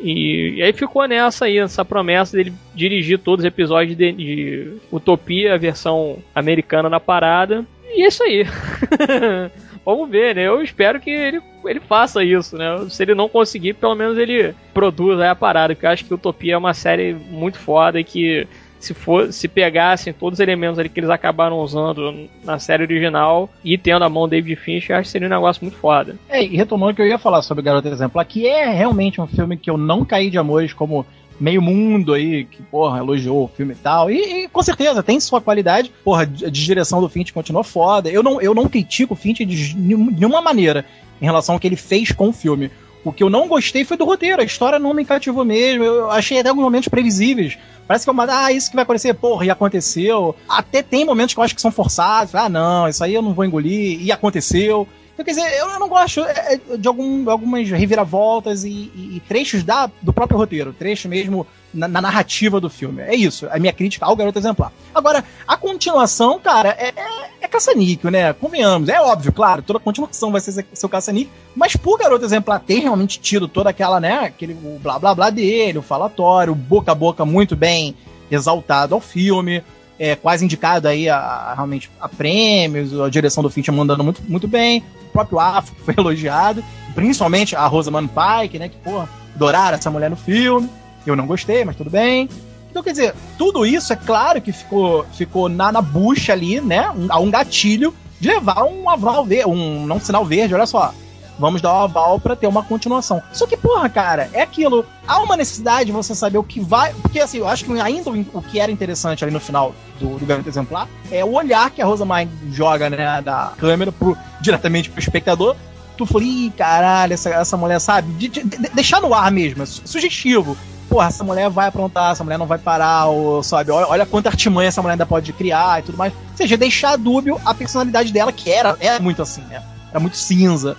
E, 0.00 0.56
e 0.56 0.62
aí 0.62 0.72
ficou 0.72 1.06
nessa 1.06 1.46
aí, 1.46 1.58
essa 1.58 1.84
promessa 1.84 2.36
dele 2.36 2.52
dirigir 2.74 3.18
todos 3.18 3.44
os 3.44 3.48
episódios 3.48 3.96
de, 3.96 4.12
de 4.12 4.72
Utopia, 4.92 5.54
a 5.54 5.58
versão 5.58 6.18
americana 6.34 6.90
da 6.90 7.00
parada. 7.00 7.64
E 7.94 8.02
é 8.02 8.08
isso 8.08 8.22
aí. 8.22 8.44
Vamos 9.84 10.10
ver, 10.10 10.34
né? 10.34 10.48
Eu 10.48 10.62
espero 10.62 11.00
que 11.00 11.10
ele, 11.10 11.40
ele 11.64 11.78
faça 11.78 12.24
isso, 12.24 12.56
né? 12.58 12.86
Se 12.90 13.02
ele 13.04 13.14
não 13.14 13.28
conseguir, 13.28 13.74
pelo 13.74 13.94
menos 13.94 14.18
ele 14.18 14.52
produza 14.74 15.30
a 15.30 15.34
parada, 15.34 15.74
porque 15.74 15.86
eu 15.86 15.90
acho 15.90 16.04
que 16.04 16.12
Utopia 16.12 16.54
é 16.54 16.58
uma 16.58 16.74
série 16.74 17.14
muito 17.14 17.56
foda 17.56 18.00
e 18.00 18.04
que 18.04 18.48
se 18.78 18.94
for 18.94 19.32
se 19.32 19.48
pegassem 19.48 20.12
todos 20.12 20.38
os 20.38 20.40
elementos 20.40 20.78
ali 20.78 20.88
que 20.88 21.00
eles 21.00 21.10
acabaram 21.10 21.58
usando 21.58 22.28
na 22.44 22.58
série 22.58 22.82
original 22.82 23.48
e 23.64 23.76
tendo 23.78 24.04
a 24.04 24.08
mão 24.08 24.28
David 24.28 24.56
Fincher, 24.56 24.96
acho 24.96 25.06
que 25.06 25.12
seria 25.12 25.26
um 25.28 25.30
negócio 25.30 25.62
muito 25.64 25.76
foda. 25.78 26.16
É, 26.28 26.42
e 26.44 26.56
retomando 26.56 26.92
o 26.92 26.94
que 26.94 27.02
eu 27.02 27.06
ia 27.06 27.18
falar 27.18 27.42
sobre 27.42 27.62
Garota 27.64 27.88
Exemplar, 27.88 28.24
que 28.24 28.46
é 28.46 28.70
realmente 28.70 29.20
um 29.20 29.26
filme 29.26 29.56
que 29.56 29.70
eu 29.70 29.76
não 29.76 30.04
caí 30.04 30.30
de 30.30 30.38
amores 30.38 30.72
como 30.72 31.04
meio 31.38 31.60
mundo 31.60 32.14
aí, 32.14 32.44
que, 32.46 32.62
porra, 32.62 32.98
elogiou 32.98 33.44
o 33.44 33.48
filme 33.48 33.74
e 33.74 33.76
tal. 33.76 34.10
E, 34.10 34.44
e, 34.44 34.48
com 34.48 34.62
certeza, 34.62 35.02
tem 35.02 35.20
sua 35.20 35.40
qualidade. 35.40 35.92
Porra, 36.02 36.24
de 36.26 36.50
direção 36.50 37.00
do 37.00 37.08
Finch 37.10 37.30
continua 37.32 37.62
foda. 37.62 38.08
Eu 38.08 38.22
não, 38.22 38.40
eu 38.40 38.54
não 38.54 38.66
critico 38.68 39.12
o 39.12 39.16
Finch 39.16 39.44
de 39.44 39.76
nenhum- 39.76 40.10
nenhuma 40.10 40.40
maneira 40.40 40.84
em 41.20 41.24
relação 41.26 41.54
ao 41.54 41.60
que 41.60 41.66
ele 41.66 41.76
fez 41.76 42.10
com 42.12 42.28
o 42.28 42.32
filme. 42.32 42.70
O 43.06 43.12
que 43.12 43.22
eu 43.22 43.30
não 43.30 43.46
gostei 43.46 43.84
foi 43.84 43.96
do 43.96 44.04
roteiro. 44.04 44.42
A 44.42 44.44
história 44.44 44.80
não 44.80 44.92
me 44.92 45.04
cativou 45.04 45.44
mesmo. 45.44 45.84
Eu 45.84 46.10
achei 46.10 46.40
até 46.40 46.48
alguns 46.48 46.64
momentos 46.64 46.88
previsíveis. 46.88 47.56
Parece 47.86 48.04
que 48.04 48.10
é 48.10 48.12
uma. 48.12 48.26
Ah, 48.28 48.50
isso 48.50 48.68
que 48.68 48.74
vai 48.74 48.82
acontecer, 48.82 49.14
porra, 49.14 49.46
e 49.46 49.50
aconteceu. 49.50 50.34
Até 50.48 50.82
tem 50.82 51.04
momentos 51.04 51.32
que 51.32 51.38
eu 51.38 51.44
acho 51.44 51.54
que 51.54 51.60
são 51.60 51.70
forçados. 51.70 52.34
Ah, 52.34 52.48
não, 52.48 52.88
isso 52.88 53.04
aí 53.04 53.14
eu 53.14 53.22
não 53.22 53.32
vou 53.32 53.44
engolir. 53.44 54.02
E 54.02 54.10
aconteceu. 54.10 54.88
Então, 55.16 55.24
quer 55.24 55.30
dizer, 55.30 55.50
eu, 55.58 55.78
não 55.78 55.88
gosto 55.88 56.20
é, 56.26 56.60
é, 56.70 56.76
de 56.76 56.86
algum, 56.86 57.30
algumas 57.30 57.70
reviravoltas 57.70 58.64
e, 58.64 58.68
e- 58.94 59.22
trechos 59.26 59.62
da, 59.64 59.90
do 60.02 60.12
próprio 60.12 60.36
roteiro, 60.36 60.74
trecho 60.74 61.08
mesmo 61.08 61.46
na, 61.72 61.88
na 61.88 62.02
narrativa 62.02 62.60
do 62.60 62.68
filme. 62.68 63.00
É 63.00 63.14
isso, 63.14 63.48
a 63.50 63.58
minha 63.58 63.72
crítica 63.72 64.04
ao 64.04 64.14
Garoto 64.14 64.38
Exemplar. 64.38 64.70
Agora, 64.94 65.24
a 65.48 65.56
continuação, 65.56 66.38
cara, 66.38 66.76
é, 66.78 66.88
é, 66.88 67.30
é 67.40 67.48
caça-níquel, 67.48 68.10
né? 68.10 68.34
Convenhamos. 68.34 68.90
É 68.90 69.00
óbvio, 69.00 69.32
claro, 69.32 69.62
toda 69.62 69.78
continuação 69.78 70.30
vai 70.30 70.40
ser 70.42 70.66
seu- 70.74 70.88
caça-níquel, 70.88 71.32
mas 71.54 71.74
por 71.76 71.98
Garoto 71.98 72.22
Exemplar 72.26 72.60
ter 72.60 72.80
realmente 72.80 73.18
tido 73.18 73.48
toda 73.48 73.70
aquela, 73.70 73.98
né, 73.98 74.18
aquele 74.18 74.52
blá 74.52 74.98
blá 74.98 75.14
blá 75.14 75.30
dele, 75.30 75.78
o 75.78 75.82
falatório, 75.82 76.52
o 76.52 76.56
boca 76.56 76.92
a 76.92 76.94
boca 76.94 77.24
muito 77.24 77.56
bem 77.56 77.96
exaltado 78.30 78.94
ao 78.94 79.00
filme, 79.00 79.62
é, 79.98 80.14
quase 80.14 80.44
indicado 80.44 80.86
aí 80.88 81.08
a, 81.08 81.16
a- 81.18 81.54
realmente 81.54 81.90
a 82.00 82.08
prêmios, 82.08 82.98
a 83.00 83.08
direção 83.08 83.42
do 83.42 83.50
Fincher 83.50 83.72
mandando 83.74 84.04
muito, 84.04 84.22
muito 84.28 84.46
bem, 84.48 84.84
o 85.08 85.12
próprio 85.12 85.38
Afro 85.40 85.74
foi 85.84 85.94
elogiado, 85.96 86.62
principalmente 86.94 87.54
a 87.56 87.66
Rosamund 87.66 88.08
Pike, 88.10 88.58
né, 88.58 88.68
que, 88.68 88.76
porra, 88.78 89.08
adoraram 89.34 89.76
essa 89.76 89.90
mulher 89.90 90.10
no 90.10 90.16
filme, 90.16 90.68
eu 91.06 91.14
não 91.16 91.26
gostei, 91.26 91.64
mas 91.64 91.76
tudo 91.76 91.88
bem. 91.90 92.28
Então, 92.70 92.82
quer 92.82 92.90
dizer, 92.90 93.14
tudo 93.38 93.64
isso 93.64 93.92
é 93.92 93.96
claro 93.96 94.40
que 94.42 94.52
ficou, 94.52 95.06
ficou 95.14 95.48
na, 95.48 95.72
na 95.72 95.80
bucha 95.80 96.32
ali, 96.32 96.60
né, 96.60 96.90
um, 96.90 97.06
a 97.08 97.18
um 97.18 97.30
gatilho 97.30 97.94
de 98.20 98.28
levar 98.28 98.64
um 98.64 98.88
aval 98.90 99.24
verde, 99.24 99.48
um, 99.48 99.86
não 99.86 99.96
um 99.96 100.00
sinal 100.00 100.24
verde, 100.24 100.54
olha 100.54 100.66
só, 100.66 100.92
vamos 101.38 101.60
dar 101.60 101.72
o 101.72 101.82
aval 101.84 102.18
pra 102.20 102.34
ter 102.36 102.46
uma 102.46 102.62
continuação. 102.62 103.22
Só 103.32 103.46
que, 103.46 103.56
porra, 103.56 103.88
cara, 103.88 104.28
é 104.32 104.42
aquilo. 104.42 104.84
Há 105.06 105.18
uma 105.20 105.36
necessidade 105.36 105.86
de 105.86 105.92
você 105.92 106.14
saber 106.14 106.38
o 106.38 106.42
que 106.44 106.60
vai. 106.60 106.92
Porque, 106.94 107.20
assim, 107.20 107.38
eu 107.38 107.48
acho 107.48 107.64
que 107.64 107.80
ainda 107.80 108.10
o 108.10 108.42
que 108.42 108.58
era 108.60 108.70
interessante 108.72 109.24
ali 109.24 109.32
no 109.32 109.40
final 109.40 109.74
do, 110.00 110.18
do 110.18 110.48
Exemplar 110.48 110.88
é 111.10 111.24
o 111.24 111.32
olhar 111.34 111.70
que 111.70 111.80
a 111.82 111.86
Rosamund 111.86 112.30
joga, 112.52 112.88
né, 112.90 113.20
da 113.22 113.52
câmera 113.58 113.92
pro, 113.92 114.16
diretamente 114.40 114.90
pro 114.90 115.00
espectador. 115.00 115.54
Tu 115.96 116.04
falou, 116.04 116.22
ih, 116.22 116.52
caralho, 116.56 117.14
essa, 117.14 117.30
essa 117.30 117.56
mulher, 117.56 117.80
sabe? 117.80 118.12
De, 118.12 118.28
de- 118.28 118.44
de- 118.44 118.68
deixar 118.74 119.00
no 119.00 119.14
ar 119.14 119.30
mesmo, 119.30 119.62
é 119.62 119.66
su- 119.66 119.80
sugestivo. 119.86 120.54
Porra, 120.90 121.08
essa 121.08 121.24
mulher 121.24 121.48
vai 121.48 121.68
aprontar, 121.68 122.12
essa 122.12 122.22
mulher 122.22 122.38
não 122.38 122.44
vai 122.46 122.58
parar, 122.58 123.06
ou, 123.06 123.42
sabe? 123.42 123.70
Olha, 123.70 123.88
olha 123.88 124.06
quanta 124.06 124.28
artimanha 124.28 124.68
essa 124.68 124.82
mulher 124.82 124.92
ainda 124.92 125.06
pode 125.06 125.32
criar 125.32 125.80
e 125.80 125.82
tudo 125.84 125.96
mais. 125.96 126.12
Ou 126.12 126.36
seja, 126.36 126.56
deixar 126.56 126.96
dúbio 126.96 127.40
a 127.46 127.54
personalidade 127.54 128.12
dela, 128.12 128.30
que 128.30 128.50
era, 128.52 128.76
era 128.78 129.00
muito 129.00 129.22
assim, 129.22 129.40
né? 129.42 129.62
Era 129.90 129.98
muito 129.98 130.16
cinza. 130.18 130.76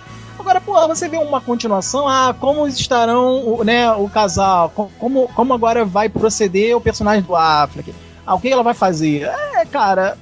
Agora, 0.48 0.62
pô, 0.62 0.88
você 0.88 1.10
vê 1.10 1.18
uma 1.18 1.42
continuação, 1.42 2.08
ah, 2.08 2.34
como 2.40 2.66
estarão, 2.66 3.62
né, 3.62 3.92
o 3.92 4.08
casal, 4.08 4.70
co- 4.70 4.90
como, 4.98 5.28
como 5.34 5.52
agora 5.52 5.84
vai 5.84 6.08
proceder 6.08 6.74
o 6.74 6.80
personagem 6.80 7.20
do 7.22 7.36
Affleck, 7.36 7.94
ah, 8.26 8.34
o 8.34 8.40
que 8.40 8.48
ela 8.48 8.62
vai 8.62 8.72
fazer? 8.72 9.24
É, 9.56 9.66
cara, 9.66 10.16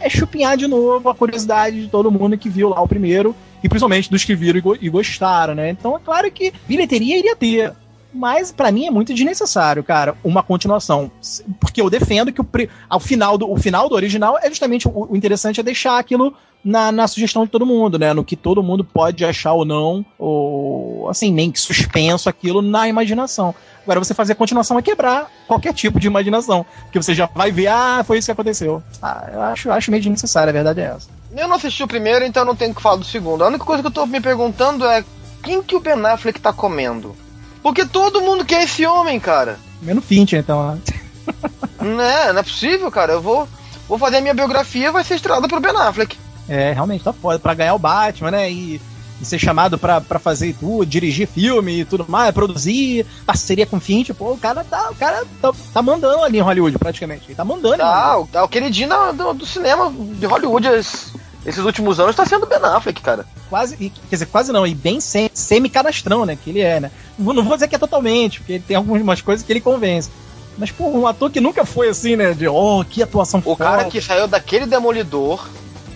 é 0.00 0.08
chupinhar 0.08 0.56
de 0.56 0.68
novo 0.68 1.08
a 1.08 1.14
curiosidade 1.16 1.82
de 1.82 1.88
todo 1.88 2.12
mundo 2.12 2.38
que 2.38 2.48
viu 2.48 2.68
lá 2.68 2.80
o 2.80 2.86
primeiro, 2.86 3.34
e 3.60 3.68
principalmente 3.68 4.08
dos 4.08 4.22
que 4.22 4.36
viram 4.36 4.60
e, 4.80 4.86
e 4.86 4.88
gostaram, 4.88 5.52
né? 5.52 5.70
Então 5.70 5.96
é 5.96 5.98
claro 5.98 6.30
que 6.30 6.52
bilheteria 6.68 7.18
iria 7.18 7.34
ter. 7.34 7.72
Mas 8.14 8.52
pra 8.52 8.70
mim 8.70 8.86
é 8.86 8.90
muito 8.90 9.12
desnecessário, 9.12 9.82
cara, 9.82 10.14
uma 10.22 10.42
continuação. 10.44 11.10
Porque 11.58 11.80
eu 11.80 11.90
defendo 11.90 12.30
que 12.32 12.40
o, 12.40 12.46
ao 12.88 13.00
final 13.00 13.36
do, 13.36 13.50
o 13.50 13.56
final 13.56 13.88
do 13.88 13.96
original 13.96 14.38
é 14.40 14.48
justamente 14.48 14.86
o, 14.86 15.08
o 15.10 15.16
interessante 15.16 15.58
é 15.58 15.62
deixar 15.62 15.98
aquilo 15.98 16.34
na, 16.64 16.92
na 16.92 17.08
sugestão 17.08 17.44
de 17.44 17.50
todo 17.50 17.66
mundo, 17.66 17.98
né? 17.98 18.12
No 18.12 18.24
que 18.24 18.36
todo 18.36 18.62
mundo 18.62 18.84
pode 18.84 19.24
achar 19.24 19.52
ou 19.52 19.64
não, 19.64 20.04
ou 20.18 21.08
assim, 21.08 21.32
nem 21.32 21.50
que 21.50 21.60
suspenso 21.60 22.28
aquilo 22.28 22.62
na 22.62 22.88
imaginação. 22.88 23.54
Agora, 23.82 23.98
você 23.98 24.14
fazer 24.14 24.34
a 24.34 24.36
continuação 24.36 24.78
é 24.78 24.82
quebrar 24.82 25.28
qualquer 25.48 25.74
tipo 25.74 25.98
de 25.98 26.06
imaginação. 26.06 26.64
Porque 26.82 27.02
você 27.02 27.14
já 27.14 27.26
vai 27.26 27.50
ver, 27.50 27.66
ah, 27.66 28.04
foi 28.06 28.18
isso 28.18 28.26
que 28.26 28.32
aconteceu. 28.32 28.82
Ah, 29.02 29.28
eu 29.32 29.42
acho, 29.42 29.70
acho 29.70 29.90
meio 29.90 30.02
desnecessário, 30.02 30.50
a 30.50 30.52
verdade 30.52 30.80
é 30.80 30.84
essa. 30.84 31.08
Eu 31.36 31.48
não 31.48 31.56
assisti 31.56 31.82
o 31.82 31.88
primeiro, 31.88 32.24
então 32.24 32.44
não 32.44 32.54
tenho 32.54 32.70
o 32.70 32.74
que 32.74 32.82
falar 32.82 32.96
do 32.96 33.04
segundo. 33.04 33.42
A 33.42 33.48
única 33.48 33.64
coisa 33.64 33.82
que 33.82 33.88
eu 33.88 33.92
tô 33.92 34.06
me 34.06 34.20
perguntando 34.20 34.86
é 34.86 35.04
quem 35.42 35.62
que 35.62 35.74
o 35.74 35.80
Ben 35.80 35.94
Affleck 36.06 36.40
tá 36.40 36.52
comendo? 36.52 37.16
Porque 37.62 37.84
todo 37.84 38.20
mundo 38.20 38.44
quer 38.44 38.64
esse 38.64 38.86
homem, 38.86 39.18
cara. 39.18 39.58
Menos 39.80 40.04
Fincher, 40.04 40.40
então. 40.40 40.72
né? 40.72 40.78
Não 41.80 42.00
é, 42.00 42.32
não 42.32 42.40
é 42.40 42.42
possível, 42.44 42.88
cara. 42.92 43.14
Eu 43.14 43.20
vou, 43.20 43.48
vou 43.88 43.98
fazer 43.98 44.18
a 44.18 44.20
minha 44.20 44.34
biografia, 44.34 44.92
vai 44.92 45.02
ser 45.02 45.14
estrelada 45.16 45.48
pro 45.48 45.58
Ben 45.60 45.72
Affleck. 45.72 46.16
É, 46.52 46.72
realmente 46.72 47.02
tá 47.04 47.12
foda. 47.12 47.38
Pra 47.38 47.54
ganhar 47.54 47.74
o 47.74 47.78
Batman, 47.78 48.30
né? 48.32 48.50
E, 48.50 48.80
e 49.20 49.24
ser 49.24 49.38
chamado 49.38 49.78
pra, 49.78 50.00
pra 50.00 50.18
fazer 50.18 50.54
tudo, 50.58 50.84
dirigir 50.84 51.26
filme 51.28 51.80
e 51.80 51.84
tudo 51.84 52.04
mais, 52.08 52.34
produzir, 52.34 53.06
parceria 53.24 53.64
com 53.64 53.78
Fincher, 53.80 54.14
pô, 54.14 54.32
o 54.32 54.36
cara 54.36 54.64
tá, 54.64 54.90
o 54.90 54.94
cara 54.96 55.24
tá, 55.40 55.52
tá 55.72 55.80
mandando 55.80 56.22
ali 56.24 56.38
em 56.38 56.42
Hollywood, 56.42 56.76
praticamente. 56.78 57.26
Ele 57.28 57.34
tá 57.36 57.44
mandando. 57.44 57.78
Tá, 57.78 58.06
Hollywood. 58.12 58.28
o, 58.28 58.32
tá, 58.32 58.44
o 58.44 58.48
queridinho 58.48 58.90
do, 59.14 59.32
do 59.32 59.46
cinema 59.46 59.90
de 59.96 60.26
Hollywood 60.26 60.66
es- 60.68 61.12
esses 61.46 61.64
últimos 61.64 61.98
anos 62.00 62.14
tá 62.16 62.26
sendo 62.26 62.46
Ben 62.46 62.58
Affleck, 62.62 63.00
cara. 63.00 63.24
Quase, 63.48 63.76
quer 63.76 63.90
dizer, 64.10 64.26
quase 64.26 64.52
não, 64.52 64.66
e 64.66 64.74
bem 64.74 65.00
sem- 65.00 65.30
semi-cadastrão, 65.32 66.26
né? 66.26 66.36
Que 66.42 66.50
ele 66.50 66.60
é, 66.60 66.80
né? 66.80 66.90
Não 67.18 67.42
vou 67.44 67.54
dizer 67.54 67.68
que 67.68 67.76
é 67.76 67.78
totalmente, 67.78 68.40
porque 68.40 68.52
ele 68.54 68.64
tem 68.66 68.76
algumas 68.76 69.20
coisas 69.22 69.44
que 69.46 69.52
ele 69.52 69.60
convence. 69.60 70.10
Mas, 70.58 70.70
pô, 70.70 70.84
um 70.88 71.06
ator 71.06 71.30
que 71.30 71.40
nunca 71.40 71.64
foi 71.64 71.88
assim, 71.88 72.14
né? 72.16 72.32
De, 72.32 72.46
oh, 72.46 72.84
que 72.88 73.02
atuação 73.02 73.40
O 73.44 73.56
cara 73.56 73.84
que 73.86 74.00
saiu 74.02 74.26
daquele 74.28 74.66
demolidor. 74.66 75.48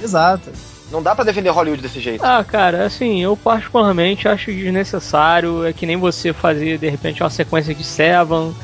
Exato. 0.03 0.51
Não 0.91 1.03
dá 1.03 1.15
pra 1.15 1.25
defender 1.25 1.51
Hollywood 1.51 1.83
desse 1.83 2.01
jeito. 2.01 2.25
Ah, 2.25 2.45
cara, 2.45 2.87
assim, 2.87 3.23
eu 3.23 3.37
particularmente 3.37 4.29
acho 4.29 4.53
desnecessário. 4.53 5.65
É 5.65 5.73
que 5.73 5.87
nem 5.87 5.97
você 5.97 6.33
fazer, 6.33 6.79
de 6.79 6.89
repente, 6.89 7.23
uma 7.23 7.31
sequência 7.31 7.75
de 7.75 7.83
Seven, 7.83 8.55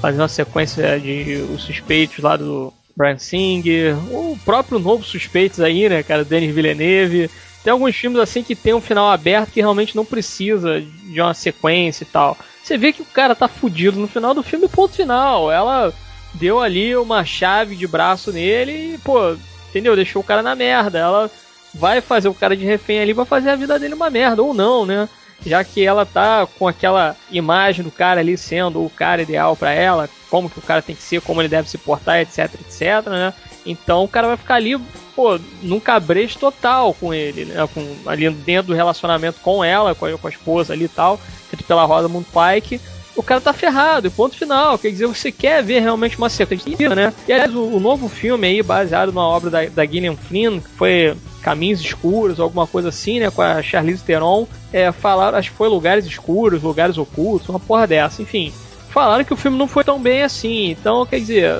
fazer 0.00 0.20
uma 0.20 0.28
sequência 0.28 0.98
de 1.00 1.44
Os 1.52 1.62
Suspeitos 1.62 2.18
lá 2.18 2.36
do 2.36 2.72
Brian 2.96 3.18
Singer, 3.18 3.96
o 4.12 4.38
próprio 4.44 4.78
novo 4.78 5.02
Suspeitos 5.02 5.60
aí, 5.60 5.88
né, 5.88 6.02
cara, 6.02 6.24
Denis 6.24 6.54
Villeneuve. 6.54 7.30
Tem 7.64 7.72
alguns 7.72 7.96
filmes 7.96 8.20
assim 8.20 8.42
que 8.42 8.56
tem 8.56 8.74
um 8.74 8.80
final 8.80 9.10
aberto 9.10 9.52
que 9.52 9.60
realmente 9.60 9.94
não 9.94 10.04
precisa 10.04 10.80
de 10.80 11.20
uma 11.20 11.34
sequência 11.34 12.04
e 12.04 12.06
tal. 12.06 12.36
Você 12.62 12.76
vê 12.76 12.92
que 12.92 13.02
o 13.02 13.06
cara 13.06 13.34
tá 13.34 13.48
fudido 13.48 13.98
no 13.98 14.08
final 14.08 14.34
do 14.34 14.42
filme, 14.42 14.68
ponto 14.68 14.94
final. 14.94 15.50
Ela 15.50 15.92
deu 16.34 16.60
ali 16.60 16.96
uma 16.96 17.24
chave 17.24 17.76
de 17.76 17.86
braço 17.86 18.32
nele 18.32 18.94
e, 18.94 18.98
pô, 18.98 19.36
entendeu? 19.72 19.96
Deixou 19.96 20.20
o 20.20 20.24
cara 20.24 20.42
na 20.42 20.54
merda. 20.54 20.98
Ela 20.98 21.30
vai 21.74 22.02
fazer 22.02 22.28
o 22.28 22.34
cara 22.34 22.54
de 22.54 22.64
refém 22.64 23.00
ali, 23.00 23.14
vai 23.14 23.24
fazer 23.24 23.50
a 23.50 23.56
vida 23.56 23.78
dele 23.78 23.94
uma 23.94 24.10
merda, 24.10 24.42
ou 24.42 24.52
não, 24.52 24.84
né? 24.84 25.08
Já 25.44 25.64
que 25.64 25.84
ela 25.84 26.06
tá 26.06 26.46
com 26.58 26.68
aquela 26.68 27.16
imagem 27.30 27.82
do 27.82 27.90
cara 27.90 28.20
ali 28.20 28.36
sendo 28.36 28.84
o 28.84 28.90
cara 28.90 29.22
ideal 29.22 29.56
para 29.56 29.72
ela, 29.72 30.08
como 30.30 30.48
que 30.48 30.58
o 30.58 30.62
cara 30.62 30.82
tem 30.82 30.94
que 30.94 31.02
ser, 31.02 31.20
como 31.20 31.40
ele 31.40 31.48
deve 31.48 31.68
se 31.68 31.78
portar, 31.78 32.20
etc, 32.20 32.54
etc, 32.60 33.06
né? 33.08 33.34
Então 33.64 34.04
o 34.04 34.08
cara 34.08 34.28
vai 34.28 34.36
ficar 34.36 34.56
ali, 34.56 34.78
pô, 35.16 35.40
num 35.62 35.80
cabresto 35.80 36.38
total 36.38 36.94
com 36.94 37.12
ele, 37.12 37.46
né? 37.46 37.68
Com, 37.72 37.96
ali 38.06 38.30
dentro 38.30 38.68
do 38.68 38.74
relacionamento 38.74 39.40
com 39.40 39.64
ela, 39.64 39.94
com 39.94 40.06
a, 40.06 40.16
com 40.16 40.26
a 40.26 40.30
esposa 40.30 40.74
ali 40.74 40.84
e 40.84 40.88
tal, 40.88 41.18
feito 41.48 41.64
pela 41.64 41.84
Roda 41.84 42.08
Moon 42.08 42.22
Pike 42.22 42.80
o 43.14 43.22
cara 43.22 43.40
tá 43.40 43.52
ferrado, 43.52 44.10
ponto 44.10 44.36
final. 44.36 44.78
Quer 44.78 44.90
dizer, 44.90 45.06
você 45.06 45.30
quer 45.30 45.62
ver 45.62 45.80
realmente 45.80 46.16
uma 46.16 46.28
sequência, 46.28 46.94
né? 46.94 47.12
E 47.26 47.32
aliás, 47.32 47.54
o, 47.54 47.62
o, 47.62 47.80
novo 47.80 48.08
filme 48.08 48.46
aí, 48.46 48.62
baseado 48.62 49.12
numa 49.12 49.26
obra 49.26 49.50
da, 49.50 49.64
da 49.66 49.84
Gillian 49.84 50.16
Flynn, 50.16 50.60
que 50.60 50.68
foi 50.70 51.14
Caminhos 51.42 51.80
Escuros, 51.80 52.40
alguma 52.40 52.66
coisa 52.66 52.88
assim, 52.88 53.20
né? 53.20 53.30
Com 53.30 53.42
a 53.42 53.62
Charlize 53.62 54.02
Theron, 54.02 54.46
é, 54.72 54.90
falaram, 54.92 55.38
acho 55.38 55.50
que 55.50 55.56
foi 55.56 55.68
Lugares 55.68 56.06
Escuros, 56.06 56.62
Lugares 56.62 56.96
Ocultos, 56.96 57.48
uma 57.48 57.60
porra 57.60 57.86
dessa, 57.86 58.22
enfim. 58.22 58.52
Falaram 58.88 59.24
que 59.24 59.32
o 59.32 59.36
filme 59.36 59.56
não 59.56 59.68
foi 59.68 59.84
tão 59.84 60.00
bem 60.00 60.22
assim, 60.22 60.70
então, 60.70 61.06
quer 61.06 61.18
dizer, 61.18 61.54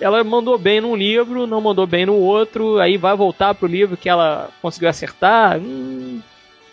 ela 0.00 0.22
mandou 0.24 0.58
bem 0.58 0.80
num 0.80 0.96
livro, 0.96 1.46
não 1.46 1.60
mandou 1.60 1.86
bem 1.86 2.06
no 2.06 2.14
outro, 2.14 2.78
aí 2.78 2.96
vai 2.96 3.16
voltar 3.16 3.54
pro 3.54 3.68
livro 3.68 3.96
que 3.96 4.08
ela 4.08 4.50
conseguiu 4.60 4.88
acertar. 4.88 5.58
Hum, 5.58 6.20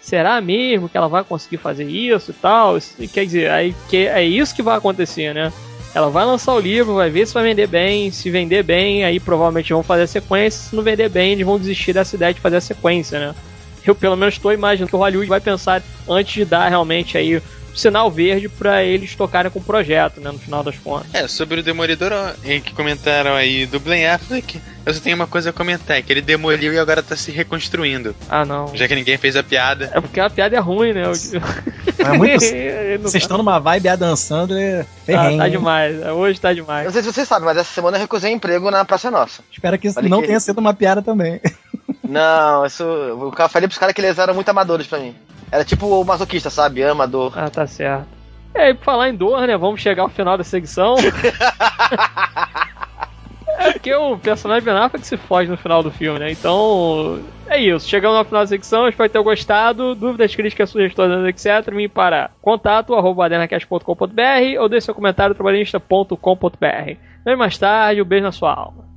será 0.01 0.39
mesmo 0.41 0.89
que 0.89 0.97
ela 0.97 1.07
vai 1.07 1.23
conseguir 1.23 1.57
fazer 1.57 1.85
isso 1.85 2.31
e 2.31 2.33
tal? 2.33 2.77
Quer 3.13 3.25
dizer, 3.25 3.51
aí 3.51 3.75
que 3.89 4.07
é 4.07 4.23
isso 4.23 4.55
que 4.55 4.61
vai 4.61 4.77
acontecer, 4.77 5.33
né? 5.33 5.51
Ela 5.93 6.09
vai 6.09 6.23
lançar 6.23 6.53
o 6.53 6.59
livro, 6.59 6.95
vai 6.95 7.09
ver 7.09 7.25
se 7.25 7.33
vai 7.33 7.43
vender 7.43 7.67
bem. 7.67 8.11
Se 8.11 8.29
vender 8.29 8.63
bem, 8.63 9.03
aí 9.03 9.19
provavelmente 9.19 9.73
vão 9.73 9.81
fazer 9.81 10.03
a 10.03 10.07
sequência. 10.07 10.69
Se 10.69 10.75
não 10.75 10.83
vender 10.83 11.09
bem, 11.09 11.31
eles 11.31 11.45
vão 11.45 11.57
desistir 11.57 11.93
dessa 11.93 12.15
ideia 12.15 12.33
de 12.33 12.39
fazer 12.39 12.57
a 12.57 12.61
sequência, 12.61 13.19
né? 13.19 13.35
Eu 13.85 13.95
pelo 13.95 14.15
menos 14.15 14.35
estou 14.35 14.53
imaginando 14.53 14.89
que 14.89 14.95
o 14.95 14.99
Hollywood 14.99 15.27
vai 15.27 15.41
pensar 15.41 15.81
antes 16.07 16.33
de 16.33 16.45
dar 16.45 16.69
realmente 16.69 17.17
aí 17.17 17.41
sinal 17.75 18.09
verde 18.09 18.49
para 18.49 18.83
eles 18.83 19.15
tocarem 19.15 19.51
com 19.51 19.59
o 19.59 19.63
projeto, 19.63 20.19
né, 20.19 20.31
no 20.31 20.39
final 20.39 20.63
das 20.63 20.77
contas. 20.77 21.13
É, 21.13 21.27
sobre 21.27 21.59
o 21.59 21.63
Demolidor, 21.63 22.11
em 22.43 22.61
que 22.61 22.73
comentaram 22.73 23.33
aí 23.33 23.65
do 23.65 23.79
Ben 23.79 24.05
Affleck, 24.07 24.59
eu 24.85 24.93
só 24.93 24.99
tenho 24.99 25.15
uma 25.15 25.27
coisa 25.27 25.49
a 25.49 25.53
comentar, 25.53 25.97
é 25.97 26.01
que 26.01 26.11
ele 26.11 26.21
demoliu 26.21 26.73
e 26.73 26.79
agora 26.79 27.03
tá 27.03 27.15
se 27.15 27.31
reconstruindo. 27.31 28.15
Ah, 28.29 28.45
não. 28.45 28.75
Já 28.75 28.87
que 28.87 28.95
ninguém 28.95 29.17
fez 29.17 29.35
a 29.35 29.43
piada. 29.43 29.91
É 29.93 30.01
porque 30.01 30.19
a 30.19 30.29
piada 30.29 30.55
é 30.55 30.59
ruim, 30.59 30.93
né? 30.93 31.03
É 31.99 32.17
muito... 32.17 32.39
Vocês 33.03 33.23
estão 33.23 33.37
numa 33.37 33.59
vibe 33.59 33.89
Adam 33.89 34.15
Sandler 34.15 34.85
ferrenho. 35.09 35.37
Tá, 35.37 35.43
tá 35.43 35.49
demais, 35.49 36.07
hoje 36.07 36.39
tá 36.39 36.53
demais. 36.53 36.85
Não 36.85 36.93
sei 36.93 37.01
se 37.01 37.11
vocês 37.11 37.27
sabem, 37.27 37.45
mas 37.45 37.57
essa 37.57 37.73
semana 37.73 37.97
eu 37.97 38.01
recusei 38.01 38.31
emprego 38.31 38.69
na 38.69 38.85
Praça 38.85 39.09
Nossa. 39.09 39.41
Espero 39.51 39.77
que 39.77 39.87
isso 39.87 39.95
Falei 39.95 40.09
não 40.09 40.21
que... 40.21 40.27
tenha 40.27 40.39
sido 40.39 40.59
uma 40.59 40.73
piada 40.73 41.01
também. 41.01 41.39
Não, 42.09 42.65
isso. 42.65 42.83
Eu 42.83 43.31
falei 43.49 43.67
pros 43.67 43.77
caras 43.77 43.93
que 43.93 44.01
eles 44.01 44.17
eram 44.17 44.33
muito 44.33 44.49
amadores 44.49 44.87
pra 44.87 44.97
mim. 44.99 45.15
Era 45.51 45.63
tipo 45.63 45.85
o 45.85 46.03
masoquista, 46.03 46.49
sabe? 46.49 46.83
Amador. 46.83 47.33
Ah, 47.35 47.49
tá 47.49 47.67
certo. 47.67 48.07
E 48.55 48.59
aí, 48.59 48.73
pra 48.73 48.83
falar 48.83 49.09
em 49.09 49.15
dor, 49.15 49.45
né? 49.45 49.55
Vamos 49.55 49.79
chegar 49.79 50.01
ao 50.03 50.09
final 50.09 50.35
da 50.35 50.43
secção. 50.43 50.95
é 53.59 53.73
porque 53.73 53.93
o 53.93 54.17
personagem 54.17 54.63
Ben 54.65 54.73
Affleck 54.73 55.05
se 55.05 55.17
foge 55.17 55.51
no 55.51 55.57
final 55.57 55.83
do 55.83 55.91
filme, 55.91 56.17
né? 56.17 56.31
Então, 56.31 57.19
é 57.47 57.59
isso. 57.59 57.87
Chegamos 57.87 58.17
ao 58.17 58.25
final 58.25 58.41
da 58.41 58.47
secção, 58.47 58.87
espero 58.87 59.09
ter 59.09 59.21
gostado. 59.21 59.93
Dúvidas, 59.93 60.35
críticas, 60.35 60.71
sugestões, 60.71 61.27
etc. 61.27 61.71
Me 61.71 61.87
para 61.87 62.31
contato, 62.41 62.95
arroba 62.95 63.29
ou 64.59 64.69
deixe 64.69 64.85
seu 64.85 64.95
comentário 64.95 65.35
trabalhista.com.br. 65.35 66.95
Vem 67.23 67.35
mais 67.35 67.55
tarde, 67.57 68.01
um 68.01 68.05
beijo 68.05 68.23
na 68.25 68.31
sua 68.31 68.51
alma. 68.51 68.88